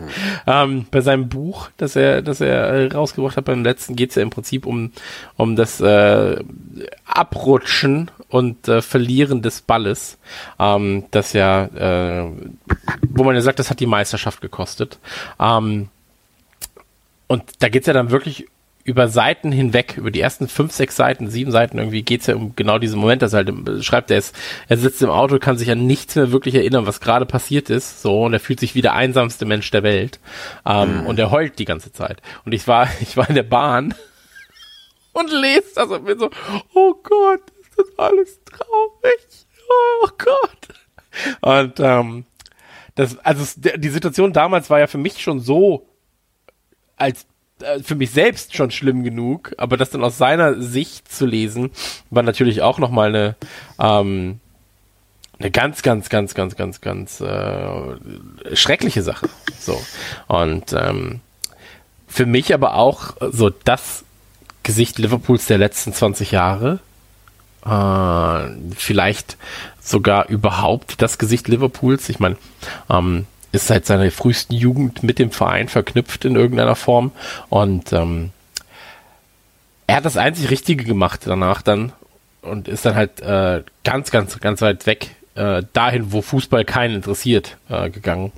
ähm, 0.46 0.86
bei 0.90 1.02
seinem 1.02 1.28
Buch, 1.28 1.68
das 1.76 1.94
er, 1.94 2.22
das 2.22 2.40
er 2.40 2.68
äh, 2.68 2.86
rausgebracht 2.86 3.36
hat, 3.36 3.44
beim 3.44 3.62
letzten 3.62 3.96
geht's 3.96 4.14
ja 4.14 4.22
im 4.22 4.30
Prinzip 4.30 4.66
um, 4.66 4.92
um 5.36 5.56
das 5.56 5.80
äh, 5.80 6.42
Abrutschen 7.04 8.10
und 8.28 8.66
äh, 8.66 8.80
Verlieren 8.82 9.42
des 9.42 9.60
Balles. 9.60 10.18
Ähm, 10.58 11.04
das 11.10 11.32
ja, 11.34 11.64
äh, 11.64 12.30
wo 13.02 13.24
man 13.24 13.34
ja 13.34 13.42
sagt, 13.42 13.58
das 13.58 13.70
hat 13.70 13.78
die 13.78 13.86
Meisterschaft 13.86 14.40
gekostet. 14.40 14.98
Ähm, 15.38 15.90
und 17.28 17.44
da 17.60 17.68
geht's 17.68 17.86
ja 17.86 17.92
dann 17.92 18.10
wirklich 18.10 18.48
über 18.88 19.06
Seiten 19.06 19.52
hinweg, 19.52 19.98
über 19.98 20.10
die 20.10 20.20
ersten 20.20 20.48
fünf, 20.48 20.72
sechs 20.72 20.96
Seiten, 20.96 21.28
sieben 21.28 21.50
Seiten 21.50 21.76
irgendwie 21.76 22.02
geht's 22.02 22.26
ja 22.26 22.34
um 22.36 22.56
genau 22.56 22.78
diesen 22.78 22.98
Moment, 22.98 23.20
dass 23.20 23.34
er 23.34 23.44
halt 23.44 23.84
schreibt, 23.84 24.10
er 24.10 24.16
ist, 24.16 24.34
er 24.66 24.78
sitzt 24.78 25.02
im 25.02 25.10
Auto, 25.10 25.38
kann 25.38 25.58
sich 25.58 25.70
an 25.70 25.86
nichts 25.86 26.16
mehr 26.16 26.32
wirklich 26.32 26.54
erinnern, 26.54 26.86
was 26.86 27.00
gerade 27.00 27.26
passiert 27.26 27.68
ist, 27.68 28.00
so, 28.00 28.24
und 28.24 28.32
er 28.32 28.40
fühlt 28.40 28.58
sich 28.58 28.74
wie 28.74 28.80
der 28.80 28.94
einsamste 28.94 29.44
Mensch 29.44 29.70
der 29.70 29.82
Welt, 29.82 30.20
ähm, 30.64 31.02
mhm. 31.02 31.06
und 31.06 31.18
er 31.18 31.30
heult 31.30 31.58
die 31.58 31.66
ganze 31.66 31.92
Zeit. 31.92 32.22
Und 32.46 32.54
ich 32.54 32.66
war, 32.66 32.88
ich 33.00 33.18
war 33.18 33.28
in 33.28 33.34
der 33.34 33.42
Bahn 33.42 33.94
und 35.12 35.30
lese 35.30 35.74
das 35.74 35.88
und 35.90 36.06
bin 36.06 36.18
so, 36.18 36.30
oh 36.72 36.94
Gott, 37.02 37.42
ist 37.60 37.76
das 37.76 37.98
alles 37.98 38.40
traurig, 38.44 39.46
oh 39.68 40.08
Gott. 40.16 40.68
Und, 41.42 41.78
ähm, 41.80 42.24
das, 42.94 43.18
also 43.18 43.44
die 43.60 43.88
Situation 43.90 44.32
damals 44.32 44.70
war 44.70 44.80
ja 44.80 44.86
für 44.86 44.98
mich 44.98 45.22
schon 45.22 45.38
so 45.40 45.86
als 46.98 47.26
äh, 47.60 47.80
für 47.80 47.94
mich 47.94 48.10
selbst 48.10 48.54
schon 48.54 48.70
schlimm 48.70 49.04
genug, 49.04 49.54
aber 49.58 49.76
das 49.76 49.90
dann 49.90 50.04
aus 50.04 50.18
seiner 50.18 50.60
Sicht 50.60 51.12
zu 51.12 51.26
lesen, 51.26 51.70
war 52.10 52.22
natürlich 52.22 52.62
auch 52.62 52.78
nochmal 52.78 53.08
eine, 53.08 53.36
ähm, 53.78 54.40
eine 55.38 55.50
ganz, 55.50 55.82
ganz, 55.82 56.08
ganz, 56.08 56.34
ganz, 56.34 56.56
ganz, 56.56 56.80
ganz 56.80 57.20
äh, 57.20 57.96
schreckliche 58.54 59.02
Sache. 59.02 59.28
So. 59.58 59.80
Und 60.26 60.72
ähm, 60.72 61.20
für 62.06 62.26
mich 62.26 62.54
aber 62.54 62.74
auch 62.74 63.14
so 63.20 63.50
das 63.50 64.04
Gesicht 64.62 64.98
Liverpools 64.98 65.46
der 65.46 65.58
letzten 65.58 65.92
20 65.92 66.32
Jahre. 66.32 66.80
Äh, 67.64 68.74
vielleicht 68.74 69.36
sogar 69.80 70.28
überhaupt 70.28 71.00
das 71.02 71.18
Gesicht 71.18 71.48
Liverpools. 71.48 72.08
Ich 72.08 72.18
meine, 72.18 72.36
ähm, 72.90 73.26
ist 73.52 73.66
seit 73.66 73.86
seiner 73.86 74.10
frühesten 74.10 74.54
Jugend 74.54 75.02
mit 75.02 75.18
dem 75.18 75.30
Verein 75.30 75.68
verknüpft 75.68 76.24
in 76.24 76.36
irgendeiner 76.36 76.76
Form 76.76 77.12
und 77.48 77.92
ähm, 77.92 78.30
er 79.86 79.96
hat 79.96 80.04
das 80.04 80.16
einzig 80.16 80.50
Richtige 80.50 80.84
gemacht 80.84 81.22
danach 81.24 81.62
dann 81.62 81.92
und 82.42 82.68
ist 82.68 82.84
dann 82.84 82.94
halt 82.94 83.20
äh, 83.20 83.62
ganz, 83.84 84.10
ganz, 84.10 84.38
ganz 84.38 84.60
weit 84.60 84.86
weg 84.86 85.16
äh, 85.34 85.62
dahin, 85.72 86.12
wo 86.12 86.20
Fußball 86.20 86.64
keinen 86.64 86.96
interessiert, 86.96 87.56
äh, 87.68 87.88
gegangen, 87.90 88.32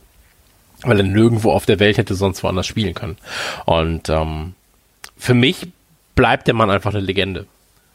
weil 0.83 0.99
er 0.99 1.05
nirgendwo 1.05 1.51
auf 1.51 1.67
der 1.67 1.81
Welt 1.81 1.99
hätte 1.99 2.15
sonst 2.15 2.43
woanders 2.43 2.67
spielen 2.67 2.95
können. 2.95 3.17
Und 3.67 4.09
ähm, 4.09 4.55
für 5.17 5.35
mich 5.35 5.69
bleibt 6.15 6.47
der 6.47 6.55
Mann 6.55 6.71
einfach 6.71 6.95
eine 6.95 7.03
Legende. 7.03 7.47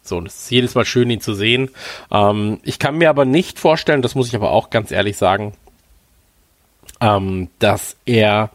So, 0.02 0.18
und 0.18 0.28
es 0.28 0.36
ist 0.36 0.52
jedes 0.52 0.76
Mal 0.76 0.86
schön, 0.86 1.10
ihn 1.10 1.22
zu 1.22 1.34
sehen. 1.34 1.70
Ähm, 2.12 2.60
ich 2.64 2.78
kann 2.78 2.98
mir 2.98 3.10
aber 3.10 3.26
nicht 3.26 3.58
vorstellen, 3.58 4.02
das 4.02 4.16
muss 4.16 4.28
ich 4.28 4.36
aber 4.36 4.52
auch 4.52 4.70
ganz 4.70 4.92
ehrlich 4.92 5.18
sagen, 5.18 5.54
ähm, 7.02 7.50
dass 7.60 7.98
er 8.06 8.52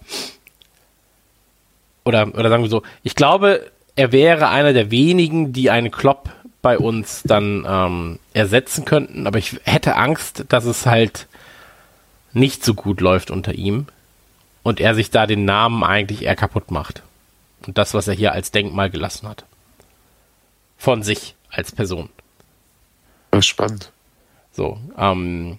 oder, 2.05 2.28
oder 2.34 2.49
sagen 2.49 2.62
wir 2.62 2.70
so, 2.70 2.82
ich 3.03 3.14
glaube, 3.14 3.70
er 3.97 4.12
wäre 4.12 4.49
einer 4.49 4.72
der 4.72 4.91
wenigen, 4.91 5.53
die 5.53 5.70
einen 5.70 5.91
Klopp 5.91 6.30
bei 6.62 6.78
uns 6.78 7.22
dann 7.24 7.66
ähm, 7.68 8.18
ersetzen 8.32 8.84
könnten, 8.84 9.26
aber 9.26 9.38
ich 9.38 9.61
hätte 9.64 9.97
Angst, 9.97 10.45
dass 10.49 10.64
es 10.64 10.86
halt 10.86 11.26
nicht 12.32 12.64
so 12.64 12.74
gut 12.74 13.01
läuft 13.01 13.30
unter 13.30 13.55
ihm 13.55 13.86
und 14.62 14.80
er 14.80 14.95
sich 14.95 15.11
da 15.11 15.26
den 15.26 15.45
Namen 15.45 15.82
eigentlich 15.82 16.22
eher 16.22 16.36
kaputt 16.36 16.70
macht. 16.70 17.03
Und 17.66 17.76
das, 17.76 17.95
was 17.95 18.09
er 18.09 18.14
hier 18.14 18.32
als 18.32 18.51
Denkmal 18.51 18.91
gelassen 18.91 19.28
hat. 19.28 19.45
Von 20.78 21.03
sich 21.03 21.34
als 21.51 21.72
Person. 21.72 22.09
Das 23.30 23.41
ist 23.41 23.47
spannend. 23.47 23.93
So, 24.53 24.78
ähm, 24.97 25.59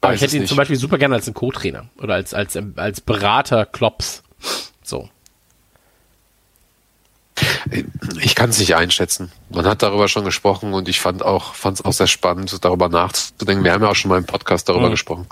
aber 0.00 0.14
ich 0.14 0.20
hätte 0.20 0.36
ihn 0.36 0.42
nicht. 0.42 0.48
zum 0.48 0.56
Beispiel 0.56 0.76
super 0.76 0.98
gerne 0.98 1.14
als 1.14 1.26
einen 1.26 1.34
Co-Trainer 1.34 1.86
oder 1.98 2.14
als, 2.14 2.34
als, 2.34 2.58
als 2.76 3.00
Berater 3.00 3.66
Klops. 3.66 4.22
So. 4.82 5.08
Ich 8.20 8.34
kann 8.34 8.50
es 8.50 8.58
nicht 8.58 8.74
einschätzen. 8.74 9.30
Man 9.50 9.66
hat 9.66 9.82
darüber 9.82 10.08
schon 10.08 10.24
gesprochen 10.24 10.72
und 10.74 10.88
ich 10.88 11.00
fand 11.00 11.22
auch, 11.22 11.54
fand 11.54 11.78
es 11.78 11.84
auch 11.84 11.92
sehr 11.92 12.06
spannend, 12.06 12.64
darüber 12.64 12.88
nachzudenken. 12.88 13.64
Wir 13.64 13.72
haben 13.72 13.82
ja 13.82 13.90
auch 13.90 13.96
schon 13.96 14.08
mal 14.08 14.18
im 14.18 14.24
Podcast 14.24 14.68
darüber 14.68 14.86
mhm. 14.86 14.92
gesprochen, 14.92 15.26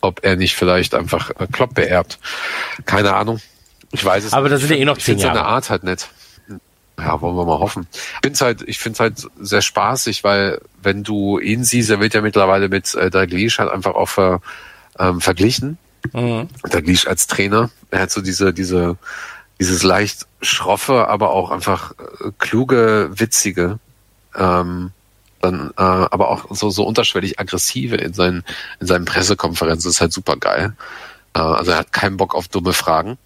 ob 0.00 0.24
er 0.24 0.36
nicht 0.36 0.54
vielleicht 0.54 0.94
einfach 0.94 1.30
äh, 1.38 1.46
Klopp 1.50 1.74
beerbt. 1.74 2.18
Keine 2.86 3.14
Ahnung. 3.14 3.40
Ich 3.90 4.04
weiß 4.04 4.24
es 4.24 4.32
Aber 4.32 4.48
da 4.48 4.56
sind 4.56 4.70
ja 4.70 4.76
eh 4.76 4.84
noch 4.84 4.98
zehn 4.98 5.18
Jahre. 5.18 5.34
seine 5.34 5.46
Art 5.46 5.68
halt 5.68 5.84
nett 5.84 6.08
ja, 7.02 7.20
wollen 7.20 7.36
wir 7.36 7.44
mal 7.44 7.58
hoffen. 7.58 7.86
Ich 7.92 8.20
finde 8.22 8.34
es 8.34 8.40
halt, 8.40 8.62
ich 8.66 8.78
finde 8.78 8.98
halt 9.00 9.26
sehr 9.40 9.62
spaßig, 9.62 10.24
weil 10.24 10.60
wenn 10.82 11.02
du 11.02 11.38
ihn 11.38 11.64
siehst, 11.64 11.90
er 11.90 12.00
wird 12.00 12.14
ja 12.14 12.20
mittlerweile 12.20 12.68
mit 12.68 12.94
äh, 12.94 13.10
Dalglish 13.10 13.58
halt 13.58 13.70
einfach 13.70 13.94
auch 13.94 14.08
ver, 14.08 14.40
ähm, 14.98 15.20
verglichen. 15.20 15.78
Mhm. 16.12 16.48
Dalglish 16.62 17.06
als 17.06 17.26
Trainer, 17.26 17.70
er 17.90 18.00
hat 18.00 18.10
so 18.10 18.20
diese, 18.20 18.52
diese, 18.52 18.96
dieses 19.60 19.82
leicht 19.82 20.26
schroffe, 20.40 21.08
aber 21.08 21.30
auch 21.30 21.50
einfach 21.50 21.92
äh, 21.92 22.30
kluge, 22.38 23.10
witzige, 23.14 23.78
ähm, 24.34 24.90
dann 25.40 25.70
äh, 25.76 25.82
aber 25.82 26.28
auch 26.30 26.46
so 26.54 26.70
so 26.70 26.84
unterschwellig 26.84 27.40
aggressive 27.40 27.96
in 27.96 28.14
seinen 28.14 28.44
in 28.80 28.86
seinen 28.86 29.04
Pressekonferenzen 29.04 29.90
ist 29.90 30.00
halt 30.00 30.12
super 30.12 30.36
geil. 30.36 30.74
Äh, 31.34 31.40
also 31.40 31.72
er 31.72 31.78
hat 31.78 31.92
keinen 31.92 32.16
Bock 32.16 32.34
auf 32.34 32.48
dumme 32.48 32.72
Fragen. 32.72 33.18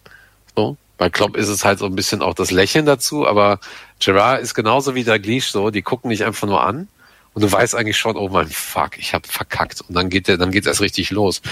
So. 0.56 0.76
Bei 0.98 1.10
Klopp 1.10 1.36
ist 1.36 1.48
es 1.48 1.64
halt 1.64 1.78
so 1.78 1.86
ein 1.86 1.94
bisschen 1.94 2.22
auch 2.22 2.34
das 2.34 2.50
Lächeln 2.50 2.86
dazu, 2.86 3.26
aber 3.26 3.58
Gerard 4.00 4.40
ist 4.40 4.54
genauso 4.54 4.94
wie 4.94 5.04
der 5.04 5.18
Gleesh 5.18 5.48
so, 5.48 5.70
die 5.70 5.82
gucken 5.82 6.10
dich 6.10 6.24
einfach 6.24 6.46
nur 6.46 6.62
an 6.62 6.88
und 7.34 7.42
du 7.42 7.52
weißt 7.52 7.74
eigentlich 7.74 7.98
schon, 7.98 8.16
oh 8.16 8.28
mein 8.30 8.48
Fuck, 8.48 8.98
ich 8.98 9.12
habe 9.12 9.28
verkackt 9.28 9.82
und 9.86 9.94
dann 9.94 10.08
geht 10.08 10.26
der, 10.26 10.38
dann 10.38 10.50
geht's 10.52 10.66
erst 10.66 10.80
richtig 10.80 11.10
los. 11.10 11.42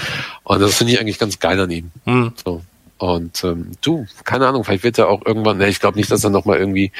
Und 0.43 0.59
das 0.59 0.75
finde 0.77 0.93
ich 0.93 0.99
eigentlich 0.99 1.19
ganz 1.19 1.39
geil 1.39 1.59
an 1.59 1.69
ihm. 1.69 1.91
Mhm. 2.05 2.33
So. 2.43 2.63
Und 2.97 3.43
ähm, 3.43 3.71
du, 3.81 4.07
keine 4.23 4.47
Ahnung, 4.47 4.63
vielleicht 4.63 4.83
wird 4.83 4.97
er 4.97 5.09
auch 5.09 5.23
irgendwann, 5.25 5.57
ne, 5.57 5.67
ich 5.67 5.81
glaube 5.81 5.97
nicht, 5.97 6.09
dass 6.09 6.23
er 6.23 6.29
nochmal 6.29 6.57
irgendwie 6.57 6.91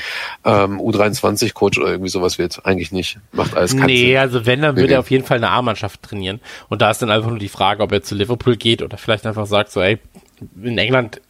ähm, 0.43 0.79
U23-Coach 0.79 1.79
oder 1.79 1.87
irgendwie 1.87 2.09
sowas 2.09 2.37
wird. 2.37 2.65
Eigentlich 2.65 2.91
nicht. 2.91 3.17
Macht 3.31 3.55
alles 3.55 3.71
keinen 3.77 3.85
Nee, 3.85 4.07
Sinn. 4.09 4.17
also 4.17 4.45
wenn, 4.45 4.61
dann 4.61 4.75
nee, 4.75 4.81
würde 4.81 4.93
er 4.95 4.99
auf 4.99 5.09
jeden 5.09 5.25
Fall 5.25 5.37
eine 5.37 5.49
A-Mannschaft 5.49 6.03
trainieren. 6.03 6.41
Und 6.67 6.81
da 6.81 6.91
ist 6.91 7.01
dann 7.01 7.09
einfach 7.11 7.29
nur 7.29 7.39
die 7.39 7.47
Frage, 7.47 7.81
ob 7.81 7.91
er 7.93 8.03
zu 8.03 8.13
Liverpool 8.13 8.57
geht 8.57 8.81
oder 8.81 8.97
vielleicht 8.97 9.25
einfach 9.25 9.47
sagt 9.47 9.71
so, 9.71 9.81
ey, 9.81 9.97
in 10.61 10.77
England 10.77 11.21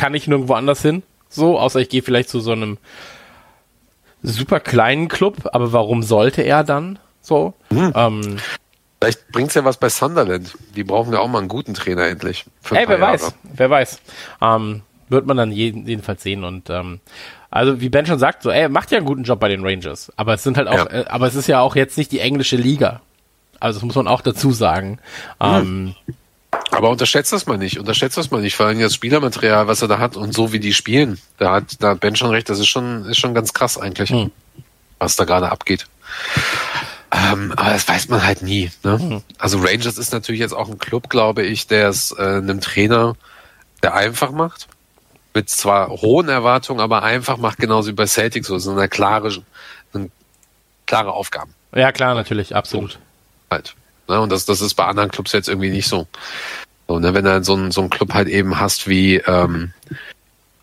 kann 0.00 0.14
ich 0.14 0.26
nirgendwo 0.26 0.54
anders 0.54 0.80
hin. 0.80 1.02
So, 1.28 1.58
außer 1.58 1.78
ich 1.78 1.90
gehe 1.90 2.00
vielleicht 2.00 2.30
zu 2.30 2.40
so 2.40 2.52
einem 2.52 2.78
super 4.22 4.58
kleinen 4.58 5.08
Club, 5.08 5.50
aber 5.52 5.74
warum 5.74 6.02
sollte 6.02 6.40
er 6.40 6.64
dann 6.64 6.98
so? 7.20 7.52
Hm. 7.70 7.92
Ähm, 7.94 8.36
Vielleicht 8.98 9.28
bringt's 9.28 9.54
ja 9.54 9.64
was 9.64 9.76
bei 9.76 9.90
Sunderland. 9.90 10.56
Die 10.74 10.84
brauchen 10.84 11.12
ja 11.12 11.20
auch 11.20 11.28
mal 11.28 11.38
einen 11.38 11.48
guten 11.48 11.74
Trainer 11.74 12.06
endlich. 12.06 12.46
Ey, 12.70 12.88
wer 12.88 12.98
Jahre. 12.98 13.00
weiß, 13.00 13.34
wer 13.42 13.70
weiß. 13.70 14.00
Ähm, 14.40 14.82
wird 15.10 15.26
man 15.26 15.36
dann 15.36 15.52
jeden, 15.52 15.86
jedenfalls 15.86 16.22
sehen 16.22 16.44
und 16.44 16.70
ähm, 16.70 17.00
also 17.50 17.80
wie 17.80 17.88
Ben 17.90 18.06
schon 18.06 18.18
sagt, 18.18 18.42
so, 18.42 18.50
ey, 18.50 18.68
macht 18.68 18.90
ja 18.90 18.98
einen 18.98 19.06
guten 19.06 19.24
Job 19.24 19.40
bei 19.40 19.48
den 19.48 19.64
Rangers, 19.64 20.12
aber 20.16 20.34
es 20.34 20.42
sind 20.42 20.56
halt 20.56 20.68
auch, 20.68 20.90
ja. 20.90 21.00
äh, 21.00 21.04
aber 21.08 21.26
es 21.26 21.34
ist 21.34 21.46
ja 21.46 21.60
auch 21.60 21.76
jetzt 21.76 21.98
nicht 21.98 22.12
die 22.12 22.20
englische 22.20 22.56
Liga. 22.56 23.00
Also 23.58 23.80
das 23.80 23.84
muss 23.84 23.96
man 23.96 24.08
auch 24.08 24.22
dazu 24.22 24.52
sagen. 24.52 24.98
Hm. 25.42 25.56
Ähm, 25.56 25.94
aber 26.70 26.90
unterschätzt 26.90 27.32
das 27.32 27.46
mal 27.46 27.58
nicht, 27.58 27.78
unterschätzt 27.78 28.16
das 28.16 28.30
mal 28.30 28.40
nicht, 28.40 28.56
vor 28.56 28.66
allem 28.66 28.80
das 28.80 28.94
Spielermaterial, 28.94 29.66
was 29.66 29.82
er 29.82 29.88
da 29.88 29.98
hat 29.98 30.16
und 30.16 30.34
so 30.34 30.52
wie 30.52 30.60
die 30.60 30.72
spielen. 30.72 31.20
Da 31.38 31.52
hat, 31.52 31.76
da 31.80 31.90
hat 31.90 32.00
Ben 32.00 32.16
schon 32.16 32.30
recht, 32.30 32.48
das 32.48 32.58
ist 32.58 32.68
schon, 32.68 33.04
ist 33.06 33.18
schon 33.18 33.34
ganz 33.34 33.52
krass 33.52 33.78
eigentlich, 33.78 34.10
hm. 34.10 34.30
was 34.98 35.16
da 35.16 35.24
gerade 35.24 35.50
abgeht. 35.50 35.86
Ähm, 37.12 37.52
aber 37.56 37.70
das 37.70 37.88
weiß 37.88 38.08
man 38.08 38.24
halt 38.24 38.42
nie. 38.42 38.70
Ne? 38.84 38.98
Hm. 38.98 39.22
Also 39.38 39.58
Rangers 39.58 39.98
ist 39.98 40.12
natürlich 40.12 40.40
jetzt 40.40 40.54
auch 40.54 40.68
ein 40.68 40.78
Club, 40.78 41.10
glaube 41.10 41.42
ich, 41.42 41.66
der 41.66 41.88
es 41.88 42.12
äh, 42.12 42.22
einem 42.22 42.60
Trainer 42.60 43.16
der 43.82 43.94
einfach 43.94 44.30
macht. 44.30 44.68
Mit 45.32 45.48
zwar 45.48 45.88
hohen 45.88 46.28
Erwartungen, 46.28 46.80
aber 46.80 47.02
einfach 47.02 47.36
macht, 47.36 47.58
genauso 47.58 47.88
wie 47.88 47.94
bei 47.94 48.06
Celtic 48.06 48.44
so. 48.44 48.58
So 48.58 48.72
eine 48.72 48.88
klare, 48.88 49.42
eine 49.94 50.10
klare 50.86 51.12
Aufgaben. 51.12 51.54
Ja, 51.72 51.92
klar, 51.92 52.14
natürlich, 52.14 52.54
absolut. 52.54 52.92
So, 52.92 52.98
halt. 53.50 53.74
Ne? 54.10 54.20
Und 54.20 54.30
das, 54.30 54.44
das 54.44 54.60
ist 54.60 54.74
bei 54.74 54.84
anderen 54.84 55.10
Clubs 55.10 55.32
jetzt 55.32 55.48
irgendwie 55.48 55.70
nicht 55.70 55.88
so. 55.88 56.06
so 56.88 56.98
ne? 56.98 57.14
Wenn 57.14 57.24
du 57.24 57.42
so 57.42 57.54
einen 57.54 57.70
so 57.70 57.80
einen 57.80 57.90
Club 57.90 58.12
halt 58.12 58.28
eben 58.28 58.60
hast 58.60 58.88
wie, 58.88 59.16
ähm, 59.16 59.72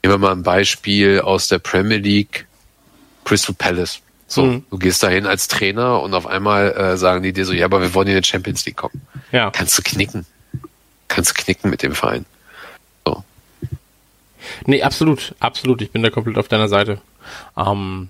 nehmen 0.03 0.13
wir 0.13 0.17
mal 0.17 0.31
ein 0.33 0.43
Beispiel 0.43 1.21
aus 1.21 1.47
der 1.47 1.59
Premier 1.59 1.97
League, 1.97 2.45
Crystal 3.25 3.55
Palace. 3.57 4.01
So, 4.27 4.43
mhm. 4.43 4.65
du 4.69 4.77
gehst 4.77 5.01
dahin 5.03 5.25
als 5.25 5.47
Trainer 5.47 6.01
und 6.01 6.13
auf 6.13 6.27
einmal 6.27 6.73
äh, 6.73 6.97
sagen 6.97 7.23
die 7.23 7.31
dir 7.31 7.45
so, 7.45 7.53
ja, 7.53 7.65
aber 7.65 7.81
wir 7.81 7.93
wollen 7.93 8.09
in 8.09 8.21
die 8.21 8.27
Champions 8.27 8.65
League 8.65 8.75
kommen. 8.75 9.01
Ja. 9.31 9.51
Kannst 9.51 9.77
du 9.77 9.81
knicken. 9.81 10.25
Kannst 11.07 11.31
du 11.31 11.41
knicken 11.41 11.69
mit 11.69 11.81
dem 11.81 11.95
Verein. 11.95 12.25
So. 13.05 13.23
Nee, 14.65 14.83
absolut, 14.83 15.33
absolut. 15.39 15.81
Ich 15.81 15.91
bin 15.91 16.03
da 16.03 16.09
komplett 16.09 16.37
auf 16.37 16.49
deiner 16.49 16.67
Seite. 16.67 16.99
Ähm, 17.55 18.09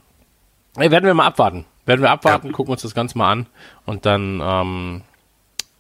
werden 0.76 1.06
wir 1.06 1.14
mal 1.14 1.28
abwarten. 1.28 1.66
Werden 1.86 2.02
wir 2.02 2.12
abwarten, 2.12 2.48
ja. 2.48 2.54
gucken 2.54 2.72
uns 2.72 2.82
das 2.82 2.94
Ganze 2.94 3.18
mal 3.18 3.32
an 3.32 3.46
und 3.86 4.06
dann 4.06 4.42
ähm, 4.44 5.02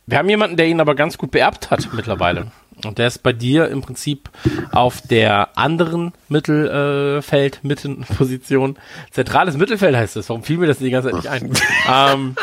wir 0.07 0.17
haben 0.17 0.29
jemanden, 0.29 0.57
der 0.57 0.67
ihn 0.67 0.79
aber 0.79 0.95
ganz 0.95 1.17
gut 1.17 1.31
beerbt 1.31 1.69
hat 1.69 1.89
mittlerweile. 1.93 2.47
Und 2.85 2.97
der 2.97 3.07
ist 3.07 3.23
bei 3.23 3.33
dir 3.33 3.69
im 3.69 3.81
Prinzip 3.81 4.29
auf 4.71 5.01
der 5.01 5.57
anderen 5.57 6.13
Mittelfeld, 6.29 7.55
äh, 7.55 7.67
Mittenposition. 7.67 8.77
Zentrales 9.11 9.57
Mittelfeld 9.57 9.95
heißt 9.95 10.15
es. 10.15 10.29
Warum 10.29 10.43
fiel 10.43 10.57
mir 10.57 10.67
das 10.67 10.77
die 10.77 10.89
ganze 10.89 11.09
Zeit 11.09 11.17
nicht 11.17 11.27
ein? 11.27 11.53
ähm, 11.91 12.35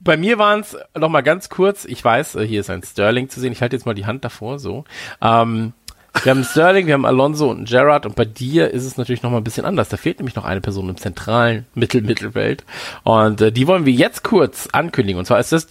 bei 0.00 0.16
mir 0.16 0.38
waren 0.38 0.60
es 0.60 0.76
noch 0.96 1.08
mal 1.08 1.22
ganz 1.22 1.48
kurz. 1.48 1.84
Ich 1.84 2.04
weiß, 2.04 2.34
äh, 2.34 2.46
hier 2.46 2.60
ist 2.60 2.70
ein 2.70 2.82
Sterling 2.82 3.28
zu 3.28 3.40
sehen. 3.40 3.52
Ich 3.52 3.62
halte 3.62 3.76
jetzt 3.76 3.86
mal 3.86 3.94
die 3.94 4.06
Hand 4.06 4.24
davor, 4.24 4.58
so. 4.58 4.84
Ähm, 5.20 5.72
Wir 6.22 6.30
haben 6.30 6.44
Sterling, 6.44 6.86
wir 6.86 6.94
haben 6.94 7.06
Alonso 7.06 7.50
und 7.50 7.68
Gerrard 7.68 8.06
und 8.06 8.14
bei 8.14 8.24
dir 8.24 8.70
ist 8.70 8.84
es 8.84 8.96
natürlich 8.96 9.22
noch 9.22 9.30
mal 9.30 9.38
ein 9.38 9.44
bisschen 9.44 9.64
anders. 9.64 9.88
Da 9.88 9.96
fehlt 9.96 10.18
nämlich 10.18 10.36
noch 10.36 10.44
eine 10.44 10.60
Person 10.60 10.88
im 10.88 10.96
zentralen 10.96 11.66
Mittel-Mittelfeld 11.74 12.64
und 13.02 13.40
äh, 13.40 13.50
die 13.50 13.66
wollen 13.66 13.86
wir 13.86 13.92
jetzt 13.92 14.22
kurz 14.22 14.68
ankündigen 14.72 15.18
und 15.18 15.24
zwar 15.24 15.40
ist 15.40 15.52
das 15.52 15.66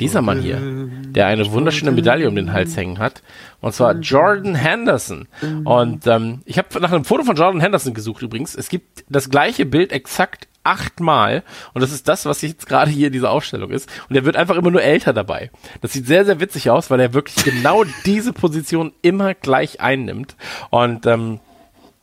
dieser 0.00 0.22
Mann 0.22 0.40
hier, 0.40 0.60
der 0.60 1.26
eine 1.26 1.50
wunderschöne 1.52 1.92
Medaille 1.92 2.28
um 2.28 2.34
den 2.34 2.52
Hals 2.52 2.76
hängen 2.76 2.98
hat 2.98 3.22
und 3.60 3.74
zwar 3.74 3.94
Jordan 3.94 4.54
Henderson 4.56 5.28
und 5.64 6.06
ähm, 6.06 6.42
ich 6.44 6.58
habe 6.58 6.80
nach 6.80 6.92
einem 6.92 7.04
Foto 7.04 7.22
von 7.22 7.36
Jordan 7.36 7.60
Henderson 7.60 7.94
gesucht 7.94 8.22
übrigens. 8.22 8.54
Es 8.56 8.68
gibt 8.68 9.04
das 9.08 9.30
gleiche 9.30 9.66
Bild 9.66 9.92
exakt 9.92 10.48
achtmal 10.64 11.42
und 11.72 11.82
das 11.82 11.92
ist 11.92 12.08
das, 12.08 12.26
was 12.26 12.42
jetzt 12.42 12.66
gerade 12.66 12.90
hier 12.90 13.08
in 13.08 13.12
dieser 13.12 13.30
Aufstellung 13.30 13.70
ist 13.70 13.88
und 14.08 14.16
er 14.16 14.24
wird 14.24 14.36
einfach 14.36 14.56
immer 14.56 14.70
nur 14.70 14.82
älter 14.82 15.12
dabei. 15.12 15.50
Das 15.80 15.92
sieht 15.92 16.06
sehr, 16.06 16.24
sehr 16.24 16.40
witzig 16.40 16.70
aus, 16.70 16.90
weil 16.90 17.00
er 17.00 17.14
wirklich 17.14 17.44
genau 17.44 17.84
diese 18.04 18.32
Position 18.32 18.92
immer 19.02 19.34
gleich 19.34 19.80
einnimmt 19.80 20.36
und 20.70 21.06
ähm, 21.06 21.40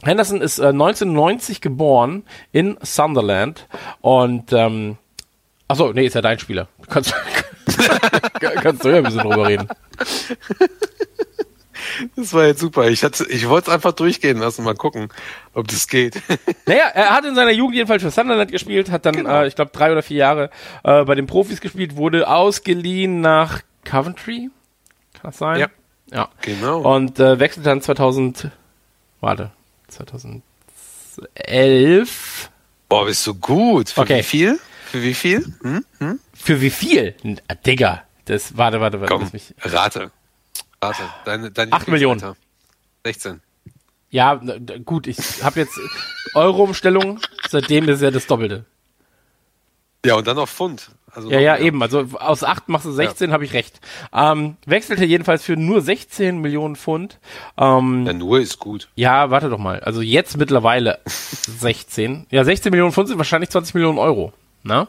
Henderson 0.04 0.42
ist 0.42 0.60
äh, 0.60 0.68
1990 0.68 1.62
geboren 1.62 2.24
in 2.52 2.78
Sunderland 2.82 3.68
und 4.02 4.52
ähm, 4.54 4.98
achso, 5.68 5.94
nee, 5.94 6.06
ist 6.06 6.16
ja 6.16 6.22
dein 6.22 6.40
Spieler. 6.40 6.68
Du 6.82 6.90
kannst, 6.90 7.14
kannst 8.40 8.84
du 8.84 8.90
ja 8.90 8.98
ein 8.98 9.04
bisschen 9.04 9.22
drüber 9.22 9.48
reden. 9.48 9.68
Das 12.16 12.34
war 12.34 12.46
jetzt 12.46 12.60
super. 12.60 12.88
Ich, 12.90 13.04
hatte, 13.04 13.26
ich 13.30 13.48
wollte 13.50 13.70
es 13.70 13.74
einfach 13.76 13.92
durchgehen 13.94 14.38
lassen, 14.40 14.64
mal 14.64 14.76
gucken, 14.76 15.10
ob 15.54 15.68
das 15.68 15.88
geht. 15.88 16.22
Naja, 16.66 16.86
er 16.94 17.10
hat 17.12 17.26
in 17.26 17.36
seiner 17.36 17.52
Jugend 17.52 17.76
jedenfalls 17.76 18.02
für 18.04 18.12
Sunderland 18.12 18.52
gespielt, 18.52 18.90
hat 18.92 19.06
dann, 19.06 19.16
Genau. 19.16 19.42
äh, 19.42 19.48
ich 19.48 19.56
glaube, 19.56 19.72
drei 19.74 19.92
oder 19.92 20.04
vier 20.04 20.18
Jahre 20.18 20.50
äh, 20.84 21.04
bei 21.04 21.16
den 21.16 21.28
Profis 21.28 21.62
gespielt, 21.62 21.96
wurde 21.96 22.28
ausgeliehen 22.28 23.22
nach 23.22 23.62
Coventry. 23.84 24.50
Kann 25.14 25.32
das 25.32 25.38
sein? 25.38 25.60
Ja. 25.60 25.68
Ja. 26.12 26.30
Genau. 26.42 26.82
Und 26.82 27.20
äh, 27.20 27.40
wechselt 27.40 27.66
dann 27.66 27.82
2000, 27.82 28.50
warte, 29.22 29.52
2011. 29.88 32.50
Boah, 32.90 33.06
bist 33.06 33.26
du 33.28 33.36
gut. 33.36 33.90
Für 33.90 34.02
Okay. 34.02 34.20
wie 34.20 34.24
viel? 34.24 34.60
Für 34.86 35.04
wie 35.04 35.14
viel? 35.14 35.54
Hm? 35.62 35.86
Hm? 36.00 36.20
Für 36.34 36.60
wie 36.62 36.70
viel? 36.70 37.16
Äh, 37.48 37.56
Digga, 37.66 38.04
das, 38.26 38.58
warte, 38.58 38.82
warte, 38.82 39.00
warte. 39.00 39.14
Komm, 39.14 39.30
mich, 39.32 39.54
rate. 39.62 40.12
Rate. 40.84 41.04
Deine, 41.26 41.52
dein 41.52 41.72
Acht 41.74 41.88
Millionen. 41.88 42.20
Lieblingsalter. 42.20 42.40
16. 43.06 43.42
ja, 44.10 44.42
gut, 44.86 45.08
ich 45.08 45.18
habe 45.44 45.60
jetzt 45.60 45.80
Euro-Umstellung, 46.36 47.20
seitdem 47.50 47.88
ist 47.90 48.02
ja 48.02 48.12
das 48.12 48.28
Doppelte. 48.28 48.66
Ja, 50.06 50.16
und 50.16 50.26
dann 50.28 50.36
noch 50.36 50.50
Pfund. 50.50 50.90
Also 51.14 51.30
Ja, 51.30 51.36
noch 51.38 51.44
ja, 51.44 51.54
mehr. 51.54 51.62
eben. 51.62 51.82
Also 51.84 52.08
aus 52.20 52.44
8 52.44 52.70
machst 52.70 52.86
du 52.88 52.92
16, 52.92 53.32
habe 53.32 53.44
ich 53.46 53.54
recht. 53.54 53.80
Ähm, 54.14 54.56
wechselte 54.66 55.06
jedenfalls 55.06 55.44
für 55.44 55.56
nur 55.58 55.82
16 55.82 56.40
Millionen 56.40 56.76
Pfund. 56.76 57.20
Ähm, 57.58 58.06
Ja, 58.08 58.14
nur 58.14 58.40
ist 58.40 58.58
gut. 58.60 58.90
ja, 58.96 59.30
warte 59.30 59.50
doch 59.50 59.60
mal. 59.60 59.80
Also 59.82 60.02
jetzt 60.02 60.38
mittlerweile 60.38 61.00
16. 61.06 62.26
Ja, 62.32 62.44
16 62.44 62.72
Millionen 62.72 62.92
Pfund 62.94 63.10
sind 63.10 63.18
wahrscheinlich 63.18 63.50
20 63.52 63.76
Millionen 63.76 64.00
Euro. 64.00 64.34
Na? 64.64 64.88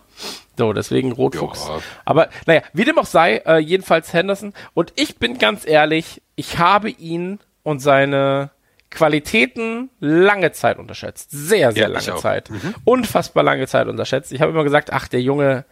So, 0.59 0.73
deswegen 0.73 1.13
Rotfuchs. 1.13 1.67
Ja. 1.67 1.79
Aber 2.05 2.29
naja, 2.47 2.63
wie 2.73 2.85
dem 2.85 2.99
auch 2.99 3.07
sei, 3.07 3.37
äh, 3.47 3.59
jedenfalls 3.59 4.13
Henderson. 4.13 4.53
Und 4.75 4.93
ich 4.97 5.17
bin 5.17 5.39
ganz 5.39 5.67
ehrlich, 5.67 6.21
ich 6.37 6.59
habe 6.59 6.91
ihn 6.91 7.39
und 7.63 7.81
seine 7.81 8.51
Qualitäten 8.91 9.89
lange 10.01 10.53
Zeit 10.53 10.79
unterschätzt. 10.79 11.31
Sehr, 11.31 11.73
sehr 11.73 11.83
Ja, 11.83 11.89
lange. 11.89 12.17
Zeit. 12.21 12.51
Unfassbar 12.85 13.43
lange 13.43 13.67
Zeit 13.67 13.89
unterschätzt. 13.89 14.33
Ich 14.33 14.43
habe 14.43 14.53
immer 14.53 14.65
gesagt, 14.65 14.93
ach, 14.93 15.09
der 15.09 15.23
Junge, 15.23 15.65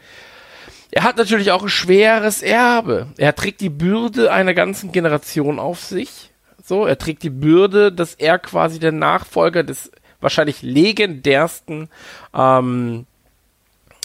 er 0.90 1.02
hat 1.02 1.18
natürlich 1.18 1.52
auch 1.52 1.62
ein 1.62 1.68
schweres 1.68 2.40
Erbe. 2.43 3.09
Er 3.18 3.35
trägt 3.35 3.60
die 3.60 3.68
Bürde 3.68 4.32
einer 4.32 4.55
ganzen 4.55 4.90
Generation 4.93 5.59
auf 5.59 5.81
sich. 5.81 6.31
So, 6.64 6.86
er 6.86 6.98
trägt 6.98 7.22
die 7.22 7.31
Bürde, 7.31 7.93
dass 7.93 8.14
er 8.14 8.39
quasi 8.39 8.78
der 8.78 8.93
Nachfolger 8.93 9.62
des 9.62 9.90
wahrscheinlich 10.20 10.62
legendärsten, 10.62 11.89
ähm, 12.35 13.06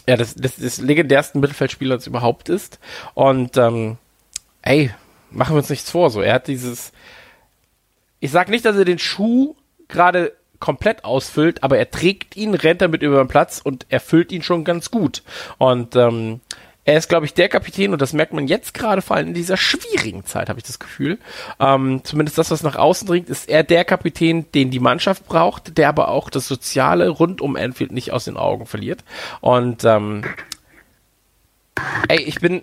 ja, 0.07 0.15
des, 0.15 0.36
des, 0.36 0.56
des 0.57 0.77
legendärsten 0.80 1.41
Mittelfeldspielers 1.41 2.07
überhaupt 2.07 2.49
ist. 2.49 2.80
Und 3.14 3.57
ähm, 3.57 3.98
ey, 4.61 4.91
machen 5.32 5.56
wir 5.56 5.60
uns 5.60 5.69
nichts 5.69 5.91
vor. 5.91 6.10
So, 6.10 6.22
er 6.22 6.36
hat 6.36 6.48
dieses. 6.48 6.91
Ich 8.19 8.32
sag 8.32 8.49
nicht, 8.49 8.65
dass 8.65 8.76
er 8.76 8.86
den 8.86 8.99
Schuh 8.99 9.56
gerade 9.88 10.34
komplett 10.60 11.03
ausfüllt, 11.03 11.64
aber 11.64 11.77
er 11.77 11.91
trägt 11.91 12.36
ihn, 12.38 12.56
rennt 12.56 12.82
damit 12.82 13.02
über 13.03 13.18
den 13.23 13.27
Platz 13.27 13.61
und 13.64 13.86
er 13.90 13.99
füllt 13.99 14.32
ihn 14.32 14.41
schon 14.41 14.64
ganz 14.64 14.90
gut. 14.90 15.22
Und 15.57 15.95
ähm, 15.95 16.40
er 16.85 16.97
ist, 16.97 17.09
glaube 17.09 17.25
ich, 17.25 17.33
der 17.33 17.49
Kapitän 17.49 17.93
und 17.93 18.01
das 18.01 18.13
merkt 18.13 18.31
man 18.31 18.47
jetzt 18.47 18.75
gerade 18.75 19.01
vor 19.01 19.15
allem 19.15 19.29
in 19.29 19.33
dieser 19.33 19.57
schwierigen 19.57 20.23
Zeit, 20.23 20.49
habe 20.49 20.59
ich 20.59 20.65
das 20.65 20.77
Gefühl. 20.77 21.17
Ähm, 21.59 22.01
zumindest 22.03 22.37
das, 22.37 22.51
was 22.51 22.61
nach 22.61 22.75
außen 22.75 23.07
dringt, 23.07 23.27
ist 23.27 23.49
er 23.49 23.63
der 23.63 23.83
Kapitän, 23.85 24.45
den 24.53 24.69
die 24.69 24.79
Mannschaft 24.79 25.25
braucht, 25.25 25.79
der 25.79 25.89
aber 25.89 26.09
auch 26.09 26.29
das 26.29 26.47
Soziale 26.47 27.09
rund 27.09 27.41
um 27.41 27.55
Anfield 27.55 27.91
nicht 27.91 28.13
aus 28.13 28.25
den 28.25 28.37
Augen 28.37 28.67
verliert. 28.67 29.03
Und 29.41 29.83
ähm, 29.83 30.23
ey, 32.07 32.21
ich 32.21 32.39
bin 32.39 32.61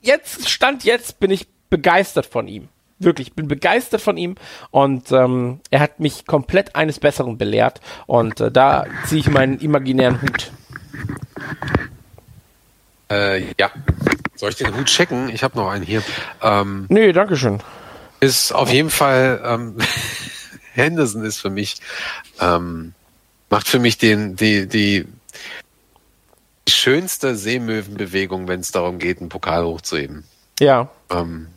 jetzt, 0.00 0.48
Stand 0.48 0.84
jetzt, 0.84 1.20
bin 1.20 1.30
ich 1.30 1.46
begeistert 1.68 2.24
von 2.24 2.48
ihm. 2.48 2.68
Wirklich, 2.98 3.28
ich 3.28 3.34
bin 3.34 3.48
begeistert 3.48 4.00
von 4.00 4.16
ihm 4.16 4.34
und 4.70 5.12
ähm, 5.12 5.60
er 5.70 5.80
hat 5.80 6.00
mich 6.00 6.26
komplett 6.26 6.74
eines 6.74 6.98
Besseren 6.98 7.38
belehrt 7.38 7.80
und 8.06 8.40
äh, 8.40 8.50
da 8.50 8.86
ziehe 9.04 9.20
ich 9.20 9.30
meinen 9.30 9.60
imaginären 9.60 10.20
Hut. 10.20 10.50
Äh, 13.10 13.44
ja. 13.58 13.70
Soll 14.34 14.50
ich 14.50 14.56
den 14.56 14.76
Hut 14.76 14.86
checken? 14.86 15.28
Ich 15.30 15.42
habe 15.42 15.56
noch 15.56 15.68
einen 15.70 15.84
hier. 15.84 16.02
Ähm, 16.42 16.86
Nee, 16.88 17.12
Dankeschön. 17.12 17.60
ist 18.20 18.52
auf 18.52 18.70
jeden 18.70 18.90
Fall 18.90 19.40
ähm, 19.44 19.76
Henderson 20.74 21.24
ist 21.24 21.38
für 21.40 21.50
mich 21.50 21.80
ähm, 22.40 22.94
macht 23.50 23.66
für 23.66 23.78
mich 23.80 23.98
den 23.98 24.36
die 24.36 24.66
die 24.68 25.06
schönste 26.68 27.34
Seemöwenbewegung, 27.34 28.46
wenn 28.46 28.60
es 28.60 28.70
darum 28.72 28.98
geht, 28.98 29.20
einen 29.20 29.28
Pokal 29.30 29.64
hochzuheben. 29.64 30.24
Ja, 30.60 30.90
Ähm, 31.10 31.48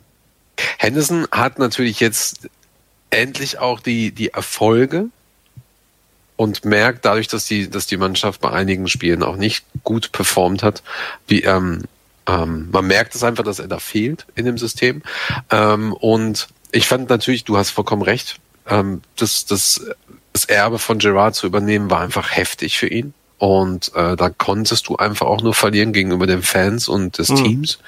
Henderson 0.78 1.26
hat 1.30 1.58
natürlich 1.58 2.00
jetzt 2.00 2.48
endlich 3.10 3.58
auch 3.58 3.80
die 3.80 4.10
die 4.12 4.28
Erfolge 4.30 5.06
und 6.36 6.64
merkt 6.64 7.04
dadurch, 7.04 7.28
dass 7.28 7.44
die 7.46 7.68
dass 7.70 7.86
die 7.86 7.96
Mannschaft 7.96 8.40
bei 8.40 8.50
einigen 8.50 8.88
Spielen 8.88 9.22
auch 9.22 9.36
nicht 9.36 9.64
gut 9.84 10.12
performt 10.12 10.62
hat, 10.62 10.82
wie 11.26 11.42
ähm, 11.42 11.82
ähm, 12.26 12.68
man 12.70 12.86
merkt 12.86 13.14
es 13.14 13.24
einfach, 13.24 13.44
dass 13.44 13.58
er 13.58 13.68
da 13.68 13.78
fehlt 13.78 14.26
in 14.34 14.44
dem 14.44 14.58
System. 14.58 15.02
Ähm, 15.50 15.92
und 15.92 16.48
ich 16.70 16.86
fand 16.86 17.10
natürlich, 17.10 17.44
du 17.44 17.56
hast 17.56 17.70
vollkommen 17.70 18.02
recht, 18.02 18.36
ähm, 18.68 19.02
das, 19.16 19.44
das, 19.44 19.84
das 20.32 20.44
Erbe 20.44 20.78
von 20.78 20.98
Gerard 20.98 21.34
zu 21.34 21.46
übernehmen 21.46 21.90
war 21.90 22.00
einfach 22.00 22.30
heftig 22.34 22.78
für 22.78 22.88
ihn. 22.88 23.14
Und 23.38 23.92
äh, 23.96 24.14
da 24.14 24.30
konntest 24.30 24.88
du 24.88 24.96
einfach 24.96 25.26
auch 25.26 25.42
nur 25.42 25.54
verlieren 25.54 25.92
gegenüber 25.92 26.28
den 26.28 26.42
Fans 26.42 26.88
und 26.88 27.18
des 27.18 27.28
Mhm. 27.30 27.36
Teams. 27.36 27.78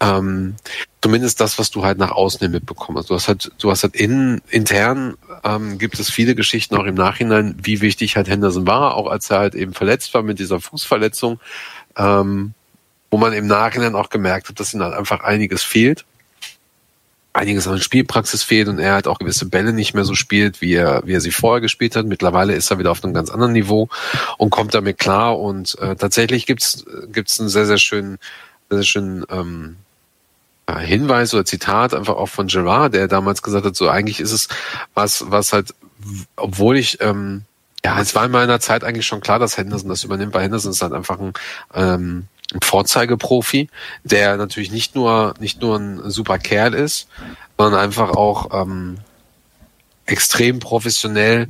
Ähm, 0.00 0.54
zumindest 1.02 1.40
das, 1.40 1.58
was 1.58 1.70
du 1.70 1.84
halt 1.84 1.98
nach 1.98 2.12
außen 2.12 2.40
hin 2.40 2.52
mitbekommen 2.52 2.98
hast. 2.98 3.10
Du 3.10 3.14
hast 3.14 3.26
halt, 3.28 3.50
du 3.58 3.70
hast 3.70 3.82
halt 3.82 3.96
in, 3.96 4.40
intern 4.48 5.16
ähm, 5.44 5.78
gibt 5.78 5.98
es 5.98 6.10
viele 6.10 6.34
Geschichten 6.34 6.76
auch 6.76 6.84
im 6.84 6.94
Nachhinein, 6.94 7.56
wie 7.60 7.80
wichtig 7.80 8.16
halt 8.16 8.28
Henderson 8.28 8.66
war, 8.66 8.94
auch 8.94 9.08
als 9.08 9.30
er 9.30 9.38
halt 9.38 9.54
eben 9.54 9.74
verletzt 9.74 10.14
war 10.14 10.22
mit 10.22 10.38
dieser 10.38 10.60
Fußverletzung, 10.60 11.40
ähm, 11.96 12.54
wo 13.10 13.16
man 13.16 13.32
im 13.32 13.46
Nachhinein 13.46 13.94
auch 13.94 14.10
gemerkt 14.10 14.48
hat, 14.48 14.60
dass 14.60 14.72
ihm 14.74 14.82
halt 14.82 14.94
einfach 14.94 15.20
einiges 15.20 15.62
fehlt. 15.62 16.04
Einiges 17.32 17.68
an 17.68 17.80
Spielpraxis 17.80 18.42
fehlt 18.42 18.68
und 18.68 18.78
er 18.78 18.94
halt 18.94 19.06
auch 19.06 19.18
gewisse 19.18 19.46
Bälle 19.46 19.72
nicht 19.72 19.94
mehr 19.94 20.04
so 20.04 20.14
spielt, 20.14 20.60
wie 20.60 20.74
er, 20.74 21.02
wie 21.04 21.12
er 21.12 21.20
sie 21.20 21.30
vorher 21.30 21.60
gespielt 21.60 21.94
hat. 21.94 22.06
Mittlerweile 22.06 22.54
ist 22.54 22.70
er 22.70 22.78
wieder 22.78 22.90
auf 22.90 23.04
einem 23.04 23.14
ganz 23.14 23.30
anderen 23.30 23.52
Niveau 23.52 23.88
und 24.38 24.50
kommt 24.50 24.74
damit 24.74 24.98
klar. 24.98 25.38
Und 25.38 25.78
äh, 25.78 25.94
tatsächlich 25.94 26.46
gibt's 26.46 26.84
gibt's 27.12 27.38
einen 27.38 27.48
sehr, 27.48 27.66
sehr 27.66 27.78
schönen, 27.78 28.18
sehr, 28.70 28.82
schönen 28.82 29.24
ähm, 29.30 29.76
äh, 29.76 29.87
Hinweis 30.76 31.32
oder 31.32 31.44
Zitat 31.44 31.94
einfach 31.94 32.16
auch 32.16 32.28
von 32.28 32.46
Gerard, 32.46 32.94
der 32.94 33.08
damals 33.08 33.42
gesagt 33.42 33.64
hat, 33.64 33.76
so 33.76 33.88
eigentlich 33.88 34.20
ist 34.20 34.32
es 34.32 34.48
was, 34.94 35.30
was 35.30 35.52
halt, 35.52 35.74
obwohl 36.36 36.76
ich, 36.76 37.00
ähm, 37.00 37.42
ja, 37.84 38.00
es 38.00 38.14
war 38.14 38.26
in 38.26 38.32
meiner 38.32 38.60
Zeit 38.60 38.84
eigentlich 38.84 39.06
schon 39.06 39.20
klar, 39.20 39.38
dass 39.38 39.56
Henderson 39.56 39.88
das 39.88 40.04
übernimmt, 40.04 40.34
weil 40.34 40.42
Henderson 40.42 40.72
ist 40.72 40.82
halt 40.82 40.92
einfach 40.92 41.18
ein, 41.18 41.32
ähm, 41.74 42.26
ein 42.52 42.60
Vorzeigeprofi, 42.62 43.68
der 44.04 44.36
natürlich 44.36 44.70
nicht 44.70 44.94
nur, 44.94 45.34
nicht 45.38 45.60
nur 45.62 45.78
ein 45.78 46.10
super 46.10 46.38
Kerl 46.38 46.74
ist, 46.74 47.08
sondern 47.56 47.80
einfach 47.80 48.10
auch 48.10 48.62
ähm, 48.62 48.98
extrem 50.06 50.58
professionell 50.58 51.48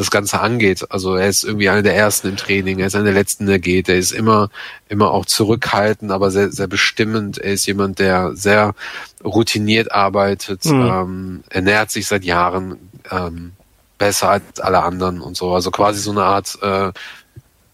das 0.00 0.10
Ganze 0.10 0.40
angeht. 0.40 0.86
Also 0.90 1.14
er 1.14 1.28
ist 1.28 1.44
irgendwie 1.44 1.68
einer 1.68 1.82
der 1.82 1.94
ersten 1.94 2.28
im 2.28 2.36
Training, 2.36 2.78
er 2.78 2.86
ist 2.86 2.94
einer 2.94 3.04
der 3.04 3.12
letzten, 3.12 3.44
der 3.44 3.58
geht. 3.58 3.88
Er 3.90 3.96
ist 3.96 4.12
immer, 4.12 4.48
immer 4.88 5.10
auch 5.10 5.26
zurückhaltend, 5.26 6.10
aber 6.10 6.30
sehr, 6.30 6.50
sehr 6.50 6.68
bestimmend. 6.68 7.36
Er 7.36 7.52
ist 7.52 7.66
jemand, 7.66 7.98
der 7.98 8.34
sehr 8.34 8.74
routiniert 9.22 9.92
arbeitet. 9.92 10.64
Mhm. 10.64 10.80
Ähm, 10.80 11.44
er 11.50 11.60
nährt 11.60 11.90
sich 11.90 12.06
seit 12.06 12.24
Jahren 12.24 12.78
ähm, 13.10 13.52
besser 13.98 14.30
als 14.30 14.58
alle 14.58 14.82
anderen 14.82 15.20
und 15.20 15.36
so. 15.36 15.52
Also 15.52 15.70
quasi 15.70 16.00
so 16.00 16.12
eine 16.12 16.24
Art 16.24 16.56
äh, 16.62 16.92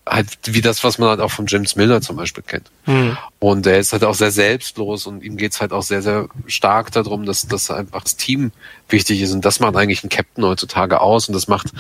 halt 0.09 0.29
wie 0.45 0.61
das, 0.61 0.85
was 0.85 0.99
man 0.99 1.09
halt 1.09 1.21
auch 1.21 1.31
von 1.31 1.47
James 1.47 1.75
Milner 1.77 2.01
zum 2.01 2.17
Beispiel 2.17 2.45
kennt. 2.45 2.71
Mhm. 2.87 3.17
Und 3.39 3.67
er 3.67 3.79
ist 3.79 3.93
halt 3.93 4.05
auch 4.05 4.15
sehr 4.15 4.31
selbstlos 4.31 5.07
und 5.07 5.23
ihm 5.23 5.37
geht's 5.37 5.61
halt 5.61 5.73
auch 5.73 5.83
sehr, 5.83 6.03
sehr 6.03 6.29
stark 6.47 6.93
darum, 6.93 7.27
dass, 7.27 7.47
dass 7.49 7.71
einfach 7.71 8.03
das 8.03 8.17
Team 8.17 8.53
wichtig 8.89 9.21
ist. 9.21 9.33
Und 9.33 9.45
das 9.45 9.61
macht 9.61 9.77
eigentlich 9.77 10.05
ein 10.05 10.09
Captain 10.09 10.45
heutzutage 10.45 11.01
aus. 11.01 11.29
Und 11.29 11.35
das 11.35 11.49
macht, 11.49 11.73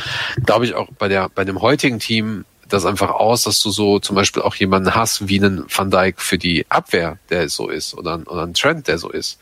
glaube 0.44 0.64
ich, 0.64 0.74
auch 0.74 0.88
bei 0.98 1.08
der, 1.08 1.28
bei 1.28 1.44
dem 1.44 1.62
heutigen 1.62 2.00
Team 2.00 2.44
das 2.68 2.84
einfach 2.84 3.10
aus, 3.10 3.44
dass 3.44 3.60
du 3.60 3.70
so 3.70 4.00
zum 4.00 4.16
Beispiel 4.16 4.42
auch 4.42 4.56
jemanden 4.56 4.94
hast 4.94 5.28
wie 5.28 5.38
einen 5.38 5.64
Van 5.68 5.90
Dijk 5.90 6.20
für 6.20 6.36
die 6.36 6.66
Abwehr, 6.68 7.18
der 7.30 7.48
so 7.48 7.68
ist, 7.68 7.94
oder, 7.94 8.20
oder 8.26 8.42
einen 8.42 8.54
Trent, 8.54 8.88
der 8.88 8.98
so 8.98 9.08
ist. 9.08 9.38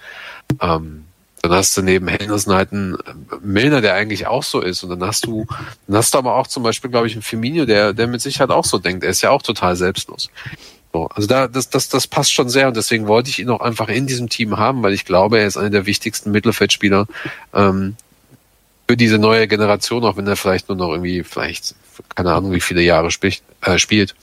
Ähm, 0.61 1.04
dann 1.45 1.59
hast 1.59 1.77
du 1.77 1.83
neben 1.83 2.09
Henderson 2.09 2.55
halt 2.55 2.73
einen 2.73 2.97
Milner, 3.43 3.83
der 3.83 3.95
eigentlich 3.95 4.27
auch 4.27 4.43
so 4.43 4.61
ist. 4.61 4.83
Und 4.83 4.89
dann 4.91 5.05
hast 5.05 5.27
du, 5.27 5.47
dann 5.87 5.99
hast 5.99 6.15
du 6.15 6.19
aber 6.19 6.37
auch 6.37 6.47
zum 6.47 6.63
Beispiel, 6.63 6.91
glaube 6.91 7.07
ich, 7.07 7.13
einen 7.13 7.23
Firmino, 7.23 7.67
der, 7.67 7.93
der 7.93 8.07
mit 8.07 8.23
Sicherheit 8.23 8.51
auch 8.51 8.65
so 8.65 8.79
denkt. 8.79 9.05
Er 9.05 9.11
ist 9.11 9.21
ja 9.21 9.29
auch 9.29 9.43
total 9.43 9.77
selbstlos. 9.77 10.31
So, 10.95 11.07
also 11.09 11.29
da, 11.29 11.47
das, 11.47 11.69
das, 11.69 11.91
das 11.91 12.07
passt 12.07 12.33
schon 12.33 12.49
sehr 12.49 12.69
und 12.69 12.77
deswegen 12.77 13.09
wollte 13.09 13.29
ich 13.29 13.41
ihn 13.41 13.51
auch 13.51 13.61
einfach 13.61 13.89
in 13.89 14.07
diesem 14.07 14.31
Team 14.31 14.57
haben, 14.57 14.83
weil 14.83 14.95
ich 14.95 15.05
glaube, 15.05 15.39
er 15.39 15.47
ist 15.47 15.59
einer 15.59 15.71
der 15.71 15.87
wichtigsten 15.87 16.31
Mittelfeldspieler 16.31 17.07
ähm, 17.53 17.97
für 18.89 18.97
diese 18.97 19.19
neue 19.19 19.47
Generation, 19.47 20.05
auch 20.05 20.17
wenn 20.17 20.27
er 20.27 20.37
vielleicht 20.37 20.69
nur 20.69 20.79
noch 20.79 20.93
irgendwie, 20.93 21.25
vielleicht, 21.25 21.75
keine 22.15 22.33
Ahnung, 22.33 22.53
wie 22.53 22.61
viele 22.61 22.81
Jahre 22.81 23.11
spielt. 23.11 23.43
Äh, 23.61 23.79
spielt. 23.79 24.15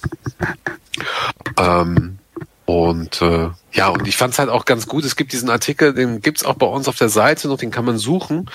Ähm, 1.57 2.17
und 2.65 3.21
äh, 3.21 3.49
ja, 3.73 3.89
und 3.89 4.07
ich 4.07 4.17
fand 4.17 4.33
es 4.33 4.39
halt 4.39 4.49
auch 4.49 4.65
ganz 4.65 4.87
gut. 4.87 5.03
Es 5.03 5.15
gibt 5.15 5.33
diesen 5.33 5.49
Artikel, 5.49 5.93
den 5.93 6.21
gibt's 6.21 6.45
auch 6.45 6.55
bei 6.55 6.65
uns 6.65 6.87
auf 6.87 6.97
der 6.97 7.09
Seite 7.09 7.47
noch, 7.47 7.57
den 7.57 7.71
kann 7.71 7.85
man 7.85 7.97
suchen, 7.97 8.49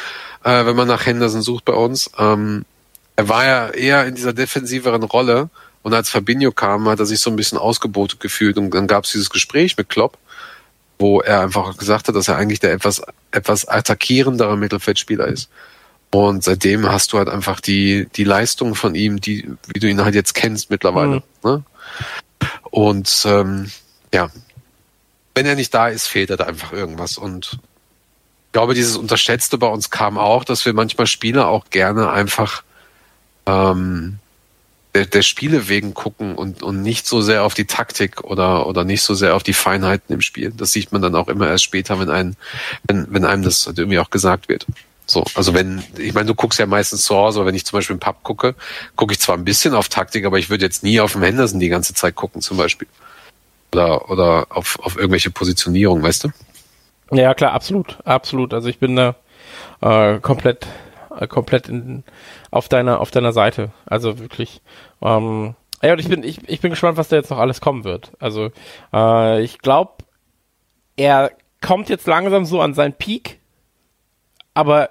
äh, 0.45 0.65
wenn 0.65 0.77
man 0.77 0.89
nach 0.89 1.07
Henderson 1.07 1.43
sucht 1.43 1.65
bei 1.65 1.73
uns. 1.73 2.11
Ähm, 2.19 2.65
er 3.17 3.29
war 3.29 3.45
ja 3.45 3.69
eher 3.69 4.07
in 4.07 4.15
dieser 4.15 4.33
defensiveren 4.33 5.03
Rolle 5.03 5.49
und 5.83 5.95
als 5.95 6.11
Fabinho 6.11 6.53
kam, 6.53 6.89
hat 6.89 6.99
er 6.99 7.07
sich 7.07 7.21
so 7.21 7.31
ein 7.31 7.37
bisschen 7.37 7.59
ausgebotet 7.59 8.21
gefühlt 8.21 8.59
und 8.59 8.71
dann 8.73 8.87
gab's 8.87 9.13
dieses 9.13 9.31
Gespräch 9.31 9.77
mit 9.77 9.89
Klopp, 9.89 10.19
wo 10.99 11.21
er 11.21 11.41
einfach 11.41 11.77
gesagt 11.77 12.09
hat, 12.09 12.15
dass 12.15 12.29
er 12.29 12.37
eigentlich 12.37 12.61
der 12.61 12.73
etwas, 12.73 13.03
etwas 13.31 13.67
attackierendere 13.67 14.57
Mittelfeldspieler 14.57 15.27
ist. 15.27 15.49
Und 16.11 16.45
seitdem 16.45 16.91
hast 16.91 17.13
du 17.13 17.19
halt 17.19 17.29
einfach 17.29 17.61
die, 17.61 18.09
die 18.15 18.25
Leistung 18.25 18.75
von 18.75 18.95
ihm, 18.95 19.21
die, 19.21 19.49
wie 19.73 19.81
du 19.81 19.89
ihn 19.89 20.03
halt 20.03 20.15
jetzt 20.15 20.35
kennst 20.35 20.71
mittlerweile. 20.71 21.23
Mhm. 21.43 21.51
Ne? 21.51 21.65
Und 22.71 23.25
ähm, 23.27 23.71
ja, 24.17 24.31
wenn 25.35 25.45
er 25.45 25.57
nicht 25.57 25.75
da 25.75 25.89
ist, 25.89 26.07
fehlt 26.07 26.31
da 26.31 26.37
einfach 26.37 26.73
irgendwas. 26.73 27.19
Und 27.19 27.53
ich 27.53 28.53
glaube, 28.53 28.73
dieses 28.73 28.97
Unterschätzte 28.97 29.59
bei 29.59 29.67
uns 29.67 29.91
kam 29.91 30.17
auch, 30.17 30.43
dass 30.43 30.65
wir 30.65 30.73
manchmal 30.73 31.07
Spieler 31.07 31.49
auch 31.49 31.67
gerne 31.69 32.11
einfach 32.11 32.63
ähm, 33.45 34.19
der, 34.95 35.05
der 35.05 35.21
Spiele 35.21 35.69
wegen 35.69 35.93
gucken 35.93 36.35
und, 36.35 36.63
und 36.63 36.81
nicht 36.81 37.07
so 37.07 37.21
sehr 37.21 37.45
auf 37.45 37.53
die 37.53 37.67
Taktik 37.67 38.25
oder, 38.25 38.67
oder 38.67 38.85
nicht 38.85 39.03
so 39.03 39.13
sehr 39.13 39.37
auf 39.37 39.43
die 39.43 39.53
Feinheiten 39.53 40.15
im 40.15 40.23
Spiel. 40.23 40.51
Das 40.57 40.73
sieht 40.73 40.93
man 40.93 41.03
dann 41.03 41.15
auch 41.15 41.29
immer 41.29 41.49
erst 41.49 41.65
später, 41.65 42.01
wenn, 42.01 42.09
ein, 42.09 42.37
wenn, 42.85 43.07
wenn 43.11 43.27
einem 43.27 43.43
das 43.43 43.67
halt 43.67 43.79
irgendwie 43.79 43.99
auch 43.99 44.09
gesagt 44.09 44.49
wird. 44.49 44.65
So, 45.05 45.27
also 45.35 45.53
wenn, 45.53 45.85
ich 45.99 46.15
meine, 46.15 46.27
du 46.27 46.35
guckst 46.35 46.59
ja 46.59 46.65
meistens 46.65 47.03
zu 47.03 47.15
Hause, 47.15 47.41
aber 47.41 47.49
wenn 47.49 47.55
ich 47.55 47.67
zum 47.67 47.77
Beispiel 47.77 47.95
im 47.95 48.01
Pub 48.01 48.23
gucke, 48.23 48.55
gucke 48.97 49.13
ich 49.13 49.21
zwar 49.21 49.37
ein 49.37 49.45
bisschen 49.45 49.75
auf 49.75 49.91
Taktik, 49.91 50.25
aber 50.25 50.39
ich 50.39 50.49
würde 50.49 50.65
jetzt 50.65 50.83
nie 50.83 51.01
auf 51.01 51.13
dem 51.13 51.23
Henderson 51.23 51.61
die 51.61 51.69
ganze 51.69 51.93
Zeit 51.93 52.15
gucken, 52.15 52.41
zum 52.41 52.57
Beispiel 52.57 52.89
oder, 53.77 54.11
oder 54.11 54.47
auf, 54.51 54.79
auf 54.83 54.97
irgendwelche 54.97 55.31
Positionierung, 55.31 56.03
weißt 56.03 56.25
du? 56.25 56.29
Ja, 57.13 57.35
klar, 57.35 57.53
absolut, 57.53 57.99
absolut. 58.05 58.55
Also 58.55 58.69
ich 58.69 58.79
bin 58.79 58.97
da 58.97 59.15
äh, 59.81 60.19
komplett, 60.21 60.67
äh, 61.19 61.27
komplett 61.27 61.69
in, 61.69 62.03
auf 62.51 62.69
deiner, 62.69 63.01
auf 63.01 63.11
deiner 63.11 63.33
Seite. 63.33 63.71
Also 63.85 64.19
wirklich. 64.19 64.63
Ähm, 65.03 65.55
ja, 65.83 65.93
und 65.93 65.99
ich 65.99 66.09
bin, 66.09 66.25
ich, 66.25 66.49
ich 66.49 66.61
bin 66.61 66.71
gespannt, 66.71 66.97
was 66.97 67.09
da 67.09 67.17
jetzt 67.17 67.31
noch 67.31 67.39
alles 67.39 67.61
kommen 67.61 67.85
wird. 67.85 68.13
Also 68.19 68.51
äh, 68.93 69.43
ich 69.43 69.59
glaube, 69.59 69.93
er 70.97 71.31
kommt 71.61 71.91
jetzt 71.91 72.07
langsam 72.07 72.47
so 72.47 72.61
an 72.61 72.75
seinen 72.75 72.95
Peak, 72.95 73.39
aber 74.55 74.89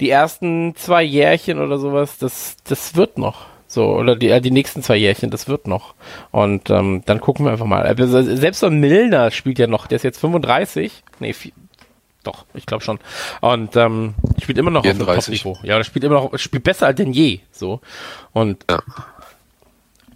die 0.00 0.10
ersten 0.10 0.74
zwei 0.76 1.02
Jährchen 1.02 1.58
oder 1.58 1.78
sowas, 1.78 2.18
das, 2.18 2.56
das 2.64 2.94
wird 2.94 3.18
noch. 3.18 3.46
So, 3.70 3.86
oder 3.94 4.16
die, 4.16 4.30
äh, 4.30 4.40
die 4.40 4.50
nächsten 4.50 4.82
zwei 4.82 4.96
Jährchen, 4.96 5.30
das 5.30 5.46
wird 5.46 5.68
noch. 5.68 5.94
Und 6.32 6.70
ähm, 6.70 7.04
dann 7.06 7.20
gucken 7.20 7.46
wir 7.46 7.52
einfach 7.52 7.66
mal. 7.66 7.82
Also, 7.82 8.20
selbst 8.20 8.58
so 8.58 8.66
ein 8.66 8.80
Milner 8.80 9.30
spielt 9.30 9.60
ja 9.60 9.68
noch, 9.68 9.86
der 9.86 9.94
ist 9.94 10.02
jetzt 10.02 10.18
35. 10.18 11.04
Nee, 11.20 11.32
vier, 11.32 11.52
doch, 12.24 12.46
ich 12.52 12.66
glaube 12.66 12.82
schon. 12.82 12.98
Und 13.40 13.76
ähm, 13.76 14.14
spielt 14.42 14.58
immer 14.58 14.72
noch 14.72 14.82
34. 14.82 15.08
auf 15.08 15.24
dem 15.24 15.34
Top-Niveau. 15.36 15.64
Ja, 15.64 15.76
der 15.76 15.84
spielt 15.84 16.04
immer 16.04 16.16
noch, 16.16 16.36
spielt 16.36 16.64
besser 16.64 16.86
als 16.88 16.96
denn 16.96 17.12
je. 17.12 17.38
So. 17.52 17.80
Und 18.32 18.64
ja. 18.68 18.80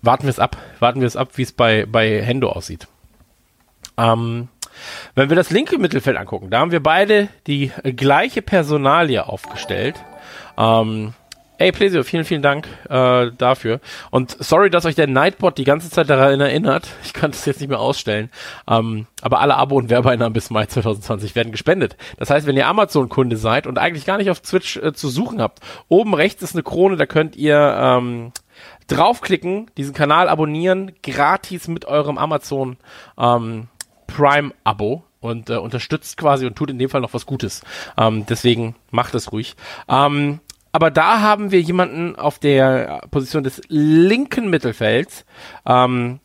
warten 0.03 0.25
wir 0.25 0.31
es 0.31 0.41
ab. 0.41 0.57
Warten 0.81 0.99
wir 0.99 1.07
es 1.07 1.17
ab, 1.17 1.29
wie 1.37 1.43
es 1.43 1.53
bei, 1.53 1.87
bei 1.87 2.21
Hendo 2.23 2.49
aussieht. 2.49 2.89
Ähm, 3.97 4.49
wenn 5.15 5.29
wir 5.29 5.37
das 5.37 5.51
linke 5.51 5.79
Mittelfeld 5.79 6.17
angucken, 6.17 6.51
da 6.51 6.59
haben 6.59 6.73
wir 6.73 6.83
beide 6.83 7.29
die 7.47 7.71
gleiche 7.85 8.43
Personalie 8.43 9.25
aufgestellt. 9.25 9.95
Ähm, 10.59 11.15
Ey, 11.57 11.71
Plesio, 11.71 12.03
vielen, 12.03 12.25
vielen 12.25 12.43
Dank 12.43 12.67
äh, 12.89 13.31
dafür. 13.39 13.81
Und 14.11 14.37
sorry, 14.41 14.71
dass 14.71 14.87
euch 14.87 14.97
der 14.97 15.07
Nightbot 15.07 15.57
die 15.57 15.65
ganze 15.65 15.89
Zeit 15.89 16.11
daran 16.11 16.41
erinnert. 16.41 16.89
Ich 17.05 17.13
kann 17.13 17.31
das 17.31 17.45
jetzt 17.47 17.61
nicht 17.61 17.69
mehr 17.69 17.79
ausstellen. 17.79 18.29
Ähm, 18.69 19.07
aber 19.23 19.41
alle 19.41 19.57
Abo- 19.57 19.77
und 19.77 19.89
Werbeeinnahmen 19.89 20.33
bis 20.33 20.51
Mai 20.51 20.67
2020 20.67 21.37
werden 21.37 21.53
gespendet. 21.53 21.97
Das 22.19 22.31
heißt, 22.31 22.49
wenn 22.49 22.57
ihr 22.57 22.67
Amazon-Kunde 22.67 23.37
seid 23.37 23.69
und 23.69 23.79
eigentlich 23.79 24.05
gar 24.05 24.19
nicht 24.19 24.31
auf 24.31 24.41
Twitch 24.41 24.79
äh, 24.79 24.93
zu 24.95 25.09
suchen 25.09 25.41
habt, 25.41 25.61
oben 25.89 26.15
rechts 26.15 26.43
ist 26.43 26.57
eine 26.57 26.65
Krone, 26.65 26.97
da 26.97 27.07
könnt 27.07 27.37
ihr 27.37 27.77
ähm, 27.79 28.33
draufklicken, 28.89 29.71
diesen 29.77 29.95
Kanal 29.95 30.29
abonnieren, 30.29 30.93
gratis 31.05 31.69
mit 31.69 31.85
eurem 31.85 32.19
Amazon 32.19 32.79
ähm, 33.17 33.69
Prime-Abo 34.09 35.05
und 35.21 35.49
äh, 35.51 35.57
unterstützt 35.57 36.17
quasi 36.17 36.47
und 36.47 36.57
tut 36.57 36.71
in 36.71 36.79
dem 36.79 36.91
Fall 36.91 37.01
noch 37.01 37.15
was 37.15 37.27
Gutes. 37.27 37.63
Ähm, 37.97 38.27
deswegen 38.27 38.75
macht 38.91 39.15
es 39.15 39.33
ruhig. 39.33 39.57
Ähm, 39.89 40.41
aber 40.75 40.91
da 40.91 41.21
haben 41.21 41.53
wir 41.53 41.61
jemanden 41.61 42.17
auf 42.17 42.41
der 42.41 43.03
Position 43.13 43.45
des 43.45 43.63
linken 43.69 44.51
Mittelfelds. 44.51 45.25
Ähm, 45.65 46.19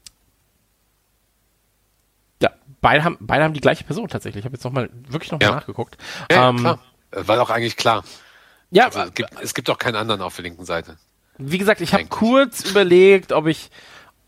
ja, 2.42 2.50
beide 2.82 3.04
haben, 3.04 3.18
beide 3.22 3.44
haben 3.44 3.54
die 3.54 3.62
gleiche 3.62 3.84
Person 3.84 4.08
tatsächlich. 4.08 4.40
Ich 4.40 4.46
habe 4.46 4.56
jetzt 4.56 4.64
noch 4.64 4.72
mal 4.72 4.90
wirklich 5.08 5.32
noch 5.32 5.40
mal 5.40 5.52
nachgeguckt. 5.52 6.00
Ja, 6.32 6.50
ähm, 6.50 6.58
klar. 6.58 6.80
War 7.12 7.36
doch 7.36 7.52
eigentlich 7.52 7.78
klar. 7.78 8.04
Ja, 8.72 8.86
also, 8.86 9.02
es, 9.02 9.14
gibt, 9.14 9.30
es 9.40 9.54
gibt 9.54 9.70
auch 9.70 9.78
keinen 9.78 9.98
anderen 9.98 10.22
auf 10.22 10.36
der 10.36 10.42
linken 10.42 10.66
Seite. 10.66 10.98
Wie 11.38 11.60
gesagt, 11.60 11.80
ich 11.82 11.94
habe 11.94 12.08
kurz 12.08 12.68
überlegt, 12.68 13.34
ob 13.34 13.46
ich 13.46 13.70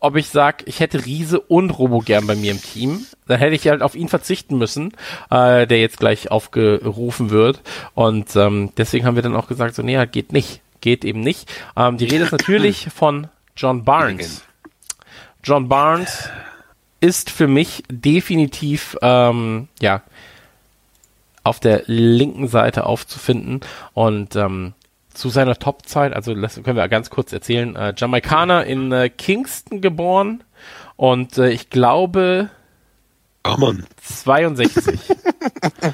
ob 0.02 0.16
ich 0.16 0.28
sag, 0.28 0.66
ich 0.66 0.80
hätte 0.80 1.06
Riese 1.06 1.38
und 1.38 1.70
Robo 1.70 2.00
gern 2.00 2.26
bei 2.26 2.34
mir 2.34 2.50
im 2.50 2.60
Team. 2.60 3.06
Dann 3.28 3.38
hätte 3.38 3.54
ich 3.54 3.68
halt 3.68 3.82
auf 3.82 3.94
ihn 3.94 4.08
verzichten 4.08 4.58
müssen, 4.58 4.92
äh, 5.30 5.64
der 5.66 5.80
jetzt 5.80 5.98
gleich 5.98 6.30
aufgerufen 6.30 7.30
wird. 7.30 7.60
Und 7.94 8.34
ähm, 8.34 8.72
deswegen 8.76 9.06
haben 9.06 9.14
wir 9.14 9.22
dann 9.22 9.36
auch 9.36 9.46
gesagt, 9.46 9.76
so, 9.76 9.82
nee, 9.82 10.04
geht 10.06 10.32
nicht. 10.32 10.60
Geht 10.80 11.04
eben 11.04 11.20
nicht. 11.20 11.48
Ähm, 11.76 11.98
die 11.98 12.06
Rede 12.06 12.24
ist 12.24 12.32
natürlich 12.32 12.88
von 12.94 13.28
John 13.56 13.84
Barnes. 13.84 14.42
John 15.44 15.68
Barnes 15.68 16.28
ist 17.00 17.30
für 17.30 17.46
mich 17.46 17.84
definitiv, 17.88 18.96
ähm, 19.02 19.68
ja, 19.80 20.02
auf 21.44 21.60
der 21.60 21.84
linken 21.86 22.48
Seite 22.48 22.86
aufzufinden. 22.86 23.60
Und 23.94 24.34
ähm, 24.34 24.74
zu 25.14 25.28
seiner 25.28 25.56
Topzeit, 25.56 26.12
also 26.12 26.34
das 26.34 26.62
können 26.62 26.76
wir 26.76 26.88
ganz 26.88 27.10
kurz 27.10 27.32
erzählen, 27.32 27.76
äh, 27.76 27.94
Jamaikaner 27.96 28.64
in 28.64 28.92
äh, 28.92 29.08
Kingston 29.08 29.80
geboren 29.80 30.44
und 30.96 31.38
äh, 31.38 31.50
ich 31.50 31.70
glaube 31.70 32.50
oh 33.46 33.56
Mann. 33.58 33.84
62. 34.02 34.98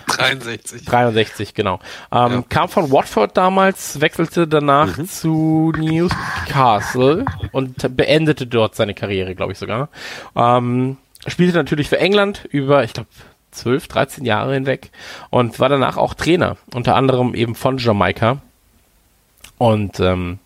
63. 0.07 0.85
63, 0.85 1.55
genau. 1.55 1.81
Ähm, 2.13 2.33
ja. 2.33 2.45
Kam 2.49 2.69
von 2.69 2.91
Watford 2.91 3.37
damals, 3.37 4.01
wechselte 4.01 4.47
danach 4.47 4.97
mhm. 4.97 5.09
zu 5.09 5.73
Newcastle 5.77 7.25
und 7.53 7.97
beendete 7.97 8.47
dort 8.47 8.75
seine 8.75 8.95
Karriere, 8.95 9.35
glaube 9.35 9.53
ich 9.53 9.59
sogar. 9.59 9.89
Ähm, 10.35 10.97
spielte 11.27 11.57
natürlich 11.57 11.89
für 11.89 11.99
England 11.99 12.45
über, 12.51 12.85
ich 12.85 12.93
glaube, 12.93 13.09
12, 13.51 13.89
13 13.89 14.25
Jahre 14.25 14.55
hinweg 14.55 14.91
und 15.31 15.59
war 15.59 15.69
danach 15.69 15.97
auch 15.97 16.15
Trainer, 16.15 16.57
unter 16.75 16.95
anderem 16.95 17.35
eben 17.35 17.55
von 17.55 17.79
Jamaika. 17.79 18.39
Und 19.59 20.01
ähm, 20.01 20.39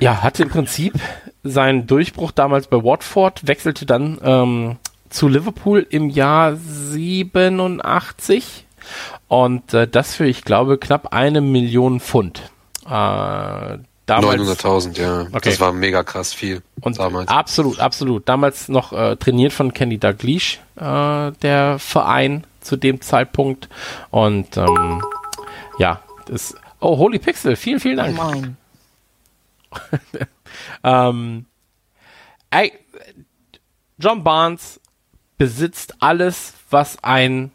ja, 0.00 0.22
hatte 0.22 0.44
im 0.44 0.50
Prinzip 0.50 0.94
seinen 1.42 1.86
Durchbruch 1.86 2.32
damals 2.32 2.68
bei 2.68 2.82
Watford, 2.82 3.46
wechselte 3.46 3.86
dann 3.86 4.18
ähm, 4.22 4.76
zu 5.10 5.28
Liverpool 5.28 5.86
im 5.90 6.10
Jahr 6.10 6.56
87 6.56 8.66
und 9.28 9.74
äh, 9.74 9.86
das 9.86 10.14
für, 10.14 10.26
ich 10.26 10.44
glaube, 10.44 10.78
knapp 10.78 11.12
eine 11.12 11.40
Million 11.40 12.00
Pfund. 12.00 12.42
Äh, 12.86 13.78
900.000, 14.08 15.00
ja. 15.00 15.22
Okay. 15.32 15.50
Das 15.50 15.60
war 15.60 15.72
mega 15.72 16.02
krass 16.02 16.34
viel 16.34 16.60
und 16.82 16.98
damals. 16.98 17.28
Absolut, 17.28 17.80
absolut. 17.80 18.28
Damals 18.28 18.68
noch 18.68 18.92
äh, 18.92 19.16
trainiert 19.16 19.54
von 19.54 19.72
Kenny 19.72 19.98
Dalglish, 19.98 20.60
äh, 20.76 21.32
der 21.32 21.78
Verein 21.78 22.46
zu 22.60 22.76
dem 22.76 23.00
Zeitpunkt. 23.00 23.70
Und 24.10 24.58
ähm, 24.58 25.02
ja, 25.78 26.00
das 26.26 26.54
Oh, 26.84 26.98
Holy 26.98 27.18
Pixel, 27.18 27.56
vielen, 27.56 27.80
vielen 27.80 27.96
Dank. 27.96 28.16
Moin. 28.16 28.56
Ähm, 30.84 31.46
ey, 32.50 32.72
John 33.98 34.22
Barnes 34.22 34.80
besitzt 35.36 35.96
alles, 35.98 36.52
was 36.70 37.02
ein 37.02 37.50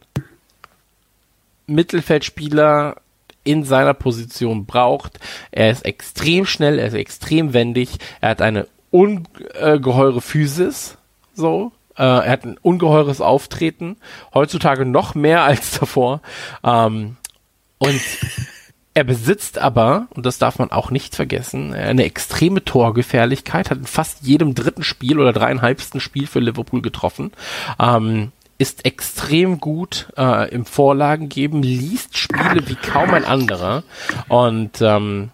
Mittelfeldspieler 1.66 2.98
in 3.46 3.64
seiner 3.64 3.94
Position 3.94 4.66
braucht. 4.66 5.20
Er 5.52 5.72
ist 5.72 5.86
extrem 5.86 6.46
schnell, 6.46 6.78
er 6.78 6.88
ist 6.88 6.94
extrem 6.96 7.54
wendig, 7.54 8.00
er 8.20 8.30
hat 8.32 8.42
eine 8.42 8.68
ungeheure 8.92 10.22
Physis, 10.22 10.98
so. 11.34 11.72
Äh, 11.96 12.04
er 12.04 12.32
hat 12.32 12.44
ein 12.44 12.58
ungeheures 12.58 13.22
Auftreten, 13.22 13.96
heutzutage 14.34 14.86
noch 14.86 15.16
mehr 15.16 15.44
als 15.44 15.72
davor. 15.80 16.22
Ähm, 16.64 17.16
und 17.78 18.02
er 19.00 19.06
besitzt 19.06 19.58
aber, 19.58 20.08
und 20.14 20.26
das 20.26 20.40
darf 20.40 20.60
man 20.60 20.72
auch 20.72 20.92
nicht 20.92 21.16
vergessen, 21.16 21.74
eine 21.74 22.04
extreme 22.04 22.66
Torgefährlichkeit, 22.66 23.72
hat 23.72 23.78
in 23.78 23.86
fast 23.86 24.24
jedem 24.24 24.56
dritten 24.56 24.84
Spiel 24.84 25.20
oder 25.20 25.32
dreieinhalbsten 25.32 26.02
Spiel 26.02 26.28
für 26.28 26.42
Liverpool 26.42 26.82
getroffen. 26.82 27.32
Ähm, 27.80 28.34
ist 28.58 28.86
extrem 28.86 29.62
gut 29.62 30.12
äh, 30.18 30.50
im 30.54 30.66
Vorlagen 30.66 31.30
geben, 31.30 31.64
liest 31.64 32.18
Spiele 32.18 32.68
wie 32.68 32.76
kaum 32.76 33.14
ein 33.14 33.24
anderer. 33.24 33.84
Und 34.28 34.82
ähm, 34.82 35.30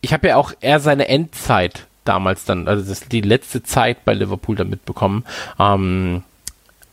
ich 0.00 0.12
habe 0.12 0.28
ja 0.28 0.36
auch 0.36 0.52
eher 0.60 0.78
seine 0.78 1.08
Endzeit 1.08 1.88
damals 2.04 2.44
dann, 2.44 2.68
also 2.68 2.88
das, 2.88 3.08
die 3.08 3.22
letzte 3.22 3.64
Zeit 3.64 4.04
bei 4.04 4.14
Liverpool 4.14 4.54
dann 4.54 4.70
mitbekommen. 4.70 5.24
Ähm, 5.58 6.22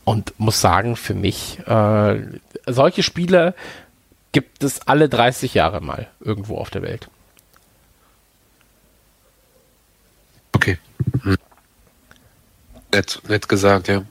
und 0.03 0.33
muss 0.39 0.61
sagen, 0.61 0.95
für 0.95 1.13
mich, 1.13 1.59
äh, 1.67 2.21
solche 2.65 3.03
Spiele 3.03 3.53
gibt 4.31 4.63
es 4.63 4.87
alle 4.87 5.09
30 5.09 5.53
Jahre 5.53 5.81
mal 5.81 6.07
irgendwo 6.19 6.57
auf 6.57 6.69
der 6.69 6.81
Welt. 6.81 7.09
Okay. 10.53 10.77
Hm. 11.23 11.37
Nett, 12.91 13.21
nett 13.27 13.47
gesagt, 13.47 13.87
ja. 13.87 14.03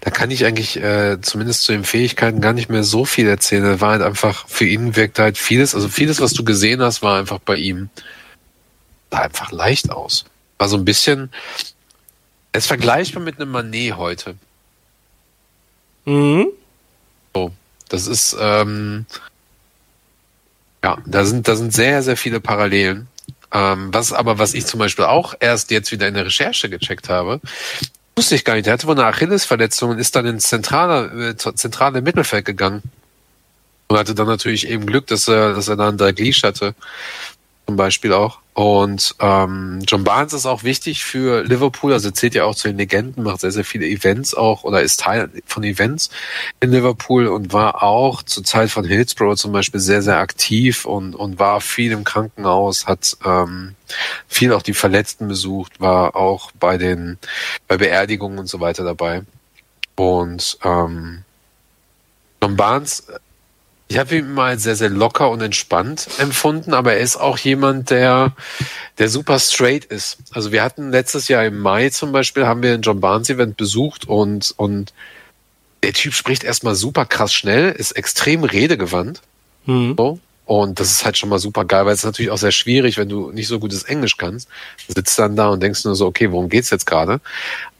Da 0.00 0.10
kann 0.10 0.30
ich 0.30 0.44
eigentlich 0.44 0.76
äh, 0.76 1.20
zumindest 1.20 1.62
zu 1.62 1.72
den 1.72 1.84
Fähigkeiten 1.84 2.40
gar 2.40 2.52
nicht 2.52 2.68
mehr 2.68 2.82
so 2.82 3.04
viel 3.04 3.28
erzählen. 3.28 3.62
Da 3.62 3.80
war 3.80 3.92
halt 3.92 4.02
einfach, 4.02 4.48
für 4.48 4.64
ihn 4.64 4.96
wirkt 4.96 5.18
halt 5.18 5.38
vieles, 5.38 5.74
also 5.74 5.88
vieles, 5.88 6.20
was 6.20 6.32
du 6.32 6.44
gesehen 6.44 6.82
hast, 6.82 7.02
war 7.02 7.18
einfach 7.18 7.38
bei 7.38 7.56
ihm 7.56 7.88
sah 9.10 9.22
einfach 9.22 9.52
leicht 9.52 9.90
aus. 9.90 10.24
War 10.58 10.68
so 10.68 10.76
ein 10.76 10.84
bisschen, 10.84 11.30
es 12.52 12.66
vergleichbar 12.66 13.22
mit 13.22 13.40
einem 13.40 13.50
Manet 13.50 13.96
heute. 13.96 14.36
Mhm. 16.04 16.48
So, 17.34 17.52
das 17.88 18.06
ist, 18.06 18.36
ähm, 18.38 19.06
ja, 20.86 20.98
da 21.04 21.24
sind, 21.24 21.48
da 21.48 21.56
sind 21.56 21.72
sehr, 21.72 22.04
sehr 22.04 22.16
viele 22.16 22.38
Parallelen. 22.38 23.08
Ähm, 23.52 23.88
was 23.92 24.12
aber, 24.12 24.38
was 24.38 24.54
ich 24.54 24.66
zum 24.66 24.78
Beispiel 24.78 25.04
auch 25.04 25.34
erst 25.40 25.72
jetzt 25.72 25.90
wieder 25.90 26.06
in 26.06 26.14
der 26.14 26.26
Recherche 26.26 26.70
gecheckt 26.70 27.08
habe, 27.08 27.40
wusste 28.14 28.36
ich 28.36 28.44
gar 28.44 28.54
nicht. 28.54 28.66
Der 28.66 28.74
hatte 28.74 28.86
wohl 28.86 28.94
eine 28.94 29.06
Achillesverletzung 29.06 29.90
und 29.90 29.98
ist 29.98 30.14
dann 30.14 30.26
ins 30.26 30.46
zentrale, 30.46 31.30
äh, 31.30 31.36
zentrale 31.36 32.02
Mittelfeld 32.02 32.44
gegangen. 32.44 32.82
Und 33.88 33.98
hatte 33.98 34.14
dann 34.14 34.28
natürlich 34.28 34.68
eben 34.68 34.86
Glück, 34.86 35.08
dass 35.08 35.26
er, 35.26 35.54
dass 35.54 35.66
er 35.66 35.74
da 35.74 36.12
Glied 36.12 36.40
hatte 36.44 36.76
zum 37.66 37.74
Beispiel 37.74 38.12
auch. 38.12 38.38
Und 38.56 39.16
ähm, 39.20 39.80
John 39.86 40.02
Barnes 40.02 40.32
ist 40.32 40.46
auch 40.46 40.62
wichtig 40.62 41.04
für 41.04 41.44
Liverpool, 41.44 41.92
also 41.92 42.10
zählt 42.10 42.34
ja 42.34 42.44
auch 42.44 42.54
zu 42.54 42.68
den 42.68 42.78
Legenden, 42.78 43.22
macht 43.22 43.40
sehr, 43.40 43.52
sehr 43.52 43.66
viele 43.66 43.86
Events 43.86 44.32
auch 44.32 44.64
oder 44.64 44.80
ist 44.80 45.00
Teil 45.00 45.28
von 45.44 45.62
Events 45.62 46.08
in 46.60 46.70
Liverpool 46.70 47.26
und 47.26 47.52
war 47.52 47.82
auch 47.82 48.22
zur 48.22 48.44
Zeit 48.44 48.70
von 48.70 48.86
Hillsborough 48.86 49.36
zum 49.36 49.52
Beispiel 49.52 49.78
sehr, 49.80 50.00
sehr 50.00 50.16
aktiv 50.16 50.86
und, 50.86 51.14
und 51.14 51.38
war 51.38 51.60
viel 51.60 51.92
im 51.92 52.04
Krankenhaus, 52.04 52.86
hat 52.86 53.18
ähm, 53.26 53.74
viel 54.26 54.54
auch 54.54 54.62
die 54.62 54.72
Verletzten 54.72 55.28
besucht, 55.28 55.78
war 55.78 56.16
auch 56.16 56.50
bei 56.52 56.78
den 56.78 57.18
bei 57.68 57.76
Beerdigungen 57.76 58.38
und 58.38 58.46
so 58.46 58.58
weiter 58.60 58.84
dabei. 58.84 59.24
Und 59.96 60.56
ähm, 60.64 61.24
John 62.42 62.56
Barnes 62.56 63.06
ich 63.88 63.98
habe 63.98 64.16
ihn 64.16 64.32
mal 64.32 64.58
sehr, 64.58 64.74
sehr 64.74 64.88
locker 64.88 65.30
und 65.30 65.40
entspannt 65.40 66.08
empfunden, 66.18 66.74
aber 66.74 66.94
er 66.94 67.00
ist 67.00 67.16
auch 67.16 67.38
jemand, 67.38 67.90
der, 67.90 68.34
der 68.98 69.08
super 69.08 69.38
straight 69.38 69.84
ist. 69.84 70.18
Also 70.32 70.50
wir 70.50 70.64
hatten 70.64 70.90
letztes 70.90 71.28
Jahr 71.28 71.44
im 71.44 71.60
Mai 71.60 71.90
zum 71.90 72.10
Beispiel, 72.10 72.46
haben 72.46 72.62
wir 72.62 72.74
ein 72.74 72.82
John 72.82 73.00
Barnes 73.00 73.30
Event 73.30 73.56
besucht 73.56 74.08
und, 74.08 74.52
und 74.56 74.92
der 75.84 75.92
Typ 75.92 76.14
spricht 76.14 76.42
erstmal 76.42 76.74
super 76.74 77.06
krass 77.06 77.32
schnell, 77.32 77.70
ist 77.70 77.92
extrem 77.92 78.42
redegewandt. 78.42 79.22
Mhm. 79.66 79.94
So. 79.96 80.18
Und 80.46 80.78
das 80.80 80.90
ist 80.90 81.04
halt 81.04 81.16
schon 81.16 81.28
mal 81.28 81.38
super 81.38 81.64
geil, 81.64 81.86
weil 81.86 81.92
es 81.92 82.00
ist 82.00 82.04
natürlich 82.04 82.30
auch 82.30 82.38
sehr 82.38 82.52
schwierig, 82.52 82.98
wenn 82.98 83.08
du 83.08 83.30
nicht 83.30 83.48
so 83.48 83.58
gutes 83.58 83.84
Englisch 83.84 84.16
kannst. 84.16 84.48
Du 84.86 84.94
sitzt 84.94 85.18
dann 85.18 85.36
da 85.36 85.48
und 85.48 85.62
denkst 85.62 85.84
nur 85.84 85.96
so, 85.96 86.06
okay, 86.06 86.30
worum 86.30 86.48
geht's 86.48 86.70
jetzt 86.70 86.86
gerade? 86.86 87.20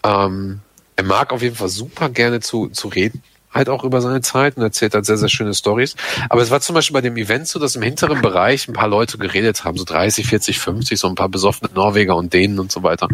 Ähm, 0.04 0.60
er 0.96 1.04
mag 1.04 1.32
auf 1.32 1.42
jeden 1.42 1.56
Fall 1.56 1.68
super 1.68 2.08
gerne 2.08 2.40
zu, 2.40 2.68
zu 2.68 2.88
reden 2.88 3.22
halt 3.56 3.68
auch 3.68 3.84
über 3.84 4.00
seine 4.00 4.20
Zeit 4.20 4.56
und 4.56 4.62
erzählt 4.62 4.94
halt 4.94 5.06
sehr, 5.06 5.16
sehr 5.16 5.28
schöne 5.28 5.54
Stories. 5.54 5.96
Aber 6.28 6.42
es 6.42 6.50
war 6.50 6.60
zum 6.60 6.74
Beispiel 6.74 6.94
bei 6.94 7.00
dem 7.00 7.16
Event 7.16 7.48
so, 7.48 7.58
dass 7.58 7.76
im 7.76 7.82
hinteren 7.82 8.22
Bereich 8.22 8.68
ein 8.68 8.74
paar 8.74 8.88
Leute 8.88 9.18
geredet 9.18 9.64
haben, 9.64 9.76
so 9.76 9.84
30, 9.84 10.26
40, 10.26 10.58
50, 10.58 10.98
so 10.98 11.08
ein 11.08 11.14
paar 11.14 11.28
besoffene 11.28 11.70
Norweger 11.74 12.16
und 12.16 12.32
Dänen 12.32 12.58
und 12.58 12.70
so 12.70 12.82
weiter. 12.82 13.08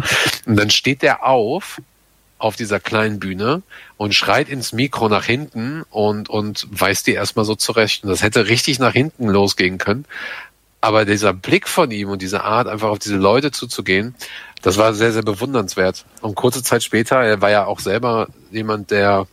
Und 0.47 0.56
dann 0.56 0.70
steht 0.70 1.02
der 1.02 1.24
auf 1.24 1.81
auf 2.43 2.56
dieser 2.56 2.81
kleinen 2.81 3.20
Bühne 3.20 3.62
und 3.97 4.14
schreit 4.14 4.48
ins 4.48 4.73
Mikro 4.73 5.09
nach 5.09 5.24
hinten 5.24 5.85
und, 5.90 6.28
und 6.28 6.66
weist 6.73 7.06
die 7.06 7.12
erstmal 7.12 7.44
so 7.44 7.55
zurecht. 7.55 8.02
Und 8.02 8.10
das 8.10 8.23
hätte 8.23 8.48
richtig 8.48 8.81
nach 8.81 8.93
hinten 8.93 9.28
losgehen 9.28 9.78
können. 9.78 10.06
Aber 10.81 11.05
dieser 11.05 11.32
Blick 11.32 11.69
von 11.69 11.93
ihm 11.93 12.09
und 12.09 12.20
diese 12.20 12.43
Art, 12.43 12.66
einfach 12.66 12.89
auf 12.89 12.98
diese 12.98 13.16
Leute 13.16 13.52
zuzugehen, 13.52 14.16
das 14.62 14.77
war 14.77 14.93
sehr, 14.93 15.12
sehr 15.12 15.23
bewundernswert. 15.23 16.05
Und 16.20 16.35
kurze 16.35 16.64
Zeit 16.64 16.82
später, 16.82 17.20
er 17.20 17.40
war 17.40 17.51
ja 17.51 17.66
auch 17.66 17.78
selber 17.78 18.27
jemand, 18.51 18.90
der 18.90 19.28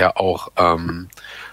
er 0.00 0.18
auch 0.18 0.48
ähm, 0.56 1.08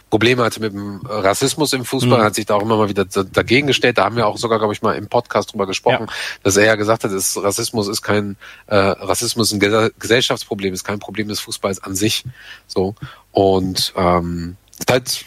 Probleme 0.10 0.44
hatte 0.44 0.62
mit 0.62 0.74
dem 0.74 1.02
Rassismus 1.06 1.74
im 1.74 1.84
Fußball, 1.84 2.20
mhm. 2.20 2.24
hat 2.24 2.36
sich 2.36 2.46
da 2.46 2.56
auch 2.56 2.62
immer 2.62 2.78
mal 2.78 2.88
wieder 2.88 3.06
dagegen 3.06 3.68
gestellt. 3.68 3.98
Da 3.98 4.06
haben 4.06 4.16
wir 4.16 4.26
auch 4.26 4.38
sogar, 4.38 4.58
glaube 4.58 4.74
ich, 4.74 4.82
mal 4.82 4.96
im 4.96 5.08
Podcast 5.08 5.52
drüber 5.52 5.68
gesprochen, 5.68 6.06
ja. 6.08 6.14
dass 6.44 6.56
er 6.56 6.66
ja 6.66 6.76
gesagt 6.76 7.04
hat, 7.04 7.12
ist, 7.12 7.38
Rassismus 7.38 7.88
ist 7.90 8.02
kein 8.02 8.38
äh, 8.68 8.76
Rassismus 8.76 9.52
ein 9.52 9.60
Gesellschaftsproblem, 9.60 10.74
ist 10.74 10.86
kein 10.86 11.00
Problem 11.00 11.28
des 11.28 11.42
Fußballs 11.42 11.84
an 11.84 11.96
sich. 11.96 12.24
So 12.68 12.96
und 13.32 13.94
ähm, 13.98 14.56
halt 14.90 15.26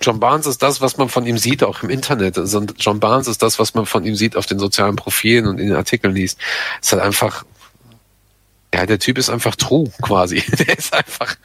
John 0.00 0.20
Barnes 0.20 0.46
ist 0.46 0.62
das, 0.62 0.80
was 0.80 0.98
man 0.98 1.08
von 1.08 1.26
ihm 1.26 1.38
sieht, 1.38 1.62
auch 1.62 1.82
im 1.82 1.88
Internet. 1.88 2.36
Also 2.36 2.62
John 2.78 3.00
Barnes 3.00 3.28
ist 3.28 3.42
das, 3.42 3.58
was 3.58 3.74
man 3.74 3.86
von 3.86 4.04
ihm 4.04 4.14
sieht 4.14 4.36
auf 4.36 4.46
den 4.46 4.58
sozialen 4.58 4.96
Profilen 4.96 5.46
und 5.46 5.58
in 5.58 5.68
den 5.68 5.76
Artikeln 5.76 6.14
liest. 6.14 6.38
Es 6.80 6.88
ist 6.88 6.92
halt 6.92 7.02
einfach 7.02 7.44
ja, 8.76 8.84
der 8.84 8.98
Typ 8.98 9.16
ist 9.16 9.30
einfach 9.30 9.56
true, 9.56 9.90
quasi. 10.02 10.42
Der 10.58 10.78
ist 10.78 10.92
einfach, 10.92 11.36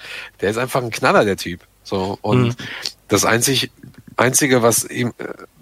der 0.41 0.52
ist 0.52 0.58
einfach 0.58 0.84
ein 0.84 0.91
Knaller, 0.91 1.24
der 1.24 1.38
Typ. 1.38 1.62
So, 1.84 2.18
und 2.22 2.41
mhm. 2.41 2.56
das 3.08 3.24
einzig, 3.24 3.72
einzige, 4.18 4.62
was 4.62 4.84
ihm, 4.84 5.14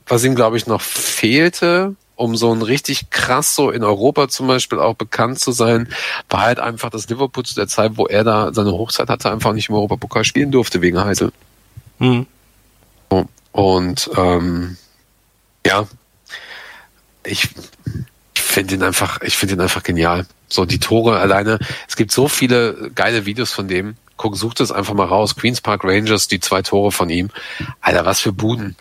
was 0.07 0.23
ihm, 0.23 0.33
glaube 0.33 0.57
ich, 0.57 0.65
noch 0.65 0.81
fehlte, 0.81 1.95
um 2.15 2.35
so 2.35 2.51
ein 2.51 2.63
richtig 2.63 3.11
krass 3.11 3.55
so 3.55 3.69
in 3.69 3.83
Europa 3.83 4.29
zum 4.29 4.47
Beispiel 4.47 4.79
auch 4.79 4.95
bekannt 4.95 5.39
zu 5.39 5.51
sein, 5.51 5.87
war 6.27 6.41
halt 6.41 6.59
einfach, 6.59 6.89
dass 6.89 7.07
Liverpool 7.07 7.45
zu 7.45 7.53
der 7.53 7.67
Zeit, 7.67 7.93
wo 7.95 8.07
er 8.07 8.23
da 8.23 8.51
seine 8.51 8.71
Hochzeit 8.71 9.09
hatte, 9.09 9.31
einfach 9.31 9.53
nicht 9.53 9.69
im 9.69 9.75
Europapokal 9.75 10.23
spielen 10.23 10.51
durfte 10.51 10.81
wegen 10.81 10.99
Heisel. 10.99 11.31
Mhm. 11.99 12.25
Und 13.51 14.09
ähm, 14.17 14.77
ja, 15.65 15.87
ich, 17.23 17.43
ich 17.43 18.08
finde 18.51 18.75
ihn 18.75 18.83
einfach, 18.83 19.21
ich 19.21 19.37
finde 19.37 19.55
ihn 19.55 19.61
einfach 19.61 19.83
genial. 19.83 20.25
So 20.47 20.65
die 20.65 20.79
Tore 20.79 21.19
alleine. 21.19 21.59
Es 21.87 21.95
gibt 21.95 22.11
so 22.11 22.27
viele 22.27 22.91
geile 22.95 23.25
Videos 23.25 23.51
von 23.51 23.67
dem. 23.67 23.95
Guck, 24.17 24.35
such 24.35 24.53
das 24.53 24.71
einfach 24.71 24.93
mal 24.93 25.07
raus. 25.07 25.35
Queens 25.35 25.61
Park 25.61 25.83
Rangers, 25.83 26.27
die 26.27 26.39
zwei 26.39 26.61
Tore 26.61 26.91
von 26.91 27.09
ihm. 27.09 27.29
Alter, 27.81 28.05
was 28.05 28.19
für 28.19 28.33
Buden. 28.33 28.75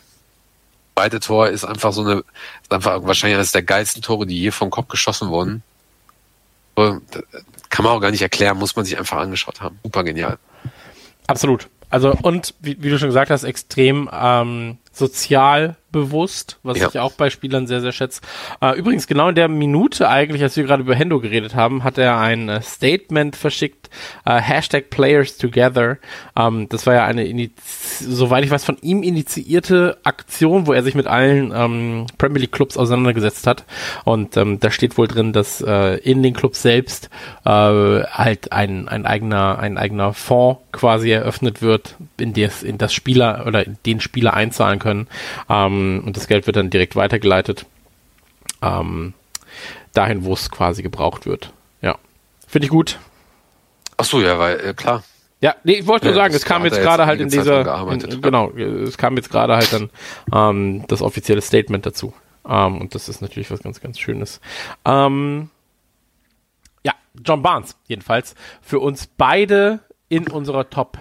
Zweite 0.96 1.20
Tor 1.20 1.48
ist 1.48 1.64
einfach 1.64 1.92
so 1.92 2.02
eine, 2.02 2.24
ist 2.62 2.72
einfach 2.72 3.04
wahrscheinlich 3.04 3.36
eines 3.36 3.52
der 3.52 3.62
geilsten 3.62 4.02
Tore, 4.02 4.26
die 4.26 4.40
je 4.40 4.50
vom 4.50 4.70
Kopf 4.70 4.88
geschossen 4.88 5.28
wurden. 5.28 5.62
Kann 6.74 7.84
man 7.84 7.92
auch 7.92 8.00
gar 8.00 8.10
nicht 8.10 8.22
erklären, 8.22 8.58
muss 8.58 8.74
man 8.74 8.84
sich 8.84 8.98
einfach 8.98 9.18
angeschaut 9.18 9.60
haben. 9.60 9.78
Super 9.84 10.02
genial. 10.02 10.38
Absolut. 11.26 11.68
Also 11.90 12.16
und 12.22 12.54
wie, 12.60 12.82
wie 12.82 12.90
du 12.90 12.98
schon 12.98 13.08
gesagt 13.08 13.30
hast, 13.30 13.44
extrem 13.44 14.10
ähm, 14.12 14.78
sozial 14.92 15.76
bewusst, 15.98 16.58
was 16.62 16.78
ja. 16.78 16.88
ich 16.88 16.98
auch 16.98 17.12
bei 17.12 17.30
Spielern 17.30 17.66
sehr, 17.66 17.80
sehr 17.80 17.92
schätze. 17.92 18.20
Äh, 18.60 18.78
übrigens, 18.78 19.06
genau 19.06 19.28
in 19.28 19.34
der 19.34 19.48
Minute 19.48 20.08
eigentlich, 20.08 20.42
als 20.42 20.56
wir 20.56 20.64
gerade 20.64 20.82
über 20.82 20.94
Hendo 20.94 21.20
geredet 21.20 21.54
haben, 21.54 21.84
hat 21.84 21.98
er 21.98 22.18
ein 22.18 22.48
äh, 22.48 22.62
Statement 22.62 23.36
verschickt, 23.36 23.90
äh, 24.24 24.40
Hashtag 24.40 24.90
Players 24.90 25.36
Together. 25.36 25.98
Ähm, 26.36 26.68
das 26.68 26.86
war 26.86 26.94
ja 26.94 27.04
eine, 27.04 27.50
soweit 28.00 28.44
ich 28.44 28.50
weiß, 28.50 28.64
von 28.64 28.78
ihm 28.80 29.02
initiierte 29.02 29.98
Aktion, 30.04 30.66
wo 30.66 30.72
er 30.72 30.82
sich 30.82 30.94
mit 30.94 31.06
allen 31.06 31.52
ähm, 31.54 32.06
Premier 32.18 32.40
League 32.40 32.52
Clubs 32.52 32.76
auseinandergesetzt 32.76 33.46
hat. 33.46 33.64
Und 34.04 34.36
ähm, 34.36 34.60
da 34.60 34.70
steht 34.70 34.98
wohl 34.98 35.08
drin, 35.08 35.32
dass 35.32 35.60
äh, 35.60 35.96
in 35.98 36.22
den 36.22 36.34
Clubs 36.34 36.62
selbst 36.62 37.10
äh, 37.44 37.50
halt 37.50 38.52
ein, 38.52 38.88
ein 38.88 39.06
eigener, 39.06 39.58
ein 39.58 39.78
eigener 39.78 40.12
Fonds 40.12 40.60
quasi 40.72 41.10
eröffnet 41.10 41.62
wird, 41.62 41.96
in 42.18 42.32
das, 42.32 42.62
in 42.62 42.78
das 42.78 42.92
Spieler 42.92 43.44
oder 43.46 43.66
in 43.66 43.78
den 43.86 44.00
Spieler 44.00 44.34
einzahlen 44.34 44.78
können. 44.78 45.08
Ähm, 45.48 45.87
ähm, 45.96 46.04
und 46.04 46.16
das 46.16 46.26
Geld 46.26 46.46
wird 46.46 46.56
dann 46.56 46.70
direkt 46.70 46.96
weitergeleitet 46.96 47.66
ähm, 48.62 49.14
dahin, 49.92 50.24
wo 50.24 50.32
es 50.34 50.50
quasi 50.50 50.82
gebraucht 50.82 51.26
wird. 51.26 51.52
Ja, 51.82 51.98
finde 52.46 52.66
ich 52.66 52.70
gut. 52.70 52.98
Ach 53.96 54.04
so, 54.04 54.20
ja, 54.20 54.38
weil 54.38 54.60
äh, 54.60 54.74
klar. 54.74 55.02
Ja, 55.40 55.54
nee, 55.62 55.74
ich 55.74 55.86
wollte 55.86 56.06
nur 56.06 56.14
ja, 56.16 56.22
sagen, 56.22 56.34
es 56.34 56.44
kam 56.44 56.64
jetzt 56.64 56.80
gerade 56.80 57.06
halt 57.06 57.20
in 57.20 57.28
dieser, 57.28 57.92
in, 57.92 58.20
genau, 58.20 58.50
es 58.50 58.98
kam 58.98 59.16
jetzt 59.16 59.30
gerade 59.30 59.54
halt 59.54 59.72
dann 59.72 59.90
ähm, 60.32 60.84
das 60.88 61.00
offizielle 61.00 61.40
Statement 61.40 61.86
dazu. 61.86 62.12
Ähm, 62.48 62.80
und 62.80 62.94
das 62.94 63.08
ist 63.08 63.20
natürlich 63.20 63.48
was 63.52 63.62
ganz, 63.62 63.80
ganz 63.80 64.00
Schönes. 64.00 64.40
Ähm, 64.84 65.50
ja, 66.84 66.92
John 67.24 67.42
Barnes 67.42 67.76
jedenfalls 67.86 68.34
für 68.62 68.80
uns 68.80 69.06
beide 69.06 69.78
in 70.08 70.28
unserer 70.28 70.70
Top 70.70 70.98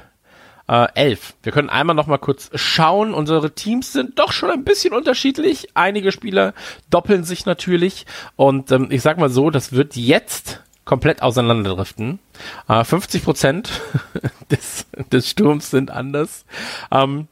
äh, 0.67 0.87
elf. 0.95 1.35
Wir 1.43 1.51
können 1.51 1.69
einmal 1.69 1.95
noch 1.95 2.07
mal 2.07 2.17
kurz 2.17 2.49
schauen. 2.55 3.13
Unsere 3.13 3.53
Teams 3.53 3.93
sind 3.93 4.19
doch 4.19 4.31
schon 4.31 4.51
ein 4.51 4.63
bisschen 4.63 4.93
unterschiedlich. 4.93 5.69
Einige 5.73 6.11
Spieler 6.11 6.53
doppeln 6.89 7.23
sich 7.23 7.45
natürlich. 7.45 8.05
Und 8.35 8.71
ähm, 8.71 8.87
ich 8.89 9.01
sag 9.01 9.17
mal 9.17 9.29
so, 9.29 9.49
das 9.49 9.71
wird 9.71 9.95
jetzt 9.95 10.61
komplett 10.85 11.21
auseinanderdriften. 11.21 12.19
Äh, 12.67 12.83
50 12.83 13.23
Prozent 13.23 13.69
des, 14.51 14.85
des 15.11 15.29
Sturms 15.29 15.69
sind 15.69 15.91
anders. 15.91 16.45
Ähm, 16.91 17.27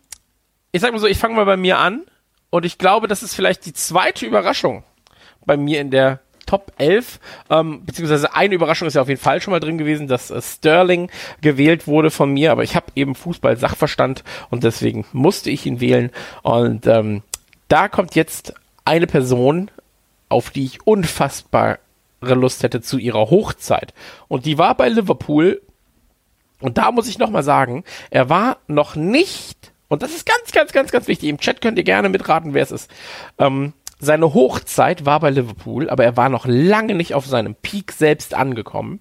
ich 0.72 0.82
sag 0.82 0.91
mal 0.91 0.99
so, 0.99 1.07
ich 1.07 1.18
fange 1.18 1.36
mal 1.36 1.45
bei 1.45 1.57
mir 1.57 1.80
an. 1.80 2.03
Und 2.49 2.66
ich 2.66 2.78
glaube, 2.78 3.07
das 3.07 3.24
ist 3.24 3.36
vielleicht 3.36 3.66
die 3.66 3.74
zweite 3.74 4.26
Überraschung 4.26 4.84
bei 5.45 5.57
mir 5.57 5.82
in 5.82 5.91
der 5.91 6.20
Top 6.45 6.72
11, 6.77 7.19
ähm, 7.49 7.85
beziehungsweise 7.85 8.34
eine 8.34 8.55
Überraschung 8.55 8.88
ist 8.88 8.93
ja 8.93 9.01
auf 9.01 9.09
jeden 9.09 9.22
Fall 9.22 9.41
schon 9.41 9.51
mal 9.51 9.59
drin 9.59 9.77
gewesen, 9.77 10.07
dass 10.07 10.31
äh, 10.31 10.41
Sterling 10.41 11.09
gewählt 11.41 11.88
wurde 11.88 12.11
von 12.11 12.31
mir, 12.31 12.51
aber 12.51 12.63
ich 12.63 12.76
habe 12.76 12.88
eben 12.95 13.15
Fußball-Sachverstand 13.15 14.23
und 14.49 14.63
deswegen 14.63 15.05
musste 15.11 15.49
ich 15.49 15.65
ihn 15.65 15.80
wählen. 15.80 16.11
Und 16.43 16.88
ähm, 16.88 17.23
da 17.67 17.88
kommt 17.88 18.15
jetzt 18.15 18.53
eine 18.84 19.07
Person, 19.07 19.72
auf 20.30 20.49
die 20.51 20.65
ich 20.65 20.85
unfassbare 20.85 21.80
Lust 22.22 22.63
hätte 22.63 22.81
zu 22.81 22.97
ihrer 22.97 23.30
Hochzeit. 23.30 23.93
Und 24.27 24.45
die 24.45 24.57
war 24.57 24.76
bei 24.76 24.89
Liverpool. 24.89 25.61
Und 26.59 26.77
da 26.77 26.91
muss 26.91 27.07
ich 27.07 27.19
nochmal 27.19 27.43
sagen, 27.43 27.84
er 28.09 28.30
war 28.30 28.57
noch 28.67 28.95
nicht, 28.95 29.72
und 29.88 30.01
das 30.01 30.15
ist 30.15 30.26
ganz, 30.26 30.51
ganz, 30.51 30.72
ganz, 30.72 30.91
ganz 30.91 31.07
wichtig, 31.07 31.30
im 31.30 31.39
Chat 31.39 31.61
könnt 31.61 31.77
ihr 31.77 31.84
gerne 31.84 32.09
mitraten, 32.09 32.53
wer 32.53 32.63
es 32.63 32.72
ist. 32.72 32.89
Ähm, 33.38 33.73
seine 33.99 34.34
Hochzeit 34.34 35.05
war 35.05 35.19
bei 35.22 35.30
Liverpool, 35.30 35.89
aber 35.89 36.03
er 36.03 36.17
war 36.17 36.30
noch 36.30 36.45
lange 36.45 36.95
nicht 36.95 37.13
auf 37.13 37.26
seinem 37.26 37.55
Peak 37.55 37.91
selbst 37.93 38.34
angekommen. 38.34 38.99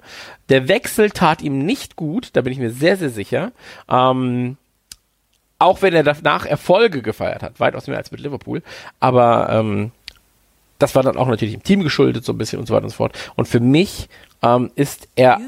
Der 0.48 0.68
Wechsel 0.68 1.10
tat 1.10 1.42
ihm 1.42 1.58
nicht 1.58 1.96
gut, 1.96 2.30
da 2.34 2.42
bin 2.42 2.52
ich 2.52 2.58
mir 2.58 2.70
sehr, 2.70 2.96
sehr 2.96 3.10
sicher. 3.10 3.52
Ähm, 3.88 4.56
auch 5.58 5.82
wenn 5.82 5.94
er 5.94 6.02
danach 6.02 6.46
Erfolge 6.46 7.02
gefeiert 7.02 7.42
hat, 7.42 7.58
weitaus 7.58 7.86
mehr 7.86 7.96
als 7.96 8.12
mit 8.12 8.20
Liverpool. 8.20 8.62
Aber 9.00 9.48
ähm, 9.50 9.92
das 10.78 10.94
war 10.94 11.02
dann 11.02 11.16
auch 11.16 11.28
natürlich 11.28 11.54
im 11.54 11.62
Team 11.62 11.82
geschuldet, 11.82 12.24
so 12.24 12.32
ein 12.32 12.38
bisschen 12.38 12.58
und 12.58 12.66
so 12.66 12.74
weiter 12.74 12.84
und 12.84 12.90
so 12.90 12.96
fort. 12.96 13.16
Und 13.36 13.48
für 13.48 13.60
mich 13.60 14.08
ähm, 14.42 14.70
ist 14.74 15.08
er 15.16 15.40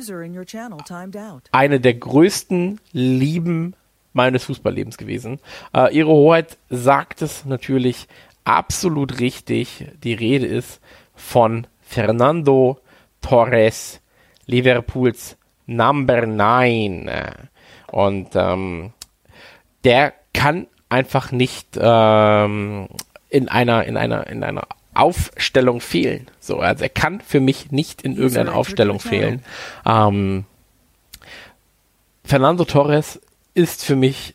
eine 1.52 1.80
der 1.80 1.94
größten 1.94 2.80
Lieben 2.92 3.74
meines 4.12 4.44
Fußballlebens 4.44 4.96
gewesen. 4.96 5.38
Äh, 5.74 5.94
ihre 5.94 6.08
Hoheit 6.08 6.56
sagt 6.70 7.20
es 7.22 7.44
natürlich 7.44 8.08
absolut 8.46 9.20
richtig. 9.20 9.86
Die 10.02 10.14
Rede 10.14 10.46
ist 10.46 10.80
von 11.14 11.66
Fernando 11.82 12.78
Torres, 13.20 14.00
Liverpools 14.46 15.36
Number 15.66 16.26
9. 16.26 17.10
Und 17.90 18.28
ähm, 18.34 18.92
der 19.84 20.14
kann 20.32 20.66
einfach 20.88 21.32
nicht 21.32 21.78
ähm, 21.78 22.88
in 23.28 23.48
einer, 23.48 23.84
in 23.84 23.96
einer, 23.96 24.26
in 24.28 24.44
einer 24.44 24.66
Aufstellung 24.94 25.80
fehlen. 25.80 26.26
So, 26.40 26.60
also 26.60 26.84
er 26.84 26.88
kann 26.88 27.20
für 27.20 27.40
mich 27.40 27.72
nicht 27.72 28.02
in 28.02 28.16
irgendeiner 28.16 28.54
Aufstellung 28.54 29.00
fehlen. 29.00 29.42
Ähm, 29.84 30.44
Fernando 32.24 32.64
Torres 32.64 33.20
ist 33.54 33.84
für 33.84 33.96
mich 33.96 34.34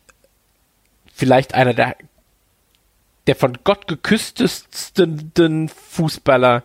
vielleicht 1.12 1.54
einer 1.54 1.74
der 1.74 1.96
der 3.26 3.36
von 3.36 3.58
Gott 3.64 3.86
geküsstesten 3.86 5.68
Fußballer, 5.68 6.64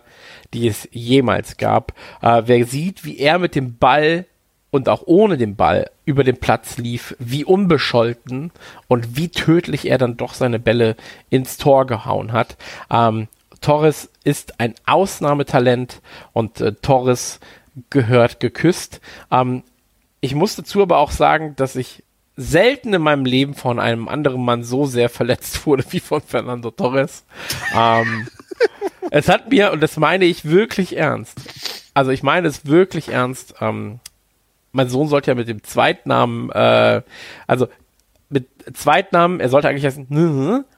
die 0.54 0.66
es 0.66 0.88
jemals 0.92 1.56
gab. 1.56 1.92
Äh, 2.22 2.42
wer 2.46 2.64
sieht, 2.66 3.04
wie 3.04 3.18
er 3.18 3.38
mit 3.38 3.54
dem 3.54 3.76
Ball 3.78 4.26
und 4.70 4.88
auch 4.88 5.02
ohne 5.06 5.36
den 5.36 5.56
Ball 5.56 5.90
über 6.04 6.24
den 6.24 6.38
Platz 6.38 6.76
lief, 6.76 7.16
wie 7.18 7.44
unbescholten 7.44 8.52
und 8.86 9.16
wie 9.16 9.28
tödlich 9.28 9.88
er 9.88 9.98
dann 9.98 10.16
doch 10.16 10.34
seine 10.34 10.58
Bälle 10.58 10.96
ins 11.30 11.56
Tor 11.56 11.86
gehauen 11.86 12.32
hat. 12.32 12.56
Ähm, 12.90 13.28
Torres 13.60 14.10
ist 14.24 14.60
ein 14.60 14.74
Ausnahmetalent 14.86 16.00
und 16.32 16.60
äh, 16.60 16.72
Torres 16.72 17.40
gehört 17.90 18.40
geküsst. 18.40 19.00
Ähm, 19.30 19.62
ich 20.20 20.34
muss 20.34 20.56
dazu 20.56 20.82
aber 20.82 20.98
auch 20.98 21.10
sagen, 21.10 21.54
dass 21.56 21.76
ich 21.76 22.02
selten 22.40 22.94
in 22.94 23.02
meinem 23.02 23.24
Leben 23.24 23.54
von 23.54 23.80
einem 23.80 24.06
anderen 24.08 24.44
Mann 24.44 24.62
so 24.62 24.86
sehr 24.86 25.08
verletzt 25.08 25.66
wurde 25.66 25.84
wie 25.90 26.00
von 26.00 26.22
Fernando 26.22 26.70
Torres. 26.70 27.24
ähm, 27.76 28.28
es 29.10 29.28
hat 29.28 29.50
mir, 29.50 29.72
und 29.72 29.82
das 29.82 29.96
meine 29.96 30.24
ich 30.24 30.44
wirklich 30.44 30.96
ernst, 30.96 31.38
also 31.94 32.12
ich 32.12 32.22
meine 32.22 32.46
es 32.46 32.64
wirklich 32.64 33.08
ernst, 33.08 33.56
ähm, 33.60 33.98
mein 34.70 34.88
Sohn 34.88 35.08
sollte 35.08 35.32
ja 35.32 35.34
mit 35.34 35.48
dem 35.48 35.64
Zweitnamen, 35.64 36.50
äh, 36.50 37.02
also 37.48 37.68
mit 38.28 38.46
Zweitnamen, 38.72 39.40
er 39.40 39.48
sollte 39.48 39.68
eigentlich 39.68 39.86
heißen 39.86 40.06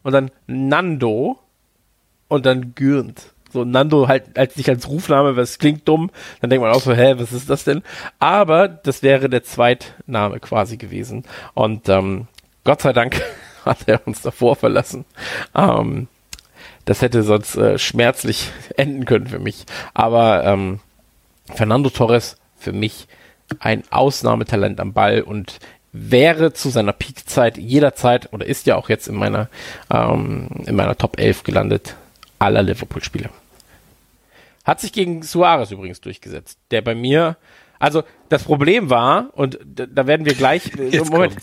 und 0.02 0.12
dann 0.12 0.30
Nando 0.46 1.38
und 2.28 2.46
dann 2.46 2.74
Gürnt 2.74 3.34
so 3.52 3.64
Nando 3.64 4.08
halt 4.08 4.38
als 4.38 4.56
nicht 4.56 4.68
als 4.68 4.88
Rufname, 4.88 5.36
weil 5.36 5.42
es 5.42 5.58
klingt 5.58 5.86
dumm, 5.88 6.10
dann 6.40 6.50
denkt 6.50 6.62
man 6.62 6.74
auch 6.74 6.82
so, 6.82 6.94
hä, 6.94 7.14
was 7.18 7.32
ist 7.32 7.50
das 7.50 7.64
denn? 7.64 7.82
Aber 8.18 8.68
das 8.68 9.02
wäre 9.02 9.28
der 9.28 9.44
Zweitname 9.44 10.40
quasi 10.40 10.76
gewesen. 10.76 11.24
Und 11.54 11.88
ähm, 11.88 12.26
Gott 12.64 12.82
sei 12.82 12.92
Dank 12.92 13.20
hat 13.64 13.78
er 13.86 14.06
uns 14.06 14.22
davor 14.22 14.56
verlassen. 14.56 15.04
Ähm, 15.54 16.08
das 16.84 17.02
hätte 17.02 17.22
sonst 17.22 17.56
äh, 17.56 17.78
schmerzlich 17.78 18.50
enden 18.76 19.04
können 19.04 19.26
für 19.26 19.38
mich. 19.38 19.66
Aber 19.94 20.44
ähm, 20.44 20.80
Fernando 21.54 21.90
Torres 21.90 22.36
für 22.58 22.72
mich 22.72 23.08
ein 23.58 23.82
Ausnahmetalent 23.90 24.80
am 24.80 24.92
Ball 24.92 25.22
und 25.22 25.58
wäre 25.92 26.52
zu 26.52 26.68
seiner 26.68 26.92
Peakzeit 26.92 27.58
jederzeit 27.58 28.32
oder 28.32 28.46
ist 28.46 28.66
ja 28.66 28.76
auch 28.76 28.88
jetzt 28.88 29.08
in 29.08 29.16
meiner 29.16 29.48
ähm, 29.92 30.48
in 30.66 30.76
meiner 30.76 30.96
Top 30.96 31.18
11 31.18 31.42
gelandet 31.42 31.96
aller 32.40 32.62
Liverpool-Spieler. 32.62 33.30
Hat 34.64 34.80
sich 34.80 34.92
gegen 34.92 35.22
Suarez 35.22 35.70
übrigens 35.70 36.00
durchgesetzt, 36.00 36.58
der 36.70 36.82
bei 36.82 36.94
mir, 36.94 37.36
also 37.78 38.02
das 38.28 38.44
Problem 38.44 38.90
war, 38.90 39.30
und 39.32 39.58
da 39.64 40.06
werden 40.06 40.26
wir 40.26 40.34
gleich, 40.34 40.64
Jetzt 40.90 41.10
Moment, 41.10 41.36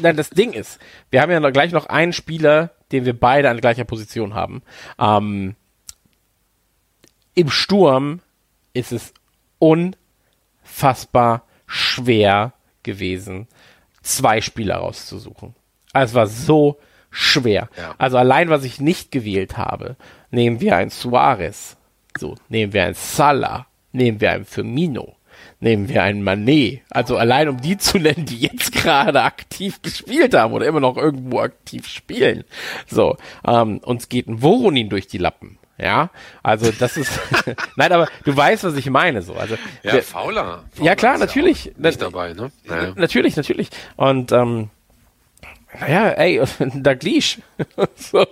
nein, 0.00 0.16
das 0.16 0.30
Ding 0.30 0.52
ist, 0.52 0.78
wir 1.10 1.20
haben 1.20 1.30
ja 1.30 1.40
noch 1.40 1.52
gleich 1.52 1.72
noch 1.72 1.86
einen 1.86 2.12
Spieler, 2.12 2.70
den 2.90 3.04
wir 3.04 3.18
beide 3.18 3.50
an 3.50 3.60
gleicher 3.60 3.84
Position 3.84 4.34
haben. 4.34 4.62
Ähm, 4.98 5.54
Im 7.34 7.50
Sturm 7.50 8.20
ist 8.72 8.92
es 8.92 9.12
unfassbar 9.58 11.42
schwer 11.66 12.52
gewesen, 12.82 13.46
zwei 14.02 14.40
Spieler 14.40 14.76
rauszusuchen. 14.76 15.54
Also 15.92 16.12
es 16.12 16.14
war 16.14 16.26
so 16.26 16.78
schwer. 17.10 17.68
Ja. 17.76 17.94
Also 17.98 18.16
allein, 18.18 18.50
was 18.50 18.64
ich 18.64 18.80
nicht 18.80 19.10
gewählt 19.10 19.56
habe, 19.56 19.96
Nehmen 20.30 20.60
wir 20.60 20.76
ein 20.76 20.90
Suarez. 20.90 21.76
So, 22.18 22.34
nehmen 22.48 22.72
wir 22.72 22.84
ein 22.84 22.94
Salah. 22.94 23.66
Nehmen 23.92 24.20
wir 24.20 24.32
ein 24.32 24.44
Firmino. 24.44 25.16
Nehmen 25.60 25.88
wir 25.88 26.02
ein 26.02 26.22
Manet. 26.22 26.82
Also 26.90 27.16
allein 27.16 27.48
um 27.48 27.60
die 27.60 27.78
zu 27.78 27.98
nennen, 27.98 28.26
die 28.26 28.38
jetzt 28.38 28.72
gerade 28.72 29.22
aktiv 29.22 29.80
gespielt 29.82 30.34
haben 30.34 30.52
oder 30.52 30.66
immer 30.66 30.80
noch 30.80 30.96
irgendwo 30.96 31.40
aktiv 31.40 31.86
spielen. 31.86 32.44
So, 32.86 33.16
ähm, 33.46 33.78
uns 33.78 34.08
geht 34.08 34.28
ein 34.28 34.42
Voronin 34.42 34.88
durch 34.88 35.06
die 35.06 35.18
Lappen. 35.18 35.58
Ja, 35.80 36.10
also 36.42 36.72
das 36.72 36.96
ist. 36.96 37.20
Nein, 37.76 37.92
aber 37.92 38.08
du 38.24 38.36
weißt, 38.36 38.64
was 38.64 38.74
ich 38.74 38.90
meine. 38.90 39.22
So, 39.22 39.34
also 39.34 39.54
ja, 39.84 39.92
der, 39.92 40.02
Fauler, 40.02 40.64
Fauler 40.72 40.86
Ja 40.86 40.96
klar, 40.96 41.18
natürlich. 41.18 41.66
Ja 41.66 41.72
nicht 41.76 42.02
dabei, 42.02 42.32
ne? 42.32 42.50
Naja. 42.64 42.92
Natürlich, 42.96 43.36
natürlich. 43.36 43.68
Und 43.96 44.32
ähm, 44.32 44.70
naja, 45.80 46.08
ey, 46.10 46.42
Daglish. 46.74 47.38
So. 47.96 48.26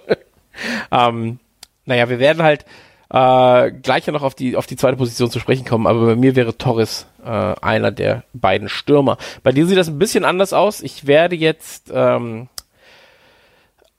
ähm, 0.91 1.39
naja, 1.87 2.09
wir 2.09 2.19
werden 2.19 2.43
halt 2.43 2.65
äh, 3.09 3.71
gleich 3.71 4.07
ja 4.07 4.13
noch 4.13 4.23
auf 4.23 4.35
die, 4.35 4.57
auf 4.57 4.67
die 4.67 4.77
zweite 4.77 4.97
Position 4.97 5.31
zu 5.31 5.39
sprechen 5.39 5.65
kommen, 5.65 5.87
aber 5.87 6.05
bei 6.07 6.17
mir 6.17 6.35
wäre 6.35 6.59
Torres 6.59 7.07
äh, 7.25 7.29
einer 7.29 7.93
der 7.93 8.25
beiden 8.33 8.69
Stürmer. 8.69 9.17
Bei 9.43 9.53
dir 9.53 9.67
sieht 9.67 9.79
das 9.79 9.89
ein 9.89 9.99
bisschen 9.99 10.25
anders 10.25 10.53
aus. 10.53 10.83
Ich 10.83 11.07
werde 11.07 11.37
jetzt 11.37 11.91
ähm, 11.95 12.49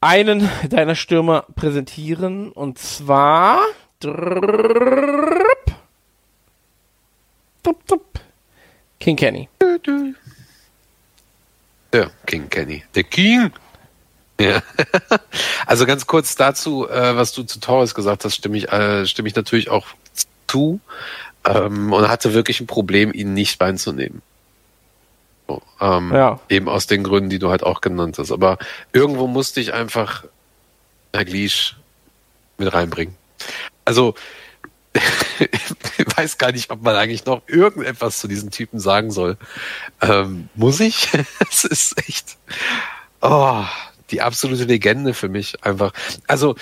einen 0.01 0.49
deiner 0.69 0.95
Stürmer 0.95 1.45
präsentieren 1.55 2.51
und 2.51 2.79
zwar 2.79 3.61
King 8.99 9.15
Kenny. 9.15 9.49
Der 11.93 12.11
King 12.25 12.49
Kenny. 12.49 12.83
Der 12.93 13.03
King. 13.03 13.51
Ja. 14.39 14.61
Also 15.65 15.85
ganz 15.85 16.07
kurz 16.07 16.35
dazu, 16.35 16.87
äh, 16.87 17.17
was 17.17 17.33
du 17.33 17.43
zu 17.43 17.59
Torres 17.59 17.93
gesagt 17.93 18.23
hast, 18.23 18.35
stimme 18.35 18.57
ich, 18.57 18.71
äh, 18.71 19.05
stimme 19.05 19.27
ich 19.27 19.35
natürlich 19.35 19.69
auch 19.69 19.85
zu 20.47 20.79
ähm, 21.45 21.91
und 21.91 22.07
hatte 22.07 22.33
wirklich 22.33 22.61
ein 22.61 22.67
Problem, 22.67 23.11
ihn 23.13 23.33
nicht 23.33 23.59
reinzunehmen. 23.59 24.21
So, 25.47 25.61
ähm, 25.81 26.13
Ja. 26.13 26.39
Eben 26.47 26.69
aus 26.69 26.87
den 26.87 27.03
Gründen, 27.03 27.29
die 27.29 27.39
du 27.39 27.49
halt 27.49 27.63
auch 27.63 27.81
genannt 27.81 28.17
hast. 28.17 28.31
Aber 28.31 28.57
irgendwo 28.93 29.27
musste 29.27 29.59
ich 29.59 29.73
einfach 29.73 30.23
Herr 31.13 31.25
mit 31.25 32.73
reinbringen. 32.73 33.15
Also, 33.83 34.15
ich 34.93 36.05
weiß 36.17 36.37
gar 36.37 36.51
nicht, 36.51 36.71
ob 36.71 36.81
man 36.81 36.95
eigentlich 36.95 37.25
noch 37.25 37.41
irgendetwas 37.47 38.19
zu 38.19 38.27
diesen 38.27 38.51
Typen 38.51 38.79
sagen 38.79 39.11
soll. 39.11 39.37
Ähm, 40.01 40.49
muss 40.55 40.79
ich? 40.79 41.09
Es 41.51 41.65
ist 41.65 41.97
echt 42.07 42.37
oh, 43.21 43.63
die 44.11 44.21
absolute 44.21 44.63
Legende 44.65 45.13
für 45.13 45.29
mich 45.29 45.63
einfach. 45.63 45.93
Also, 46.27 46.55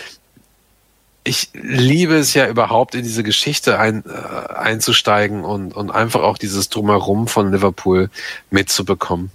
ich 1.24 1.50
liebe 1.54 2.16
es 2.16 2.34
ja 2.36 2.48
überhaupt 2.48 2.94
in 2.94 3.04
diese 3.04 3.24
Geschichte 3.24 3.80
ein, 3.80 4.04
äh, 4.06 4.54
einzusteigen 4.54 5.44
und, 5.44 5.76
und 5.76 5.90
einfach 5.90 6.22
auch 6.22 6.38
dieses 6.38 6.70
Drumherum 6.70 7.28
von 7.28 7.52
Liverpool 7.52 8.10
mitzubekommen. 8.52 9.32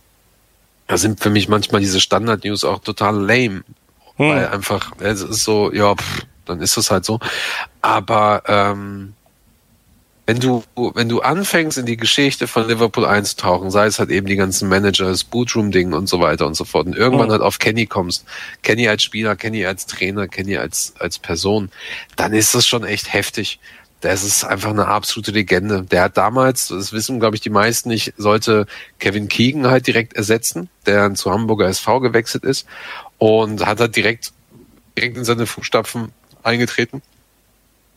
Da 0.86 0.98
sind 0.98 1.20
für 1.20 1.30
mich 1.30 1.48
manchmal 1.48 1.80
diese 1.80 2.00
Standard-News 2.00 2.64
auch 2.64 2.80
total 2.80 3.16
lame. 3.16 3.62
Weil 4.16 4.48
einfach, 4.48 4.92
es 4.98 5.22
ist 5.22 5.44
so, 5.44 5.72
ja, 5.72 5.94
pff, 5.94 6.26
dann 6.44 6.60
ist 6.60 6.76
es 6.76 6.90
halt 6.90 7.06
so. 7.06 7.20
Aber 7.80 8.42
ähm, 8.46 9.14
wenn 10.30 10.38
du, 10.38 10.62
wenn 10.94 11.08
du 11.08 11.22
anfängst, 11.22 11.76
in 11.76 11.86
die 11.86 11.96
Geschichte 11.96 12.46
von 12.46 12.68
Liverpool 12.68 13.04
einzutauchen, 13.04 13.72
sei 13.72 13.86
es 13.86 13.98
halt 13.98 14.10
eben 14.10 14.28
die 14.28 14.36
ganzen 14.36 14.68
Manager, 14.68 15.06
das 15.06 15.24
Bootroom-Ding 15.24 15.92
und 15.92 16.08
so 16.08 16.20
weiter 16.20 16.46
und 16.46 16.54
so 16.54 16.64
fort, 16.64 16.86
und 16.86 16.94
irgendwann 16.96 17.26
Mhm. 17.26 17.32
halt 17.32 17.42
auf 17.42 17.58
Kenny 17.58 17.86
kommst, 17.86 18.24
Kenny 18.62 18.86
als 18.86 19.02
Spieler, 19.02 19.34
Kenny 19.34 19.66
als 19.66 19.86
Trainer, 19.86 20.28
Kenny 20.28 20.56
als, 20.56 20.94
als 21.00 21.18
Person, 21.18 21.70
dann 22.14 22.32
ist 22.32 22.54
das 22.54 22.64
schon 22.64 22.84
echt 22.84 23.12
heftig. 23.12 23.58
Das 24.02 24.22
ist 24.22 24.44
einfach 24.44 24.70
eine 24.70 24.86
absolute 24.86 25.32
Legende. 25.32 25.82
Der 25.82 26.02
hat 26.02 26.16
damals, 26.16 26.68
das 26.68 26.92
wissen, 26.92 27.18
glaube 27.18 27.34
ich, 27.34 27.42
die 27.42 27.50
meisten 27.50 27.88
nicht, 27.88 28.14
sollte 28.16 28.66
Kevin 29.00 29.26
Keegan 29.28 29.66
halt 29.66 29.88
direkt 29.88 30.12
ersetzen, 30.12 30.70
der 30.86 31.02
dann 31.02 31.16
zu 31.16 31.32
Hamburger 31.32 31.66
SV 31.66 31.98
gewechselt 31.98 32.44
ist 32.44 32.66
und 33.18 33.66
hat 33.66 33.80
halt 33.80 33.96
direkt, 33.96 34.32
direkt 34.96 35.16
in 35.16 35.24
seine 35.24 35.46
Fußstapfen 35.46 36.12
eingetreten. 36.44 37.02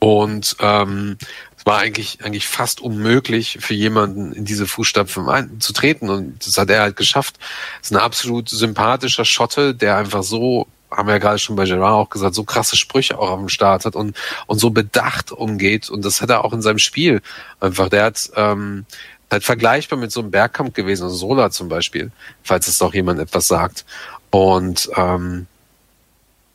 Und 0.00 0.56
ähm, 0.60 1.16
war 1.64 1.78
eigentlich, 1.78 2.18
eigentlich 2.22 2.46
fast 2.46 2.80
unmöglich 2.80 3.58
für 3.60 3.74
jemanden 3.74 4.32
in 4.32 4.44
diese 4.44 4.66
Fußstapfen 4.66 5.28
einzutreten. 5.28 6.10
Und 6.10 6.46
das 6.46 6.58
hat 6.58 6.70
er 6.70 6.82
halt 6.82 6.96
geschafft. 6.96 7.36
ist 7.82 7.92
ein 7.92 7.98
absolut 7.98 8.50
sympathischer 8.50 9.24
Schotte, 9.24 9.74
der 9.74 9.96
einfach 9.96 10.22
so, 10.22 10.66
haben 10.90 11.08
wir 11.08 11.14
ja 11.14 11.18
gerade 11.18 11.38
schon 11.38 11.56
bei 11.56 11.64
Gerard 11.64 11.92
auch 11.92 12.10
gesagt, 12.10 12.34
so 12.34 12.44
krasse 12.44 12.76
Sprüche 12.76 13.18
auch 13.18 13.38
dem 13.38 13.48
Start 13.48 13.86
hat 13.86 13.96
und, 13.96 14.16
und 14.46 14.58
so 14.58 14.70
bedacht 14.70 15.32
umgeht. 15.32 15.88
Und 15.88 16.04
das 16.04 16.20
hat 16.20 16.30
er 16.30 16.44
auch 16.44 16.52
in 16.52 16.60
seinem 16.60 16.78
Spiel 16.78 17.22
einfach. 17.60 17.88
Der 17.88 18.04
hat 18.04 18.30
ähm, 18.36 18.84
halt 19.30 19.44
vergleichbar 19.44 19.98
mit 19.98 20.12
so 20.12 20.20
einem 20.20 20.30
Bergkampf 20.30 20.74
gewesen, 20.74 21.04
also 21.04 21.16
Sola 21.16 21.50
zum 21.50 21.68
Beispiel, 21.68 22.12
falls 22.42 22.68
es 22.68 22.78
doch 22.78 22.92
jemand 22.92 23.20
etwas 23.20 23.48
sagt. 23.48 23.86
Und 24.30 24.90
ähm, 24.96 25.46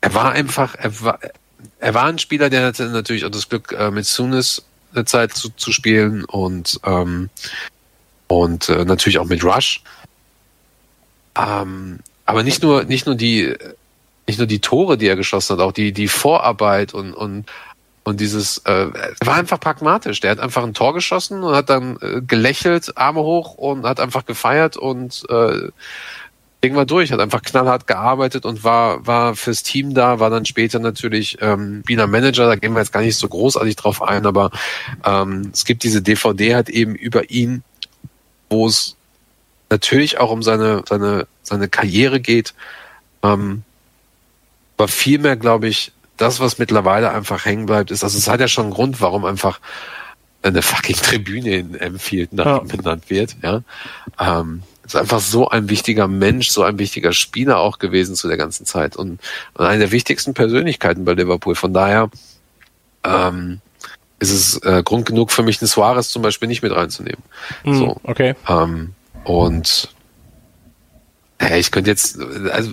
er 0.00 0.14
war 0.14 0.32
einfach, 0.32 0.76
er 0.76 1.00
war, 1.00 1.18
er 1.78 1.94
war 1.94 2.04
ein 2.04 2.18
Spieler, 2.18 2.48
der 2.48 2.64
hatte 2.64 2.88
natürlich 2.88 3.24
auch 3.24 3.30
das 3.30 3.48
Glück, 3.48 3.72
äh, 3.72 3.90
mit 3.90 4.06
Sunis 4.06 4.64
Zeit 5.06 5.34
zu, 5.34 5.50
zu 5.50 5.72
spielen 5.72 6.24
und 6.24 6.80
ähm, 6.84 7.30
und 8.26 8.68
äh, 8.68 8.84
natürlich 8.84 9.18
auch 9.18 9.26
mit 9.26 9.44
Rush. 9.44 9.82
Ähm, 11.36 11.98
aber 12.26 12.42
nicht 12.42 12.62
nur 12.62 12.84
nicht 12.84 13.06
nur 13.06 13.14
die 13.14 13.54
nicht 14.26 14.38
nur 14.38 14.46
die 14.46 14.60
Tore, 14.60 14.96
die 14.96 15.08
er 15.08 15.16
geschossen 15.16 15.56
hat, 15.56 15.64
auch 15.64 15.72
die 15.72 15.92
die 15.92 16.08
Vorarbeit 16.08 16.94
und 16.94 17.12
und 17.14 17.46
und 18.02 18.20
dieses 18.20 18.58
äh, 18.58 18.86
war 19.24 19.34
einfach 19.34 19.60
pragmatisch. 19.60 20.20
Der 20.20 20.30
hat 20.30 20.40
einfach 20.40 20.64
ein 20.64 20.74
Tor 20.74 20.94
geschossen 20.94 21.42
und 21.42 21.54
hat 21.54 21.70
dann 21.70 21.98
äh, 22.00 22.20
gelächelt, 22.22 22.96
Arme 22.96 23.20
hoch 23.20 23.54
und 23.54 23.84
hat 23.84 24.00
einfach 24.00 24.24
gefeiert 24.24 24.76
und 24.76 25.22
äh, 25.28 25.68
Ding 26.62 26.74
war 26.74 26.84
durch, 26.84 27.10
hat 27.10 27.20
einfach 27.20 27.42
knallhart 27.42 27.86
gearbeitet 27.86 28.44
und 28.44 28.64
war, 28.64 29.06
war 29.06 29.34
fürs 29.34 29.62
Team 29.62 29.94
da, 29.94 30.20
war 30.20 30.28
dann 30.28 30.44
später 30.44 30.78
natürlich 30.78 31.38
ähm, 31.40 31.82
Wiener 31.86 32.06
Manager, 32.06 32.46
da 32.46 32.56
gehen 32.56 32.74
wir 32.74 32.80
jetzt 32.80 32.92
gar 32.92 33.00
nicht 33.00 33.16
so 33.16 33.28
großartig 33.28 33.76
drauf 33.76 34.02
ein, 34.02 34.26
aber 34.26 34.50
ähm, 35.04 35.50
es 35.52 35.64
gibt 35.64 35.82
diese 35.84 36.02
DVD 36.02 36.54
halt 36.54 36.68
eben 36.68 36.94
über 36.94 37.30
ihn, 37.30 37.62
wo 38.50 38.66
es 38.66 38.96
natürlich 39.70 40.18
auch 40.18 40.30
um 40.30 40.42
seine, 40.42 40.82
seine, 40.86 41.26
seine 41.42 41.68
Karriere 41.68 42.20
geht, 42.20 42.52
ähm, 43.22 43.62
aber 44.76 44.88
vielmehr, 44.88 45.36
glaube 45.36 45.68
ich, 45.68 45.92
das, 46.18 46.40
was 46.40 46.58
mittlerweile 46.58 47.10
einfach 47.10 47.46
hängen 47.46 47.64
bleibt, 47.66 47.90
ist, 47.90 48.04
also 48.04 48.18
es 48.18 48.28
hat 48.28 48.40
ja 48.40 48.48
schon 48.48 48.64
einen 48.66 48.74
Grund, 48.74 49.00
warum 49.00 49.24
einfach 49.24 49.60
eine 50.42 50.60
fucking 50.62 50.96
Tribüne 50.96 51.56
in 51.56 51.74
Enfield 51.74 52.32
nach 52.34 52.46
Ja. 52.46 52.58
ihm 52.58 52.68
benannt 52.68 53.08
wird, 53.08 53.36
ja. 53.42 53.62
Ähm, 54.18 54.62
ist 54.94 55.00
einfach 55.00 55.20
so 55.20 55.48
ein 55.48 55.68
wichtiger 55.68 56.08
Mensch, 56.08 56.50
so 56.50 56.62
ein 56.62 56.78
wichtiger 56.78 57.12
Spieler 57.12 57.58
auch 57.58 57.78
gewesen 57.78 58.14
zu 58.16 58.28
der 58.28 58.36
ganzen 58.36 58.66
Zeit 58.66 58.96
und, 58.96 59.20
und 59.54 59.64
eine 59.66 59.78
der 59.78 59.92
wichtigsten 59.92 60.34
Persönlichkeiten 60.34 61.04
bei 61.04 61.12
Liverpool. 61.12 61.54
Von 61.54 61.72
daher 61.72 62.10
ähm, 63.04 63.60
ist 64.18 64.32
es 64.32 64.62
äh, 64.62 64.82
Grund 64.82 65.06
genug 65.06 65.30
für 65.30 65.42
mich, 65.42 65.60
einen 65.60 65.68
Suarez 65.68 66.08
zum 66.08 66.22
Beispiel 66.22 66.48
nicht 66.48 66.62
mit 66.62 66.74
reinzunehmen. 66.74 67.22
Hm, 67.62 67.74
So. 67.74 68.00
Okay. 68.02 68.34
Ähm, 68.48 68.94
und 69.24 69.88
ja, 71.40 71.56
ich 71.56 71.70
könnte 71.70 71.90
jetzt, 71.90 72.18
also 72.50 72.72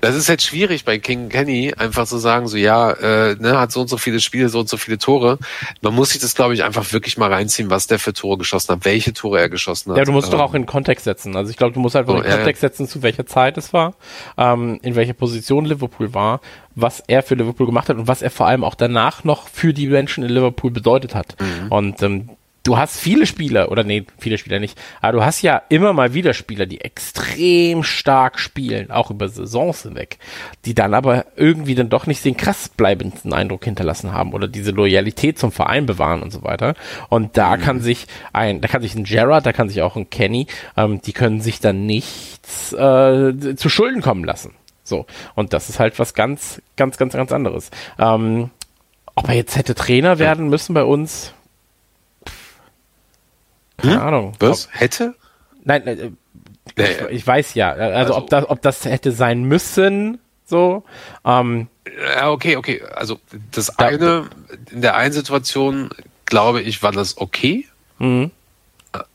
das 0.00 0.16
ist 0.16 0.28
jetzt 0.28 0.44
schwierig 0.44 0.84
bei 0.84 0.98
King 0.98 1.28
Kenny, 1.28 1.74
einfach 1.76 2.06
zu 2.06 2.18
sagen, 2.18 2.48
so 2.48 2.56
ja, 2.56 2.90
äh, 2.92 3.36
ne, 3.38 3.58
hat 3.58 3.72
so 3.72 3.80
und 3.80 3.88
so 3.88 3.96
viele 3.96 4.20
Spiele, 4.20 4.48
so 4.48 4.60
und 4.60 4.68
so 4.68 4.76
viele 4.76 4.98
Tore. 4.98 5.38
Man 5.82 5.94
muss 5.94 6.10
sich 6.10 6.20
das, 6.20 6.34
glaube 6.34 6.54
ich, 6.54 6.64
einfach 6.64 6.92
wirklich 6.92 7.18
mal 7.18 7.32
reinziehen, 7.32 7.70
was 7.70 7.86
der 7.86 7.98
für 7.98 8.12
Tore 8.12 8.38
geschossen 8.38 8.72
hat, 8.72 8.84
welche 8.84 9.12
Tore 9.12 9.40
er 9.40 9.48
geschossen 9.48 9.90
hat. 9.92 9.98
Ja, 9.98 10.04
du 10.04 10.12
musst 10.12 10.28
Ähm, 10.28 10.38
doch 10.38 10.40
auch 10.40 10.54
in 10.54 10.66
Kontext 10.66 11.04
setzen. 11.04 11.36
Also 11.36 11.50
ich 11.50 11.56
glaube, 11.56 11.74
du 11.74 11.80
musst 11.80 11.96
einfach 11.96 12.14
Oh, 12.14 12.20
in. 12.20 12.30
Kontext 12.30 12.60
setzen, 12.60 12.88
zu 12.88 13.02
welcher 13.02 13.26
Zeit 13.26 13.56
es 13.58 13.72
war, 13.72 13.94
ähm, 14.36 14.78
in 14.82 14.94
welcher 14.96 15.12
Position 15.14 15.64
Liverpool 15.64 16.14
war, 16.14 16.40
was 16.74 17.02
er 17.06 17.22
für 17.22 17.34
Liverpool 17.34 17.66
gemacht 17.66 17.88
hat 17.88 17.96
und 17.96 18.08
was 18.08 18.22
er 18.22 18.30
vor 18.30 18.46
allem 18.46 18.64
auch 18.64 18.74
danach 18.74 19.24
noch 19.24 19.48
für 19.48 19.74
die 19.74 19.86
Menschen 19.88 20.24
in 20.24 20.30
Liverpool 20.30 20.70
bedeutet 20.70 21.14
hat. 21.14 21.36
Mhm. 21.40 21.72
Und 21.72 22.02
ähm, 22.02 22.30
du 22.62 22.76
hast 22.76 22.98
viele 22.98 23.26
Spieler, 23.26 23.70
oder 23.70 23.84
nee, 23.84 24.04
viele 24.18 24.38
Spieler 24.38 24.58
nicht, 24.58 24.78
aber 25.00 25.12
du 25.12 25.24
hast 25.24 25.42
ja 25.42 25.62
immer 25.68 25.92
mal 25.92 26.14
wieder 26.14 26.34
Spieler, 26.34 26.66
die 26.66 26.80
extrem 26.80 27.82
stark 27.82 28.38
spielen, 28.38 28.90
auch 28.90 29.10
über 29.10 29.28
Saisons 29.28 29.82
hinweg, 29.82 30.18
die 30.64 30.74
dann 30.74 30.94
aber 30.94 31.26
irgendwie 31.36 31.74
dann 31.74 31.88
doch 31.88 32.06
nicht 32.06 32.24
den 32.24 32.36
krass 32.36 32.68
bleibenden 32.68 33.32
Eindruck 33.32 33.64
hinterlassen 33.64 34.12
haben 34.12 34.32
oder 34.32 34.48
diese 34.48 34.70
Loyalität 34.72 35.38
zum 35.38 35.52
Verein 35.52 35.86
bewahren 35.86 36.22
und 36.22 36.30
so 36.30 36.42
weiter. 36.42 36.74
Und 37.08 37.36
da 37.36 37.56
kann 37.56 37.80
sich 37.80 38.06
ein, 38.32 38.60
da 38.60 38.68
kann 38.68 38.82
sich 38.82 38.94
ein 38.94 39.04
Gerard, 39.04 39.46
da 39.46 39.52
kann 39.52 39.68
sich 39.68 39.82
auch 39.82 39.96
ein 39.96 40.10
Kenny, 40.10 40.46
ähm, 40.76 41.00
die 41.00 41.12
können 41.12 41.40
sich 41.40 41.60
dann 41.60 41.86
nichts 41.86 42.72
äh, 42.72 43.56
zu 43.56 43.68
Schulden 43.68 44.02
kommen 44.02 44.24
lassen. 44.24 44.54
So. 44.84 45.06
Und 45.34 45.52
das 45.52 45.68
ist 45.68 45.78
halt 45.78 45.98
was 45.98 46.14
ganz, 46.14 46.60
ganz, 46.76 46.98
ganz, 46.98 47.14
ganz 47.14 47.32
anderes. 47.32 47.70
Ähm, 47.98 48.50
ob 49.14 49.28
er 49.28 49.34
jetzt 49.34 49.56
hätte 49.56 49.74
Trainer 49.74 50.18
werden 50.18 50.48
müssen 50.48 50.74
bei 50.74 50.84
uns, 50.84 51.34
keine 53.82 54.02
Ahnung. 54.02 54.32
Was? 54.40 54.66
Ob, 54.66 54.80
Hätte? 54.80 55.14
nein, 55.64 55.86
äh, 55.86 56.10
ich, 56.76 57.00
ich 57.10 57.26
weiß 57.26 57.54
ja. 57.54 57.72
Also, 57.72 57.94
Also- 57.94 58.16
ob 58.16 58.30
das, 58.30 58.48
ob 58.48 58.62
das 58.62 58.84
hätte 58.84 59.12
sein 59.12 59.42
müssen, 59.44 60.18
so. 60.46 60.84
Ähm, 61.24 61.68
Ja, 62.16 62.30
okay, 62.30 62.56
okay. 62.56 62.82
Also 62.94 63.18
das 63.52 63.66
Da- 63.76 63.86
eine, 63.86 64.28
in 64.70 64.80
der 64.82 64.96
einen 64.96 65.12
Situation, 65.12 65.90
glaube 66.26 66.60
ich, 66.62 66.82
war 66.82 66.92
das 66.92 67.18
okay, 67.18 67.66
mhm. 67.98 68.30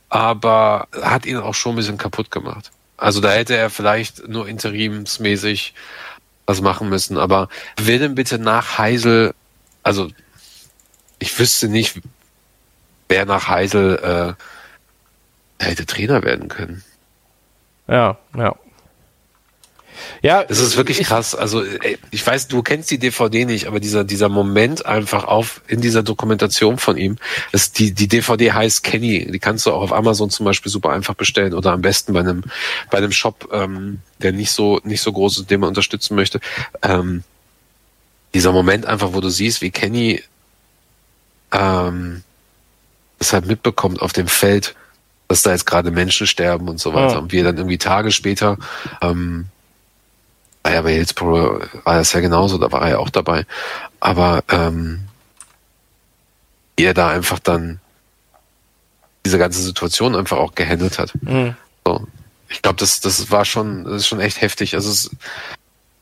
aber 0.09 0.87
hat 1.01 1.25
ihn 1.25 1.37
auch 1.37 1.53
schon 1.55 1.73
ein 1.73 1.77
bisschen 1.77 1.97
kaputt 1.97 2.31
gemacht. 2.31 2.71
Also 2.97 3.19
da 3.21 3.31
hätte 3.31 3.55
er 3.55 3.69
vielleicht 3.69 4.27
nur 4.27 4.47
interimsmäßig 4.47 5.73
was 6.45 6.61
machen 6.61 6.89
müssen. 6.89 7.17
Aber 7.17 7.49
wer 7.77 7.99
denn 7.99 8.15
bitte 8.15 8.37
nach 8.39 8.77
Heisel, 8.77 9.33
also 9.83 10.09
ich 11.19 11.37
wüsste 11.39 11.67
nicht, 11.67 11.99
wer 13.09 13.25
nach 13.25 13.47
Heisel 13.47 14.35
äh, 14.37 14.43
der 15.59 15.69
hätte 15.69 15.85
Trainer 15.85 16.23
werden 16.23 16.47
können. 16.47 16.83
Ja, 17.87 18.17
ja. 18.35 18.55
Ja, 20.21 20.43
Das 20.43 20.59
ist 20.59 20.75
wirklich 20.77 20.99
ich, 20.99 21.07
krass. 21.07 21.35
Also 21.35 21.63
ich 22.11 22.25
weiß, 22.25 22.47
du 22.47 22.61
kennst 22.63 22.91
die 22.91 22.97
DVD 22.99 23.45
nicht, 23.45 23.67
aber 23.67 23.79
dieser 23.79 24.03
dieser 24.03 24.29
Moment 24.29 24.85
einfach 24.85 25.23
auf 25.23 25.61
in 25.67 25.81
dieser 25.81 26.03
Dokumentation 26.03 26.77
von 26.77 26.97
ihm, 26.97 27.17
das 27.51 27.71
die 27.71 27.93
die 27.93 28.07
DVD 28.07 28.51
heißt 28.51 28.83
Kenny. 28.83 29.29
Die 29.31 29.39
kannst 29.39 29.65
du 29.65 29.71
auch 29.71 29.81
auf 29.81 29.93
Amazon 29.93 30.29
zum 30.29 30.45
Beispiel 30.45 30.71
super 30.71 30.89
einfach 30.89 31.13
bestellen 31.13 31.53
oder 31.53 31.71
am 31.71 31.81
besten 31.81 32.13
bei 32.13 32.19
einem 32.19 32.43
bei 32.89 32.97
einem 32.97 33.11
Shop, 33.11 33.49
ähm, 33.51 33.99
der 34.19 34.31
nicht 34.31 34.51
so 34.51 34.79
nicht 34.83 35.01
so 35.01 35.13
groß 35.13 35.39
ist, 35.39 35.51
den 35.51 35.61
man 35.61 35.69
unterstützen 35.69 36.15
möchte. 36.15 36.39
Ähm, 36.81 37.23
dieser 38.33 38.51
Moment 38.51 38.85
einfach, 38.85 39.13
wo 39.13 39.21
du 39.21 39.29
siehst, 39.29 39.61
wie 39.61 39.71
Kenny 39.71 40.21
ähm, 41.51 42.23
es 43.19 43.31
halt 43.31 43.45
mitbekommt 43.45 44.01
auf 44.01 44.11
dem 44.11 44.27
Feld, 44.27 44.75
dass 45.27 45.41
da 45.41 45.51
jetzt 45.51 45.65
gerade 45.65 45.91
Menschen 45.91 46.27
sterben 46.27 46.69
und 46.69 46.79
so 46.79 46.93
weiter. 46.93 47.13
Ja. 47.13 47.19
Und 47.19 47.31
wir 47.31 47.43
dann 47.43 47.57
irgendwie 47.57 47.77
Tage 47.77 48.11
später 48.11 48.57
ähm, 49.01 49.47
Ah 50.65 50.71
ja, 50.73 50.81
bei 50.81 50.93
Hillsborough 50.93 51.61
war 51.83 51.93
das 51.93 52.11
ja 52.13 52.21
genauso, 52.21 52.57
da 52.57 52.71
war 52.71 52.81
er 52.81 52.89
ja 52.89 52.97
auch 52.97 53.11
dabei. 53.11 53.45
Aber 53.99 54.43
ähm, 54.49 55.01
wie 56.75 56.85
er 56.85 56.95
da 56.95 57.09
einfach 57.09 57.37
dann 57.37 57.79
diese 59.23 59.37
ganze 59.37 59.61
Situation 59.61 60.15
einfach 60.15 60.37
auch 60.37 60.55
gehandelt 60.55 60.97
hat. 60.97 61.13
Mhm. 61.21 61.55
So. 61.85 62.07
Ich 62.49 62.63
glaube, 62.63 62.79
das, 62.79 62.99
das 62.99 63.29
war 63.29 63.45
schon, 63.45 63.83
das 63.83 63.93
ist 63.93 64.07
schon 64.07 64.19
echt 64.19 64.41
heftig. 64.41 64.73
Also 64.73 64.89
es, 64.89 65.11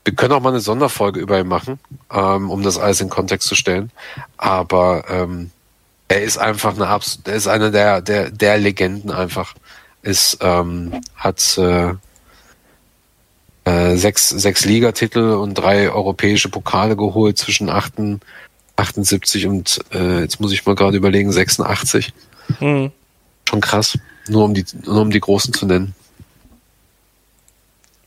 wir 0.02 0.14
können 0.14 0.32
auch 0.32 0.40
mal 0.40 0.48
eine 0.48 0.60
Sonderfolge 0.60 1.20
über 1.20 1.38
ihn 1.38 1.46
machen, 1.46 1.78
ähm, 2.10 2.48
um 2.48 2.62
das 2.62 2.78
alles 2.78 3.02
in 3.02 3.10
Kontext 3.10 3.46
zu 3.46 3.56
stellen. 3.56 3.90
Aber 4.38 5.04
ähm, 5.08 5.50
er 6.14 6.22
ist 6.22 6.38
einfach 6.38 6.76
eine 6.76 6.86
Abs 6.86 7.18
er 7.24 7.34
ist 7.34 7.48
einer 7.48 7.72
der, 7.72 8.00
der, 8.00 8.30
der 8.30 8.56
Legenden 8.56 9.10
einfach. 9.10 9.54
Ist, 10.02 10.38
ähm, 10.42 11.00
hat 11.16 11.58
äh, 11.58 11.94
äh, 13.64 13.96
sechs, 13.96 14.28
sechs 14.28 14.64
Ligatitel 14.64 15.32
und 15.32 15.54
drei 15.54 15.90
europäische 15.90 16.50
Pokale 16.50 16.94
geholt 16.94 17.36
zwischen 17.38 17.68
8, 17.68 17.94
78 18.76 19.46
und 19.46 19.80
äh, 19.92 20.20
jetzt 20.20 20.40
muss 20.40 20.52
ich 20.52 20.64
mal 20.66 20.76
gerade 20.76 20.96
überlegen, 20.96 21.32
86. 21.32 22.12
Mhm. 22.60 22.92
Schon 23.48 23.60
krass. 23.60 23.98
Nur 24.28 24.44
um 24.44 24.54
die, 24.54 24.64
nur 24.84 25.00
um 25.00 25.10
die 25.10 25.20
Großen 25.20 25.52
zu 25.52 25.66
nennen. 25.66 25.96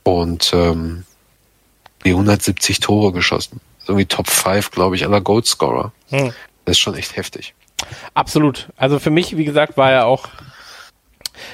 Und 0.03 0.51
ähm, 0.53 1.03
die 2.05 2.11
170 2.11 2.79
Tore 2.79 3.11
geschossen. 3.11 3.59
Ist 3.79 3.89
irgendwie 3.89 4.05
Top 4.05 4.29
5, 4.29 4.71
glaube 4.71 4.95
ich, 4.95 5.03
aller 5.03 5.19
Goalscorer. 5.19 5.91
Mhm. 6.09 6.31
Das 6.63 6.77
ist 6.77 6.79
schon 6.79 6.95
echt 6.95 7.17
heftig. 7.17 7.53
Absolut. 8.13 8.69
Also 8.77 8.99
für 8.99 9.09
mich, 9.11 9.37
wie 9.37 9.45
gesagt, 9.45 9.77
war 9.77 9.91
er 9.91 10.05
auch. 10.07 10.29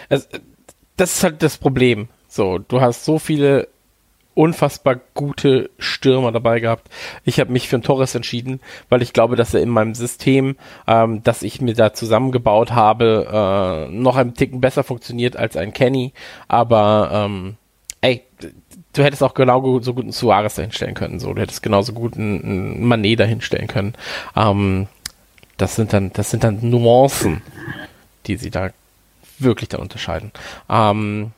Es, 0.09 0.29
das 0.97 1.15
ist 1.15 1.23
halt 1.23 1.43
das 1.43 1.57
Problem. 1.57 2.07
So, 2.27 2.57
du 2.57 2.81
hast 2.81 3.05
so 3.05 3.19
viele 3.19 3.67
unfassbar 4.35 4.99
gute 5.13 5.69
Stürmer 5.77 6.31
dabei 6.31 6.59
gehabt. 6.59 6.89
Ich 7.23 7.39
habe 7.39 7.51
mich 7.51 7.67
für 7.69 7.75
einen 7.75 7.83
Torres 7.83 8.15
entschieden, 8.15 8.61
weil 8.89 9.01
ich 9.01 9.13
glaube, 9.13 9.35
dass 9.35 9.53
er 9.53 9.61
in 9.61 9.69
meinem 9.69 9.93
System, 9.93 10.55
ähm, 10.87 11.21
das 11.23 11.43
ich 11.43 11.61
mir 11.61 11.75
da 11.75 11.93
zusammengebaut 11.93 12.71
habe, 12.71 13.87
äh, 13.89 13.91
noch 13.91 14.15
ein 14.15 14.33
Ticken 14.33 14.61
besser 14.61 14.83
funktioniert 14.83 15.35
als 15.35 15.55
ein 15.55 15.73
Kenny. 15.73 16.13
Aber 16.47 17.09
ähm, 17.13 17.57
ey, 18.01 18.23
du 18.93 19.03
hättest 19.03 19.23
auch 19.23 19.33
genau 19.33 19.79
so 19.81 19.93
gut 19.93 20.03
einen 20.03 20.11
Suarez 20.11 20.55
dahinstellen 20.55 20.95
können. 20.95 21.19
So, 21.19 21.33
du 21.33 21.41
hättest 21.41 21.61
genauso 21.61 21.93
gut 21.93 22.17
einen, 22.17 22.43
einen 22.43 22.85
Manet 22.85 23.19
dahinstellen 23.19 23.67
können. 23.67 23.93
Ähm, 24.35 24.87
das 25.57 25.75
sind 25.75 25.93
dann, 25.93 26.11
das 26.13 26.31
sind 26.31 26.43
dann 26.43 26.59
Nuancen, 26.61 27.41
die 28.25 28.37
sie 28.37 28.49
da 28.49 28.69
wirklich 29.39 29.69
dann 29.69 29.81
unterscheiden. 29.81 30.31
Ähm, 30.69 31.31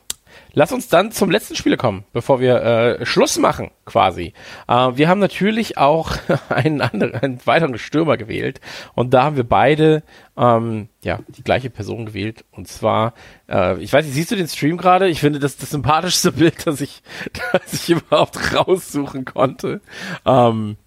lass 0.53 0.71
uns 0.71 0.87
dann 0.87 1.11
zum 1.11 1.29
letzten 1.29 1.55
Spieler 1.55 1.77
kommen, 1.77 2.05
bevor 2.13 2.39
wir 2.39 2.61
äh, 2.61 3.05
Schluss 3.05 3.37
machen, 3.37 3.71
quasi. 3.85 4.33
Äh, 4.67 4.91
wir 4.95 5.07
haben 5.07 5.19
natürlich 5.19 5.77
auch 5.77 6.15
einen 6.49 6.81
anderen, 6.81 7.15
einen 7.15 7.45
weiteren 7.45 7.77
Stürmer 7.77 8.17
gewählt 8.17 8.61
und 8.95 9.13
da 9.13 9.23
haben 9.23 9.35
wir 9.35 9.43
beide 9.43 10.03
ähm, 10.37 10.89
ja 11.03 11.19
die 11.27 11.43
gleiche 11.43 11.69
Person 11.69 12.05
gewählt 12.05 12.45
und 12.51 12.67
zwar, 12.67 13.13
äh, 13.49 13.79
ich 13.81 13.91
weiß 13.91 14.05
nicht, 14.05 14.15
siehst 14.15 14.31
du 14.31 14.35
den 14.35 14.47
Stream 14.47 14.77
gerade? 14.77 15.07
Ich 15.07 15.19
finde 15.19 15.39
das 15.39 15.57
das 15.57 15.71
sympathischste 15.71 16.31
Bild, 16.33 16.65
das 16.65 16.81
ich, 16.81 17.03
das 17.51 17.73
ich 17.73 17.89
überhaupt 17.89 18.55
raussuchen 18.55 19.25
konnte. 19.25 19.81
Ähm, 20.25 20.77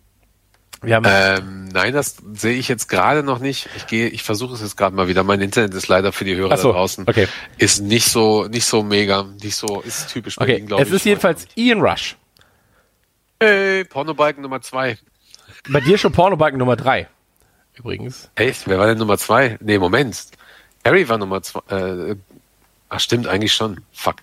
Ähm, 0.85 1.69
nein, 1.73 1.93
das 1.93 2.17
sehe 2.35 2.57
ich 2.57 2.69
jetzt 2.69 2.89
gerade 2.89 3.23
noch 3.23 3.41
nicht. 3.41 3.69
Ich 3.77 3.87
gehe, 3.87 4.09
ich 4.09 4.23
versuche 4.23 4.55
es 4.55 4.61
jetzt 4.61 4.77
gerade 4.77 4.95
mal 4.95 5.09
wieder. 5.09 5.25
Mein 5.25 5.41
Internet 5.41 5.75
ist 5.75 5.89
leider 5.89 6.13
für 6.13 6.25
die 6.25 6.37
Hörer 6.37 6.57
so, 6.57 6.69
da 6.69 6.79
draußen. 6.79 7.05
okay. 7.09 7.27
Ist 7.57 7.83
nicht 7.83 8.07
so, 8.07 8.45
nicht 8.47 8.65
so 8.65 8.83
mega, 8.83 9.25
nicht 9.43 9.57
so, 9.57 9.81
ist 9.81 10.11
typisch 10.11 10.37
bei 10.37 10.45
Okay, 10.45 10.61
glaube 10.61 10.83
es 10.83 10.91
ist 10.91 11.05
jedenfalls 11.05 11.47
Ian 11.57 11.81
Rush. 11.81 12.17
Hey, 13.41 13.85
Pornobalken 13.85 14.43
Nummer 14.43 14.61
zwei. 14.61 14.99
Bei 15.69 15.81
dir 15.81 15.99
schon 15.99 16.13
Pornobalken 16.13 16.59
Nummer 16.59 16.77
drei. 16.77 17.09
Übrigens. 17.75 18.31
Echt? 18.35 18.67
Wer 18.67 18.79
war 18.79 18.87
denn 18.87 18.99
Nummer 18.99 19.19
zwei? 19.19 19.57
Nee, 19.61 19.79
Moment. 19.79 20.27
Harry 20.85 21.09
war 21.09 21.19
Nummer 21.19 21.43
zwei. 21.43 21.61
Äh, 21.71 22.17
ach, 22.89 23.01
stimmt 23.01 23.27
eigentlich 23.27 23.53
schon. 23.53 23.81
Fuck. 23.93 24.17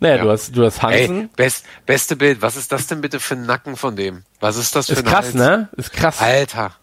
Naja, 0.00 0.16
Ja. 0.16 0.22
du 0.24 0.30
hast, 0.30 0.56
du 0.56 0.64
hast 0.64 0.82
Hansen. 0.82 1.20
Ey, 1.22 1.28
best, 1.36 1.64
beste 1.86 2.16
Bild. 2.16 2.42
Was 2.42 2.56
ist 2.56 2.72
das 2.72 2.86
denn 2.86 3.00
bitte 3.00 3.20
für 3.20 3.34
ein 3.34 3.46
Nacken 3.46 3.76
von 3.76 3.96
dem? 3.96 4.24
Was 4.40 4.56
ist 4.56 4.74
das 4.76 4.86
für 4.86 4.92
ist 4.92 4.98
ein 5.00 5.04
krass, 5.04 5.26
Hals? 5.26 5.34
ne? 5.34 5.68
Ist 5.76 5.92
krass. 5.92 6.20
Alter. 6.20 6.74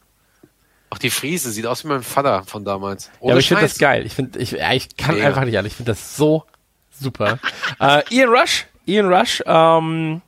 Auch 0.90 0.98
die 1.00 1.10
Friese 1.10 1.52
sieht 1.52 1.66
aus 1.66 1.84
wie 1.84 1.88
mein 1.88 2.04
Vater 2.04 2.44
von 2.46 2.64
damals. 2.66 3.06
ja, 3.06 3.12
Ohne 3.22 3.32
aber 3.34 3.40
ich 3.40 3.48
finde 3.48 3.64
das 3.64 3.78
geil. 3.80 4.06
Ich 4.06 4.14
finde, 4.14 4.38
ich, 4.40 4.52
ja, 4.52 4.74
ich 4.74 4.96
kann 4.96 5.16
Mega. 5.16 5.28
einfach 5.28 5.44
nicht 5.46 5.58
an. 5.58 5.66
Ich 5.66 5.74
finde 5.76 5.92
das 5.94 6.16
so 6.16 6.44
super. 6.92 7.40
äh, 7.80 8.04
Ian 8.12 8.30
Rush, 8.30 8.68
Ian 8.86 9.12
Rush, 9.12 9.42
ähm, 9.48 10.22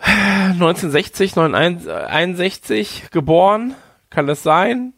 1960, 0.00 1.36
1961 1.36 3.04
geboren. 3.10 3.74
Kann 4.10 4.26
das 4.26 4.42
sein? 4.42 4.92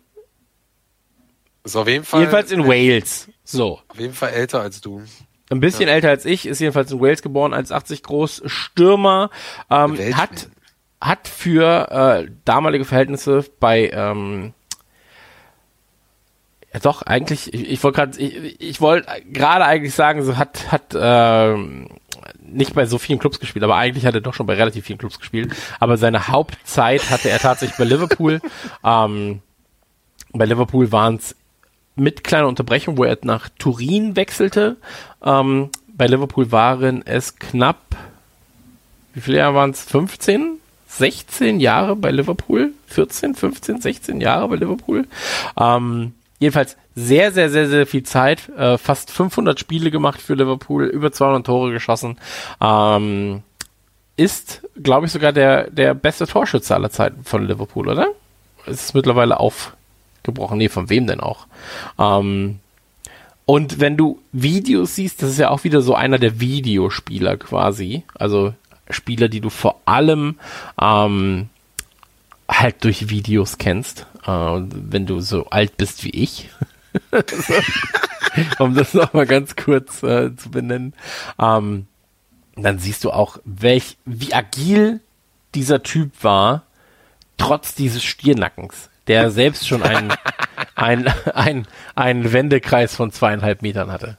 Ist 1.64 1.76
auf 1.76 1.86
jeden 1.88 2.04
Fall, 2.04 2.20
Jedenfalls 2.20 2.50
in 2.50 2.66
Wales. 2.66 3.28
So. 3.44 3.80
auf 3.88 3.98
jeden 3.98 4.14
Fall 4.14 4.30
älter 4.30 4.60
als 4.60 4.80
du. 4.80 5.02
Ein 5.50 5.60
bisschen 5.60 5.88
älter 5.88 6.10
als 6.10 6.24
ich, 6.24 6.46
ist 6.46 6.60
jedenfalls 6.60 6.92
in 6.92 7.00
Wales 7.00 7.22
geboren, 7.22 7.54
1,80 7.54 8.02
groß, 8.02 8.42
Stürmer, 8.46 9.30
ähm, 9.70 9.96
hat, 10.14 10.48
hat 11.00 11.26
für 11.26 11.90
äh, 11.90 12.30
damalige 12.44 12.84
Verhältnisse 12.84 13.44
bei, 13.58 13.90
ähm, 13.90 14.52
ja 16.72 16.80
doch, 16.80 17.00
eigentlich, 17.02 17.54
ich, 17.54 17.70
ich 17.70 17.82
wollte 17.82 17.96
gerade, 17.96 18.18
ich, 18.20 18.60
ich 18.60 18.80
wollte 18.82 19.08
gerade 19.32 19.64
eigentlich 19.64 19.94
sagen, 19.94 20.22
so 20.22 20.36
hat, 20.36 20.70
hat 20.70 20.94
ähm, 20.94 21.88
nicht 22.42 22.74
bei 22.74 22.86
so 22.86 22.98
vielen 22.98 23.18
Clubs 23.18 23.40
gespielt, 23.40 23.64
aber 23.64 23.76
eigentlich 23.76 24.06
hat 24.06 24.14
er 24.14 24.20
doch 24.20 24.34
schon 24.34 24.46
bei 24.46 24.54
relativ 24.54 24.84
vielen 24.84 24.98
Clubs 24.98 25.18
gespielt. 25.18 25.54
Aber 25.80 25.96
seine 25.96 26.28
Hauptzeit 26.28 27.10
hatte 27.10 27.30
er 27.30 27.38
tatsächlich 27.38 27.78
bei 27.78 27.84
Liverpool. 27.84 28.40
Ähm, 28.84 29.40
bei 30.32 30.44
Liverpool 30.44 30.92
waren 30.92 31.16
es 31.16 31.34
mit 31.98 32.24
kleiner 32.24 32.48
Unterbrechung, 32.48 32.96
wo 32.96 33.04
er 33.04 33.18
nach 33.22 33.48
Turin 33.58 34.16
wechselte. 34.16 34.76
Ähm, 35.22 35.70
bei 35.88 36.06
Liverpool 36.06 36.52
waren 36.52 37.02
es 37.04 37.36
knapp, 37.36 37.96
wie 39.14 39.20
viele 39.20 39.38
Jahre 39.38 39.54
waren 39.54 39.70
es? 39.70 39.82
15? 39.82 40.58
16 40.86 41.60
Jahre 41.60 41.96
bei 41.96 42.10
Liverpool? 42.10 42.72
14, 42.86 43.34
15, 43.34 43.80
16 43.80 44.20
Jahre 44.20 44.48
bei 44.48 44.56
Liverpool? 44.56 45.06
Ähm, 45.58 46.14
jedenfalls 46.38 46.76
sehr, 46.94 47.32
sehr, 47.32 47.50
sehr, 47.50 47.68
sehr 47.68 47.86
viel 47.86 48.04
Zeit. 48.04 48.48
Äh, 48.50 48.78
fast 48.78 49.10
500 49.10 49.58
Spiele 49.58 49.90
gemacht 49.90 50.20
für 50.20 50.34
Liverpool, 50.34 50.86
über 50.86 51.12
200 51.12 51.46
Tore 51.46 51.72
geschossen. 51.72 52.16
Ähm, 52.60 53.42
ist, 54.16 54.62
glaube 54.82 55.06
ich, 55.06 55.12
sogar 55.12 55.32
der, 55.32 55.70
der 55.70 55.94
beste 55.94 56.26
Torschütze 56.26 56.74
aller 56.74 56.90
Zeiten 56.90 57.24
von 57.24 57.46
Liverpool, 57.46 57.88
oder? 57.88 58.08
Es 58.66 58.86
ist 58.86 58.94
mittlerweile 58.94 59.38
aufgebrochen. 60.28 60.58
Nee, 60.58 60.68
von 60.68 60.90
wem 60.90 61.06
denn 61.06 61.20
auch? 61.20 61.46
Ähm, 61.98 62.60
und 63.46 63.80
wenn 63.80 63.96
du 63.96 64.20
Videos 64.32 64.94
siehst, 64.94 65.22
das 65.22 65.30
ist 65.30 65.38
ja 65.38 65.50
auch 65.50 65.64
wieder 65.64 65.80
so 65.80 65.94
einer 65.94 66.18
der 66.18 66.38
Videospieler 66.38 67.38
quasi. 67.38 68.04
Also 68.14 68.54
Spieler, 68.90 69.28
die 69.28 69.40
du 69.40 69.48
vor 69.48 69.80
allem 69.86 70.36
ähm, 70.80 71.48
halt 72.48 72.84
durch 72.84 73.08
Videos 73.08 73.56
kennst. 73.58 74.06
Äh, 74.24 74.30
wenn 74.30 75.06
du 75.06 75.20
so 75.20 75.46
alt 75.46 75.76
bist 75.78 76.04
wie 76.04 76.10
ich. 76.10 76.50
um 78.58 78.74
das 78.74 78.92
nochmal 78.92 79.26
ganz 79.26 79.56
kurz 79.56 80.02
äh, 80.02 80.34
zu 80.36 80.50
benennen. 80.50 80.92
Ähm, 81.38 81.86
dann 82.56 82.78
siehst 82.78 83.04
du 83.04 83.12
auch, 83.12 83.38
welch, 83.44 83.96
wie 84.04 84.34
agil 84.34 85.00
dieser 85.54 85.82
Typ 85.82 86.12
war, 86.22 86.64
trotz 87.38 87.74
dieses 87.74 88.02
Stiernackens, 88.02 88.90
der 89.08 89.30
selbst 89.30 89.66
schon 89.66 89.82
einen, 89.82 90.12
ein, 90.74 91.08
ein, 91.34 91.66
einen 91.94 92.32
Wendekreis 92.32 92.94
von 92.94 93.10
zweieinhalb 93.12 93.62
Metern 93.62 93.90
hatte. 93.90 94.16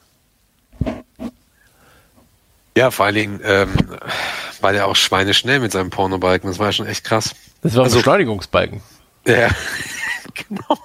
Ja, 2.78 2.92
vor 2.92 3.06
allen 3.08 3.16
Dingen 3.16 3.42
ähm, 3.44 3.70
war 4.62 4.72
der 4.74 4.88
auch 4.88 4.96
schweineschnell 4.96 5.60
mit 5.60 5.72
seinem 5.72 5.90
Pornobalken. 5.90 6.50
Das 6.50 6.60
war 6.60 6.68
ja 6.68 6.72
schon 6.72 6.86
echt 6.88 7.04
krass. 7.04 7.36
Das 7.62 7.74
war 7.76 7.82
ein 7.82 7.86
Also- 7.86 7.98
Beschleunigungsbalken. 7.98 8.82
Ja, 9.28 9.50
genau. 10.34 10.78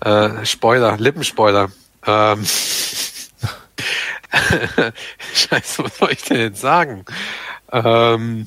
Äh, 0.00 0.44
Spoiler, 0.44 0.98
Lippenspoiler. 0.98 1.70
Ähm, 2.04 2.44
Scheiße, 5.34 5.84
was 5.84 5.96
soll 5.96 6.10
ich 6.12 6.22
denn 6.24 6.38
jetzt 6.40 6.60
sagen? 6.60 7.04
Ähm, 7.72 8.46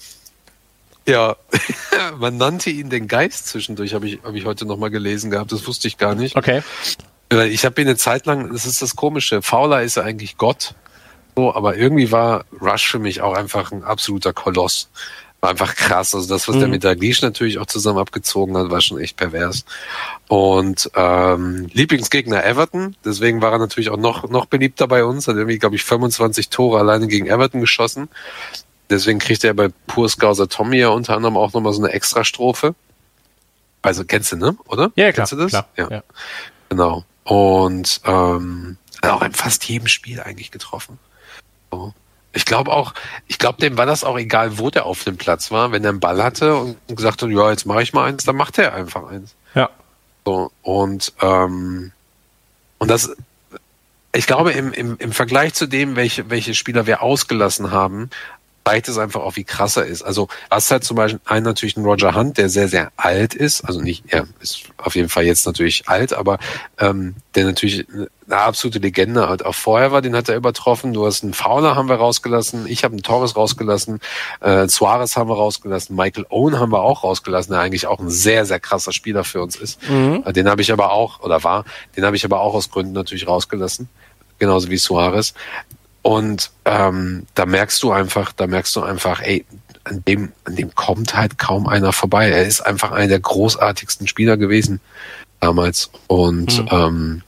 ja, 1.08 1.36
man 2.20 2.38
nannte 2.38 2.70
ihn 2.70 2.90
den 2.90 3.08
Geist 3.08 3.48
zwischendurch, 3.48 3.94
habe 3.94 4.08
ich, 4.08 4.20
hab 4.24 4.36
ich 4.36 4.46
heute 4.46 4.66
nochmal 4.66 4.92
gelesen 4.92 5.32
gehabt, 5.32 5.52
das 5.52 5.66
wusste 5.68 5.88
ich 5.88 5.98
gar 5.98 6.16
nicht. 6.16 6.36
Okay. 6.36 6.62
Ich 7.50 7.66
habe 7.66 7.82
ihn 7.82 7.88
eine 7.88 7.98
Zeit 7.98 8.26
lang, 8.26 8.54
das 8.54 8.66
ist 8.66 8.82
das 8.82 8.96
Komische, 8.96 9.42
Fowler 9.42 9.82
ist 9.82 9.98
ja 9.98 10.04
eigentlich 10.04 10.38
Gott, 10.38 10.76
so, 11.38 11.54
aber 11.54 11.78
irgendwie 11.78 12.12
war 12.12 12.46
Rush 12.60 12.88
für 12.90 12.98
mich 12.98 13.22
auch 13.22 13.36
einfach 13.36 13.72
ein 13.72 13.84
absoluter 13.84 14.34
Koloss. 14.34 14.90
War 15.40 15.52
einfach 15.52 15.76
krass. 15.76 16.16
Also 16.16 16.28
das, 16.28 16.48
was 16.48 16.58
der 16.58 16.68
mit 16.68 16.84
Daglish 16.84 17.22
natürlich 17.22 17.60
auch 17.60 17.68
zusammen 17.68 18.00
abgezogen 18.00 18.58
hat, 18.58 18.72
war 18.72 18.82
schon 18.82 19.00
echt 19.00 19.18
pervers. 19.18 19.64
Und 20.28 20.90
ähm, 20.96 21.70
Lieblingsgegner 21.74 22.44
Everton, 22.44 22.96
deswegen 23.06 23.40
war 23.40 23.52
er 23.52 23.60
natürlich 23.60 23.92
auch 23.92 23.98
noch, 23.98 24.28
noch 24.32 24.48
beliebter 24.48 24.88
bei 24.88 25.04
uns, 25.04 25.28
hat 25.28 25.36
irgendwie, 25.36 25.60
glaube 25.60 25.76
ich, 25.76 25.84
25 25.84 26.50
Tore 26.50 26.80
alleine 26.80 27.06
gegen 27.06 27.28
Everton 27.28 27.62
geschossen. 27.62 28.10
Deswegen 28.90 29.20
kriegt 29.20 29.44
er 29.44 29.54
bei 29.54 29.70
Pur 29.88 30.08
Scouser 30.10 30.48
Tommy 30.48 30.78
ja 30.78 30.90
unter 30.90 31.16
anderem 31.16 31.38
auch 31.38 31.54
nochmal 31.54 31.74
so 31.74 31.84
eine 31.84 31.94
Extra-Strophe. 31.94 32.76
Also 33.82 34.06
kennst 34.06 34.32
du, 34.32 34.38
ne? 34.38 34.58
Oder? 34.68 34.92
Ja, 34.96 35.12
klar. 35.12 35.28
Kennst 35.28 35.32
du 35.34 35.38
das? 35.38 35.52
klar, 35.52 35.68
ja. 35.76 35.90
ja. 35.90 36.04
Genau. 36.70 37.04
Und 37.24 38.02
ähm, 38.06 38.78
hat 39.02 39.12
auch 39.12 39.22
in 39.22 39.34
fast 39.34 39.66
jedem 39.66 39.88
Spiel 39.88 40.22
eigentlich 40.22 40.52
getroffen. 40.52 40.98
So. 41.72 41.94
Ich 42.34 42.46
glaube 42.46 42.72
auch, 42.72 42.94
ich 43.28 43.40
glaube, 43.40 43.60
dem 43.60 43.78
war 43.78 43.86
das 43.86 44.04
auch 44.04 44.18
egal, 44.18 44.60
wo 44.60 44.70
der 44.70 44.86
auf 44.86 45.04
dem 45.04 45.18
Platz 45.18 45.52
war. 45.52 45.72
Wenn 45.72 45.84
er 45.84 45.90
einen 45.90 46.00
Ball 46.00 46.24
hatte 46.24 46.56
und 46.56 46.78
gesagt 46.88 47.22
hat, 47.22 47.30
ja, 47.30 47.50
jetzt 47.50 47.66
mache 47.66 47.82
ich 47.82 47.94
mal 47.94 48.06
eins, 48.06 48.24
dann 48.26 48.36
macht 48.36 48.58
er 48.58 48.74
einfach 48.74 49.08
eins. 49.10 49.34
ja. 49.56 49.70
So, 50.26 50.52
und, 50.62 51.14
ähm, 51.22 51.94
und 52.80 52.92
das, 52.92 53.16
ich 54.14 54.28
glaube, 54.28 54.52
im, 54.52 54.74
im, 54.74 54.98
im 54.98 55.14
Vergleich 55.14 55.54
zu 55.54 55.68
dem, 55.68 55.96
welche, 55.96 56.30
welche 56.30 56.54
Spieler 56.54 56.86
wir 56.86 57.02
ausgelassen 57.02 57.72
haben, 57.72 58.10
zeigt 58.68 58.90
es 58.90 58.98
einfach 58.98 59.22
auch, 59.22 59.38
wie 59.38 59.46
krass 59.46 59.78
er 59.78 59.86
ist. 59.86 60.02
Also, 60.02 60.28
hast 60.52 60.72
halt 60.72 60.84
zum 60.84 60.98
Beispiel 60.98 61.22
einen 61.24 61.46
natürlich 61.46 61.78
einen 61.78 61.86
Roger 61.86 62.16
Hunt, 62.16 62.38
der 62.38 62.50
sehr, 62.50 62.68
sehr 62.68 62.92
alt 62.98 63.34
ist. 63.34 63.62
Also 63.62 63.80
nicht, 63.80 64.04
er 64.10 64.28
ist 64.42 64.64
auf 64.76 64.96
jeden 64.96 65.08
Fall 65.08 65.24
jetzt 65.24 65.46
natürlich 65.46 65.88
alt, 65.88 66.12
aber 66.12 66.38
ähm, 66.78 67.16
der 67.36 67.46
natürlich 67.46 67.88
eine 67.90 68.38
absolute 68.38 68.80
Legende 68.80 69.30
halt 69.30 69.46
auch 69.46 69.56
vorher 69.56 69.94
war, 69.94 70.02
den 70.02 70.18
hat 70.18 70.28
er 70.28 70.36
übertroffen. 70.36 70.92
Du 70.92 71.06
hast 71.06 71.24
einen 71.24 71.34
Fowler 71.34 71.78
haben 71.78 71.88
wir 71.88 71.96
rausgelassen, 71.96 72.68
ich 72.68 72.84
habe 72.84 72.92
einen 72.92 73.04
Torres 73.04 73.38
rausgelassen, 73.38 74.02
äh, 74.42 74.68
Suarez 74.68 75.16
haben 75.16 75.30
wir 75.30 75.38
rausgelassen, 75.38 75.96
Michael 75.96 76.26
Owen 76.28 76.60
haben 76.60 76.74
wir 76.74 76.82
auch 76.82 77.06
rausgelassen, 77.06 77.54
der 77.54 77.62
eigentlich 77.62 77.88
auch 77.88 78.00
ein 78.02 78.10
sehr, 78.10 78.46
sehr 78.46 78.60
krasser 78.60 78.92
Spieler 78.92 79.24
für 79.24 79.42
uns 79.42 79.56
ist. 79.56 79.80
Äh, 80.26 80.34
Den 80.34 80.50
habe 80.50 80.62
ich 80.62 80.74
aber 80.74 80.92
auch, 80.92 81.22
oder 81.22 81.42
war, 81.46 81.64
den 81.96 82.04
habe 82.04 82.18
ich 82.18 82.26
aber 82.26 82.42
auch 82.42 82.54
aus 82.54 82.70
Gründen 82.70 82.92
natürlich 82.92 83.30
rausgelassen. 83.30 83.88
Genauso 84.40 84.70
wie 84.70 84.78
Suarez. 84.78 85.34
Und 86.08 86.52
ähm, 86.64 87.26
da 87.36 87.46
merkst 87.46 87.84
du 87.84 87.92
einfach, 87.92 88.32
da 88.32 88.48
merkst 88.48 88.74
du 88.78 88.82
einfach, 88.82 89.22
ey, 89.22 89.44
an 89.84 90.06
dem, 90.08 90.32
an 90.46 90.56
dem 90.56 90.74
kommt 90.74 91.18
halt 91.18 91.38
kaum 91.38 91.68
einer 91.68 91.92
vorbei. 91.92 92.30
Er 92.30 92.46
ist 92.46 92.62
einfach 92.62 92.94
einer 92.94 93.10
der 93.10 93.20
großartigsten 93.20 94.08
Spieler 94.08 94.38
gewesen 94.38 94.80
damals. 95.42 95.92
Und 96.08 96.64
ähm, 96.72 97.24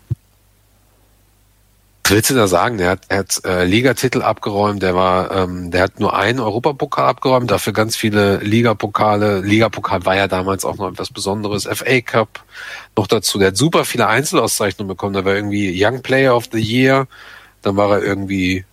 was 2.06 2.12
willst 2.14 2.30
du 2.30 2.36
da 2.36 2.48
sagen? 2.48 2.78
Der 2.78 2.92
hat, 2.92 3.02
er 3.10 3.18
hat 3.18 3.42
äh, 3.44 3.66
Ligatitel 3.66 4.22
abgeräumt, 4.22 4.82
der 4.82 4.96
war, 4.96 5.30
ähm, 5.36 5.72
der 5.72 5.82
hat 5.82 6.00
nur 6.00 6.16
einen 6.16 6.40
Europapokal 6.40 7.08
abgeräumt, 7.10 7.52
dafür 7.52 7.74
ganz 7.74 7.98
viele 7.98 8.38
Ligapokale. 8.38 9.42
Ligapokal 9.42 10.06
war 10.06 10.16
ja 10.16 10.30
damals 10.30 10.64
auch 10.64 10.78
noch 10.78 10.90
etwas 10.90 11.12
Besonderes. 11.12 11.68
FA 11.70 12.00
Cup 12.00 12.46
noch 12.96 13.08
dazu. 13.08 13.40
Der 13.40 13.50
hat 13.50 13.58
super 13.58 13.84
viele 13.84 14.08
Einzelauszeichnungen 14.08 14.88
bekommen. 14.88 15.16
Da 15.16 15.26
war 15.26 15.36
irgendwie 15.36 15.76
Young 15.76 16.02
Player 16.02 16.34
of 16.34 16.46
the 16.54 16.62
Year, 16.62 17.10
dann 17.62 17.76
war 17.76 17.92
er 17.92 18.04
irgendwie 18.04 18.64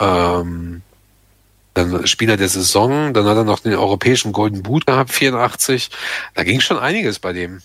ähm, 0.00 0.82
dann 1.74 2.06
Spieler 2.06 2.36
der 2.36 2.48
Saison, 2.48 3.14
dann 3.14 3.26
hat 3.26 3.36
er 3.36 3.44
noch 3.44 3.60
den 3.60 3.74
europäischen 3.74 4.32
Golden 4.32 4.62
Boot 4.62 4.86
gehabt, 4.86 5.10
84. 5.10 5.90
Da 6.34 6.42
ging 6.42 6.60
schon 6.60 6.78
einiges 6.78 7.18
bei 7.18 7.32
dem. 7.32 7.62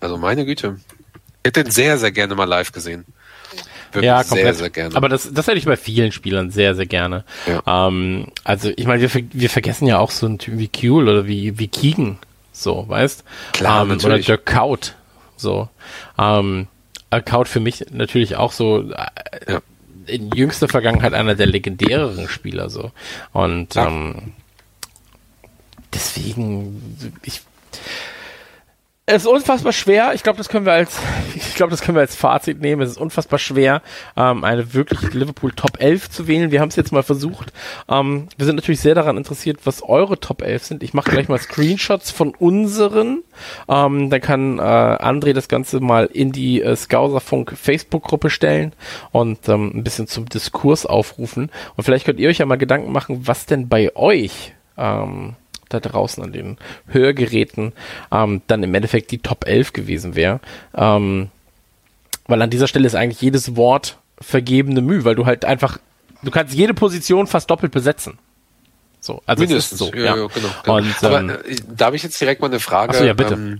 Also 0.00 0.16
meine 0.16 0.44
Güte. 0.44 0.78
Ich 1.42 1.48
hätte 1.48 1.64
den 1.64 1.72
sehr, 1.72 1.98
sehr 1.98 2.12
gerne 2.12 2.34
mal 2.34 2.44
live 2.44 2.72
gesehen. 2.72 3.04
Wirklich 3.92 4.06
Ja, 4.06 4.22
komplett. 4.22 4.44
Sehr, 4.44 4.54
sehr 4.54 4.70
gerne. 4.70 4.96
Aber 4.96 5.08
das, 5.08 5.32
das 5.32 5.46
hätte 5.46 5.58
ich 5.58 5.64
bei 5.64 5.76
vielen 5.76 6.12
Spielern 6.12 6.50
sehr, 6.50 6.74
sehr 6.74 6.86
gerne. 6.86 7.24
Ja. 7.46 7.88
Ähm, 7.88 8.26
also 8.44 8.70
ich 8.76 8.86
meine, 8.86 9.00
wir, 9.00 9.24
wir 9.32 9.50
vergessen 9.50 9.86
ja 9.86 9.98
auch 9.98 10.10
so 10.10 10.26
einen 10.26 10.38
Typ 10.38 10.58
wie 10.58 10.68
Kuhl 10.68 11.08
oder 11.08 11.26
wie, 11.26 11.58
wie 11.58 11.68
Keegan, 11.68 12.18
so, 12.52 12.84
weißt? 12.88 13.24
Klar, 13.54 13.84
ähm, 13.84 13.98
Oder. 14.04 14.18
Dirk 14.18 14.46
Kaut, 14.46 14.94
so. 15.36 15.68
Ähm, 16.18 16.68
äh, 17.10 17.22
Kaut 17.22 17.48
für 17.48 17.60
mich 17.60 17.86
natürlich 17.90 18.36
auch 18.36 18.52
so 18.52 18.90
äh, 18.90 19.52
Ja. 19.52 19.60
In 20.08 20.30
jüngster 20.32 20.68
Vergangenheit 20.68 21.14
einer 21.14 21.34
der 21.34 21.46
legendäreren 21.46 22.28
Spieler, 22.28 22.70
so. 22.70 22.90
Und 23.32 23.74
Ja. 23.74 23.86
ähm, 23.88 24.32
deswegen, 25.94 27.16
ich 27.22 27.42
es 29.10 29.22
ist 29.22 29.26
unfassbar 29.26 29.72
schwer. 29.72 30.12
Ich 30.12 30.22
glaube, 30.22 30.36
das 30.36 30.50
können 30.50 30.66
wir 30.66 30.74
als, 30.74 31.00
ich 31.34 31.54
glaube, 31.54 31.70
das 31.70 31.80
können 31.80 31.96
wir 31.96 32.02
als 32.02 32.14
Fazit 32.14 32.60
nehmen. 32.60 32.82
Es 32.82 32.90
ist 32.90 32.98
unfassbar 32.98 33.38
schwer, 33.38 33.80
ähm, 34.16 34.44
eine 34.44 34.74
wirklich 34.74 35.14
Liverpool 35.14 35.52
Top 35.52 35.80
11 35.80 36.10
zu 36.10 36.28
wählen. 36.28 36.50
Wir 36.50 36.60
haben 36.60 36.68
es 36.68 36.76
jetzt 36.76 36.92
mal 36.92 37.02
versucht. 37.02 37.50
Ähm, 37.88 38.28
wir 38.36 38.44
sind 38.44 38.56
natürlich 38.56 38.80
sehr 38.80 38.94
daran 38.94 39.16
interessiert, 39.16 39.60
was 39.64 39.82
eure 39.82 40.20
Top 40.20 40.42
11 40.42 40.64
sind. 40.64 40.82
Ich 40.82 40.92
mache 40.92 41.10
gleich 41.10 41.28
mal 41.28 41.38
Screenshots 41.38 42.10
von 42.10 42.34
unseren. 42.34 43.22
Ähm, 43.66 44.10
dann 44.10 44.20
kann 44.20 44.58
äh, 44.58 44.62
André 44.62 45.32
das 45.32 45.48
Ganze 45.48 45.80
mal 45.80 46.04
in 46.04 46.30
die 46.30 46.60
äh, 46.60 46.76
Skauserfunk 46.76 47.56
Facebook-Gruppe 47.56 48.28
stellen 48.28 48.74
und 49.10 49.48
ähm, 49.48 49.72
ein 49.74 49.84
bisschen 49.84 50.06
zum 50.06 50.28
Diskurs 50.28 50.84
aufrufen. 50.84 51.50
Und 51.76 51.84
vielleicht 51.84 52.04
könnt 52.04 52.20
ihr 52.20 52.28
euch 52.28 52.38
ja 52.38 52.46
mal 52.46 52.56
Gedanken 52.56 52.92
machen, 52.92 53.26
was 53.26 53.46
denn 53.46 53.70
bei 53.70 53.96
euch 53.96 54.52
ähm, 54.76 55.34
da 55.68 55.80
draußen 55.80 56.22
an 56.22 56.32
den 56.32 56.58
Hörgeräten 56.88 57.72
ähm, 58.12 58.42
dann 58.46 58.62
im 58.62 58.74
Endeffekt 58.74 59.10
die 59.10 59.18
Top 59.18 59.46
11 59.46 59.72
gewesen 59.72 60.14
wäre. 60.14 60.40
Ähm, 60.74 61.28
weil 62.26 62.42
an 62.42 62.50
dieser 62.50 62.68
Stelle 62.68 62.86
ist 62.86 62.94
eigentlich 62.94 63.20
jedes 63.20 63.56
Wort 63.56 63.98
vergebene 64.20 64.80
Mühe, 64.80 65.04
weil 65.04 65.14
du 65.14 65.26
halt 65.26 65.44
einfach, 65.44 65.78
du 66.22 66.30
kannst 66.30 66.54
jede 66.54 66.74
Position 66.74 67.26
fast 67.26 67.50
doppelt 67.50 67.72
besetzen. 67.72 68.18
So, 69.00 69.22
also 69.26 69.44
es 69.44 69.48
Mindestens. 69.48 69.80
ist 69.80 69.86
so. 69.86 69.94
ja, 69.94 70.04
Ja, 70.04 70.16
ja, 70.16 70.26
genau. 70.26 70.48
genau. 70.62 70.76
Und, 70.76 71.04
Aber 71.04 71.20
ähm, 71.20 71.30
äh, 71.30 71.56
darf 71.74 71.94
ich 71.94 72.02
jetzt 72.02 72.20
direkt 72.20 72.40
mal 72.40 72.48
eine 72.48 72.60
Frage? 72.60 72.92
Ach 72.94 72.98
so, 72.98 73.04
ja, 73.04 73.14
bitte. 73.14 73.34
Ähm, 73.34 73.58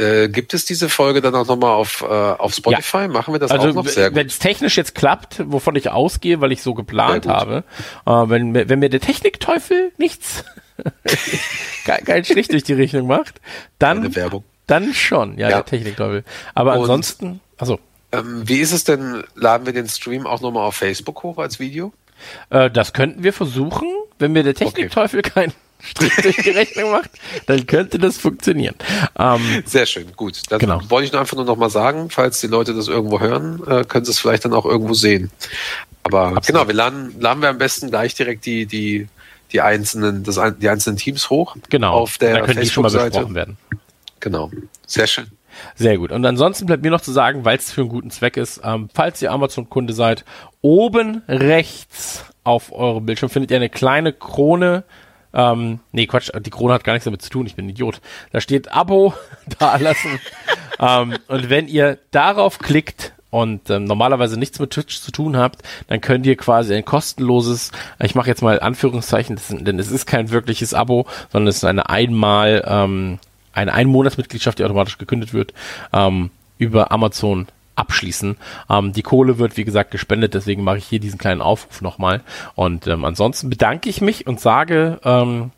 äh, 0.00 0.28
gibt 0.28 0.54
es 0.54 0.64
diese 0.64 0.88
Folge 0.88 1.20
dann 1.20 1.34
auch 1.34 1.46
nochmal 1.46 1.72
auf, 1.72 2.02
äh, 2.02 2.06
auf 2.06 2.54
Spotify? 2.54 3.06
Machen 3.06 3.34
wir 3.34 3.38
das 3.38 3.50
auch 3.50 3.58
also 3.58 3.72
noch 3.72 3.86
sehr 3.86 4.14
wenn 4.14 4.24
gut? 4.24 4.32
es 4.32 4.38
technisch 4.38 4.76
jetzt 4.76 4.94
klappt, 4.94 5.42
wovon 5.44 5.76
ich 5.76 5.90
ausgehe, 5.90 6.40
weil 6.40 6.52
ich 6.52 6.62
so 6.62 6.74
geplant 6.74 7.26
habe, 7.26 7.64
äh, 8.06 8.10
wenn, 8.10 8.54
wenn 8.54 8.78
mir 8.78 8.88
der 8.88 9.00
Technikteufel 9.00 9.92
nichts 9.98 10.44
kein, 11.84 12.04
kein 12.04 12.24
Strich 12.24 12.48
durch 12.48 12.62
die 12.62 12.72
Rechnung 12.74 13.06
macht, 13.06 13.40
dann 13.78 14.12
dann 14.66 14.94
schon, 14.94 15.36
ja, 15.38 15.48
Ja. 15.48 15.56
der 15.56 15.64
Technikteufel. 15.66 16.24
Aber 16.54 16.74
Und- 16.74 16.80
ansonsten, 16.82 17.40
also 17.58 17.78
Ähm, 18.12 18.42
wie 18.48 18.58
ist 18.58 18.72
es 18.72 18.82
denn? 18.84 19.22
Laden 19.36 19.66
wir 19.66 19.72
den 19.72 19.88
Stream 19.88 20.26
auch 20.26 20.40
nochmal 20.40 20.66
auf 20.66 20.74
Facebook 20.76 21.22
hoch 21.22 21.38
als 21.38 21.60
Video? 21.60 21.92
Äh, 22.50 22.68
das 22.70 22.92
könnten 22.92 23.22
wir 23.22 23.32
versuchen. 23.32 23.86
Wenn 24.18 24.32
mir 24.32 24.42
der 24.42 24.54
Technikteufel 24.54 25.22
keinen 25.22 25.52
Strich 25.80 26.12
durch 26.16 26.36
die 26.36 26.50
Rechnung 26.50 26.90
macht, 26.90 27.10
dann 27.46 27.66
könnte 27.66 27.98
das 27.98 28.18
funktionieren. 28.18 28.74
Ähm, 29.18 29.62
Sehr 29.64 29.86
schön, 29.86 30.12
gut. 30.16 30.42
Das 30.50 30.58
Genau. 30.58 30.80
wollte 30.88 31.06
ich 31.06 31.12
nur 31.12 31.20
einfach 31.20 31.36
nur 31.36 31.46
nochmal 31.46 31.70
sagen, 31.70 32.10
falls 32.10 32.40
die 32.40 32.48
Leute 32.48 32.74
das 32.74 32.88
irgendwo 32.88 33.20
hören, 33.20 33.62
äh, 33.66 33.84
können 33.84 34.04
sie 34.04 34.10
es 34.10 34.18
vielleicht 34.18 34.44
dann 34.44 34.52
auch 34.54 34.66
irgendwo 34.66 34.94
sehen. 34.94 35.30
Aber 36.02 36.34
genau, 36.46 36.66
wir 36.66 36.74
laden, 36.74 37.14
laden 37.20 37.40
wir 37.42 37.48
am 37.48 37.58
besten 37.58 37.90
gleich 37.90 38.14
direkt 38.14 38.44
die, 38.44 38.66
die, 38.66 39.06
die 39.52 39.60
einzelnen, 39.60 40.22
das, 40.24 40.40
die 40.60 40.68
einzelnen 40.68 40.96
Teams 40.96 41.30
hoch. 41.30 41.56
genau. 41.68 41.92
Auf 41.92 42.18
der 42.18 42.34
dann 42.38 42.46
können 42.46 42.60
die 42.60 42.68
schon 42.68 42.82
mal 42.82 42.90
besprochen 42.90 43.34
werden. 43.34 43.56
Genau. 44.20 44.50
Sehr 44.86 45.06
schön. 45.06 45.26
Sehr 45.74 45.98
gut. 45.98 46.12
Und 46.12 46.24
ansonsten 46.24 46.66
bleibt 46.66 46.82
mir 46.82 46.90
noch 46.90 47.00
zu 47.00 47.12
sagen, 47.12 47.44
weil 47.44 47.58
es 47.58 47.72
für 47.72 47.82
einen 47.82 47.90
guten 47.90 48.10
Zweck 48.10 48.36
ist, 48.36 48.60
ähm, 48.64 48.88
falls 48.94 49.20
ihr 49.22 49.32
Amazon-Kunde 49.32 49.92
seid, 49.92 50.24
oben 50.62 51.22
rechts 51.28 52.24
auf 52.44 52.72
eurem 52.72 53.06
Bildschirm 53.06 53.30
findet 53.30 53.50
ihr 53.50 53.56
eine 53.56 53.68
kleine 53.68 54.12
Krone. 54.12 54.84
Ähm, 55.32 55.80
nee, 55.92 56.06
Quatsch, 56.06 56.30
die 56.40 56.50
Krone 56.50 56.74
hat 56.74 56.84
gar 56.84 56.94
nichts 56.94 57.04
damit 57.04 57.22
zu 57.22 57.30
tun, 57.30 57.46
ich 57.46 57.56
bin 57.56 57.66
ein 57.66 57.70
Idiot. 57.70 58.00
Da 58.32 58.40
steht 58.40 58.72
Abo 58.72 59.14
da 59.58 59.76
lassen. 59.76 60.20
ähm, 60.78 61.16
und 61.28 61.50
wenn 61.50 61.68
ihr 61.68 61.98
darauf 62.10 62.58
klickt 62.58 63.14
und 63.30 63.70
ähm, 63.70 63.84
normalerweise 63.84 64.38
nichts 64.38 64.58
mit 64.58 64.70
Twitch 64.70 65.00
zu 65.00 65.12
tun 65.12 65.36
habt, 65.36 65.62
dann 65.88 66.00
könnt 66.00 66.26
ihr 66.26 66.36
quasi 66.36 66.74
ein 66.74 66.84
kostenloses, 66.84 67.70
ich 68.02 68.14
mache 68.14 68.28
jetzt 68.28 68.42
mal 68.42 68.60
Anführungszeichen, 68.60 69.36
sind, 69.36 69.66
denn 69.66 69.78
es 69.78 69.90
ist 69.90 70.06
kein 70.06 70.30
wirkliches 70.30 70.74
Abo, 70.74 71.06
sondern 71.30 71.48
es 71.48 71.58
ist 71.58 71.64
eine 71.64 71.88
einmal 71.88 72.64
ähm, 72.66 73.18
eine 73.52 73.72
Einmonatsmitgliedschaft, 73.72 74.58
die 74.58 74.64
automatisch 74.64 74.98
gekündigt 74.98 75.34
wird, 75.34 75.54
ähm, 75.92 76.30
über 76.58 76.92
Amazon 76.92 77.46
abschließen. 77.74 78.36
Ähm, 78.68 78.92
die 78.92 79.02
Kohle 79.02 79.38
wird, 79.38 79.56
wie 79.56 79.64
gesagt, 79.64 79.90
gespendet, 79.90 80.34
deswegen 80.34 80.62
mache 80.62 80.78
ich 80.78 80.86
hier 80.86 81.00
diesen 81.00 81.18
kleinen 81.18 81.40
Aufruf 81.40 81.80
nochmal. 81.80 82.20
Und 82.54 82.86
ähm, 82.86 83.04
ansonsten 83.04 83.50
bedanke 83.50 83.88
ich 83.88 84.00
mich 84.00 84.26
und 84.26 84.40
sage, 84.40 85.00
ähm, 85.04 85.50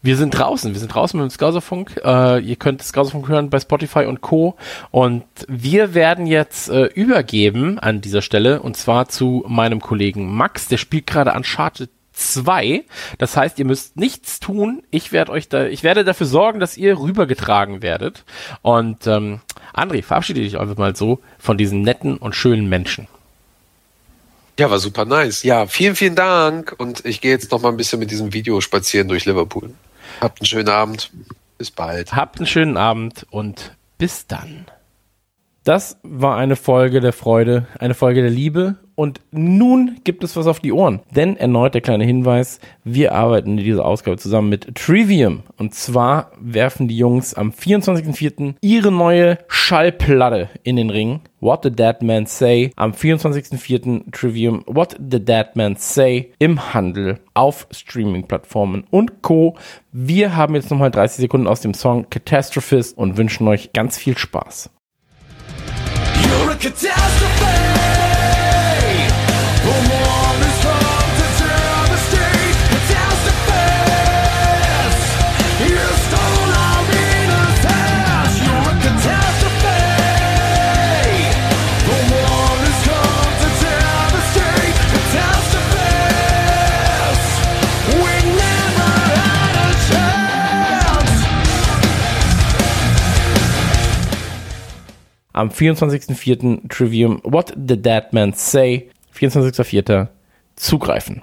wir 0.00 0.16
sind 0.16 0.30
draußen, 0.30 0.72
wir 0.72 0.78
sind 0.78 0.94
draußen 0.94 1.18
mit 1.18 1.28
dem 1.28 1.34
Skauserfunk. 1.34 2.00
Äh, 2.04 2.40
ihr 2.40 2.56
könnt 2.56 2.82
Skauserfunk 2.82 3.28
hören 3.28 3.50
bei 3.50 3.58
Spotify 3.58 4.04
und 4.04 4.20
Co. 4.20 4.56
Und 4.90 5.24
wir 5.48 5.94
werden 5.94 6.26
jetzt 6.26 6.68
äh, 6.68 6.84
übergeben 6.86 7.78
an 7.78 8.00
dieser 8.00 8.22
Stelle 8.22 8.62
und 8.62 8.76
zwar 8.76 9.08
zu 9.08 9.44
meinem 9.48 9.80
Kollegen 9.80 10.32
Max, 10.32 10.68
der 10.68 10.76
spielt 10.76 11.06
gerade 11.06 11.32
Uncharted 11.32 11.90
2. 12.12 12.84
Das 13.18 13.36
heißt, 13.36 13.58
ihr 13.58 13.64
müsst 13.64 13.96
nichts 13.96 14.40
tun. 14.40 14.82
Ich 14.90 15.12
werde 15.12 15.32
euch 15.32 15.48
da, 15.48 15.66
ich 15.66 15.82
werde 15.82 16.04
dafür 16.04 16.26
sorgen, 16.26 16.60
dass 16.60 16.76
ihr 16.76 16.98
rübergetragen 16.98 17.82
werdet. 17.82 18.24
Und 18.62 19.06
ähm, 19.06 19.40
André, 19.74 20.02
verabschiede 20.02 20.40
dich 20.40 20.58
einfach 20.58 20.76
mal 20.76 20.94
so 20.94 21.20
von 21.38 21.58
diesen 21.58 21.82
netten 21.82 22.16
und 22.16 22.34
schönen 22.34 22.68
Menschen. 22.68 23.08
Ja, 24.58 24.70
war 24.70 24.80
super 24.80 25.04
nice. 25.04 25.44
Ja, 25.44 25.66
vielen, 25.66 25.94
vielen 25.94 26.16
Dank. 26.16 26.74
Und 26.78 27.04
ich 27.04 27.20
gehe 27.20 27.30
jetzt 27.30 27.52
noch 27.52 27.62
mal 27.62 27.68
ein 27.68 27.76
bisschen 27.76 28.00
mit 28.00 28.10
diesem 28.10 28.32
Video 28.32 28.60
spazieren 28.60 29.06
durch 29.06 29.24
Liverpool. 29.24 29.72
Habt 30.20 30.40
einen 30.40 30.46
schönen 30.46 30.68
Abend. 30.68 31.10
Bis 31.58 31.70
bald. 31.70 32.14
Habt 32.14 32.38
einen 32.38 32.46
schönen 32.46 32.76
Abend 32.76 33.26
und 33.30 33.76
bis 33.98 34.26
dann. 34.26 34.66
Das 35.64 35.98
war 36.02 36.36
eine 36.36 36.56
Folge 36.56 37.00
der 37.00 37.12
Freude, 37.12 37.66
eine 37.78 37.94
Folge 37.94 38.22
der 38.22 38.30
Liebe 38.30 38.76
Und 38.98 39.20
nun 39.30 40.00
gibt 40.02 40.24
es 40.24 40.34
was 40.34 40.48
auf 40.48 40.58
die 40.58 40.72
Ohren. 40.72 40.98
Denn 41.14 41.36
erneut 41.36 41.72
der 41.72 41.82
kleine 41.82 42.02
Hinweis, 42.02 42.58
wir 42.82 43.14
arbeiten 43.14 43.56
in 43.56 43.64
dieser 43.64 43.84
Ausgabe 43.84 44.16
zusammen 44.16 44.48
mit 44.48 44.74
Trivium. 44.74 45.44
Und 45.56 45.72
zwar 45.72 46.32
werfen 46.40 46.88
die 46.88 46.96
Jungs 46.96 47.32
am 47.32 47.50
24.04. 47.50 48.56
ihre 48.60 48.90
neue 48.90 49.38
Schallplatte 49.46 50.48
in 50.64 50.74
den 50.74 50.90
Ring. 50.90 51.20
What 51.38 51.62
the 51.62 51.70
Dead 51.70 52.02
Man 52.02 52.26
Say 52.26 52.72
am 52.74 52.90
24.04. 52.90 54.10
Trivium 54.10 54.64
What 54.66 54.96
the 54.98 55.24
Dead 55.24 55.46
Man 55.54 55.76
Say 55.76 56.32
im 56.40 56.74
Handel 56.74 57.20
auf 57.34 57.68
Streaming-Plattformen 57.70 58.82
und 58.90 59.22
Co. 59.22 59.56
Wir 59.92 60.34
haben 60.34 60.56
jetzt 60.56 60.72
nochmal 60.72 60.90
30 60.90 61.18
Sekunden 61.18 61.46
aus 61.46 61.60
dem 61.60 61.72
Song 61.72 62.10
Catastrophist 62.10 62.98
und 62.98 63.16
wünschen 63.16 63.46
euch 63.46 63.72
ganz 63.72 63.96
viel 63.96 64.18
Spaß. 64.18 64.70
You're 66.20 66.50
a 66.50 66.56
catastrophe. 66.56 67.87
Am 95.38 95.50
24.04. 95.50 96.68
Trivium 96.68 97.20
What 97.22 97.52
the 97.56 97.76
Dead 97.76 98.12
Man 98.12 98.32
Say. 98.32 98.88
24.04. 99.14 100.08
Zugreifen. 100.56 101.22